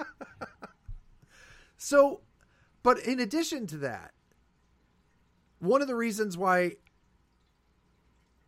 so, 1.91 2.21
but 2.85 3.01
in 3.01 3.19
addition 3.19 3.67
to 3.67 3.79
that, 3.79 4.13
one 5.59 5.83
of 5.83 5.89
the 5.89 5.97
reasons 5.97 6.39
why 6.39 6.77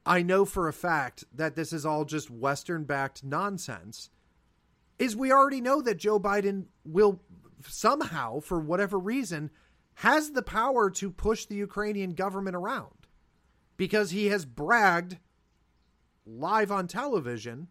I 0.06 0.22
know 0.22 0.44
for 0.44 0.68
a 0.68 0.72
fact 0.72 1.24
that 1.34 1.56
this 1.56 1.72
is 1.72 1.84
all 1.84 2.04
just 2.04 2.30
Western 2.30 2.84
backed 2.84 3.24
nonsense 3.24 4.10
is 4.96 5.16
we 5.16 5.32
already 5.32 5.60
know 5.60 5.82
that 5.82 5.96
Joe 5.96 6.20
Biden 6.20 6.66
will 6.84 7.20
somehow, 7.66 8.38
for 8.38 8.60
whatever 8.60 8.96
reason, 8.96 9.50
has 9.94 10.30
the 10.30 10.42
power 10.42 10.88
to 10.90 11.10
push 11.10 11.46
the 11.46 11.56
Ukrainian 11.56 12.10
government 12.10 12.54
around 12.54 13.08
because 13.76 14.12
he 14.12 14.26
has 14.26 14.44
bragged 14.44 15.18
live 16.24 16.70
on 16.70 16.86
television 16.86 17.66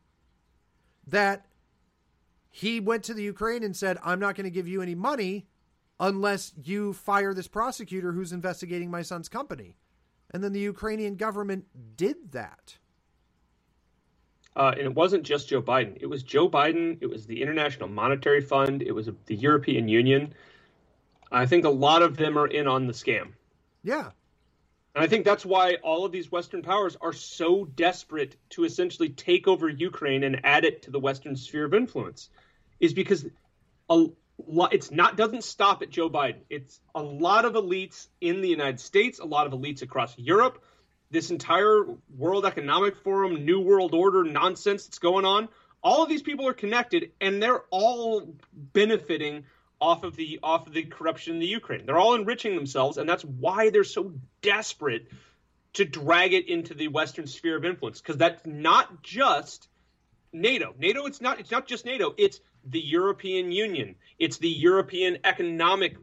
that 1.08 1.46
he 2.50 2.82
went 2.82 3.06
to 3.06 3.14
the 3.14 3.24
Ukraine 3.24 3.64
and 3.64 3.74
said, 3.74 3.98
I'm 4.04 4.20
not 4.20 4.36
going 4.36 4.44
to 4.44 4.52
give 4.52 4.68
you 4.68 4.82
any 4.82 4.96
money 4.96 5.48
unless 6.02 6.52
you 6.62 6.92
fire 6.92 7.34
this 7.34 7.48
prosecutor 7.48 8.12
who's 8.12 8.34
investigating 8.34 8.90
my 8.90 9.04
son's 9.04 9.30
company. 9.30 9.78
And 10.32 10.44
then 10.44 10.52
the 10.52 10.60
Ukrainian 10.60 11.16
government 11.16 11.66
did 11.96 12.32
that. 12.32 12.78
Uh, 14.56 14.74
and 14.76 14.82
it 14.82 14.96
wasn't 14.96 15.24
just 15.24 15.48
Joe 15.48 15.62
Biden. 15.62 15.98
It 16.02 16.08
was 16.08 16.24
Joe 16.24 16.50
Biden. 16.50 16.98
It 17.00 17.06
was 17.06 17.26
the 17.26 17.42
International 17.42 17.88
Monetary 17.88 18.42
Fund. 18.42 18.82
It 18.82 18.92
was 18.92 19.10
the 19.28 19.36
European 19.36 19.88
Union. 19.88 20.34
I 21.32 21.46
think 21.46 21.64
a 21.64 21.70
lot 21.70 22.02
of 22.02 22.18
them 22.18 22.38
are 22.38 22.48
in 22.48 22.68
on 22.68 22.88
the 22.88 22.94
scam. 22.94 23.30
Yeah. 23.84 24.10
And 24.94 25.04
I 25.04 25.08
think 25.08 25.24
that's 25.24 25.46
why 25.46 25.76
all 25.84 26.04
of 26.04 26.12
these 26.12 26.32
Western 26.32 26.62
powers 26.62 26.98
are 27.00 27.14
so 27.14 27.64
desperate 27.64 28.36
to 28.50 28.66
essentially 28.66 29.08
take 29.10 29.48
over 29.48 29.70
Ukraine 29.70 30.24
and 30.24 30.42
add 30.44 30.66
it 30.66 30.82
to 30.82 30.92
the 30.92 31.00
Western 31.00 31.36
sphere 31.36 31.64
of 31.64 31.74
influence, 31.74 32.30
is 32.82 32.94
because 32.94 33.26
a 33.90 34.08
it's 34.72 34.92
not 34.92 35.18
doesn't 35.18 35.44
stop 35.44 35.82
at 35.82 35.90
Joe 35.90 36.10
Biden. 36.10 36.42
It's 36.50 36.80
a 36.96 37.02
lot 37.02 37.46
of 37.46 37.54
elites 37.54 38.08
in 38.20 38.42
the 38.42 38.48
United 38.50 38.80
States, 38.80 39.20
a 39.20 39.26
lot 39.26 39.48
of 39.48 39.54
elites 39.54 39.82
across 39.82 40.18
Europe, 40.18 40.64
this 41.10 41.32
entire 41.32 41.86
World 42.18 42.46
Economic 42.46 42.96
Forum, 42.98 43.46
New 43.46 43.60
World 43.60 43.94
Order 43.94 44.24
nonsense 44.24 44.86
that's 44.86 45.00
going 45.00 45.26
on. 45.26 45.50
All 45.84 46.04
of 46.04 46.10
these 46.10 46.22
people 46.22 46.48
are 46.48 46.54
connected, 46.54 47.12
and 47.20 47.42
they're 47.42 47.64
all 47.72 48.36
benefiting 48.54 49.46
off 49.80 50.04
of 50.04 50.16
the 50.16 50.40
off 50.44 50.68
of 50.68 50.74
the 50.74 50.84
corruption 50.84 51.36
in 51.36 51.40
the 51.40 51.48
Ukraine. 51.48 51.86
They're 51.86 51.98
all 51.98 52.14
enriching 52.14 52.56
themselves, 52.56 52.98
and 52.98 53.10
that's 53.10 53.24
why 53.26 53.72
they're 53.72 53.84
so 53.84 54.14
desperate 54.42 55.08
to 55.74 55.86
drag 55.86 56.34
it 56.34 56.48
into 56.50 56.74
the 56.74 56.90
Western 56.90 57.28
sphere 57.28 57.58
of 57.58 57.66
influence. 57.66 58.00
Because 58.00 58.18
that's 58.18 58.46
not 58.46 59.02
just 59.02 59.68
NATO. 60.32 60.76
NATO, 60.78 61.06
it's 61.06 61.20
not. 61.20 61.40
It's 61.40 61.52
not 61.52 61.68
just 61.68 61.86
NATO. 61.86 62.14
It's 62.18 62.40
the 62.66 62.80
European 62.80 63.52
Union. 63.52 63.96
It's 64.20 64.38
the 64.38 64.50
European 64.50 65.20
Economic 65.24 65.98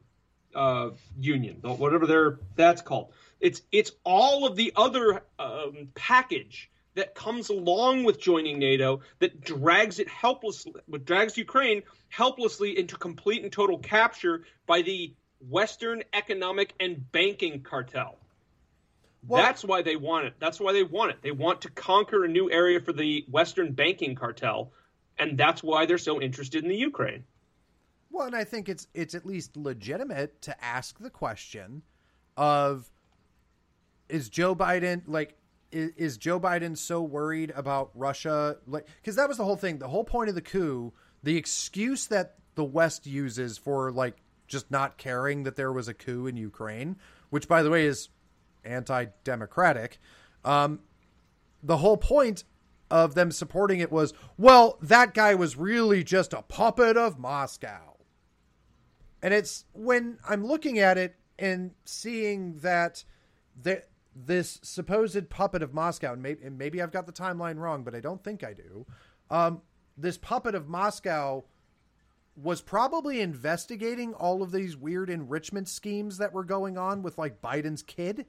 uh, 0.55 0.91
Union, 1.19 1.59
whatever 1.63 2.07
they're 2.07 2.39
that's 2.57 2.83
called. 2.83 3.13
It's 3.41 3.63
it's 3.71 3.93
all 4.05 4.47
of 4.47 4.57
the 4.57 4.73
other 4.77 5.23
um, 5.39 5.89
package 5.95 6.71
that 6.95 7.15
comes 7.15 7.49
along 7.49 8.03
with 8.05 8.21
joining 8.21 8.59
NATO 8.59 9.01
that 9.21 9.41
drags 9.41 10.01
it 10.01 10.09
helplessly, 10.09 10.73
drags 11.05 11.37
Ukraine 11.37 11.83
helplessly 12.09 12.77
into 12.77 12.97
complete 12.97 13.45
and 13.45 13.53
total 13.53 13.79
capture 13.79 14.43
by 14.67 14.83
the 14.83 15.15
Western 15.41 16.03
economic 16.13 16.75
and 16.81 17.11
banking 17.13 17.63
cartel. 17.63 18.19
Well, 19.27 19.43
That's 19.43 19.65
why 19.65 19.83
they 19.83 19.97
want 19.97 20.27
it. 20.27 20.35
That's 20.39 20.59
why 20.59 20.73
they 20.73 20.83
want 20.83 21.13
it. 21.13 21.19
They 21.23 21.31
want 21.31 21.63
to 21.63 21.71
conquer 21.71 22.25
a 22.25 22.29
new 22.29 22.51
area 22.51 22.81
for 22.81 22.93
the 22.93 23.25
Western 23.31 23.73
banking 23.73 24.15
cartel, 24.15 24.73
and 25.19 25.39
that's 25.39 25.63
why 25.63 25.87
they're 25.87 25.99
so 25.99 26.21
interested 26.21 26.63
in 26.63 26.71
the 26.71 26.77
Ukraine. 26.77 27.25
Well, 28.11 28.27
and 28.27 28.37
I 28.37 28.45
think 28.45 28.69
it's 28.69 28.87
it's 28.95 29.15
at 29.15 29.27
least 29.27 29.57
legitimate 29.57 30.41
to 30.43 30.65
ask 30.65 30.99
the 30.99 31.11
question 31.11 31.83
of 32.37 32.91
is 34.09 34.29
Joe 34.29 34.55
Biden 34.55 35.03
like 35.07 35.37
is, 35.71 35.91
is 35.97 36.17
Joe 36.17 36.41
Biden 36.41 36.77
so 36.77 37.03
worried 37.03 37.53
about 37.55 37.91
Russia? 37.95 38.57
Like, 38.67 38.87
because 38.97 39.17
that 39.17 39.29
was 39.29 39.37
the 39.37 39.45
whole 39.45 39.57
thing. 39.57 39.79
The 39.79 39.89
whole 39.89 40.05
point 40.05 40.29
of 40.29 40.35
the 40.35 40.41
coup, 40.43 40.93
the 41.23 41.37
excuse 41.37 42.07
that 42.07 42.37
the 42.55 42.65
West 42.65 43.07
uses 43.07 43.59
for 43.59 43.93
like 43.93 44.17
just 44.47 44.71
not 44.71 44.97
caring 44.97 45.43
that 45.43 45.57
there 45.57 45.73
was 45.73 45.89
a 45.89 45.95
coup 45.95 46.27
in 46.27 46.37
Ukraine, 46.37 46.97
which 47.31 47.47
by 47.47 47.63
the 47.63 47.71
way 47.71 47.85
is 47.85 48.09
anti-democratic. 48.65 49.99
Um, 50.45 50.81
the 51.63 51.77
whole 51.77 51.97
point 51.97 52.45
of 52.91 53.15
them 53.15 53.31
supporting 53.31 53.81
it 53.81 53.93
was, 53.93 54.13
well, 54.37 54.79
that 54.81 55.15
guy 55.15 55.35
was 55.35 55.57
really 55.57 56.03
just 56.05 56.33
a 56.33 56.43
puppet 56.43 56.97
of 56.97 57.19
Moscow. 57.19 57.97
And 59.23 59.35
it's 59.35 59.65
when 59.73 60.19
I'm 60.29 60.47
looking 60.47 60.79
at 60.79 60.97
it 60.97 61.17
and 61.39 61.73
seeing 61.85 62.59
that 62.59 63.05
that 63.63 63.89
this 64.15 64.59
supposed 64.63 65.31
puppet 65.31 65.63
of 65.63 65.75
Moscow, 65.75 66.13
and 66.13 66.23
maybe, 66.23 66.45
and 66.45 66.59
maybe 66.59 66.83
I've 66.83 66.93
got 66.93 67.07
the 67.07 67.13
timeline 67.13 67.59
wrong, 67.59 67.85
but 67.85 67.95
I 67.95 68.01
don't 68.01 68.23
think 68.23 68.43
I 68.43 68.53
do. 68.53 68.87
Um, 69.31 69.63
this 69.97 70.19
puppet 70.19 70.55
of 70.55 70.69
Moscow 70.69 71.45
was 72.37 72.61
probably 72.61 73.21
investigating 73.21 74.15
all 74.15 74.43
of 74.43 74.53
these 74.53 74.77
weird 74.77 75.11
enrichment 75.11 75.69
schemes 75.69 76.19
that 76.19 76.33
were 76.33 76.45
going 76.45 76.79
on 76.79 77.03
with 77.03 77.19
like 77.19 77.43
Biden's 77.43 77.83
kid. 77.83 78.27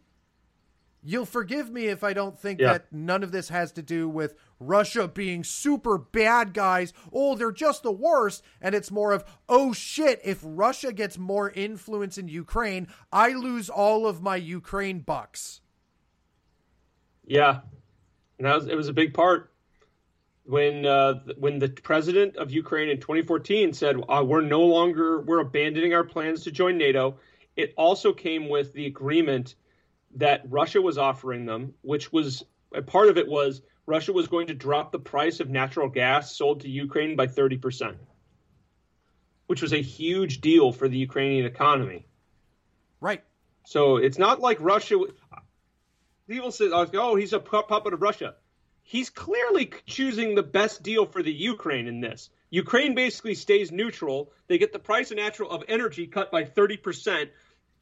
You'll 1.02 1.26
forgive 1.26 1.72
me 1.72 1.86
if 1.86 2.04
I 2.04 2.14
don't 2.14 2.38
think 2.38 2.60
yeah. 2.60 2.74
that 2.74 2.92
none 2.92 3.24
of 3.24 3.32
this 3.32 3.50
has 3.50 3.72
to 3.74 3.82
do 3.82 4.10
with 4.10 4.36
Russia 4.60 5.08
being 5.08 5.46
super 5.46 5.98
bad 5.98 6.54
guys. 6.54 6.94
Oh, 7.14 7.36
they're 7.36 7.54
just 7.54 7.84
the 7.84 7.92
worst. 7.92 8.44
And 8.62 8.76
it's 8.76 8.92
more 8.92 9.14
of, 9.14 9.24
oh 9.48 9.72
shit, 9.72 10.20
if 10.26 10.40
Russia 10.44 10.92
gets 10.92 11.18
more 11.18 11.50
influence 11.52 12.18
in 12.18 12.28
Ukraine, 12.28 12.88
I 13.14 13.30
lose 13.30 13.70
all 13.70 14.06
of 14.06 14.22
my 14.22 14.36
Ukraine 14.36 15.00
bucks. 15.00 15.62
Yeah, 17.26 17.62
and 18.38 18.48
that 18.48 18.56
was 18.56 18.68
it 18.68 18.76
was 18.76 18.88
a 18.88 18.94
big 18.94 19.14
part 19.14 19.54
when 20.44 20.86
uh, 20.86 21.14
when 21.38 21.60
the 21.60 21.70
president 21.70 22.38
of 22.38 22.52
Ukraine 22.52 22.90
in 22.90 23.00
2014 23.00 23.72
said 23.74 23.98
uh, 24.10 24.24
we're 24.26 24.42
no 24.42 24.62
longer 24.62 25.22
we're 25.22 25.40
abandoning 25.40 25.94
our 25.94 26.04
plans 26.04 26.44
to 26.46 26.52
join 26.52 26.78
NATO. 26.78 27.18
It 27.56 27.74
also 27.78 28.14
came 28.14 28.50
with 28.50 28.74
the 28.74 28.88
agreement 28.88 29.54
that 30.16 30.42
Russia 30.50 30.82
was 30.82 30.98
offering 30.98 31.46
them, 31.46 31.74
which 31.82 32.12
was 32.12 32.44
a 32.74 32.82
part 32.82 33.10
of 33.10 33.18
it 33.18 33.28
was 33.28 33.62
Russia 33.86 34.14
was 34.14 34.28
going 34.28 34.48
to 34.48 34.54
drop 34.54 34.92
the 34.92 35.00
price 35.00 35.40
of 35.40 35.50
natural 35.50 35.90
gas 35.90 36.36
sold 36.36 36.62
to 36.62 36.70
Ukraine 36.70 37.16
by 37.16 37.28
30 37.28 37.58
percent, 37.58 37.98
which 39.48 39.62
was 39.62 39.74
a 39.74 39.82
huge 39.82 40.42
deal 40.42 40.72
for 40.72 40.88
the 40.88 40.98
Ukrainian 40.98 41.46
economy. 41.46 42.06
Right. 43.02 43.24
So 43.66 43.98
it's 43.98 44.18
not 44.18 44.40
like 44.40 44.58
Russia 44.60 44.98
people 46.28 46.52
say, 46.52 46.70
"Oh, 46.72 47.16
he's 47.16 47.34
a 47.34 47.40
puppet 47.40 47.94
of 47.94 48.02
Russia." 48.02 48.36
He's 48.84 49.12
clearly 49.12 49.72
choosing 49.86 50.34
the 50.34 50.42
best 50.42 50.82
deal 50.82 51.06
for 51.06 51.22
the 51.22 51.32
Ukraine 51.32 51.88
in 51.88 52.02
this 52.02 52.30
Ukraine 52.52 52.96
basically 52.96 53.36
stays 53.36 53.72
neutral. 53.72 54.32
They 54.48 54.58
get 54.58 54.74
the 54.74 54.80
price 54.80 55.12
of 55.12 55.18
natural 55.18 55.52
of 55.52 55.64
energy 55.68 56.08
cut 56.08 56.32
by 56.32 56.44
30%, 56.44 57.30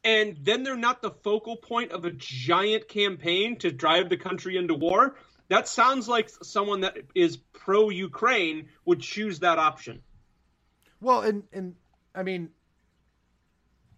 and 0.04 0.36
then 0.42 0.62
they're 0.62 0.76
not 0.76 1.02
the 1.02 1.10
focal 1.10 1.56
point 1.56 1.92
of 1.92 2.04
a 2.04 2.10
giant 2.10 2.88
campaign 2.88 3.56
to 3.58 3.70
drive 3.70 4.08
the 4.08 4.16
country 4.16 4.56
into 4.56 4.74
war. 4.74 5.16
That 5.48 5.66
sounds 5.66 6.08
like 6.08 6.30
someone 6.42 6.82
that 6.82 6.98
is 7.14 7.36
pro 7.36 7.90
Ukraine 7.90 8.68
would 8.84 9.00
choose 9.00 9.40
that 9.40 9.58
option. 9.58 10.02
Well, 11.00 11.22
and 11.22 11.44
and 11.52 11.74
I 12.14 12.22
mean 12.22 12.50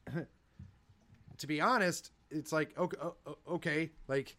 to 1.39 1.47
be 1.47 1.61
honest, 1.61 2.13
it's 2.31 2.53
like 2.53 2.77
okay, 2.79 2.99
okay, 3.49 3.91
like 4.09 4.37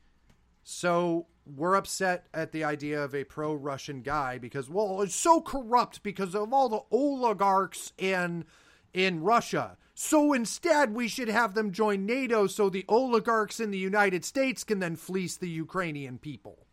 so 0.64 1.28
we're 1.46 1.76
upset 1.76 2.28
at 2.34 2.52
the 2.52 2.64
idea 2.64 3.04
of 3.04 3.16
a 3.16 3.24
pro-Russian 3.24 4.02
guy 4.02 4.38
because 4.38 4.70
well, 4.70 5.02
it's 5.02 5.16
so 5.16 5.42
corrupt 5.42 6.04
because 6.04 6.36
of 6.36 6.54
all 6.54 6.70
the 6.70 6.82
oligarchs 6.92 7.94
in 7.98 8.46
in 8.94 9.22
Russia. 9.22 9.78
So 10.04 10.34
instead, 10.34 10.96
we 10.96 11.08
should 11.08 11.28
have 11.28 11.54
them 11.54 11.72
join 11.72 12.08
NATO 12.08 12.48
so 12.48 12.70
the 12.70 12.86
oligarchs 12.90 13.60
in 13.60 13.70
the 13.70 13.78
United 13.78 14.26
States 14.26 14.64
can 14.64 14.80
then 14.80 14.96
fleece 14.96 15.38
the 15.38 15.48
Ukrainian 15.48 16.18
people. 16.18 16.66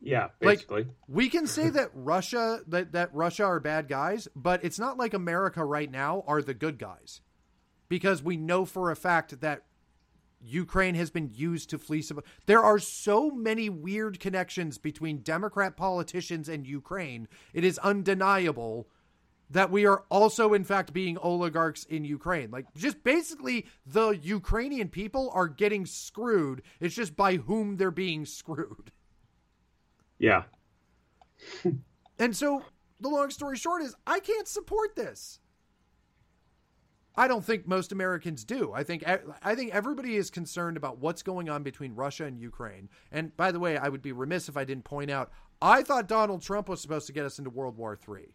Yeah, 0.00 0.28
basically. 0.38 0.84
Like, 0.84 0.92
we 1.08 1.28
can 1.28 1.48
say 1.48 1.68
that 1.68 1.90
Russia 1.92 2.60
that, 2.68 2.92
that 2.92 3.12
Russia 3.12 3.46
are 3.46 3.58
bad 3.58 3.88
guys, 3.88 4.28
but 4.36 4.64
it's 4.64 4.78
not 4.78 4.96
like 4.96 5.12
America 5.12 5.64
right 5.64 5.90
now 5.90 6.22
are 6.28 6.40
the 6.40 6.54
good 6.54 6.78
guys. 6.78 7.20
Because 7.88 8.22
we 8.22 8.36
know 8.36 8.64
for 8.64 8.92
a 8.92 8.96
fact 8.96 9.40
that 9.40 9.64
Ukraine 10.40 10.94
has 10.94 11.10
been 11.10 11.32
used 11.34 11.68
to 11.70 11.78
fleece. 11.78 12.12
There 12.46 12.62
are 12.62 12.78
so 12.78 13.28
many 13.32 13.68
weird 13.68 14.20
connections 14.20 14.78
between 14.78 15.22
Democrat 15.22 15.76
politicians 15.76 16.48
and 16.48 16.64
Ukraine. 16.64 17.26
It 17.52 17.64
is 17.64 17.76
undeniable 17.78 18.88
that 19.50 19.70
we 19.70 19.84
are 19.86 20.04
also, 20.10 20.54
in 20.54 20.64
fact, 20.64 20.92
being 20.92 21.18
oligarchs 21.18 21.84
in 21.84 22.04
Ukraine. 22.04 22.50
Like, 22.50 22.66
just 22.76 23.02
basically, 23.02 23.66
the 23.84 24.10
Ukrainian 24.10 24.88
people 24.88 25.30
are 25.34 25.48
getting 25.48 25.86
screwed. 25.86 26.62
It's 26.78 26.94
just 26.94 27.16
by 27.16 27.36
whom 27.36 27.76
they're 27.76 27.90
being 27.90 28.24
screwed. 28.24 28.92
Yeah. 30.18 30.44
and 32.18 32.36
so, 32.36 32.64
the 33.00 33.08
long 33.08 33.30
story 33.30 33.56
short 33.56 33.82
is, 33.82 33.94
I 34.06 34.20
can't 34.20 34.46
support 34.46 34.94
this. 34.94 35.40
I 37.16 37.26
don't 37.28 37.44
think 37.44 37.66
most 37.66 37.92
Americans 37.92 38.44
do. 38.44 38.72
I 38.72 38.84
think 38.84 39.04
I 39.42 39.54
think 39.54 39.74
everybody 39.74 40.16
is 40.16 40.30
concerned 40.30 40.76
about 40.76 40.98
what's 40.98 41.22
going 41.22 41.50
on 41.50 41.62
between 41.62 41.94
Russia 41.94 42.24
and 42.24 42.38
Ukraine. 42.38 42.88
And 43.10 43.36
by 43.36 43.50
the 43.50 43.58
way, 43.58 43.76
I 43.76 43.88
would 43.88 44.00
be 44.00 44.12
remiss 44.12 44.48
if 44.48 44.56
I 44.56 44.64
didn't 44.64 44.84
point 44.84 45.10
out 45.10 45.32
I 45.60 45.82
thought 45.82 46.06
Donald 46.06 46.40
Trump 46.40 46.68
was 46.68 46.80
supposed 46.80 47.06
to 47.08 47.12
get 47.12 47.26
us 47.26 47.38
into 47.38 47.50
World 47.50 47.76
War 47.76 47.98
III. 48.08 48.28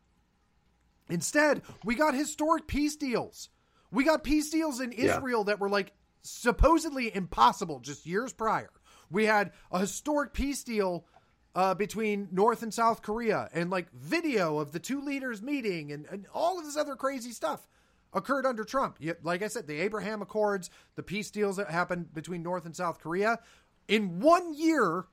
Instead, 1.09 1.61
we 1.83 1.95
got 1.95 2.13
historic 2.15 2.67
peace 2.67 2.95
deals. 2.95 3.49
We 3.91 4.03
got 4.03 4.23
peace 4.23 4.49
deals 4.49 4.79
in 4.79 4.91
Israel 4.91 5.41
yeah. 5.41 5.51
that 5.51 5.59
were 5.59 5.69
like 5.69 5.93
supposedly 6.21 7.15
impossible 7.15 7.79
just 7.79 8.05
years 8.05 8.33
prior. 8.33 8.71
We 9.11 9.25
had 9.25 9.51
a 9.71 9.79
historic 9.79 10.33
peace 10.33 10.63
deal 10.63 11.05
uh, 11.53 11.73
between 11.75 12.27
North 12.31 12.63
and 12.63 12.73
South 12.73 13.01
Korea 13.01 13.49
and 13.53 13.69
like 13.69 13.91
video 13.93 14.57
of 14.57 14.71
the 14.71 14.79
two 14.79 15.01
leaders 15.01 15.41
meeting 15.41 15.91
and, 15.91 16.05
and 16.11 16.25
all 16.33 16.59
of 16.59 16.65
this 16.65 16.75
other 16.75 16.95
crazy 16.95 17.31
stuff 17.31 17.67
occurred 18.13 18.45
under 18.45 18.63
Trump. 18.63 18.97
Like 19.23 19.41
I 19.43 19.47
said, 19.47 19.67
the 19.67 19.79
Abraham 19.79 20.21
Accords, 20.21 20.69
the 20.95 21.03
peace 21.03 21.29
deals 21.29 21.57
that 21.57 21.69
happened 21.69 22.13
between 22.13 22.43
North 22.43 22.65
and 22.65 22.75
South 22.75 22.99
Korea. 22.99 23.39
In 23.87 24.19
one 24.19 24.53
year, 24.53 25.05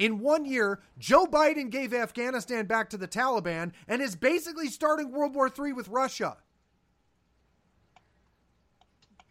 in 0.00 0.18
one 0.18 0.46
year, 0.46 0.80
Joe 0.98 1.26
Biden 1.26 1.68
gave 1.68 1.92
Afghanistan 1.92 2.64
back 2.64 2.88
to 2.88 2.96
the 2.96 3.06
Taliban 3.06 3.72
and 3.86 4.00
is 4.00 4.16
basically 4.16 4.68
starting 4.68 5.12
World 5.12 5.34
War 5.34 5.52
III 5.56 5.74
with 5.74 5.88
Russia. 5.88 6.38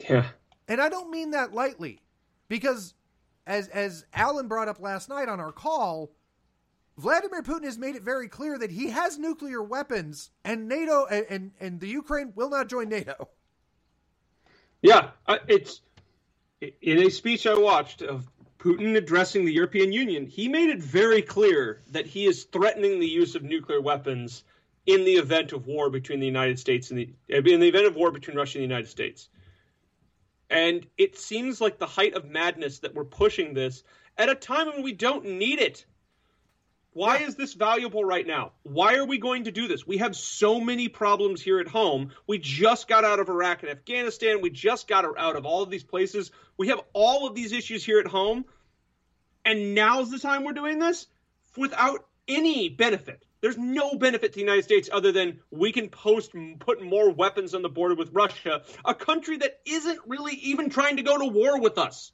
Yeah. 0.07 0.27
And 0.67 0.79
I 0.79 0.87
don't 0.87 1.09
mean 1.09 1.31
that 1.31 1.55
lightly 1.55 2.01
because 2.49 2.93
as 3.47 3.67
as 3.69 4.05
Alan 4.13 4.47
brought 4.47 4.67
up 4.67 4.79
last 4.79 5.09
night 5.09 5.27
on 5.27 5.39
our 5.39 5.51
call, 5.51 6.11
Vladimir 6.99 7.41
Putin 7.41 7.63
has 7.63 7.79
made 7.79 7.95
it 7.95 8.03
very 8.03 8.27
clear 8.27 8.59
that 8.59 8.69
he 8.69 8.91
has 8.91 9.17
nuclear 9.17 9.63
weapons 9.63 10.29
and 10.45 10.69
NATO 10.69 11.07
and 11.07 11.25
and, 11.29 11.51
and 11.59 11.79
the 11.79 11.87
Ukraine 11.87 12.31
will 12.35 12.51
not 12.51 12.69
join 12.69 12.89
NATO. 12.89 13.29
Yeah, 14.83 15.09
uh, 15.25 15.39
it's 15.47 15.81
in 16.61 16.99
a 16.99 17.09
speech 17.09 17.47
I 17.47 17.57
watched 17.57 18.03
of 18.03 18.29
Putin 18.59 18.97
addressing 18.97 19.45
the 19.45 19.53
European 19.53 19.93
Union, 19.93 20.25
he 20.25 20.49
made 20.49 20.69
it 20.69 20.83
very 20.83 21.21
clear 21.21 21.81
that 21.91 22.05
he 22.05 22.25
is 22.25 22.43
threatening 22.43 22.99
the 22.99 23.07
use 23.07 23.33
of 23.35 23.41
nuclear 23.41 23.79
weapons 23.79 24.43
in 24.85 25.05
the 25.05 25.13
event 25.13 25.53
of 25.53 25.65
war 25.65 25.89
between 25.89 26.19
the 26.19 26.25
United 26.25 26.59
States 26.59 26.89
and 26.89 26.99
the 26.99 27.09
uh, 27.33 27.37
in 27.37 27.61
the 27.61 27.67
event 27.69 27.85
of 27.85 27.95
war 27.95 28.11
between 28.11 28.35
Russia 28.35 28.57
and 28.57 28.63
the 28.63 28.73
United 28.73 28.89
States. 28.89 29.29
And 30.49 30.85
it 30.97 31.17
seems 31.17 31.61
like 31.61 31.77
the 31.77 31.85
height 31.85 32.15
of 32.15 32.25
madness 32.25 32.79
that 32.79 32.95
we're 32.95 33.05
pushing 33.05 33.53
this 33.53 33.83
at 34.17 34.29
a 34.29 34.35
time 34.35 34.67
when 34.67 34.83
we 34.83 34.93
don't 34.93 35.25
need 35.25 35.59
it. 35.59 35.85
Why 36.93 37.17
is 37.19 37.35
this 37.35 37.53
valuable 37.53 38.03
right 38.03 38.25
now? 38.25 38.53
Why 38.63 38.95
are 38.95 39.05
we 39.05 39.19
going 39.19 39.43
to 39.43 39.51
do 39.51 39.67
this? 39.67 39.85
We 39.85 39.97
have 39.97 40.15
so 40.15 40.59
many 40.59 40.87
problems 40.87 41.41
here 41.41 41.59
at 41.59 41.67
home. 41.67 42.11
We 42.25 42.39
just 42.39 42.87
got 42.87 43.05
out 43.05 43.19
of 43.19 43.29
Iraq 43.29 43.61
and 43.61 43.71
Afghanistan. 43.71 44.41
We 44.41 44.49
just 44.49 44.87
got 44.87 45.05
out 45.17 45.35
of 45.35 45.45
all 45.45 45.61
of 45.61 45.69
these 45.69 45.83
places. 45.83 46.31
We 46.57 46.69
have 46.69 46.81
all 46.93 47.27
of 47.27 47.35
these 47.35 47.51
issues 47.51 47.85
here 47.85 47.99
at 47.99 48.07
home. 48.07 48.45
And 49.45 49.75
now's 49.75 50.09
the 50.09 50.19
time 50.19 50.43
we're 50.43 50.53
doing 50.53 50.79
this 50.79 51.05
without 51.55 52.05
any 52.27 52.69
benefit. 52.69 53.23
There's 53.41 53.57
no 53.57 53.95
benefit 53.95 54.33
to 54.33 54.35
the 54.35 54.41
United 54.41 54.63
States 54.63 54.89
other 54.91 55.11
than 55.11 55.39
we 55.51 55.71
can 55.71 55.89
post 55.89 56.33
put 56.59 56.81
more 56.83 57.09
weapons 57.11 57.53
on 57.53 57.61
the 57.61 57.69
border 57.69 57.95
with 57.95 58.09
Russia, 58.11 58.63
a 58.83 58.93
country 58.93 59.37
that 59.37 59.59
isn't 59.65 59.99
really 60.07 60.33
even 60.33 60.69
trying 60.69 60.97
to 60.97 61.03
go 61.03 61.17
to 61.17 61.25
war 61.25 61.59
with 61.61 61.77
us 61.77 62.11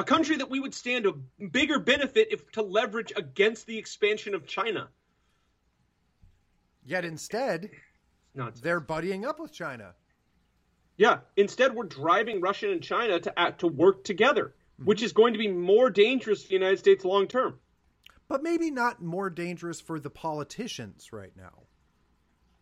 a 0.00 0.04
country 0.04 0.36
that 0.36 0.48
we 0.48 0.60
would 0.60 0.74
stand 0.74 1.04
a 1.04 1.12
bigger 1.44 1.78
benefit 1.78 2.28
if 2.30 2.50
to 2.52 2.62
leverage 2.62 3.12
against 3.14 3.66
the 3.66 3.76
expansion 3.76 4.34
of 4.34 4.46
China. 4.46 4.88
Yet 6.86 7.04
instead, 7.04 7.70
they're 8.62 8.80
buddying 8.80 9.26
up 9.26 9.38
with 9.38 9.52
China. 9.52 9.92
Yeah, 10.96 11.18
instead 11.36 11.74
we're 11.74 11.84
driving 11.84 12.40
Russia 12.40 12.70
and 12.72 12.82
China 12.82 13.20
to 13.20 13.38
act, 13.38 13.60
to 13.60 13.66
work 13.66 14.02
together, 14.04 14.54
mm-hmm. 14.74 14.86
which 14.86 15.02
is 15.02 15.12
going 15.12 15.34
to 15.34 15.38
be 15.38 15.48
more 15.48 15.90
dangerous 15.90 16.42
for 16.42 16.48
the 16.48 16.54
United 16.54 16.78
States 16.78 17.04
long 17.04 17.26
term. 17.26 17.58
But 18.26 18.42
maybe 18.42 18.70
not 18.70 19.02
more 19.02 19.28
dangerous 19.28 19.82
for 19.82 20.00
the 20.00 20.10
politicians 20.10 21.12
right 21.12 21.32
now. 21.36 21.64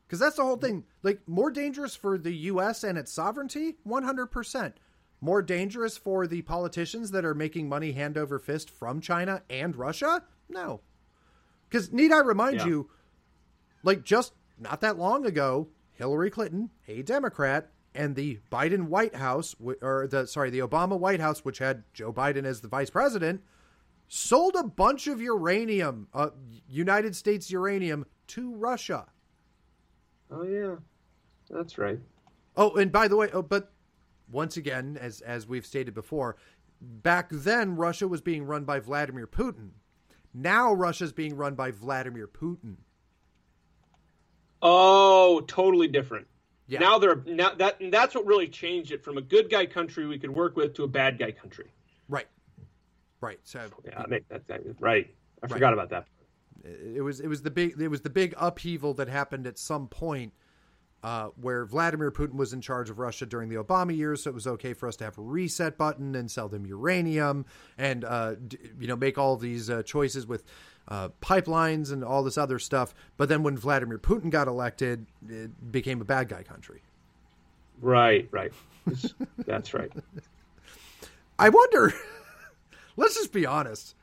Because 0.06 0.19
that's 0.19 0.36
the 0.36 0.44
whole 0.44 0.56
thing. 0.56 0.85
Like, 1.02 1.20
more 1.28 1.51
dangerous 1.51 1.94
for 1.94 2.16
the 2.16 2.32
U.S. 2.32 2.82
and 2.82 2.97
its 2.97 3.12
sovereignty? 3.12 3.77
100% 3.86 4.73
more 5.20 5.43
dangerous 5.43 5.97
for 5.97 6.27
the 6.27 6.43
politicians 6.43 7.11
that 7.11 7.24
are 7.24 7.35
making 7.35 7.69
money 7.69 7.93
hand 7.93 8.16
over 8.16 8.39
fist 8.39 8.70
from 8.70 9.01
China 9.01 9.43
and 9.51 9.77
Russia? 9.77 10.24
No. 10.49 10.81
Because, 11.69 11.93
need 11.93 12.12
I 12.12 12.20
remind 12.20 12.59
yeah. 12.59 12.66
you, 12.66 12.90
like 13.82 14.05
just 14.05 14.32
not 14.59 14.81
that 14.81 14.99
long 14.99 15.27
ago, 15.27 15.69
Hillary 15.93 16.31
Clinton, 16.31 16.70
a 16.86 17.03
Democrat, 17.03 17.70
and 17.95 18.15
the 18.15 18.39
Biden 18.51 18.85
White 18.85 19.16
House, 19.16 19.57
or 19.82 20.07
the 20.07 20.27
sorry, 20.27 20.51
the 20.51 20.61
Obama 20.61 20.99
White 20.99 21.20
House, 21.20 21.45
which 21.45 21.59
had 21.59 21.82
Joe 21.93 22.12
Biden 22.12 22.45
as 22.45 22.61
the 22.61 22.69
vice 22.69 22.90
president, 22.90 23.43
sold 24.07 24.55
a 24.55 24.62
bunch 24.62 25.07
of 25.07 25.20
uranium, 25.20 26.09
uh, 26.15 26.31
United 26.69 27.16
States 27.16 27.51
uranium, 27.51 28.07
to 28.28 28.55
Russia. 28.55 29.07
Oh 30.31 30.45
yeah, 30.45 30.77
that's 31.51 31.78
right. 31.78 31.99
Oh, 32.57 32.73
and 32.74 32.93
by 32.93 33.09
the 33.09 33.16
way, 33.16 33.31
oh, 33.32 33.43
but 33.43 33.73
once 34.30 34.56
again, 34.56 34.98
as 35.00 35.20
as 35.20 35.46
we've 35.46 35.66
stated 35.66 35.94
before, 35.94 36.36
back 36.80 37.28
then 37.30 37.76
Russia 37.76 38.09
was 38.09 38.20
being 38.20 38.44
run 38.44 38.64
by 38.64 38.80
Vladimir 38.80 39.26
Putin. 39.26 39.70
Now 40.34 40.72
Russia's 40.72 41.12
being 41.12 41.36
run 41.36 41.55
by 41.55 41.70
Vladimir 41.70 42.28
Putin. 42.28 42.76
Oh, 44.60 45.40
totally 45.46 45.88
different. 45.88 46.26
Yeah. 46.66 46.80
Now 46.80 46.98
they're 46.98 47.22
now 47.26 47.55
that 47.55 47.76
that's 47.90 48.14
what 48.14 48.26
really 48.26 48.48
changed 48.48 48.92
it 48.92 49.02
from 49.02 49.16
a 49.16 49.22
good 49.22 49.50
guy 49.50 49.66
country 49.66 50.06
we 50.06 50.18
could 50.18 50.34
work 50.34 50.56
with 50.56 50.74
to 50.74 50.84
a 50.84 50.88
bad 50.88 51.18
guy 51.18 51.32
country. 51.32 51.70
Right. 52.09 52.26
Right. 53.20 53.40
So 53.44 53.60
yeah, 53.84 54.05
that, 54.28 54.46
that, 54.48 54.62
right. 54.78 55.09
I 55.42 55.46
right. 55.46 55.50
forgot 55.50 55.72
about 55.72 55.90
that. 55.90 56.06
It 56.64 57.02
was 57.02 57.20
it 57.20 57.28
was 57.28 57.42
the 57.42 57.50
big 57.50 57.80
it 57.80 57.88
was 57.88 58.02
the 58.02 58.10
big 58.10 58.34
upheaval 58.36 58.94
that 58.94 59.09
happened 59.09 59.46
at 59.46 59.59
some 59.59 59.88
point 59.88 60.34
uh, 61.02 61.28
where 61.40 61.64
Vladimir 61.64 62.10
Putin 62.10 62.34
was 62.34 62.52
in 62.52 62.60
charge 62.60 62.90
of 62.90 62.98
Russia 62.98 63.26
during 63.26 63.48
the 63.48 63.56
Obama 63.56 63.96
years, 63.96 64.22
so 64.22 64.30
it 64.30 64.34
was 64.34 64.46
okay 64.46 64.72
for 64.72 64.88
us 64.88 64.96
to 64.96 65.04
have 65.04 65.16
a 65.18 65.22
reset 65.22 65.78
button 65.78 66.14
and 66.14 66.30
sell 66.30 66.48
them 66.48 66.66
uranium 66.66 67.46
and 67.76 68.04
uh, 68.04 68.34
d- 68.34 68.58
you 68.80 68.88
know 68.88 68.96
make 68.96 69.16
all 69.18 69.36
these 69.36 69.70
uh, 69.70 69.82
choices 69.82 70.26
with 70.26 70.44
uh, 70.88 71.08
pipelines 71.20 71.92
and 71.92 72.02
all 72.02 72.22
this 72.22 72.36
other 72.38 72.58
stuff. 72.58 72.94
But 73.16 73.28
then 73.28 73.42
when 73.42 73.56
Vladimir 73.56 73.98
Putin 73.98 74.30
got 74.30 74.48
elected, 74.48 75.06
it 75.28 75.70
became 75.70 76.00
a 76.00 76.04
bad 76.04 76.28
guy 76.28 76.42
country. 76.42 76.82
Right, 77.80 78.28
right. 78.32 78.52
That's 79.46 79.74
right. 79.74 79.92
I 81.38 81.48
wonder. 81.50 81.92
let's 82.96 83.14
just 83.14 83.32
be 83.32 83.46
honest. 83.46 83.94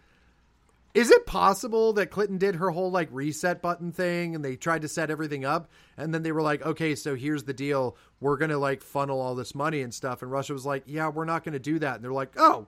Is 0.95 1.11
it 1.11 1.25
possible 1.25 1.91
that 1.93 2.09
Clinton 2.09 2.37
did 2.37 2.55
her 2.55 2.69
whole 2.69 2.89
like 2.89 3.09
reset 3.11 3.61
button 3.61 3.91
thing 3.91 4.33
and 4.33 4.43
they 4.43 4.55
tried 4.55 4.83
to 4.83 4.87
set 4.87 5.11
everything 5.11 5.43
up 5.43 5.69
and 5.97 6.13
then 6.13 6.23
they 6.23 6.31
were 6.31 6.41
like, 6.41 6.65
okay, 6.65 6.95
so 6.95 7.15
here's 7.15 7.43
the 7.43 7.53
deal. 7.53 7.97
We're 8.21 8.37
going 8.37 8.51
to 8.51 8.57
like 8.57 8.81
funnel 8.81 9.19
all 9.19 9.35
this 9.35 9.53
money 9.53 9.81
and 9.81 9.93
stuff. 9.93 10.21
And 10.21 10.31
Russia 10.31 10.53
was 10.53 10.65
like, 10.65 10.83
yeah, 10.85 11.09
we're 11.09 11.25
not 11.25 11.43
going 11.43 11.53
to 11.53 11.59
do 11.59 11.79
that. 11.79 11.95
And 11.95 12.03
they're 12.03 12.13
like, 12.13 12.31
oh, 12.37 12.67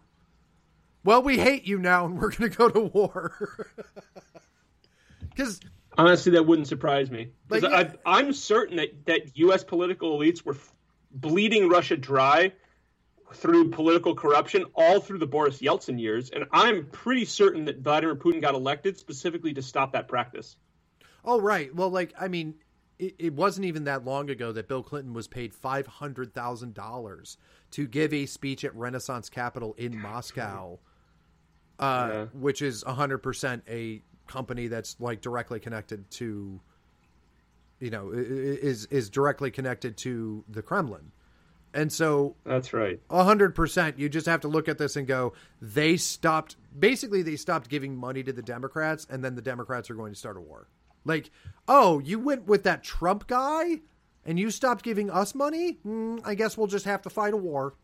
well, 1.06 1.24
we 1.24 1.38
hate 1.38 1.66
you 1.66 1.80
now 1.80 2.06
and 2.06 2.18
we're 2.20 2.32
going 2.32 2.52
to 2.52 2.58
go 2.58 2.70
to 2.70 2.82
war. 2.82 3.72
Because 5.30 5.60
honestly, 6.00 6.32
that 6.32 6.48
wouldn't 6.48 6.68
surprise 6.68 7.12
me. 7.12 7.30
Like, 7.48 7.62
yeah. 7.62 7.70
I, 7.70 8.20
I'm 8.20 8.34
certain 8.34 8.78
that, 8.78 9.06
that 9.06 9.38
U.S. 9.38 9.64
political 9.64 10.18
elites 10.18 10.44
were 10.44 10.58
bleeding 11.12 11.70
Russia 11.70 11.96
dry 11.96 12.54
through 13.34 13.70
political 13.70 14.16
corruption 14.16 14.66
all 14.76 15.00
through 15.00 15.18
the 15.20 15.28
Boris 15.28 15.60
Yeltsin 15.60 16.00
years, 16.00 16.30
and 16.30 16.46
I'm 16.52 16.86
pretty 16.88 17.26
certain 17.26 17.66
that 17.66 17.80
Vladimir 17.80 18.16
Putin 18.16 18.42
got 18.42 18.56
elected 18.56 18.98
specifically 18.98 19.54
to 19.54 19.62
stop 19.62 19.94
that 19.94 20.08
practice. 20.08 20.56
Oh 21.26 21.40
right. 21.42 21.74
Well, 21.76 21.90
like 21.90 22.14
I 22.20 22.28
mean, 22.28 22.56
it, 23.00 23.16
it 23.20 23.34
wasn't 23.34 23.66
even 23.66 23.84
that 23.84 24.06
long 24.06 24.30
ago 24.30 24.52
that 24.54 24.68
Bill 24.68 24.82
Clinton 24.82 25.14
was 25.14 25.28
paid 25.28 25.54
five 25.54 25.86
hundred 25.86 26.34
thousand 26.34 26.74
dollars 26.74 27.38
to 27.72 27.88
give 27.88 28.14
a 28.14 28.26
speech 28.26 28.64
at 28.64 28.74
Renaissance 28.76 29.30
Capital 29.30 29.74
in 29.78 30.00
Moscow, 30.00 30.80
uh, 31.80 32.10
yeah. 32.12 32.26
which 32.34 32.62
is 32.62 32.84
hundred 32.84 33.20
percent 33.20 33.64
a 33.70 34.02
company 34.28 34.68
that's 34.68 34.96
like 35.00 35.22
directly 35.22 35.60
connected 35.60 36.10
to, 36.12 36.60
you 37.80 37.90
know, 37.90 38.12
is 38.14 38.86
is 38.86 39.10
directly 39.10 39.52
connected 39.52 39.98
to 39.98 40.44
the 40.50 40.62
Kremlin. 40.62 41.12
And 41.78 41.94
so 41.94 42.36
that's 42.44 42.74
right. 42.74 43.00
hundred 43.12 43.54
percent. 43.54 44.00
You 44.00 44.10
just 44.10 44.26
have 44.26 44.42
to 44.42 44.48
look 44.48 44.68
at 44.68 44.80
this 44.80 44.96
and 44.96 45.06
go, 45.06 45.34
they 45.62 45.96
stopped 45.96 46.56
basically 46.78 47.22
they 47.22 47.36
stopped 47.36 47.70
giving 47.70 47.96
money 47.96 48.24
to 48.24 48.34
the 48.34 48.42
Democrats 48.42 49.06
and 49.12 49.24
then 49.24 49.36
the 49.36 49.44
Democrats 49.44 49.92
are 49.92 49.94
going 49.94 50.12
to 50.12 50.18
start 50.18 50.38
a 50.38 50.42
war. 50.42 50.68
Like, 51.06 51.30
oh, 51.68 52.00
you 52.00 52.18
went 52.18 52.48
with 52.48 52.64
that 52.64 52.84
Trump 52.84 53.28
guy 53.28 53.82
and 54.26 54.40
you 54.40 54.50
stopped 54.50 54.84
giving 54.84 55.12
us 55.12 55.36
money? 55.36 55.78
Mm, 55.86 56.20
I 56.26 56.34
guess 56.34 56.58
we'll 56.58 56.66
just 56.66 56.86
have 56.86 57.04
to 57.04 57.12
fight 57.12 57.36
a 57.36 57.38
war. 57.38 57.76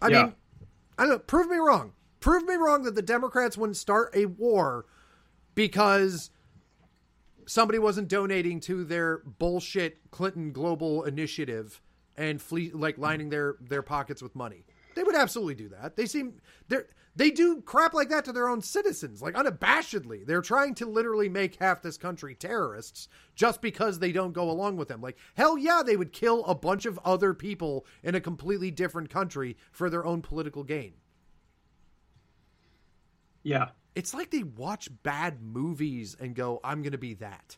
I 0.00 0.08
yeah. 0.08 0.22
mean, 0.22 0.34
I 0.96 1.04
don't 1.06 1.26
prove 1.26 1.48
me 1.48 1.58
wrong. 1.58 1.92
Prove 2.20 2.46
me 2.46 2.54
wrong 2.54 2.82
that 2.84 2.94
the 2.94 3.02
Democrats 3.02 3.58
wouldn't 3.58 3.76
start 3.76 4.10
a 4.16 4.24
war 4.24 4.86
because 5.54 6.30
somebody 7.46 7.78
wasn't 7.78 8.08
donating 8.08 8.60
to 8.60 8.84
their 8.84 9.18
bullshit 9.18 10.10
Clinton 10.10 10.52
Global 10.52 11.04
Initiative 11.04 11.80
and 12.16 12.42
like 12.72 12.98
lining 12.98 13.28
their 13.28 13.56
their 13.60 13.82
pockets 13.82 14.22
with 14.22 14.34
money. 14.34 14.64
They 14.94 15.02
would 15.02 15.16
absolutely 15.16 15.54
do 15.56 15.68
that. 15.70 15.96
They 15.96 16.06
seem 16.06 16.40
they 16.68 16.78
they 17.16 17.30
do 17.30 17.60
crap 17.62 17.94
like 17.94 18.08
that 18.10 18.24
to 18.26 18.32
their 18.32 18.48
own 18.48 18.60
citizens, 18.60 19.22
like 19.22 19.34
unabashedly. 19.34 20.26
They're 20.26 20.42
trying 20.42 20.74
to 20.76 20.86
literally 20.86 21.28
make 21.28 21.56
half 21.56 21.82
this 21.82 21.96
country 21.96 22.34
terrorists 22.34 23.08
just 23.34 23.60
because 23.60 23.98
they 23.98 24.12
don't 24.12 24.32
go 24.32 24.50
along 24.50 24.76
with 24.76 24.88
them. 24.88 25.00
Like 25.00 25.18
hell 25.34 25.58
yeah, 25.58 25.82
they 25.84 25.96
would 25.96 26.12
kill 26.12 26.44
a 26.44 26.54
bunch 26.54 26.86
of 26.86 26.98
other 27.04 27.34
people 27.34 27.86
in 28.02 28.14
a 28.14 28.20
completely 28.20 28.70
different 28.70 29.10
country 29.10 29.56
for 29.72 29.90
their 29.90 30.04
own 30.04 30.22
political 30.22 30.64
gain. 30.64 30.94
Yeah, 33.42 33.70
it's 33.94 34.14
like 34.14 34.30
they 34.30 34.42
watch 34.42 34.88
bad 35.02 35.42
movies 35.42 36.16
and 36.18 36.34
go, 36.34 36.60
I'm 36.64 36.82
going 36.82 36.92
to 36.92 36.98
be 36.98 37.14
that. 37.14 37.56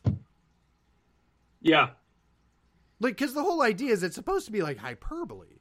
Yeah. 1.61 1.89
Like, 2.99 3.17
because 3.17 3.33
the 3.33 3.43
whole 3.43 3.61
idea 3.61 3.91
is 3.91 4.03
it's 4.03 4.15
supposed 4.15 4.45
to 4.45 4.51
be 4.51 4.61
like 4.61 4.77
hyperbole. 4.77 5.59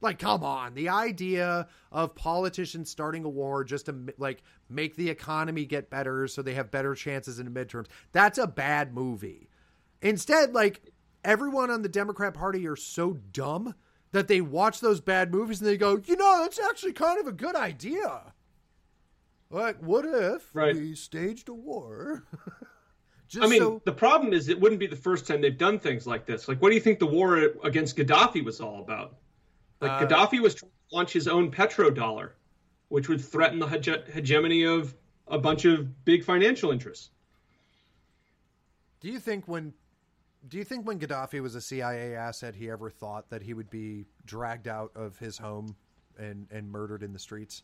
Like, 0.00 0.18
come 0.18 0.44
on. 0.44 0.74
The 0.74 0.90
idea 0.90 1.68
of 1.90 2.14
politicians 2.14 2.90
starting 2.90 3.24
a 3.24 3.28
war 3.28 3.64
just 3.64 3.86
to 3.86 4.14
like 4.18 4.42
make 4.68 4.96
the 4.96 5.10
economy 5.10 5.64
get 5.64 5.90
better 5.90 6.28
so 6.28 6.42
they 6.42 6.54
have 6.54 6.70
better 6.70 6.94
chances 6.94 7.38
in 7.38 7.52
the 7.52 7.64
midterms. 7.64 7.86
That's 8.12 8.38
a 8.38 8.46
bad 8.46 8.94
movie. 8.94 9.48
Instead, 10.02 10.52
like, 10.52 10.92
everyone 11.24 11.70
on 11.70 11.82
the 11.82 11.88
Democrat 11.88 12.34
Party 12.34 12.66
are 12.68 12.76
so 12.76 13.14
dumb 13.32 13.74
that 14.12 14.28
they 14.28 14.40
watch 14.40 14.80
those 14.80 15.00
bad 15.00 15.32
movies 15.32 15.60
and 15.60 15.68
they 15.68 15.76
go, 15.76 16.00
you 16.04 16.16
know, 16.16 16.40
that's 16.42 16.60
actually 16.60 16.92
kind 16.92 17.18
of 17.18 17.26
a 17.26 17.32
good 17.32 17.56
idea. 17.56 18.34
Like, 19.50 19.78
what 19.78 20.04
if 20.04 20.54
right. 20.54 20.74
we 20.74 20.94
staged 20.94 21.48
a 21.48 21.54
war? 21.54 22.24
I 23.40 23.46
mean, 23.46 23.60
so... 23.60 23.82
the 23.84 23.92
problem 23.92 24.32
is 24.32 24.48
it 24.48 24.60
wouldn't 24.60 24.78
be 24.78 24.86
the 24.86 24.96
first 24.96 25.26
time 25.26 25.40
they've 25.40 25.56
done 25.56 25.78
things 25.78 26.06
like 26.06 26.26
this. 26.26 26.48
Like, 26.48 26.62
what 26.62 26.68
do 26.68 26.74
you 26.74 26.80
think 26.80 26.98
the 26.98 27.06
war 27.06 27.36
against 27.64 27.96
Gaddafi 27.96 28.44
was 28.44 28.60
all 28.60 28.80
about? 28.80 29.16
Like, 29.80 29.90
uh, 29.90 30.06
Gaddafi 30.06 30.40
was 30.40 30.54
trying 30.54 30.70
to 30.70 30.96
launch 30.96 31.12
his 31.12 31.28
own 31.28 31.50
petrodollar, 31.50 32.30
which 32.88 33.08
would 33.08 33.20
threaten 33.20 33.58
the 33.58 33.66
hege- 33.66 34.08
hegemony 34.10 34.64
of 34.64 34.94
a 35.28 35.38
bunch 35.38 35.64
of 35.64 36.04
big 36.04 36.24
financial 36.24 36.70
interests. 36.70 37.10
Do 39.00 39.10
you 39.10 39.18
think 39.18 39.46
when 39.48 39.72
do 40.48 40.58
you 40.58 40.64
think 40.64 40.86
when 40.86 40.98
Gaddafi 40.98 41.40
was 41.40 41.56
a 41.56 41.60
CIA 41.60 42.14
asset, 42.14 42.54
he 42.54 42.70
ever 42.70 42.88
thought 42.88 43.28
that 43.30 43.42
he 43.42 43.52
would 43.52 43.68
be 43.68 44.06
dragged 44.24 44.68
out 44.68 44.92
of 44.94 45.18
his 45.18 45.36
home 45.36 45.74
and, 46.18 46.46
and 46.52 46.70
murdered 46.70 47.02
in 47.02 47.12
the 47.12 47.18
streets? 47.18 47.62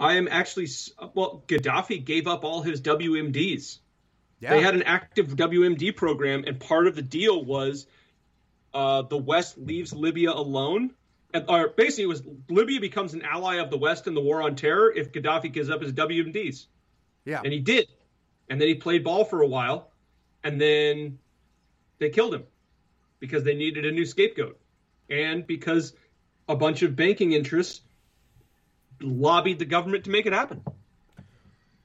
I 0.00 0.14
am 0.14 0.28
actually 0.30 0.68
well. 1.14 1.44
Gaddafi 1.46 2.02
gave 2.02 2.26
up 2.26 2.42
all 2.42 2.62
his 2.62 2.80
WMDs. 2.80 3.78
Yeah. 4.40 4.50
They 4.50 4.62
had 4.62 4.74
an 4.74 4.82
active 4.84 5.36
WMD 5.36 5.94
program, 5.94 6.44
and 6.46 6.58
part 6.58 6.86
of 6.86 6.96
the 6.96 7.02
deal 7.02 7.44
was 7.44 7.86
uh, 8.72 9.02
the 9.02 9.18
West 9.18 9.58
leaves 9.58 9.92
Libya 9.92 10.32
alone. 10.32 10.92
And, 11.34 11.44
or 11.48 11.68
basically, 11.68 12.04
it 12.04 12.08
was 12.08 12.22
Libya 12.48 12.80
becomes 12.80 13.12
an 13.12 13.22
ally 13.22 13.56
of 13.56 13.70
the 13.70 13.76
West 13.76 14.06
in 14.06 14.14
the 14.14 14.22
war 14.22 14.40
on 14.42 14.56
terror 14.56 14.90
if 14.90 15.12
Gaddafi 15.12 15.52
gives 15.52 15.68
up 15.68 15.82
his 15.82 15.92
WMDs. 15.92 16.66
Yeah, 17.26 17.42
and 17.44 17.52
he 17.52 17.60
did, 17.60 17.86
and 18.48 18.58
then 18.58 18.68
he 18.68 18.74
played 18.76 19.04
ball 19.04 19.26
for 19.26 19.42
a 19.42 19.46
while, 19.46 19.92
and 20.42 20.58
then 20.58 21.18
they 21.98 22.08
killed 22.08 22.32
him 22.32 22.44
because 23.20 23.44
they 23.44 23.54
needed 23.54 23.84
a 23.84 23.92
new 23.92 24.06
scapegoat, 24.06 24.58
and 25.10 25.46
because 25.46 25.92
a 26.48 26.56
bunch 26.56 26.80
of 26.80 26.96
banking 26.96 27.32
interests 27.32 27.82
lobbied 29.00 29.58
the 29.58 29.64
government 29.64 30.04
to 30.04 30.10
make 30.10 30.26
it 30.26 30.32
happen. 30.32 30.62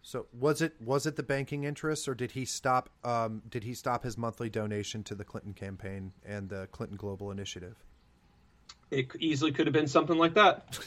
So 0.02 0.28
was 0.40 0.62
it 0.62 0.76
was 0.80 1.08
it 1.08 1.16
the 1.16 1.24
banking 1.24 1.64
interests, 1.64 2.08
or 2.08 2.14
did 2.14 2.32
he 2.32 2.46
stop? 2.46 2.90
Um, 3.04 3.42
did 3.50 3.64
he 3.64 3.74
stop 3.74 4.04
his 4.04 4.20
monthly 4.20 4.50
donation 4.52 5.04
to 5.06 5.16
the 5.16 5.24
Clinton 5.24 5.54
campaign 5.54 6.14
and 6.24 6.48
the 6.48 6.68
Clinton 6.72 6.96
Global 6.96 7.32
Initiative? 7.32 7.76
It 8.92 9.08
easily 9.20 9.52
could 9.52 9.66
have 9.66 9.74
been 9.74 9.88
something 9.88 10.18
like 10.18 10.36
that. 10.36 10.78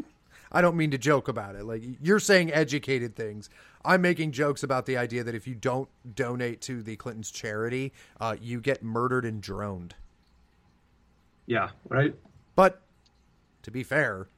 I 0.52 0.62
don't 0.62 0.76
mean 0.76 0.90
to 0.92 0.98
joke 0.98 1.28
about 1.28 1.54
it. 1.54 1.64
Like 1.64 1.82
you're 2.00 2.18
saying 2.18 2.52
educated 2.52 3.14
things. 3.14 3.50
I'm 3.84 4.00
making 4.00 4.32
jokes 4.32 4.62
about 4.62 4.86
the 4.86 4.96
idea 4.96 5.22
that 5.24 5.34
if 5.34 5.46
you 5.46 5.54
don't 5.54 5.88
donate 6.14 6.62
to 6.62 6.82
the 6.82 6.96
Clintons 6.96 7.30
charity, 7.30 7.92
uh, 8.20 8.36
you 8.40 8.60
get 8.60 8.82
murdered 8.82 9.26
and 9.26 9.42
droned. 9.42 9.94
Yeah, 11.46 11.70
right. 11.88 12.14
But 12.54 12.82
to 13.62 13.70
be 13.70 13.82
fair, 13.82 14.28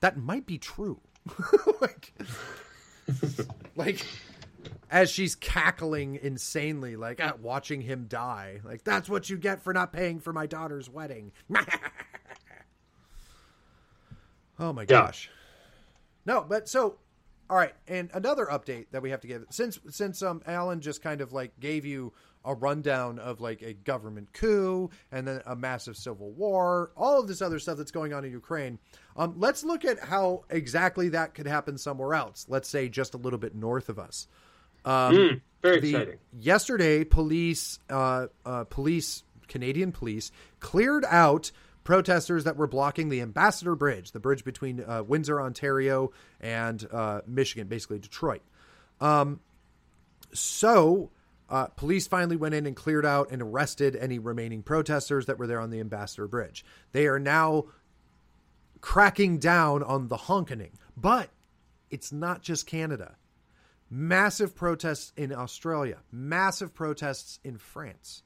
that 0.00 0.16
might 0.16 0.46
be 0.46 0.58
true. 0.58 1.00
like, 1.80 2.12
like 3.76 4.04
as 4.90 5.10
she's 5.10 5.34
cackling 5.34 6.18
insanely, 6.20 6.96
like 6.96 7.20
at 7.20 7.40
watching 7.40 7.80
him 7.82 8.06
die. 8.08 8.60
Like 8.64 8.84
that's 8.84 9.08
what 9.08 9.30
you 9.30 9.36
get 9.36 9.62
for 9.62 9.72
not 9.72 9.92
paying 9.92 10.18
for 10.20 10.32
my 10.32 10.46
daughter's 10.46 10.90
wedding. 10.90 11.32
oh 14.58 14.72
my 14.72 14.84
gosh. 14.84 15.30
No, 16.26 16.44
but 16.46 16.68
so 16.68 16.96
all 17.48 17.56
right, 17.56 17.74
and 17.88 18.10
another 18.14 18.46
update 18.46 18.86
that 18.92 19.02
we 19.02 19.10
have 19.10 19.20
to 19.20 19.26
give 19.26 19.44
since 19.50 19.78
since 19.88 20.22
um 20.22 20.42
Alan 20.46 20.80
just 20.80 21.02
kind 21.02 21.20
of 21.20 21.32
like 21.32 21.58
gave 21.58 21.84
you 21.84 22.12
a 22.44 22.54
rundown 22.54 23.18
of 23.18 23.40
like 23.40 23.62
a 23.62 23.72
government 23.72 24.32
coup 24.32 24.90
and 25.12 25.26
then 25.26 25.42
a 25.46 25.54
massive 25.54 25.96
civil 25.96 26.30
war, 26.32 26.90
all 26.96 27.20
of 27.20 27.28
this 27.28 27.42
other 27.42 27.58
stuff 27.58 27.76
that's 27.76 27.90
going 27.90 28.12
on 28.12 28.24
in 28.24 28.32
Ukraine. 28.32 28.78
Um, 29.16 29.34
let's 29.36 29.64
look 29.64 29.84
at 29.84 29.98
how 29.98 30.44
exactly 30.50 31.10
that 31.10 31.34
could 31.34 31.46
happen 31.46 31.76
somewhere 31.78 32.14
else. 32.14 32.46
Let's 32.48 32.68
say 32.68 32.88
just 32.88 33.14
a 33.14 33.18
little 33.18 33.38
bit 33.38 33.54
north 33.54 33.88
of 33.88 33.98
us. 33.98 34.26
Um, 34.84 35.14
mm, 35.14 35.40
very 35.62 35.80
the, 35.80 35.90
exciting. 35.90 36.18
Yesterday, 36.38 37.04
police, 37.04 37.78
uh, 37.90 38.28
uh, 38.46 38.64
police, 38.64 39.24
Canadian 39.48 39.92
police 39.92 40.30
cleared 40.60 41.04
out 41.04 41.50
protesters 41.84 42.44
that 42.44 42.56
were 42.56 42.66
blocking 42.66 43.08
the 43.08 43.20
Ambassador 43.20 43.74
Bridge, 43.74 44.12
the 44.12 44.20
bridge 44.20 44.44
between 44.44 44.82
uh, 44.86 45.02
Windsor, 45.02 45.40
Ontario, 45.40 46.12
and 46.40 46.86
uh, 46.90 47.20
Michigan, 47.26 47.66
basically 47.66 47.98
Detroit. 47.98 48.42
Um, 49.00 49.40
so 50.32 51.10
uh, 51.50 51.66
police 51.66 52.06
finally 52.06 52.36
went 52.36 52.54
in 52.54 52.66
and 52.66 52.76
cleared 52.76 53.04
out 53.04 53.30
and 53.30 53.42
arrested 53.42 53.96
any 53.96 54.18
remaining 54.18 54.62
protesters 54.62 55.26
that 55.26 55.38
were 55.38 55.46
there 55.46 55.60
on 55.60 55.70
the 55.70 55.80
Ambassador 55.80 56.28
Bridge. 56.28 56.64
They 56.92 57.06
are 57.06 57.18
now 57.18 57.64
cracking 58.80 59.38
down 59.38 59.82
on 59.82 60.08
the 60.08 60.16
honkening. 60.16 60.78
But 60.96 61.30
it's 61.90 62.12
not 62.12 62.42
just 62.42 62.66
Canada. 62.66 63.16
Massive 63.90 64.54
protests 64.54 65.12
in 65.16 65.32
Australia, 65.32 65.98
massive 66.12 66.72
protests 66.72 67.40
in 67.42 67.58
France. 67.58 68.22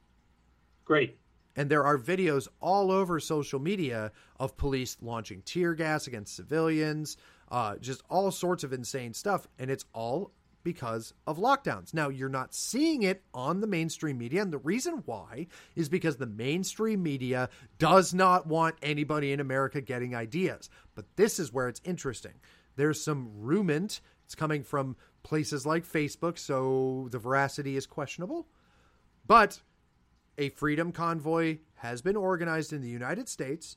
Great. 0.84 1.18
And 1.56 1.70
there 1.70 1.84
are 1.84 1.96
videos 1.96 2.48
all 2.60 2.90
over 2.90 3.18
social 3.20 3.60
media 3.60 4.12
of 4.38 4.56
police 4.56 4.96
launching 5.00 5.40
tear 5.42 5.74
gas 5.74 6.06
against 6.06 6.36
civilians, 6.36 7.16
uh, 7.50 7.76
just 7.76 8.02
all 8.10 8.30
sorts 8.30 8.64
of 8.64 8.72
insane 8.72 9.14
stuff. 9.14 9.46
And 9.58 9.70
it's 9.70 9.84
all 9.94 10.32
because 10.64 11.14
of 11.26 11.38
lockdowns. 11.38 11.94
Now, 11.94 12.08
you're 12.08 12.28
not 12.28 12.54
seeing 12.54 13.02
it 13.02 13.22
on 13.32 13.60
the 13.60 13.66
mainstream 13.66 14.18
media. 14.18 14.42
And 14.42 14.52
the 14.52 14.58
reason 14.58 15.02
why 15.04 15.46
is 15.76 15.88
because 15.88 16.16
the 16.16 16.26
mainstream 16.26 17.02
media 17.02 17.50
does 17.78 18.12
not 18.12 18.46
want 18.46 18.76
anybody 18.82 19.30
in 19.32 19.40
America 19.40 19.80
getting 19.80 20.14
ideas. 20.16 20.70
But 20.94 21.04
this 21.16 21.38
is 21.38 21.52
where 21.52 21.68
it's 21.68 21.82
interesting. 21.84 22.32
There's 22.76 23.00
some 23.00 23.30
rumant. 23.36 24.00
It's 24.24 24.34
coming 24.34 24.64
from 24.64 24.96
places 25.22 25.66
like 25.66 25.86
Facebook, 25.86 26.38
so 26.38 27.08
the 27.10 27.18
veracity 27.18 27.76
is 27.76 27.86
questionable. 27.86 28.48
But 29.26 29.60
a 30.38 30.48
freedom 30.50 30.92
convoy 30.92 31.58
has 31.76 32.02
been 32.02 32.16
organized 32.16 32.72
in 32.72 32.80
the 32.80 32.88
United 32.88 33.28
States 33.28 33.76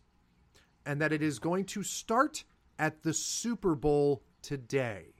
and 0.86 1.02
that 1.02 1.12
it 1.12 1.22
is 1.22 1.40
going 1.40 1.66
to 1.66 1.84
start 1.84 2.46
at 2.80 3.04
the 3.04 3.14
Super 3.14 3.76
Bowl 3.76 4.24
today. 4.42 5.17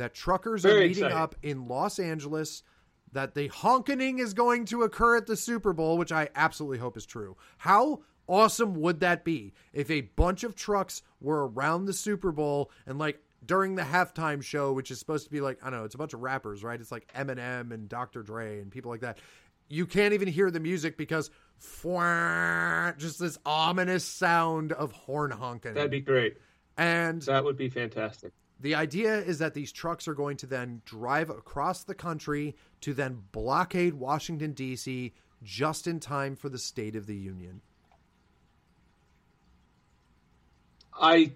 That 0.00 0.14
truckers 0.14 0.62
Very 0.62 0.76
are 0.76 0.88
meeting 0.88 1.04
exciting. 1.04 1.18
up 1.18 1.36
in 1.42 1.68
Los 1.68 1.98
Angeles, 1.98 2.62
that 3.12 3.34
the 3.34 3.48
honkening 3.48 4.18
is 4.18 4.32
going 4.32 4.64
to 4.66 4.82
occur 4.82 5.16
at 5.18 5.26
the 5.26 5.36
Super 5.36 5.74
Bowl, 5.74 5.98
which 5.98 6.10
I 6.10 6.30
absolutely 6.34 6.78
hope 6.78 6.96
is 6.96 7.04
true. 7.04 7.36
How 7.58 8.00
awesome 8.26 8.80
would 8.80 9.00
that 9.00 9.24
be 9.24 9.52
if 9.74 9.90
a 9.90 10.00
bunch 10.00 10.42
of 10.42 10.54
trucks 10.54 11.02
were 11.20 11.48
around 11.48 11.84
the 11.84 11.92
Super 11.92 12.32
Bowl 12.32 12.70
and 12.86 12.98
like 12.98 13.20
during 13.44 13.74
the 13.74 13.82
halftime 13.82 14.42
show, 14.42 14.72
which 14.72 14.90
is 14.90 14.98
supposed 14.98 15.24
to 15.24 15.30
be 15.30 15.42
like, 15.42 15.58
I 15.62 15.68
don't 15.68 15.80
know, 15.80 15.84
it's 15.84 15.94
a 15.94 15.98
bunch 15.98 16.14
of 16.14 16.20
rappers, 16.20 16.64
right? 16.64 16.80
It's 16.80 16.92
like 16.92 17.12
Eminem 17.12 17.70
and 17.70 17.86
Dr. 17.86 18.22
Dre 18.22 18.60
and 18.60 18.70
people 18.70 18.90
like 18.90 19.00
that. 19.00 19.18
You 19.68 19.84
can't 19.84 20.14
even 20.14 20.28
hear 20.28 20.50
the 20.50 20.60
music 20.60 20.96
because 20.96 21.30
just 21.60 23.18
this 23.18 23.38
ominous 23.44 24.04
sound 24.04 24.72
of 24.72 24.92
horn 24.92 25.30
honking. 25.30 25.74
That'd 25.74 25.90
be 25.90 26.00
great. 26.00 26.38
and 26.78 27.20
That 27.22 27.44
would 27.44 27.58
be 27.58 27.68
fantastic. 27.68 28.32
The 28.60 28.74
idea 28.74 29.18
is 29.18 29.38
that 29.38 29.54
these 29.54 29.72
trucks 29.72 30.06
are 30.06 30.14
going 30.14 30.36
to 30.38 30.46
then 30.46 30.82
drive 30.84 31.30
across 31.30 31.82
the 31.82 31.94
country 31.94 32.54
to 32.82 32.92
then 32.92 33.22
blockade 33.32 33.94
Washington, 33.94 34.52
D.C., 34.52 35.12
just 35.42 35.86
in 35.86 36.00
time 36.00 36.36
for 36.36 36.50
the 36.50 36.58
State 36.58 36.94
of 36.94 37.06
the 37.06 37.16
Union. 37.16 37.62
I 41.00 41.32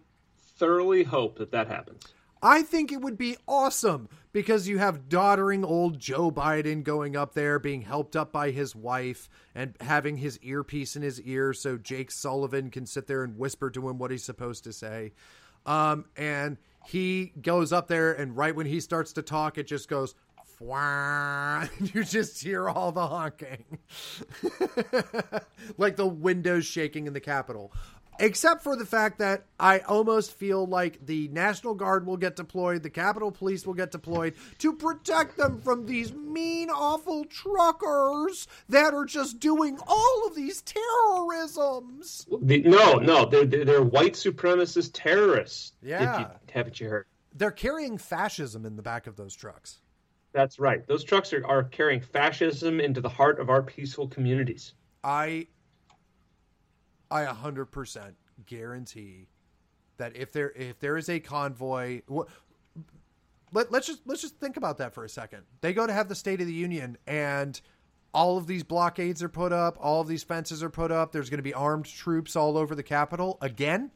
thoroughly 0.59 1.05
hope 1.05 1.39
that 1.39 1.53
that 1.53 1.69
happens. 1.69 2.03
I 2.43 2.61
think 2.61 2.93
it 2.93 3.01
would 3.01 3.17
be 3.17 3.39
awesome 3.49 4.11
because 4.33 4.69
you 4.69 4.77
have 4.77 5.09
doddering 5.09 5.65
old 5.65 5.99
Joe 5.99 6.31
Biden 6.31 6.85
going 6.85 7.17
up 7.17 7.33
there, 7.33 7.59
being 7.59 7.81
helped 7.81 8.15
up 8.15 8.33
by 8.33 8.51
his 8.51 8.77
wife, 8.77 9.31
and 9.55 9.75
having 9.81 10.19
his 10.19 10.39
earpiece 10.43 10.95
in 10.95 11.01
his 11.01 11.19
ear 11.23 11.55
so 11.55 11.79
Jake 11.79 12.11
Sullivan 12.11 12.71
can 12.71 12.85
sit 12.85 13.07
there 13.07 13.25
and 13.25 13.39
whisper 13.39 13.71
to 13.71 13.89
him 13.89 13.97
what 13.97 14.11
he's 14.11 14.25
supposed 14.25 14.65
to 14.65 14.75
say. 14.75 15.13
Um, 15.65 16.05
and 16.19 16.59
he 16.86 17.32
goes 17.40 17.73
up 17.73 17.89
there, 17.89 18.12
and 18.12 18.36
right 18.36 18.55
when 18.55 18.66
he 18.66 18.81
starts 18.81 19.12
to 19.15 19.23
talk, 19.23 19.59
it 19.59 19.66
just 19.66 19.89
goes. 19.89 20.15
You 21.94 22.05
just 22.05 22.43
hear 22.43 22.69
all 22.69 22.90
the 22.93 23.06
honking, 23.06 23.65
like 25.78 25.97
the 25.97 26.06
windows 26.06 26.65
shaking 26.65 27.06
in 27.06 27.12
the 27.12 27.20
Capitol 27.20 27.73
except 28.19 28.62
for 28.62 28.77
the 28.77 28.86
fact 28.86 29.19
that 29.19 29.45
I 29.59 29.81
almost 29.81 30.32
feel 30.32 30.66
like 30.66 31.05
the 31.05 31.28
National 31.28 31.74
Guard 31.74 32.07
will 32.07 32.16
get 32.16 32.36
deployed, 32.36 32.82
the 32.82 32.91
Capitol 32.91 33.31
Police 33.31 33.66
will 33.66 33.74
get 33.74 33.91
deployed 33.91 34.35
to 34.59 34.74
protect 34.74 35.36
them 35.36 35.61
from 35.61 35.86
these 35.86 36.12
mean, 36.12 36.70
awful 36.70 37.24
truckers 37.24 38.47
that 38.69 38.95
are 38.95 39.05
just 39.05 39.41
doing 39.41 39.78
all 39.86 40.27
of 40.27 40.35
these 40.35 40.62
terrorisms. 40.62 42.27
No, 42.31 42.95
no, 42.95 43.24
they're, 43.27 43.45
they're 43.45 43.65
they're 43.65 43.82
white 43.82 44.15
supremacist 44.15 44.91
terrorists. 44.95 45.73
Yeah. 45.82 46.19
You, 46.20 46.27
haven't 46.53 46.81
you 46.81 46.89
heard? 46.89 47.07
They're 47.35 47.51
carrying 47.51 47.99
fascism 47.99 48.65
in 48.65 48.77
the 48.77 48.82
back 48.82 49.07
of 49.07 49.16
those 49.16 49.35
trucks. 49.35 49.81
That's 50.32 50.59
right. 50.59 50.86
Those 50.86 51.05
trucks 51.05 51.32
are, 51.32 51.47
are 51.47 51.65
carrying 51.65 52.01
fascism 52.01 52.81
into 52.81 53.01
the 53.01 53.09
heart 53.09 53.39
of 53.41 53.51
our 53.51 53.62
peaceful 53.62 54.09
communities. 54.09 54.74
I 55.03 55.47
I 57.15 57.24
100% 57.24 58.12
guarantee 58.47 59.28
that 59.99 60.16
if 60.16 60.32
there 60.32 60.51
if 60.51 60.81
there 60.81 60.97
is 60.97 61.09
a 61.09 61.20
convoy 61.20 62.03
let, 63.53 63.70
let's 63.70 63.86
just 63.86 64.01
let's 64.05 64.20
just 64.20 64.36
think 64.41 64.57
about 64.57 64.78
that 64.78 64.93
for 64.93 65.05
a 65.05 65.09
second. 65.09 65.43
They 65.61 65.73
go 65.73 65.86
to 65.86 65.93
have 65.93 66.09
the 66.09 66.16
State 66.16 66.41
of 66.41 66.49
the 66.49 66.53
Union 66.53 66.99
and 67.07 67.61
all 68.12 68.36
of 68.36 68.47
these 68.49 68.65
blockades 68.65 69.23
are 69.23 69.28
put 69.28 69.53
up, 69.53 69.77
all 69.81 70.01
of 70.01 70.09
these 70.09 70.24
fences 70.24 70.62
are 70.62 70.70
put 70.70 70.91
up. 70.91 71.12
There's 71.12 71.31
going 71.31 71.39
to 71.39 71.43
be 71.45 71.55
armed 71.55 71.86
troops 71.86 72.35
all 72.36 72.59
over 72.59 72.74
the 72.74 72.82
Capitol 72.82 73.39
again. 73.41 73.93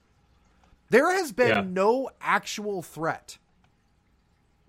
There 0.90 1.12
has 1.12 1.32
been 1.32 1.49
Yeah. 1.49 1.65
no 1.66 2.11
actual 2.20 2.82
threat. 2.82 3.39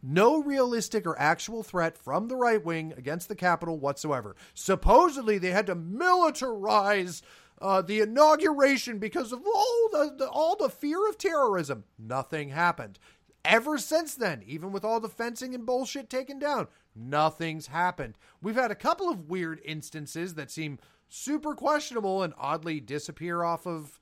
No 0.02 0.42
realistic 0.42 1.06
or 1.06 1.20
actual 1.20 1.62
threat 1.62 1.98
from 1.98 2.30
the 2.30 2.36
right 2.36 2.64
wing 2.64 2.94
against 2.98 3.28
the 3.28 3.36
Capitol 3.36 3.78
whatsoever. 3.78 4.36
Supposedly, 4.54 5.38
they 5.38 5.52
had 5.52 5.66
to 5.68 5.76
militarize 5.76 7.22
uh, 7.62 7.82
the 7.82 8.00
inauguration 8.02 9.00
because 9.00 9.32
of 9.32 9.42
all 9.46 9.90
the, 9.92 10.16
the 10.18 10.30
all 10.30 10.56
the 10.56 10.70
fear 10.70 11.08
of 11.10 11.18
terrorism. 11.18 11.84
Nothing 11.98 12.50
happened. 12.50 13.00
Ever 13.46 13.78
since 13.78 14.16
then, 14.16 14.44
even 14.46 14.72
with 14.72 14.84
all 14.84 15.00
the 15.00 15.10
fencing 15.10 15.56
and 15.56 15.66
bullshit 15.66 16.10
taken 16.10 16.40
down, 16.40 16.68
nothing's 16.96 17.68
happened. 17.68 18.18
We've 18.42 18.56
had 18.56 18.72
a 18.72 18.76
couple 18.76 19.10
of 19.10 19.30
weird 19.30 19.62
instances 19.64 20.34
that 20.36 20.52
seem 20.52 20.78
super 21.08 21.56
questionable 21.56 22.22
and 22.22 22.34
oddly 22.38 22.80
disappear 22.80 23.44
off 23.44 23.66
of 23.66 24.00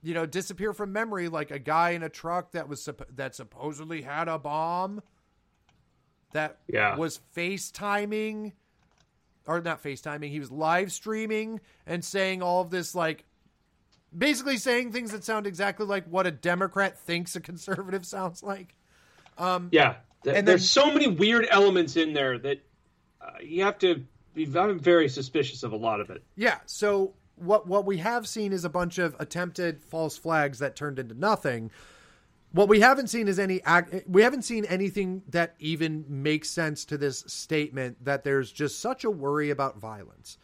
you 0.00 0.14
know, 0.14 0.26
disappear 0.26 0.72
from 0.72 0.92
memory, 0.92 1.28
like 1.28 1.50
a 1.50 1.58
guy 1.58 1.90
in 1.90 2.04
a 2.04 2.08
truck 2.08 2.52
that 2.52 2.68
was 2.68 2.88
that 3.16 3.34
supposedly 3.34 4.02
had 4.02 4.28
a 4.28 4.38
bomb 4.38 5.02
that 6.32 6.58
Yeah. 6.68 6.96
was 6.96 7.20
FaceTiming 7.36 8.52
or 9.48 9.60
not 9.60 9.82
FaceTiming, 9.82 10.30
he 10.30 10.38
was 10.38 10.50
live 10.52 10.92
streaming 10.92 11.60
and 11.86 12.04
saying 12.04 12.42
all 12.42 12.60
of 12.60 12.70
this 12.70 12.94
like 12.94 13.24
basically 14.16 14.56
saying 14.56 14.92
things 14.92 15.10
that 15.12 15.24
sound 15.24 15.46
exactly 15.46 15.86
like 15.86 16.06
what 16.06 16.26
a 16.26 16.30
Democrat 16.30 16.98
thinks 16.98 17.34
a 17.34 17.40
conservative 17.40 18.06
sounds 18.06 18.42
like. 18.42 18.74
Yeah, 19.38 19.96
Th- 20.24 20.36
And 20.36 20.46
there's 20.46 20.72
then- 20.74 20.84
so 20.84 20.92
many 20.92 21.06
weird 21.08 21.46
elements 21.50 21.96
in 21.96 22.12
there 22.12 22.38
that 22.38 22.58
uh, 23.20 23.30
you 23.42 23.64
have 23.64 23.78
to 23.78 24.04
be. 24.34 24.46
I'm 24.56 24.78
very 24.78 25.08
suspicious 25.08 25.62
of 25.62 25.72
a 25.72 25.76
lot 25.76 26.00
of 26.00 26.10
it. 26.10 26.22
Yeah. 26.36 26.58
So 26.66 27.14
what 27.36 27.66
what 27.66 27.84
we 27.86 27.98
have 27.98 28.26
seen 28.28 28.52
is 28.52 28.64
a 28.64 28.68
bunch 28.68 28.98
of 28.98 29.14
attempted 29.18 29.82
false 29.84 30.16
flags 30.18 30.58
that 30.58 30.74
turned 30.76 30.98
into 30.98 31.14
nothing. 31.14 31.70
What 32.52 32.68
we 32.68 32.80
haven't 32.80 33.08
seen 33.08 33.28
is 33.28 33.38
any 33.38 33.60
we 34.06 34.22
haven't 34.22 34.42
seen 34.42 34.64
anything 34.64 35.22
that 35.28 35.54
even 35.58 36.04
makes 36.08 36.48
sense 36.48 36.84
to 36.86 36.98
this 36.98 37.24
statement 37.26 38.04
that 38.04 38.24
there's 38.24 38.50
just 38.50 38.80
such 38.80 39.04
a 39.04 39.10
worry 39.10 39.50
about 39.50 39.78
violence. 39.78 40.38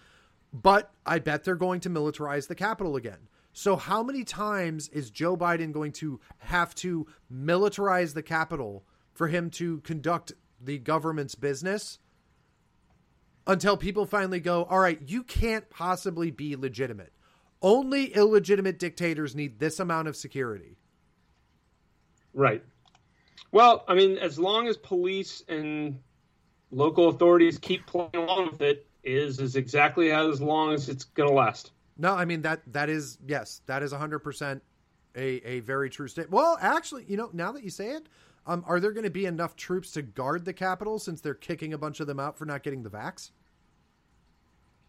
But 0.52 0.92
I 1.04 1.18
bet 1.18 1.44
they're 1.44 1.56
going 1.56 1.80
to 1.80 1.90
militarize 1.90 2.46
the 2.46 2.54
capital 2.54 2.96
again. 2.96 3.28
So 3.52 3.76
how 3.76 4.02
many 4.02 4.24
times 4.24 4.88
is 4.88 5.10
Joe 5.10 5.36
Biden 5.36 5.72
going 5.72 5.92
to 5.92 6.20
have 6.38 6.74
to 6.76 7.06
militarize 7.32 8.14
the 8.14 8.22
capital 8.22 8.84
for 9.12 9.28
him 9.28 9.50
to 9.50 9.80
conduct 9.80 10.32
the 10.60 10.78
government's 10.78 11.34
business? 11.34 11.98
until 13.46 13.76
people 13.76 14.06
finally 14.06 14.40
go, 14.40 14.64
all 14.64 14.78
right, 14.78 15.00
you 15.06 15.22
can't 15.22 15.68
possibly 15.70 16.30
be 16.30 16.56
legitimate. 16.56 17.12
Only 17.60 18.06
illegitimate 18.14 18.78
dictators 18.78 19.34
need 19.34 19.58
this 19.58 19.80
amount 19.80 20.08
of 20.08 20.16
security. 20.16 20.76
Right. 22.34 22.62
Well, 23.52 23.84
I 23.86 23.94
mean, 23.94 24.18
as 24.18 24.38
long 24.38 24.66
as 24.66 24.76
police 24.76 25.42
and 25.48 25.98
local 26.72 27.08
authorities 27.08 27.56
keep 27.58 27.86
playing 27.86 28.10
along 28.14 28.50
with 28.50 28.60
it, 28.60 28.86
is 29.04 29.38
is 29.38 29.56
exactly 29.56 30.10
as 30.12 30.40
long 30.40 30.72
as 30.72 30.88
it's 30.88 31.04
going 31.04 31.28
to 31.28 31.34
last. 31.34 31.72
No, 31.96 32.14
I 32.14 32.24
mean 32.24 32.42
that 32.42 32.62
that 32.72 32.88
is 32.88 33.18
yes, 33.26 33.60
that 33.66 33.82
is 33.82 33.92
100% 33.92 34.60
a 35.16 35.20
a 35.20 35.60
very 35.60 35.90
true 35.90 36.08
statement. 36.08 36.32
Well, 36.32 36.58
actually, 36.60 37.04
you 37.06 37.16
know, 37.16 37.30
now 37.32 37.52
that 37.52 37.62
you 37.62 37.70
say 37.70 37.90
it, 37.90 38.08
um 38.46 38.64
are 38.66 38.80
there 38.80 38.92
going 38.92 39.04
to 39.04 39.10
be 39.10 39.26
enough 39.26 39.56
troops 39.56 39.92
to 39.92 40.02
guard 40.02 40.44
the 40.44 40.52
Capitol 40.52 40.98
since 40.98 41.20
they're 41.20 41.34
kicking 41.34 41.72
a 41.72 41.78
bunch 41.78 42.00
of 42.00 42.06
them 42.06 42.18
out 42.18 42.36
for 42.36 42.46
not 42.46 42.62
getting 42.62 42.82
the 42.82 42.90
vax? 42.90 43.30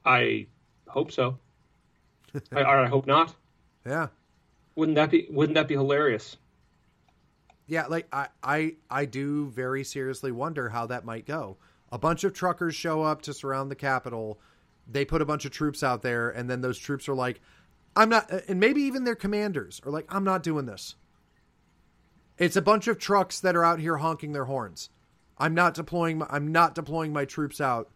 I 0.05 0.47
hope 0.87 1.11
so. 1.11 1.37
I, 2.53 2.63
I 2.63 2.87
hope 2.87 3.07
not. 3.07 3.35
Yeah. 3.87 4.07
Wouldn't 4.73 4.95
that 4.95 5.11
be 5.11 5.27
Wouldn't 5.29 5.53
that 5.53 5.67
be 5.67 5.75
hilarious? 5.75 6.37
Yeah, 7.67 7.87
like 7.87 8.07
I, 8.13 8.27
I 8.43 8.75
I 8.89 9.05
do 9.05 9.49
very 9.49 9.83
seriously 9.83 10.31
wonder 10.31 10.69
how 10.69 10.85
that 10.87 11.05
might 11.05 11.25
go. 11.25 11.57
A 11.91 11.97
bunch 11.97 12.23
of 12.23 12.33
truckers 12.33 12.75
show 12.75 13.03
up 13.03 13.21
to 13.23 13.33
surround 13.33 13.71
the 13.71 13.75
Capitol. 13.75 14.39
They 14.87 15.05
put 15.05 15.21
a 15.21 15.25
bunch 15.25 15.45
of 15.45 15.51
troops 15.51 15.81
out 15.81 16.01
there, 16.01 16.29
and 16.29 16.49
then 16.49 16.61
those 16.61 16.77
troops 16.77 17.09
are 17.09 17.15
like, 17.15 17.41
"I'm 17.95 18.09
not," 18.09 18.31
uh, 18.31 18.41
and 18.47 18.59
maybe 18.59 18.81
even 18.81 19.03
their 19.03 19.15
commanders 19.15 19.81
are 19.85 19.91
like, 19.91 20.05
"I'm 20.09 20.23
not 20.23 20.43
doing 20.43 20.65
this." 20.65 20.95
It's 22.37 22.55
a 22.55 22.61
bunch 22.61 22.87
of 22.87 22.99
trucks 22.99 23.39
that 23.39 23.55
are 23.55 23.63
out 23.63 23.79
here 23.79 23.97
honking 23.97 24.33
their 24.33 24.45
horns. 24.45 24.89
I'm 25.37 25.53
not 25.53 25.73
deploying. 25.73 26.19
My, 26.19 26.27
I'm 26.29 26.51
not 26.51 26.75
deploying 26.75 27.13
my 27.13 27.25
troops 27.25 27.59
out 27.59 27.89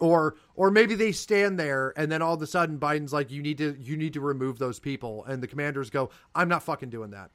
or 0.00 0.36
or 0.54 0.70
maybe 0.70 0.94
they 0.94 1.12
stand 1.12 1.58
there 1.58 1.92
and 1.96 2.10
then 2.10 2.22
all 2.22 2.34
of 2.34 2.42
a 2.42 2.46
sudden 2.46 2.78
Biden's 2.78 3.12
like 3.12 3.30
you 3.30 3.42
need 3.42 3.58
to 3.58 3.76
you 3.80 3.96
need 3.96 4.12
to 4.14 4.20
remove 4.20 4.58
those 4.58 4.78
people 4.78 5.24
and 5.24 5.42
the 5.42 5.46
commanders 5.46 5.90
go 5.90 6.10
I'm 6.34 6.48
not 6.48 6.62
fucking 6.62 6.90
doing 6.90 7.10
that. 7.10 7.30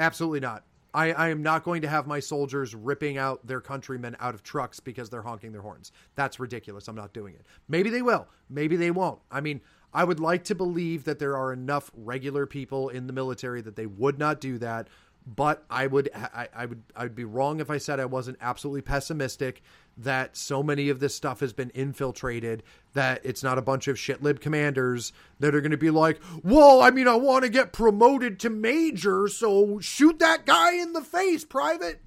Absolutely 0.00 0.40
not. 0.40 0.64
I, 0.92 1.12
I 1.12 1.28
am 1.28 1.42
not 1.42 1.62
going 1.62 1.82
to 1.82 1.88
have 1.88 2.06
my 2.06 2.18
soldiers 2.18 2.74
ripping 2.74 3.16
out 3.16 3.46
their 3.46 3.60
countrymen 3.60 4.16
out 4.18 4.34
of 4.34 4.42
trucks 4.42 4.80
because 4.80 5.08
they're 5.08 5.22
honking 5.22 5.52
their 5.52 5.60
horns. 5.60 5.92
That's 6.16 6.40
ridiculous. 6.40 6.88
I'm 6.88 6.96
not 6.96 7.12
doing 7.12 7.34
it. 7.34 7.44
Maybe 7.68 7.90
they 7.90 8.02
will. 8.02 8.26
Maybe 8.48 8.74
they 8.74 8.90
won't. 8.90 9.20
I 9.30 9.40
mean, 9.40 9.60
I 9.92 10.02
would 10.02 10.18
like 10.18 10.42
to 10.44 10.54
believe 10.54 11.04
that 11.04 11.18
there 11.18 11.36
are 11.36 11.52
enough 11.52 11.90
regular 11.94 12.46
people 12.46 12.88
in 12.88 13.06
the 13.06 13.12
military 13.12 13.60
that 13.60 13.76
they 13.76 13.86
would 13.86 14.18
not 14.18 14.40
do 14.40 14.58
that 14.58 14.88
but 15.26 15.64
I 15.70 15.86
would 15.86 16.10
I, 16.14 16.48
I, 16.54 16.66
would 16.66 16.82
I 16.96 17.02
would 17.04 17.14
be 17.14 17.24
wrong 17.24 17.60
if 17.60 17.70
I 17.70 17.78
said 17.78 18.00
I 18.00 18.06
wasn't 18.06 18.38
absolutely 18.40 18.82
pessimistic 18.82 19.62
that 19.98 20.36
so 20.36 20.62
many 20.62 20.88
of 20.88 21.00
this 21.00 21.14
stuff 21.14 21.40
has 21.40 21.52
been 21.52 21.70
infiltrated 21.70 22.62
that 22.94 23.20
it's 23.24 23.42
not 23.42 23.58
a 23.58 23.62
bunch 23.62 23.86
of 23.86 23.96
shitlib 23.96 24.40
commanders 24.40 25.12
that 25.38 25.54
are 25.54 25.60
going 25.60 25.70
to 25.72 25.76
be 25.76 25.90
like, 25.90 26.18
"Well, 26.42 26.80
I 26.80 26.90
mean, 26.90 27.06
I 27.06 27.14
want 27.14 27.44
to 27.44 27.50
get 27.50 27.72
promoted 27.72 28.40
to 28.40 28.50
major, 28.50 29.28
so 29.28 29.78
shoot 29.80 30.18
that 30.20 30.46
guy 30.46 30.74
in 30.74 30.92
the 30.92 31.02
face, 31.02 31.44
private." 31.44 32.00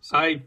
So, 0.00 0.16
I 0.16 0.42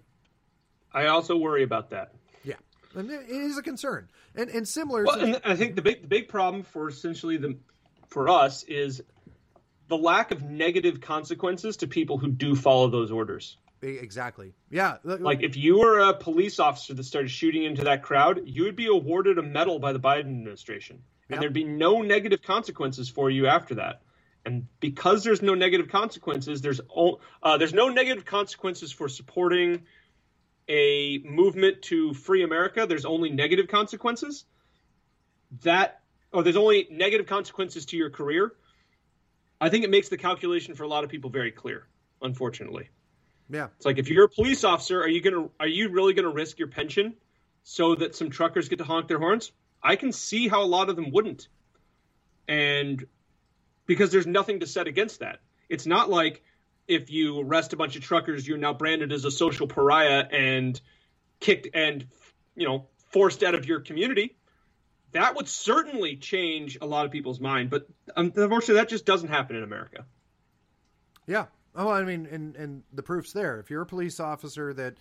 I 0.91 1.07
also 1.07 1.37
worry 1.37 1.63
about 1.63 1.91
that. 1.91 2.13
Yeah, 2.43 2.55
it 2.95 3.29
is 3.29 3.57
a 3.57 3.63
concern, 3.63 4.09
and 4.35 4.49
and 4.49 4.67
similar. 4.67 5.03
Well, 5.05 5.17
to- 5.19 5.23
and 5.23 5.41
I 5.45 5.55
think 5.55 5.75
the 5.75 5.81
big 5.81 6.01
the 6.01 6.07
big 6.07 6.29
problem 6.29 6.63
for 6.63 6.89
essentially 6.89 7.37
the 7.37 7.57
for 8.07 8.27
us 8.27 8.63
is 8.63 9.03
the 9.87 9.97
lack 9.97 10.31
of 10.31 10.43
negative 10.43 11.01
consequences 11.01 11.77
to 11.77 11.87
people 11.87 12.17
who 12.17 12.29
do 12.29 12.55
follow 12.55 12.89
those 12.89 13.11
orders. 13.11 13.57
Exactly. 13.81 14.53
Yeah. 14.69 14.97
Like 15.03 15.43
if 15.43 15.55
you 15.55 15.79
were 15.79 15.99
a 15.99 16.13
police 16.13 16.59
officer 16.59 16.93
that 16.95 17.03
started 17.03 17.29
shooting 17.29 17.63
into 17.63 17.83
that 17.83 18.01
crowd, 18.01 18.41
you 18.45 18.63
would 18.63 18.75
be 18.75 18.87
awarded 18.87 19.37
a 19.37 19.43
medal 19.43 19.79
by 19.79 19.93
the 19.93 19.99
Biden 19.99 20.21
administration. 20.21 21.03
And 21.29 21.41
there'd 21.41 21.53
be 21.53 21.65
no 21.65 22.01
negative 22.01 22.41
consequences 22.41 23.09
for 23.09 23.29
you 23.29 23.47
after 23.47 23.75
that. 23.75 24.01
And 24.45 24.67
because 24.79 25.23
there's 25.25 25.41
no 25.41 25.55
negative 25.55 25.89
consequences, 25.89 26.61
there's 26.61 26.79
uh, 27.43 27.57
there's 27.57 27.73
no 27.73 27.89
negative 27.89 28.23
consequences 28.23 28.93
for 28.93 29.09
supporting 29.09 29.83
a 30.69 31.19
movement 31.19 31.81
to 31.83 32.13
free 32.13 32.43
America. 32.43 32.85
There's 32.87 33.05
only 33.05 33.29
negative 33.29 33.67
consequences. 33.67 34.45
That 35.63 35.99
or 36.31 36.43
there's 36.43 36.55
only 36.55 36.87
negative 36.89 37.27
consequences 37.27 37.85
to 37.87 37.97
your 37.97 38.09
career 38.09 38.53
I 39.59 39.69
think 39.69 39.83
it 39.83 39.89
makes 39.89 40.09
the 40.09 40.17
calculation 40.17 40.75
for 40.75 40.83
a 40.83 40.87
lot 40.87 41.03
of 41.03 41.09
people 41.09 41.29
very 41.29 41.51
clear, 41.51 41.87
unfortunately. 42.21 42.89
Yeah. 43.49 43.67
It's 43.77 43.85
like 43.85 43.97
if 43.97 44.09
you're 44.09 44.25
a 44.25 44.29
police 44.29 44.63
officer, 44.63 45.01
are 45.01 45.07
you 45.07 45.21
gonna 45.21 45.49
are 45.59 45.67
you 45.67 45.89
really 45.89 46.13
gonna 46.13 46.29
risk 46.29 46.59
your 46.59 46.67
pension 46.67 47.15
so 47.63 47.95
that 47.95 48.15
some 48.15 48.29
truckers 48.29 48.69
get 48.69 48.77
to 48.79 48.85
honk 48.85 49.07
their 49.07 49.19
horns? 49.19 49.51
I 49.81 49.95
can 49.95 50.11
see 50.11 50.47
how 50.47 50.63
a 50.63 50.65
lot 50.65 50.89
of 50.89 50.95
them 50.95 51.11
wouldn't. 51.11 51.47
And 52.47 53.05
because 53.85 54.11
there's 54.11 54.27
nothing 54.27 54.59
to 54.59 54.67
set 54.67 54.87
against 54.87 55.21
that. 55.21 55.39
It's 55.69 55.85
not 55.85 56.09
like 56.09 56.43
if 56.87 57.09
you 57.09 57.41
arrest 57.41 57.73
a 57.73 57.77
bunch 57.77 57.95
of 57.95 58.03
truckers, 58.03 58.47
you're 58.47 58.57
now 58.57 58.73
branded 58.73 59.11
as 59.11 59.25
a 59.25 59.31
social 59.31 59.67
pariah 59.67 60.25
and 60.31 60.79
kicked 61.39 61.67
and 61.73 62.05
you 62.55 62.67
know 62.67 62.87
forced 63.11 63.43
out 63.43 63.55
of 63.55 63.65
your 63.65 63.79
community 63.79 64.36
that 65.11 65.35
would 65.35 65.47
certainly 65.47 66.15
change 66.15 66.77
a 66.81 66.85
lot 66.85 67.05
of 67.05 67.11
people's 67.11 67.39
mind. 67.39 67.69
But 67.69 67.87
um, 68.15 68.31
unfortunately, 68.35 68.75
that 68.75 68.89
just 68.89 69.05
doesn't 69.05 69.29
happen 69.29 69.55
in 69.55 69.63
America. 69.63 70.05
Yeah. 71.25 71.45
Oh, 71.75 71.89
I 71.89 72.03
mean, 72.03 72.27
and 72.31 72.55
and 72.55 72.83
the 72.93 73.03
proof's 73.03 73.33
there. 73.33 73.59
If 73.59 73.69
you're 73.69 73.81
a 73.81 73.85
police 73.85 74.19
officer 74.19 74.73
that 74.73 74.95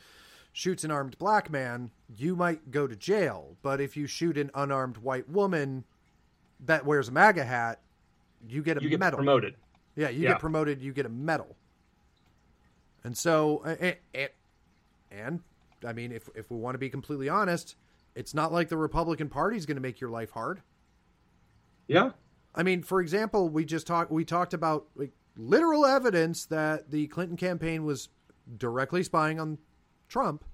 shoots 0.53 0.85
an 0.85 0.91
armed 0.91 1.19
black 1.19 1.51
man, 1.51 1.91
you 2.15 2.37
might 2.37 2.71
go 2.71 2.87
to 2.87 2.97
jail. 2.97 3.57
But 3.63 3.81
if 3.81 3.97
you 3.97 4.07
shoot 4.07 4.37
an 4.39 4.51
unarmed 4.55 4.99
white 4.99 5.29
woman 5.29 5.85
that 6.61 6.85
wears 6.85 7.09
a 7.09 7.13
MAGA 7.13 7.45
hat, 7.45 7.81
you 8.49 8.63
get 8.63 8.79
a 8.79 8.83
you 8.83 8.91
get 8.91 9.01
medal. 9.01 9.19
Promoted. 9.19 9.55
Yeah, 9.97 10.11
you 10.11 10.23
yeah. 10.23 10.31
get 10.31 10.41
promoted. 10.41 10.83
You 10.83 10.93
get 10.93 11.07
a 11.07 11.11
medal. 11.11 11.57
And 13.05 13.17
so, 13.17 13.63
and, 13.63 14.29
and 15.11 15.41
I 15.87 15.93
mean, 15.93 16.13
if 16.13 16.29
if 16.35 16.51
we 16.51 16.59
want 16.59 16.75
to 16.75 16.79
be 16.79 16.91
completely 16.91 17.29
honest, 17.29 17.77
it's 18.17 18.35
not 18.35 18.51
like 18.51 18.71
the 18.71 18.79
Republican 18.79 19.29
Party 19.29 19.57
is 19.57 19.67
going 19.67 19.77
to 19.77 19.83
make 19.83 20.01
your 20.01 20.11
life 20.11 20.31
hard. 20.31 20.63
Yeah. 21.87 22.11
I 22.55 22.63
mean, 22.63 22.83
for 22.83 23.01
example, 23.01 23.49
we 23.51 23.65
just 23.65 23.87
talked 23.87 24.11
we 24.11 24.25
talked 24.25 24.55
about 24.55 24.87
like 24.97 25.13
literal 25.37 25.85
evidence 25.85 26.47
that 26.47 26.91
the 26.91 27.07
Clinton 27.09 27.37
campaign 27.37 27.85
was 27.85 28.09
directly 28.57 29.03
spying 29.03 29.39
on 29.39 29.59
Trump. 30.09 30.45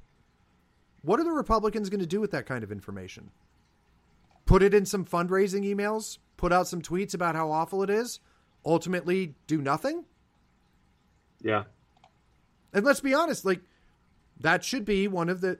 What 1.03 1.21
are 1.21 1.25
the 1.25 1.31
Republicans 1.31 1.89
going 1.89 2.01
to 2.01 2.07
do 2.07 2.21
with 2.21 2.33
that 2.33 2.47
kind 2.47 2.65
of 2.65 2.73
information? 2.73 3.31
Put 4.45 4.63
it 4.63 4.75
in 4.75 4.85
some 4.85 5.05
fundraising 5.05 5.65
emails, 5.65 6.19
put 6.37 6.53
out 6.53 6.67
some 6.67 6.83
tweets 6.83 7.15
about 7.15 7.37
how 7.37 7.51
awful 7.53 7.85
it 7.85 7.91
is, 7.91 8.19
ultimately 8.67 9.35
do 9.47 9.63
nothing? 9.63 10.05
Yeah. 11.41 11.65
And 12.73 12.85
let's 12.85 13.01
be 13.01 13.15
honest, 13.15 13.45
like 13.45 13.61
that 14.41 14.65
should 14.65 14.85
be 14.85 15.07
one 15.07 15.29
of 15.29 15.41
the 15.41 15.59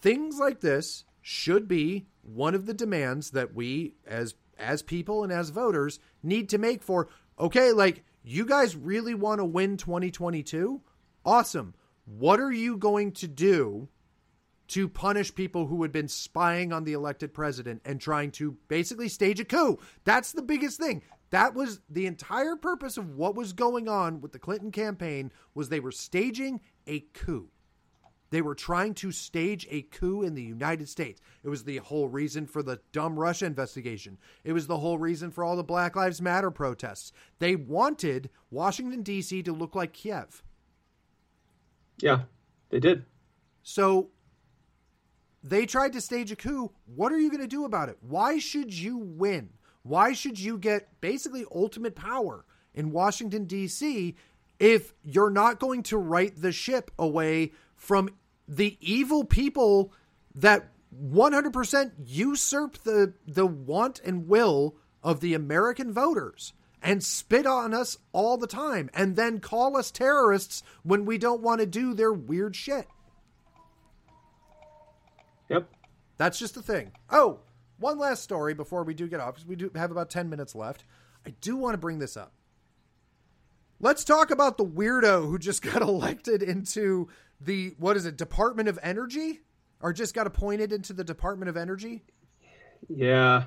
things 0.00 0.38
like 0.38 0.60
this 0.60 1.04
should 1.26 1.66
be 1.66 2.06
one 2.20 2.54
of 2.54 2.66
the 2.66 2.74
demands 2.74 3.30
that 3.30 3.54
we 3.54 3.94
as 4.06 4.34
as 4.58 4.82
people 4.82 5.24
and 5.24 5.32
as 5.32 5.50
voters 5.50 5.98
need 6.22 6.48
to 6.48 6.58
make 6.58 6.82
for 6.82 7.08
okay 7.38 7.72
like 7.72 8.04
you 8.22 8.44
guys 8.44 8.76
really 8.76 9.14
want 9.14 9.40
to 9.40 9.44
win 9.44 9.76
2022 9.76 10.80
awesome. 11.24 11.74
What 12.04 12.40
are 12.40 12.52
you 12.52 12.76
going 12.76 13.12
to 13.12 13.28
do 13.28 13.88
to 14.68 14.88
punish 14.88 15.34
people 15.34 15.66
who 15.66 15.82
had 15.82 15.92
been 15.92 16.08
spying 16.08 16.72
on 16.72 16.84
the 16.84 16.92
elected 16.92 17.34
president 17.34 17.82
and 17.84 18.00
trying 18.00 18.30
to 18.32 18.56
basically 18.68 19.08
stage 19.08 19.40
a 19.40 19.44
coup? 19.44 19.78
That's 20.04 20.32
the 20.32 20.42
biggest 20.42 20.78
thing. 20.78 21.02
That 21.30 21.54
was 21.54 21.80
the 21.88 22.06
entire 22.06 22.56
purpose 22.56 22.96
of 22.96 23.16
what 23.16 23.34
was 23.34 23.52
going 23.52 23.88
on 23.88 24.20
with 24.20 24.32
the 24.32 24.38
clinton 24.38 24.70
campaign 24.70 25.32
was 25.54 25.68
they 25.68 25.80
were 25.80 25.90
staging 25.90 26.60
a 26.86 27.00
coup 27.12 27.48
they 28.34 28.42
were 28.42 28.56
trying 28.56 28.94
to 28.94 29.12
stage 29.12 29.64
a 29.70 29.82
coup 29.82 30.22
in 30.22 30.34
the 30.34 30.42
United 30.42 30.88
States. 30.88 31.20
It 31.44 31.48
was 31.48 31.62
the 31.62 31.76
whole 31.76 32.08
reason 32.08 32.48
for 32.48 32.64
the 32.64 32.80
dumb 32.90 33.16
Russia 33.16 33.46
investigation. 33.46 34.18
It 34.42 34.52
was 34.52 34.66
the 34.66 34.78
whole 34.78 34.98
reason 34.98 35.30
for 35.30 35.44
all 35.44 35.54
the 35.54 35.62
Black 35.62 35.94
Lives 35.94 36.20
Matter 36.20 36.50
protests. 36.50 37.12
They 37.38 37.54
wanted 37.54 38.30
Washington, 38.50 39.02
D.C. 39.02 39.44
to 39.44 39.52
look 39.52 39.76
like 39.76 39.92
Kiev. 39.92 40.42
Yeah, 42.00 42.22
they 42.70 42.80
did. 42.80 43.04
So 43.62 44.10
they 45.44 45.64
tried 45.64 45.92
to 45.92 46.00
stage 46.00 46.32
a 46.32 46.36
coup. 46.36 46.72
What 46.86 47.12
are 47.12 47.20
you 47.20 47.30
going 47.30 47.40
to 47.40 47.46
do 47.46 47.64
about 47.64 47.88
it? 47.88 47.98
Why 48.00 48.38
should 48.38 48.74
you 48.74 48.98
win? 48.98 49.50
Why 49.84 50.12
should 50.12 50.40
you 50.40 50.58
get 50.58 51.00
basically 51.00 51.44
ultimate 51.54 51.94
power 51.94 52.44
in 52.74 52.90
Washington, 52.90 53.44
D.C. 53.44 54.16
if 54.58 54.92
you're 55.04 55.30
not 55.30 55.60
going 55.60 55.84
to 55.84 55.98
right 55.98 56.34
the 56.34 56.50
ship 56.50 56.90
away 56.98 57.52
from 57.76 58.08
the 58.46 58.76
evil 58.80 59.24
people 59.24 59.92
that 60.34 60.70
100% 60.94 61.92
usurp 62.04 62.78
the 62.84 63.14
the 63.26 63.46
want 63.46 64.00
and 64.04 64.28
will 64.28 64.76
of 65.02 65.20
the 65.20 65.34
American 65.34 65.92
voters 65.92 66.52
and 66.82 67.02
spit 67.02 67.46
on 67.46 67.74
us 67.74 67.96
all 68.12 68.36
the 68.36 68.46
time 68.46 68.90
and 68.94 69.16
then 69.16 69.40
call 69.40 69.76
us 69.76 69.90
terrorists 69.90 70.62
when 70.82 71.04
we 71.04 71.18
don't 71.18 71.40
want 71.40 71.60
to 71.60 71.66
do 71.66 71.94
their 71.94 72.12
weird 72.12 72.54
shit. 72.54 72.86
Yep. 75.48 75.68
That's 76.18 76.38
just 76.38 76.54
the 76.54 76.62
thing. 76.62 76.92
Oh, 77.10 77.40
one 77.78 77.98
last 77.98 78.22
story 78.22 78.54
before 78.54 78.84
we 78.84 78.94
do 78.94 79.08
get 79.08 79.20
off 79.20 79.34
because 79.34 79.48
we 79.48 79.56
do 79.56 79.70
have 79.74 79.90
about 79.90 80.10
10 80.10 80.28
minutes 80.28 80.54
left. 80.54 80.84
I 81.26 81.30
do 81.40 81.56
want 81.56 81.74
to 81.74 81.78
bring 81.78 81.98
this 81.98 82.16
up. 82.16 82.33
Let's 83.84 84.02
talk 84.02 84.30
about 84.30 84.56
the 84.56 84.64
weirdo 84.64 85.26
who 85.26 85.38
just 85.38 85.60
got 85.72 85.82
elected 85.82 86.42
into 86.42 87.08
the 87.38 87.74
what 87.78 87.98
is 87.98 88.06
it 88.06 88.16
Department 88.16 88.66
of 88.66 88.78
Energy 88.82 89.40
or 89.82 89.92
just 89.92 90.14
got 90.14 90.26
appointed 90.26 90.72
into 90.72 90.94
the 90.94 91.04
Department 91.04 91.50
of 91.50 91.58
Energy? 91.58 92.02
Yeah. 92.88 93.44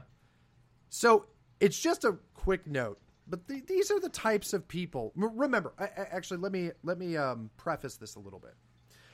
So 0.90 1.26
it's 1.60 1.80
just 1.80 2.04
a 2.04 2.20
quick 2.36 2.68
note, 2.68 3.00
but 3.28 3.48
the, 3.48 3.62
these 3.62 3.90
are 3.90 4.00
the 4.00 4.10
types 4.10 4.54
of 4.54 4.68
people. 4.68 5.12
Remember, 5.16 5.74
I, 5.80 5.86
actually, 5.96 6.38
let 6.38 6.52
me 6.52 6.70
let 6.84 7.00
me 7.00 7.18
um, 7.18 7.50
preface 7.58 7.96
this 7.96 8.14
a 8.14 8.20
little 8.20 8.40
bit. 8.40 8.54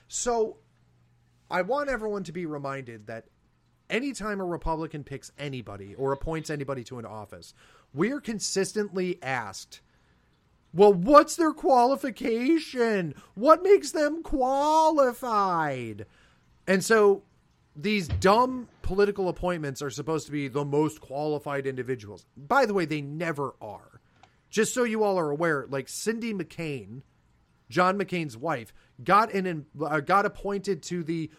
So 0.09 0.57
I 1.49 1.61
want 1.61 1.89
everyone 1.89 2.25
to 2.25 2.33
be 2.33 2.45
reminded 2.45 3.07
that 3.07 3.27
anytime 3.89 4.41
a 4.41 4.45
Republican 4.45 5.05
picks 5.05 5.31
anybody 5.37 5.95
or 5.95 6.11
appoints 6.11 6.49
anybody 6.49 6.83
to 6.83 6.99
an 6.99 7.05
office, 7.05 7.53
we 7.93 8.11
are 8.11 8.19
consistently 8.19 9.23
asked 9.23 9.79
well, 10.73 10.93
what's 10.93 11.35
their 11.35 11.53
qualification? 11.53 13.13
What 13.35 13.63
makes 13.63 13.91
them 13.91 14.23
qualified? 14.23 16.05
And 16.67 16.83
so 16.83 17.23
these 17.75 18.07
dumb 18.07 18.67
political 18.81 19.29
appointments 19.29 19.81
are 19.81 19.89
supposed 19.89 20.25
to 20.27 20.31
be 20.31 20.47
the 20.47 20.65
most 20.65 21.01
qualified 21.01 21.67
individuals. 21.67 22.25
By 22.35 22.65
the 22.65 22.73
way, 22.73 22.85
they 22.85 23.01
never 23.01 23.55
are. 23.61 24.01
Just 24.49 24.73
so 24.73 24.83
you 24.83 25.03
all 25.03 25.17
are 25.17 25.31
aware, 25.31 25.65
like 25.69 25.89
Cindy 25.89 26.33
McCain, 26.33 27.01
John 27.69 27.97
McCain's 27.97 28.37
wife, 28.37 28.71
got 29.03 29.31
in 29.31 29.65
uh, 29.83 29.99
got 29.99 30.25
appointed 30.27 30.83
to 30.83 31.03
the 31.03 31.31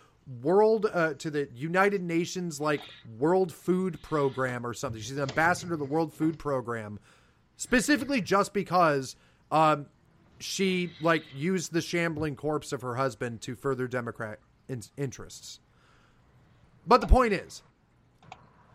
world 0.43 0.87
uh, 0.93 1.15
to 1.15 1.31
the 1.31 1.49
United 1.55 2.03
Nations 2.03 2.61
like 2.61 2.81
World 3.19 3.53
Food 3.53 4.03
Program 4.03 4.67
or 4.67 4.75
something. 4.75 5.01
She's 5.01 5.17
an 5.17 5.29
ambassador 5.29 5.71
to 5.71 5.77
the 5.77 5.85
World 5.85 6.13
Food 6.13 6.39
Program, 6.39 6.99
specifically 7.57 8.21
just 8.21 8.53
because 8.53 9.15
um, 9.51 9.87
she 10.39 10.91
like 11.01 11.25
used 11.35 11.73
the 11.73 11.81
shambling 11.81 12.37
corpse 12.37 12.73
of 12.73 12.83
her 12.83 12.97
husband 12.97 13.41
to 13.43 13.55
further 13.55 13.87
Democrat 13.87 14.39
in- 14.69 14.83
interests. 14.97 15.61
But 16.87 17.01
the 17.01 17.07
point 17.07 17.33
is, 17.33 17.63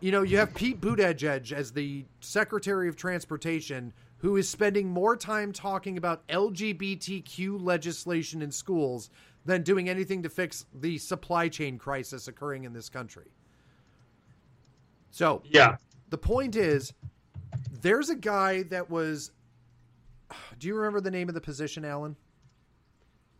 you 0.00 0.10
know, 0.10 0.22
you 0.22 0.38
have 0.38 0.54
Pete 0.54 0.80
Buttigieg 0.80 1.52
as 1.52 1.72
the 1.72 2.04
Secretary 2.20 2.88
of 2.88 2.96
Transportation 2.96 3.92
who 4.18 4.36
is 4.36 4.48
spending 4.48 4.88
more 4.88 5.16
time 5.16 5.52
talking 5.52 5.96
about 5.96 6.26
LGBTQ 6.28 7.62
legislation 7.62 8.42
in 8.42 8.50
schools 8.50 9.10
than 9.46 9.62
doing 9.62 9.88
anything 9.88 10.22
to 10.22 10.28
fix 10.28 10.66
the 10.74 10.98
supply 10.98 11.48
chain 11.48 11.78
crisis 11.78 12.28
occurring 12.28 12.64
in 12.64 12.72
this 12.72 12.88
country. 12.90 13.30
So, 15.10 15.42
yeah. 15.44 15.76
The 16.10 16.18
point 16.18 16.56
is 16.56 16.92
there's 17.80 18.10
a 18.10 18.16
guy 18.16 18.64
that 18.64 18.90
was 18.90 19.30
Do 20.58 20.68
you 20.68 20.74
remember 20.74 21.00
the 21.00 21.10
name 21.10 21.28
of 21.28 21.34
the 21.34 21.40
position, 21.40 21.84
Alan? 21.84 22.16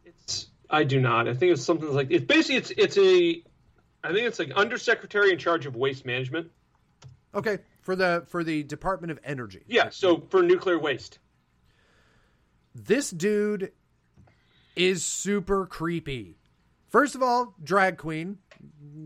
It's 0.05 0.49
I 0.69 0.85
do 0.85 1.01
not. 1.01 1.29
I 1.29 1.35
think 1.35 1.53
it's 1.53 1.63
something 1.63 1.93
like 1.93 2.09
it's 2.11 2.25
basically 2.25 2.57
it's 2.57 2.71
it's 2.71 2.99
a 2.99 3.43
I 4.03 4.13
think 4.13 4.27
it's 4.27 4.39
like 4.39 4.53
undersecretary 4.53 5.33
in 5.33 5.39
charge 5.39 5.67
of 5.67 5.77
waste 5.77 6.07
management. 6.07 6.51
Okay, 7.35 7.59
for 7.83 7.97
the 7.97 8.25
for 8.29 8.45
the 8.45 8.63
Department 8.63 9.11
of 9.11 9.19
Energy. 9.25 9.63
Yeah, 9.67 9.91
so 9.91 10.23
for 10.31 10.43
nuclear 10.43 10.79
waste. 10.79 11.19
This 12.75 13.11
dude 13.11 13.73
is 14.77 15.05
super 15.05 15.67
creepy. 15.67 16.37
First 16.89 17.15
of 17.15 17.23
all, 17.23 17.55
drag 17.63 17.99
queen. 17.99 18.39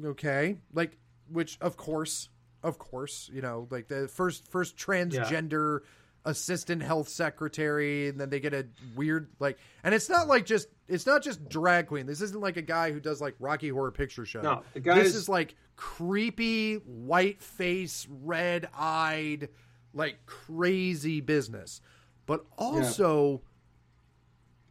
Okay. 0.05 0.59
Like 0.73 0.99
which 1.31 1.59
of 1.61 1.77
course, 1.77 2.29
of 2.63 2.79
course, 2.79 3.31
you 3.33 3.43
know, 3.43 3.67
like 3.71 3.89
the 3.89 4.09
first 4.09 4.51
first 4.51 4.77
transgender 4.77 5.81
yeah 5.81 5.89
assistant 6.25 6.83
health 6.83 7.09
secretary 7.09 8.09
and 8.09 8.19
then 8.19 8.31
they 8.31 8.41
get 8.41 8.55
a 8.55 8.67
weird 8.97 9.29
like 9.41 9.59
and 9.83 9.95
it's 9.95 10.09
not 10.09 10.27
like 10.27 10.47
just 10.47 10.69
it's 10.89 11.07
not 11.07 11.23
just 11.23 11.49
drag 11.49 11.87
queen. 11.87 12.07
This 12.07 12.21
isn't 12.21 12.41
like 12.41 12.57
a 12.57 12.63
guy 12.63 12.93
who 12.93 13.01
does 13.01 13.21
like 13.21 13.35
rocky 13.39 13.69
horror 13.69 13.91
picture 13.91 14.25
show. 14.25 14.41
No 14.41 14.63
the 14.73 14.81
guy 14.81 14.95
this 14.95 15.09
is... 15.09 15.17
is 15.17 15.29
like 15.29 15.55
creepy 15.77 16.77
white 16.77 17.43
face 17.43 18.07
red 18.23 18.69
eyed 18.75 19.49
like 19.93 20.25
crazy 20.27 21.21
business. 21.21 21.81
But 22.27 22.47
also 22.57 23.33
yeah. 23.33 23.39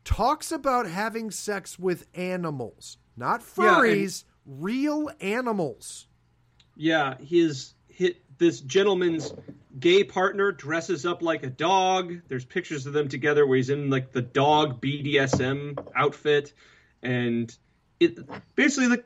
talks 0.06 0.52
about 0.52 0.88
having 0.88 1.30
sex 1.30 1.78
with 1.78 2.08
animals 2.16 2.98
not 3.16 3.42
furries 3.42 4.24
yeah, 4.48 4.54
and... 4.54 4.64
real 4.64 5.10
animals. 5.22 6.08
Yeah 6.76 7.16
his 7.20 7.76
hit 7.88 8.24
this 8.40 8.60
gentleman's 8.60 9.34
gay 9.78 10.04
partner 10.04 10.52
dresses 10.52 11.06
up 11.06 11.22
like 11.22 11.44
a 11.44 11.50
dog. 11.50 12.22
There's 12.28 12.45
pictures 12.45 12.86
of 12.86 12.94
them 12.94 13.10
together 13.10 13.45
where 13.45 13.58
he's 13.58 13.70
in 13.70 13.90
like 13.90 14.12
the 14.12 14.22
dog 14.22 14.82
BDSM 14.82 15.78
outfit, 15.95 16.54
and 17.02 17.56
it 18.00 18.20
basically 18.56 18.90
like 18.90 19.06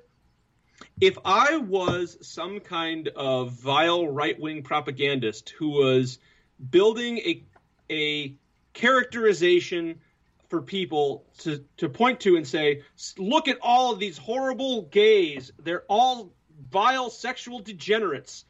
if 1.00 1.18
I 1.24 1.58
was 1.58 2.18
some 2.22 2.60
kind 2.60 3.08
of 3.10 3.52
vile 3.52 4.08
right 4.08 4.40
wing 4.40 4.64
propagandist 4.64 5.50
who 5.58 5.70
was 5.70 6.20
building 6.70 7.18
a 7.20 7.44
a 7.90 8.36
characterization 8.74 10.00
for 10.50 10.62
people 10.62 11.26
to, 11.40 11.64
to 11.78 11.90
point 11.90 12.22
to 12.22 12.38
and 12.38 12.48
say, 12.48 12.84
look 13.18 13.48
at 13.48 13.58
all 13.62 13.92
of 13.92 14.00
these 14.00 14.18
horrible 14.18 14.84
gays. 14.84 15.52
They're 15.60 15.84
all 15.90 16.32
vile 16.70 17.10
sexual 17.10 17.60
degenerates. 17.60 18.46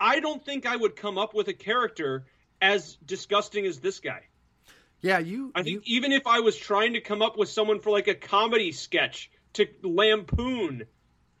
I 0.00 0.20
don't 0.20 0.42
think 0.44 0.66
I 0.66 0.74
would 0.74 0.96
come 0.96 1.18
up 1.18 1.34
with 1.34 1.48
a 1.48 1.52
character 1.52 2.24
as 2.60 2.96
disgusting 3.04 3.66
as 3.66 3.80
this 3.80 4.00
guy. 4.00 4.22
Yeah, 5.02 5.18
you. 5.18 5.52
I 5.54 5.62
think 5.62 5.86
you... 5.86 5.96
even 5.96 6.12
if 6.12 6.26
I 6.26 6.40
was 6.40 6.56
trying 6.56 6.94
to 6.94 7.00
come 7.00 7.22
up 7.22 7.36
with 7.36 7.48
someone 7.48 7.80
for 7.80 7.90
like 7.90 8.08
a 8.08 8.14
comedy 8.14 8.72
sketch 8.72 9.30
to 9.54 9.66
lampoon 9.82 10.84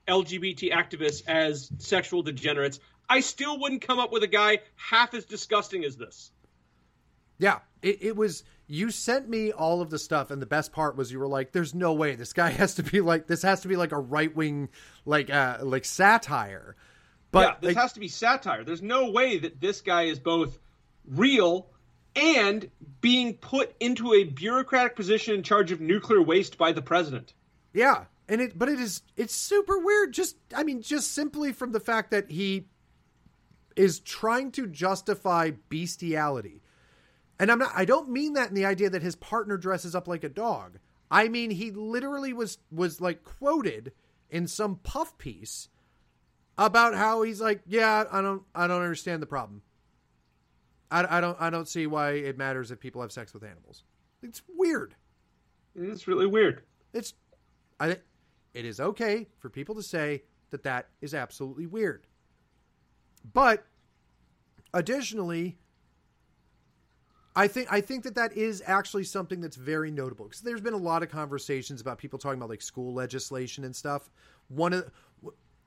LGBT 0.06 0.72
activists 0.72 1.22
as 1.26 1.70
sexual 1.78 2.22
degenerates, 2.22 2.80
I 3.08 3.20
still 3.20 3.58
wouldn't 3.58 3.82
come 3.82 3.98
up 3.98 4.12
with 4.12 4.22
a 4.22 4.28
guy 4.28 4.60
half 4.76 5.14
as 5.14 5.24
disgusting 5.24 5.84
as 5.84 5.96
this. 5.96 6.30
Yeah, 7.38 7.60
it, 7.82 8.02
it 8.02 8.16
was. 8.16 8.44
You 8.66 8.90
sent 8.90 9.28
me 9.28 9.50
all 9.50 9.80
of 9.80 9.90
the 9.90 9.98
stuff, 9.98 10.30
and 10.30 10.40
the 10.40 10.46
best 10.46 10.72
part 10.72 10.96
was 10.96 11.10
you 11.10 11.18
were 11.18 11.26
like, 11.26 11.52
"There's 11.52 11.74
no 11.74 11.92
way 11.94 12.14
this 12.14 12.32
guy 12.32 12.50
has 12.50 12.74
to 12.74 12.82
be 12.82 13.00
like 13.00 13.26
this 13.26 13.42
has 13.42 13.62
to 13.62 13.68
be 13.68 13.76
like 13.76 13.92
a 13.92 13.98
right 13.98 14.34
wing 14.34 14.68
like 15.04 15.30
uh 15.30 15.58
like 15.62 15.84
satire." 15.84 16.76
But 17.32 17.60
yeah, 17.62 17.68
this 17.68 17.76
has 17.76 17.92
to 17.92 18.00
be 18.00 18.08
satire. 18.08 18.64
There's 18.64 18.82
no 18.82 19.10
way 19.10 19.38
that 19.38 19.60
this 19.60 19.80
guy 19.80 20.04
is 20.04 20.18
both 20.18 20.58
real 21.06 21.68
and 22.16 22.68
being 23.00 23.34
put 23.34 23.74
into 23.80 24.14
a 24.14 24.24
bureaucratic 24.24 24.96
position 24.96 25.34
in 25.34 25.42
charge 25.42 25.70
of 25.70 25.80
nuclear 25.80 26.20
waste 26.20 26.58
by 26.58 26.72
the 26.72 26.82
president. 26.82 27.34
Yeah, 27.72 28.06
and 28.28 28.40
it 28.40 28.58
but 28.58 28.68
it 28.68 28.80
is 28.80 29.02
it's 29.16 29.34
super 29.34 29.78
weird 29.78 30.12
just 30.12 30.36
I 30.54 30.64
mean 30.64 30.82
just 30.82 31.12
simply 31.12 31.52
from 31.52 31.72
the 31.72 31.80
fact 31.80 32.10
that 32.10 32.30
he 32.30 32.66
is 33.76 34.00
trying 34.00 34.50
to 34.52 34.66
justify 34.66 35.52
bestiality. 35.68 36.62
And 37.38 37.50
I'm 37.50 37.58
not 37.58 37.72
I 37.74 37.84
don't 37.84 38.10
mean 38.10 38.32
that 38.34 38.48
in 38.48 38.54
the 38.54 38.66
idea 38.66 38.90
that 38.90 39.02
his 39.02 39.16
partner 39.16 39.56
dresses 39.56 39.94
up 39.94 40.08
like 40.08 40.24
a 40.24 40.28
dog. 40.28 40.78
I 41.10 41.28
mean 41.28 41.50
he 41.50 41.70
literally 41.70 42.32
was 42.32 42.58
was 42.72 43.00
like 43.00 43.22
quoted 43.22 43.92
in 44.30 44.46
some 44.48 44.76
puff 44.76 45.16
piece 45.16 45.68
about 46.60 46.94
how 46.94 47.22
he's 47.22 47.40
like, 47.40 47.62
yeah, 47.66 48.04
I 48.12 48.20
don't, 48.20 48.42
I 48.54 48.66
don't 48.66 48.82
understand 48.82 49.22
the 49.22 49.26
problem. 49.26 49.62
I, 50.90 51.18
I 51.18 51.20
don't, 51.20 51.36
I 51.40 51.48
don't 51.48 51.66
see 51.66 51.86
why 51.86 52.12
it 52.12 52.36
matters 52.36 52.70
if 52.70 52.78
people 52.78 53.00
have 53.00 53.10
sex 53.10 53.32
with 53.32 53.42
animals. 53.42 53.84
It's 54.22 54.42
weird. 54.56 54.94
It's 55.74 56.06
really 56.06 56.26
weird. 56.26 56.62
It's, 56.92 57.14
I, 57.80 57.96
it 58.52 58.64
is 58.66 58.78
okay 58.78 59.28
for 59.38 59.48
people 59.48 59.74
to 59.76 59.82
say 59.82 60.24
that 60.50 60.62
that 60.64 60.88
is 61.00 61.14
absolutely 61.14 61.66
weird. 61.66 62.06
But 63.32 63.64
additionally, 64.74 65.56
I 67.36 67.46
think 67.46 67.72
I 67.72 67.80
think 67.80 68.02
that 68.04 68.16
that 68.16 68.36
is 68.36 68.62
actually 68.66 69.04
something 69.04 69.40
that's 69.40 69.56
very 69.56 69.90
notable 69.90 70.26
because 70.26 70.40
there's 70.40 70.60
been 70.60 70.74
a 70.74 70.78
lot 70.78 71.02
of 71.02 71.10
conversations 71.10 71.80
about 71.80 71.98
people 71.98 72.18
talking 72.18 72.38
about 72.38 72.50
like 72.50 72.60
school 72.60 72.92
legislation 72.92 73.64
and 73.64 73.74
stuff. 73.74 74.10
One 74.48 74.72
of 74.72 74.90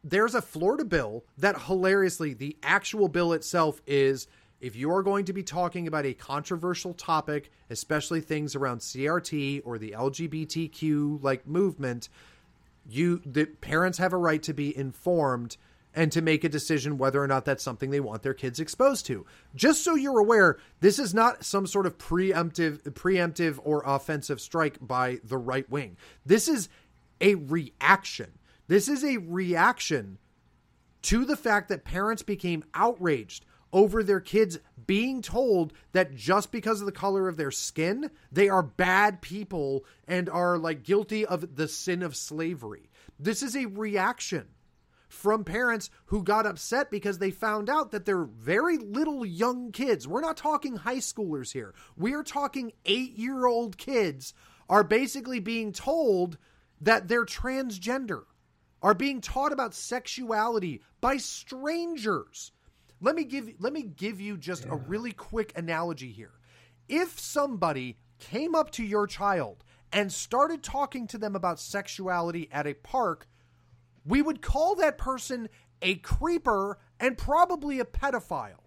there's 0.03 0.35
a 0.35 0.41
Florida 0.41 0.85
bill 0.85 1.23
that 1.37 1.63
hilariously, 1.63 2.33
the 2.33 2.57
actual 2.61 3.07
bill 3.07 3.33
itself 3.33 3.81
is 3.87 4.27
if 4.59 4.75
you 4.75 4.91
are 4.91 5.03
going 5.03 5.25
to 5.25 5.33
be 5.33 5.43
talking 5.43 5.87
about 5.87 6.05
a 6.05 6.13
controversial 6.13 6.93
topic, 6.93 7.51
especially 7.69 8.21
things 8.21 8.55
around 8.55 8.79
CRT 8.79 9.61
or 9.65 9.77
the 9.77 9.91
LGBTQ 9.91 11.23
like 11.23 11.47
movement, 11.47 12.09
you 12.87 13.21
the 13.25 13.45
parents 13.45 13.97
have 13.97 14.13
a 14.13 14.17
right 14.17 14.43
to 14.43 14.53
be 14.53 14.75
informed 14.75 15.57
and 15.95 16.11
to 16.11 16.21
make 16.21 16.43
a 16.43 16.49
decision 16.49 16.97
whether 16.97 17.21
or 17.21 17.27
not 17.27 17.45
that's 17.45 17.63
something 17.63 17.91
they 17.91 17.99
want 17.99 18.23
their 18.23 18.33
kids 18.33 18.59
exposed 18.59 19.05
to. 19.05 19.25
Just 19.53 19.83
so 19.83 19.95
you're 19.95 20.19
aware, 20.19 20.57
this 20.79 20.97
is 20.97 21.13
not 21.13 21.45
some 21.45 21.67
sort 21.67 21.85
of 21.85 21.97
preemptive 21.97 22.81
preemptive 22.93 23.59
or 23.63 23.83
offensive 23.85 24.41
strike 24.41 24.77
by 24.81 25.19
the 25.23 25.37
right 25.37 25.69
wing. 25.69 25.97
This 26.25 26.47
is 26.47 26.67
a 27.21 27.35
reaction 27.35 28.31
this 28.67 28.87
is 28.87 29.03
a 29.03 29.17
reaction 29.17 30.17
to 31.03 31.25
the 31.25 31.35
fact 31.35 31.69
that 31.69 31.83
parents 31.83 32.23
became 32.23 32.63
outraged 32.73 33.45
over 33.73 34.03
their 34.03 34.21
kids 34.21 34.59
being 34.85 35.21
told 35.21 35.73
that 35.91 36.15
just 36.15 36.51
because 36.51 36.79
of 36.79 36.85
the 36.85 36.91
color 36.91 37.27
of 37.27 37.37
their 37.37 37.51
skin, 37.51 38.09
they 38.31 38.47
are 38.47 38.63
bad 38.63 39.21
people 39.21 39.83
and 40.07 40.29
are 40.29 40.57
like 40.57 40.83
guilty 40.83 41.25
of 41.25 41.55
the 41.55 41.67
sin 41.67 42.03
of 42.03 42.15
slavery. 42.15 42.89
This 43.19 43.41
is 43.41 43.55
a 43.55 43.65
reaction 43.65 44.47
from 45.09 45.43
parents 45.43 45.89
who 46.05 46.23
got 46.23 46.45
upset 46.45 46.89
because 46.89 47.17
they 47.19 47.31
found 47.31 47.69
out 47.69 47.91
that 47.91 48.05
their 48.05 48.23
very 48.23 48.77
little 48.77 49.25
young 49.25 49.71
kids, 49.71 50.07
we're 50.07 50.21
not 50.21 50.37
talking 50.37 50.75
high 50.75 50.97
schoolers 50.97 51.51
here, 51.51 51.73
we're 51.97 52.23
talking 52.23 52.73
eight 52.85 53.17
year 53.17 53.45
old 53.45 53.77
kids, 53.77 54.33
are 54.69 54.83
basically 54.83 55.39
being 55.39 55.71
told 55.71 56.37
that 56.81 57.07
they're 57.07 57.25
transgender 57.25 58.23
are 58.83 58.93
being 58.93 59.21
taught 59.21 59.53
about 59.53 59.73
sexuality 59.73 60.81
by 60.99 61.17
strangers. 61.17 62.51
Let 63.01 63.15
me 63.15 63.23
give 63.23 63.49
let 63.59 63.73
me 63.73 63.81
give 63.83 64.19
you 64.19 64.37
just 64.37 64.65
yeah. 64.65 64.73
a 64.73 64.75
really 64.75 65.13
quick 65.13 65.53
analogy 65.55 66.11
here. 66.11 66.33
If 66.89 67.19
somebody 67.19 67.97
came 68.19 68.53
up 68.53 68.69
to 68.71 68.83
your 68.83 69.07
child 69.07 69.63
and 69.91 70.11
started 70.11 70.61
talking 70.61 71.07
to 71.07 71.17
them 71.17 71.35
about 71.35 71.59
sexuality 71.59 72.49
at 72.51 72.67
a 72.67 72.73
park, 72.73 73.27
we 74.05 74.21
would 74.21 74.41
call 74.41 74.75
that 74.75 74.97
person 74.97 75.47
a 75.81 75.95
creeper 75.95 76.77
and 76.99 77.17
probably 77.17 77.79
a 77.79 77.85
pedophile. 77.85 78.59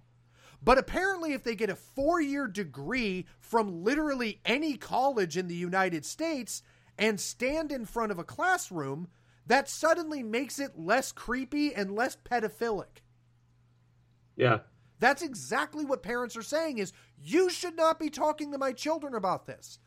But 0.63 0.79
apparently, 0.79 1.33
if 1.33 1.45
they 1.45 1.55
get 1.55 1.71
a 1.71 1.77
four 1.77 2.21
year 2.21 2.47
degree 2.47 3.27
from 3.39 3.85
literally 3.85 4.41
any 4.45 4.77
college 4.77 5.37
in 5.37 5.47
the 5.47 5.55
United 5.55 6.07
States 6.07 6.63
and 6.99 7.21
stand 7.21 7.71
in 7.71 7.85
front 7.85 8.13
of 8.13 8.19
a 8.19 8.25
classroom, 8.25 9.09
that 9.47 9.69
suddenly 9.69 10.23
makes 10.23 10.59
it 10.59 10.79
less 10.79 11.13
creepy 11.13 11.75
and 11.75 11.95
less 11.95 12.17
pedophilic. 12.17 13.03
Yeah. 14.37 14.59
That's 14.99 15.23
exactly 15.23 15.85
what 15.85 16.03
parents 16.03 16.37
are 16.37 16.43
saying 16.43 16.79
is 16.79 16.93
you 17.19 17.51
should 17.51 17.77
not 17.77 17.99
be 17.99 18.11
talking 18.11 18.53
to 18.53 18.59
my 18.59 18.73
children 18.73 19.15
about 19.15 19.47
this. 19.47 19.79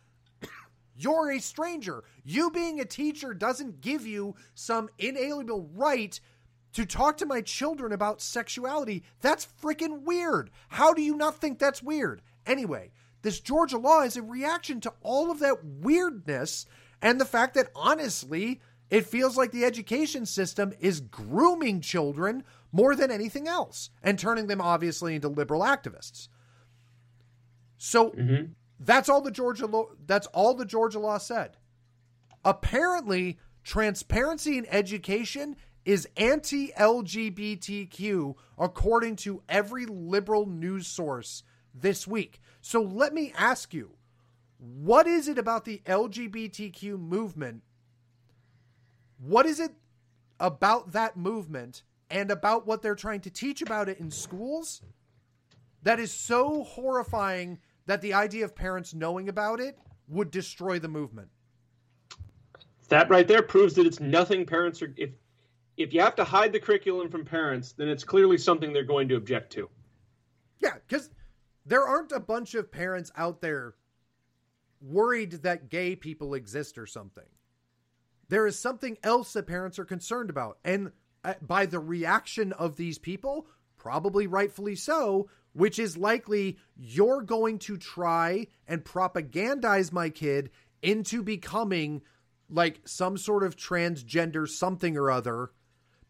You're 0.96 1.32
a 1.32 1.40
stranger. 1.40 2.04
You 2.24 2.52
being 2.52 2.80
a 2.80 2.86
teacher 2.86 3.34
doesn't 3.34 3.82
give 3.82 4.06
you 4.06 4.36
some 4.54 4.90
inalienable 4.98 5.70
right 5.74 6.20
to 6.74 6.86
talk 6.86 7.18
to 7.18 7.26
my 7.26 7.42
children 7.42 7.92
about 7.92 8.22
sexuality. 8.22 9.04
That's 9.22 9.48
freaking 9.62 10.04
weird. 10.04 10.52
How 10.70 10.94
do 10.94 11.02
you 11.02 11.16
not 11.16 11.42
think 11.42 11.58
that's 11.58 11.82
weird? 11.82 12.22
Anyway, 12.46 12.92
this 13.22 13.40
Georgia 13.40 13.78
law 13.78 14.02
is 14.02 14.16
a 14.16 14.22
reaction 14.22 14.80
to 14.82 14.94
all 15.02 15.32
of 15.32 15.40
that 15.40 15.64
weirdness 15.64 16.66
and 17.02 17.20
the 17.20 17.26
fact 17.26 17.56
that 17.56 17.72
honestly, 17.76 18.62
it 18.90 19.06
feels 19.06 19.38
like 19.38 19.52
the 19.52 19.66
education 19.66 20.26
system 20.26 20.74
is 20.80 21.00
grooming 21.00 21.82
children 21.82 22.44
more 22.72 22.96
than 22.96 23.12
anything 23.12 23.48
else 23.48 23.92
and 24.02 24.18
turning 24.18 24.48
them 24.48 24.62
obviously 24.62 25.14
into 25.16 25.28
liberal 25.28 25.62
activists. 25.62 26.30
So 27.78 28.12
mm-hmm. 28.12 28.54
that's 28.80 29.10
all 29.10 29.22
the 29.22 29.32
Georgia 29.32 29.66
law 29.66 29.88
that's 30.06 30.28
all 30.28 30.54
the 30.54 30.66
Georgia 30.66 31.00
law 31.00 31.18
said. 31.18 31.58
Apparently, 32.44 33.40
transparency 33.64 34.58
in 34.58 34.66
education 34.68 35.56
is 35.86 36.08
anti-LGBTQ 36.18 38.36
according 38.58 39.16
to 39.18 39.44
every 39.50 39.86
liberal 39.86 40.46
news 40.46 40.88
source 40.88 41.44
this 41.74 42.08
week. 42.08 42.42
So 42.62 42.82
let 42.82 43.14
me 43.14 43.34
ask 43.38 43.74
you, 43.74 43.92
what 44.58 45.08
is 45.08 45.28
it 45.28 45.38
about 45.38 45.66
the 45.66 45.82
LGBTQ 45.86 46.98
movement? 47.00 47.64
What 49.20 49.46
is 49.46 49.60
it 49.60 49.72
about 50.40 50.94
that 50.94 51.18
movement 51.18 51.84
and 52.10 52.32
about 52.32 52.66
what 52.66 52.82
they're 52.82 52.96
trying 52.96 53.22
to 53.22 53.30
teach 53.30 53.62
about 53.62 53.90
it 53.90 54.00
in 54.00 54.10
schools 54.10 54.82
that 55.84 56.00
is 56.00 56.12
so 56.12 56.64
horrifying 56.64 57.60
that 57.86 58.02
the 58.02 58.14
idea 58.14 58.46
of 58.46 58.56
parents 58.56 58.94
knowing 58.94 59.30
about 59.30 59.60
it 59.60 59.78
would 60.08 60.32
destroy 60.32 60.80
the 60.80 60.88
movement. 60.88 61.30
That 62.90 63.10
right 63.10 63.28
there 63.28 63.44
proves 63.44 63.76
that 63.76 63.86
it's 63.86 64.00
nothing 64.00 64.46
parents 64.46 64.82
are 64.82 64.94
if 64.98 65.12
if 65.78 65.94
you 65.94 66.02
have 66.02 66.16
to 66.16 66.24
hide 66.24 66.52
the 66.52 66.60
curriculum 66.60 67.10
from 67.10 67.24
parents, 67.24 67.72
then 67.72 67.88
it's 67.88 68.04
clearly 68.04 68.38
something 68.38 68.74
they're 68.74 68.84
going 68.84 69.08
to 69.08 69.16
object 69.16 69.52
to. 69.54 69.70
Yeah, 70.60 70.76
cuz 70.90 71.10
there 71.66 71.86
aren't 71.86 72.12
a 72.12 72.20
bunch 72.20 72.56
of 72.56 72.72
parents 72.72 73.12
out 73.16 73.42
there 73.42 73.76
worried 74.82 75.32
that 75.44 75.70
gay 75.70 75.96
people 75.96 76.34
exist 76.34 76.78
or 76.78 76.88
something. 76.88 77.28
There 78.30 78.48
is 78.48 78.58
something 78.58 78.98
else 79.04 79.34
that 79.34 79.48
parents 79.48 79.80
are 79.80 79.86
concerned 79.86 80.30
about. 80.30 80.60
And 80.64 80.92
uh, 81.24 81.34
by 81.42 81.66
the 81.66 81.80
reaction 81.80 82.54
of 82.54 82.78
these 82.78 82.98
people, 82.98 83.48
probably 83.78 84.28
rightfully 84.28 84.76
so, 84.76 85.30
which 85.54 85.80
is 85.80 85.98
likely 85.98 86.58
you're 86.78 87.22
going 87.22 87.60
to 87.60 87.78
try 87.78 88.48
and 88.68 88.84
propagandize 88.84 89.92
my 89.92 90.10
kid 90.10 90.52
into 90.82 91.24
becoming 91.24 92.02
like 92.50 92.82
some 92.86 93.18
sort 93.18 93.44
of 93.44 93.56
transgender 93.56 94.48
something 94.48 94.96
or 94.98 95.12
other 95.12 95.52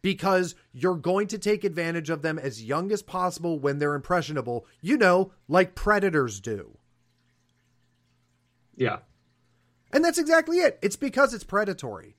because 0.01 0.55
you're 0.71 0.95
going 0.95 1.27
to 1.27 1.37
take 1.37 1.63
advantage 1.63 2.09
of 2.09 2.21
them 2.21 2.39
as 2.39 2.63
young 2.63 2.91
as 2.91 3.01
possible 3.01 3.59
when 3.59 3.79
they're 3.79 3.95
impressionable, 3.95 4.65
you 4.81 4.97
know, 4.97 5.31
like 5.47 5.75
predators 5.75 6.39
do. 6.39 6.77
Yeah. 8.75 8.99
And 9.91 10.03
that's 10.03 10.19
exactly 10.19 10.57
it. 10.57 10.77
It's 10.81 10.95
because 10.95 11.33
it's 11.33 11.43
predatory. 11.43 12.15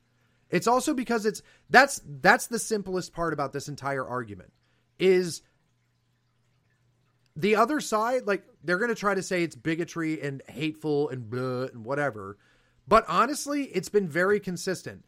It's 0.50 0.66
also 0.66 0.94
because 0.94 1.26
it's 1.26 1.42
that's 1.68 2.00
that's 2.04 2.48
the 2.48 2.58
simplest 2.58 3.12
part 3.12 3.32
about 3.32 3.52
this 3.52 3.68
entire 3.68 4.06
argument 4.06 4.52
is 4.98 5.42
the 7.36 7.56
other 7.56 7.80
side 7.80 8.26
like 8.26 8.44
they're 8.64 8.78
going 8.78 8.90
to 8.90 8.94
try 8.96 9.14
to 9.14 9.22
say 9.22 9.42
it's 9.42 9.54
bigotry 9.54 10.20
and 10.20 10.42
hateful 10.48 11.08
and 11.08 11.30
blah 11.30 11.66
and 11.66 11.84
whatever. 11.84 12.36
But 12.88 13.04
honestly, 13.08 13.64
it's 13.64 13.88
been 13.88 14.08
very 14.08 14.40
consistent. 14.40 15.04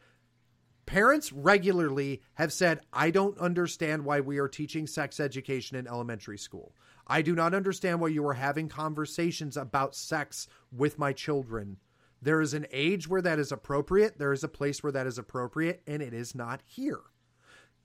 Parents 0.86 1.32
regularly 1.32 2.22
have 2.34 2.52
said, 2.52 2.80
I 2.92 3.10
don't 3.10 3.38
understand 3.38 4.04
why 4.04 4.20
we 4.20 4.38
are 4.38 4.48
teaching 4.48 4.86
sex 4.86 5.18
education 5.20 5.76
in 5.76 5.86
elementary 5.86 6.38
school. 6.38 6.74
I 7.06 7.22
do 7.22 7.34
not 7.34 7.54
understand 7.54 8.00
why 8.00 8.08
you 8.08 8.26
are 8.26 8.34
having 8.34 8.68
conversations 8.68 9.56
about 9.56 9.96
sex 9.96 10.46
with 10.70 10.98
my 10.98 11.12
children 11.12 11.78
there 12.22 12.40
is 12.40 12.54
an 12.54 12.66
age 12.70 13.08
where 13.08 13.20
that 13.20 13.40
is 13.40 13.50
appropriate, 13.52 14.18
there 14.18 14.32
is 14.32 14.44
a 14.44 14.48
place 14.48 14.82
where 14.82 14.92
that 14.92 15.06
is 15.06 15.18
appropriate, 15.18 15.82
and 15.86 16.00
it 16.00 16.14
is 16.14 16.34
not 16.34 16.62
here. 16.64 17.00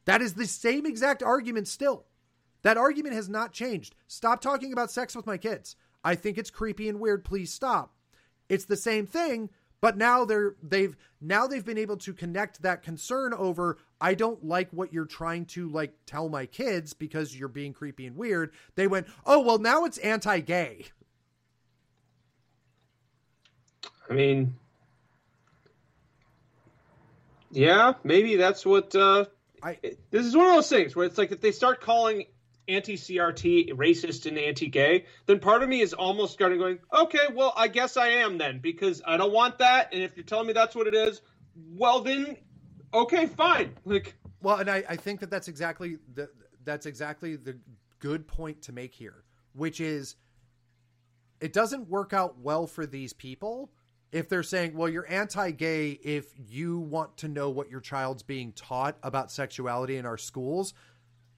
That 0.05 0.21
is 0.21 0.35
the 0.35 0.45
same 0.45 0.85
exact 0.85 1.21
argument 1.23 1.67
still. 1.67 2.05
That 2.61 2.77
argument 2.77 3.15
has 3.15 3.27
not 3.27 3.51
changed. 3.51 3.95
Stop 4.07 4.41
talking 4.41 4.71
about 4.71 4.91
sex 4.91 5.15
with 5.15 5.25
my 5.25 5.37
kids. 5.37 5.75
I 6.03 6.15
think 6.15 6.37
it's 6.37 6.49
creepy 6.49 6.87
and 6.87 6.99
weird. 6.99 7.25
Please 7.25 7.51
stop. 7.51 7.93
It's 8.47 8.65
the 8.65 8.77
same 8.77 9.05
thing, 9.05 9.49
but 9.81 9.97
now 9.97 10.23
they're 10.23 10.55
they've 10.63 10.95
now 11.19 11.47
they've 11.47 11.65
been 11.65 11.77
able 11.77 11.97
to 11.97 12.13
connect 12.13 12.61
that 12.61 12.83
concern 12.83 13.33
over 13.33 13.77
I 13.99 14.13
don't 14.13 14.43
like 14.45 14.69
what 14.71 14.93
you're 14.93 15.05
trying 15.05 15.45
to 15.47 15.67
like 15.69 15.93
tell 16.05 16.29
my 16.29 16.45
kids 16.45 16.93
because 16.93 17.37
you're 17.37 17.49
being 17.49 17.73
creepy 17.73 18.05
and 18.05 18.15
weird. 18.15 18.53
They 18.75 18.87
went, 18.87 19.07
"Oh, 19.25 19.41
well 19.41 19.59
now 19.59 19.85
it's 19.85 19.97
anti-gay." 19.97 20.85
I 24.09 24.13
mean, 24.13 24.55
yeah, 27.51 27.93
maybe 28.03 28.35
that's 28.35 28.65
what. 28.65 28.95
Uh, 28.95 29.25
I, 29.61 29.77
this 30.11 30.25
is 30.25 30.35
one 30.35 30.47
of 30.47 30.53
those 30.53 30.69
things 30.69 30.95
where 30.95 31.05
it's 31.05 31.17
like 31.17 31.31
if 31.31 31.41
they 31.41 31.51
start 31.51 31.81
calling 31.81 32.25
anti-CRT 32.67 33.71
racist 33.73 34.25
and 34.25 34.37
anti-gay, 34.37 35.05
then 35.25 35.39
part 35.39 35.63
of 35.63 35.69
me 35.69 35.81
is 35.81 35.93
almost 35.93 36.37
kind 36.37 36.53
of 36.53 36.59
going, 36.59 36.79
okay, 36.93 37.27
well, 37.33 37.53
I 37.55 37.67
guess 37.67 37.97
I 37.97 38.07
am 38.07 38.37
then 38.37 38.59
because 38.59 39.01
I 39.05 39.17
don't 39.17 39.31
want 39.31 39.59
that, 39.59 39.93
and 39.93 40.03
if 40.03 40.15
you're 40.15 40.25
telling 40.25 40.47
me 40.47 40.53
that's 40.53 40.75
what 40.75 40.87
it 40.87 40.93
is, 40.93 41.21
well 41.71 42.01
then, 42.01 42.37
okay, 42.93 43.25
fine. 43.25 43.73
Like, 43.85 44.15
well, 44.41 44.57
and 44.57 44.69
I, 44.69 44.83
I 44.87 44.95
think 44.95 45.21
that 45.21 45.29
that's 45.29 45.47
exactly 45.47 45.97
the 46.13 46.29
that's 46.63 46.85
exactly 46.85 47.37
the 47.37 47.57
good 47.99 48.27
point 48.27 48.61
to 48.63 48.73
make 48.73 48.93
here, 48.93 49.23
which 49.53 49.79
is 49.79 50.15
it 51.39 51.53
doesn't 51.53 51.87
work 51.87 52.13
out 52.13 52.39
well 52.39 52.67
for 52.67 52.85
these 52.85 53.13
people 53.13 53.71
if 54.17 54.29
they're 54.29 54.43
saying, 54.43 54.75
well, 54.75 54.89
you're 54.89 55.09
anti 55.09 55.51
gay 55.51 55.91
if 55.91 56.25
you 56.37 56.79
want 56.79 57.17
to 57.17 57.27
know 57.27 57.49
what 57.49 57.69
your 57.69 57.81
child's 57.81 58.23
being 58.23 58.51
taught 58.51 58.97
about 59.03 59.31
sexuality 59.31 59.97
in 59.97 60.05
our 60.05 60.17
schools, 60.17 60.73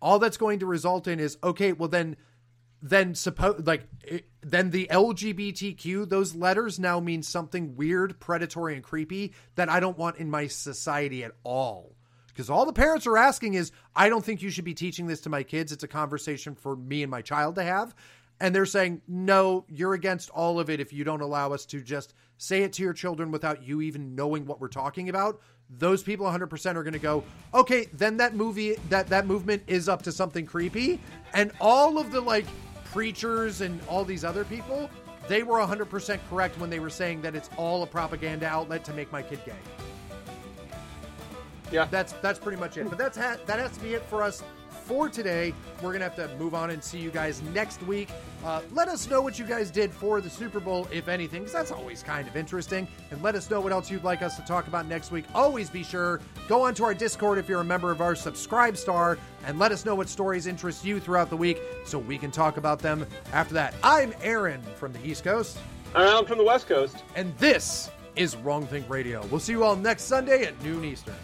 all 0.01 0.19
that's 0.19 0.37
going 0.37 0.59
to 0.59 0.65
result 0.65 1.07
in 1.07 1.19
is, 1.19 1.37
okay, 1.43 1.73
well, 1.73 1.89
then, 1.89 2.15
then 2.81 3.15
suppose, 3.15 3.61
like, 3.65 3.83
it, 4.03 4.25
then 4.41 4.69
the 4.71 4.87
LGBTQ, 4.89 6.07
those 6.07 6.35
letters 6.35 6.79
now 6.79 6.99
mean 6.99 7.21
something 7.21 7.75
weird, 7.75 8.19
predatory, 8.19 8.75
and 8.75 8.83
creepy 8.83 9.33
that 9.55 9.69
I 9.69 9.79
don't 9.79 9.97
want 9.97 10.17
in 10.17 10.29
my 10.29 10.47
society 10.47 11.23
at 11.23 11.31
all. 11.43 11.95
Because 12.27 12.49
all 12.49 12.65
the 12.65 12.71
parents 12.71 13.05
are 13.05 13.17
asking 13.17 13.55
is, 13.55 13.73
I 13.93 14.07
don't 14.07 14.23
think 14.23 14.41
you 14.41 14.49
should 14.49 14.63
be 14.63 14.73
teaching 14.73 15.07
this 15.07 15.21
to 15.21 15.29
my 15.29 15.43
kids. 15.43 15.73
It's 15.73 15.83
a 15.83 15.89
conversation 15.89 16.55
for 16.55 16.75
me 16.75 17.03
and 17.03 17.11
my 17.11 17.21
child 17.21 17.55
to 17.55 17.63
have 17.63 17.93
and 18.39 18.55
they're 18.55 18.65
saying 18.65 19.01
no 19.07 19.65
you're 19.67 19.93
against 19.93 20.29
all 20.31 20.59
of 20.59 20.69
it 20.69 20.79
if 20.79 20.93
you 20.93 21.03
don't 21.03 21.21
allow 21.21 21.51
us 21.53 21.65
to 21.65 21.81
just 21.81 22.13
say 22.37 22.63
it 22.63 22.73
to 22.73 22.83
your 22.83 22.93
children 22.93 23.31
without 23.31 23.63
you 23.63 23.81
even 23.81 24.15
knowing 24.15 24.45
what 24.45 24.61
we're 24.61 24.67
talking 24.67 25.09
about. 25.09 25.41
Those 25.69 26.01
people 26.01 26.25
100% 26.25 26.75
are 26.75 26.83
going 26.83 26.93
to 26.93 26.99
go 26.99 27.23
okay 27.53 27.87
then 27.93 28.17
that 28.17 28.35
movie 28.35 28.75
that 28.89 29.07
that 29.07 29.25
movement 29.27 29.63
is 29.67 29.87
up 29.89 30.01
to 30.03 30.11
something 30.11 30.45
creepy. 30.45 30.99
And 31.33 31.51
all 31.61 31.99
of 31.99 32.11
the 32.11 32.21
like 32.21 32.45
preachers 32.85 33.61
and 33.61 33.79
all 33.87 34.03
these 34.03 34.23
other 34.23 34.43
people 34.45 34.89
they 35.27 35.43
were 35.43 35.59
100% 35.59 36.19
correct 36.27 36.57
when 36.57 36.71
they 36.71 36.79
were 36.79 36.89
saying 36.89 37.21
that 37.21 37.35
it's 37.35 37.51
all 37.55 37.83
a 37.83 37.87
propaganda 37.87 38.47
outlet 38.47 38.83
to 38.85 38.93
make 38.93 39.11
my 39.11 39.21
kid 39.21 39.39
gay. 39.45 39.53
Yeah. 41.71 41.87
That's 41.91 42.13
that's 42.13 42.39
pretty 42.39 42.59
much 42.59 42.77
it. 42.77 42.89
But 42.89 42.97
that's 42.97 43.15
ha- 43.15 43.37
that 43.45 43.59
has 43.59 43.71
to 43.73 43.79
be 43.79 43.93
it 43.93 44.01
for 44.03 44.23
us 44.23 44.43
for 44.89 45.07
today. 45.07 45.53
We're 45.83 45.91
going 45.91 45.99
to 45.99 46.09
have 46.09 46.15
to 46.15 46.35
move 46.37 46.55
on 46.55 46.71
and 46.71 46.83
see 46.83 46.97
you 46.97 47.11
guys 47.11 47.43
next 47.53 47.79
week. 47.83 48.09
Uh, 48.43 48.61
let 48.73 48.87
us 48.87 49.07
know 49.07 49.21
what 49.21 49.37
you 49.37 49.45
guys 49.45 49.69
did 49.69 49.91
for 49.91 50.19
the 50.19 50.31
Super 50.31 50.59
Bowl, 50.59 50.87
if 50.91 51.07
anything, 51.07 51.41
because 51.41 51.53
that's 51.53 51.71
always 51.71 52.01
kind 52.01 52.27
of 52.27 52.35
interesting. 52.35 52.87
And 53.11 53.21
let 53.21 53.35
us 53.35 53.51
know 53.51 53.61
what 53.61 53.71
else 53.71 53.91
you'd 53.91 54.03
like 54.03 54.23
us 54.23 54.35
to 54.37 54.41
talk 54.41 54.67
about 54.67 54.87
next 54.87 55.11
week. 55.11 55.25
Always 55.35 55.69
be 55.69 55.83
sure, 55.83 56.21
go 56.47 56.63
onto 56.63 56.83
our 56.83 56.95
Discord 56.95 57.37
if 57.37 57.47
you're 57.47 57.61
a 57.61 57.63
member 57.63 57.91
of 57.91 58.01
our 58.01 58.15
SubscribeStar, 58.15 59.19
and 59.45 59.59
let 59.59 59.71
us 59.71 59.85
know 59.85 59.93
what 59.93 60.09
stories 60.09 60.47
interest 60.47 60.83
you 60.83 60.99
throughout 60.99 61.29
the 61.29 61.37
week 61.37 61.61
so 61.85 61.99
we 61.99 62.17
can 62.17 62.31
talk 62.31 62.57
about 62.57 62.79
them 62.79 63.05
after 63.31 63.53
that. 63.53 63.75
I'm 63.83 64.11
Aaron 64.23 64.63
from 64.75 64.91
the 64.91 65.05
East 65.05 65.23
Coast. 65.23 65.59
I'm 65.93 66.25
from 66.25 66.39
the 66.39 66.43
West 66.43 66.67
Coast. 66.67 67.03
And 67.15 67.37
this 67.37 67.91
is 68.15 68.35
Wrong 68.37 68.65
Think 68.65 68.89
Radio. 68.89 69.23
We'll 69.27 69.39
see 69.39 69.53
you 69.53 69.63
all 69.63 69.75
next 69.75 70.05
Sunday 70.05 70.45
at 70.45 70.59
noon 70.63 70.83
Eastern. 70.83 71.15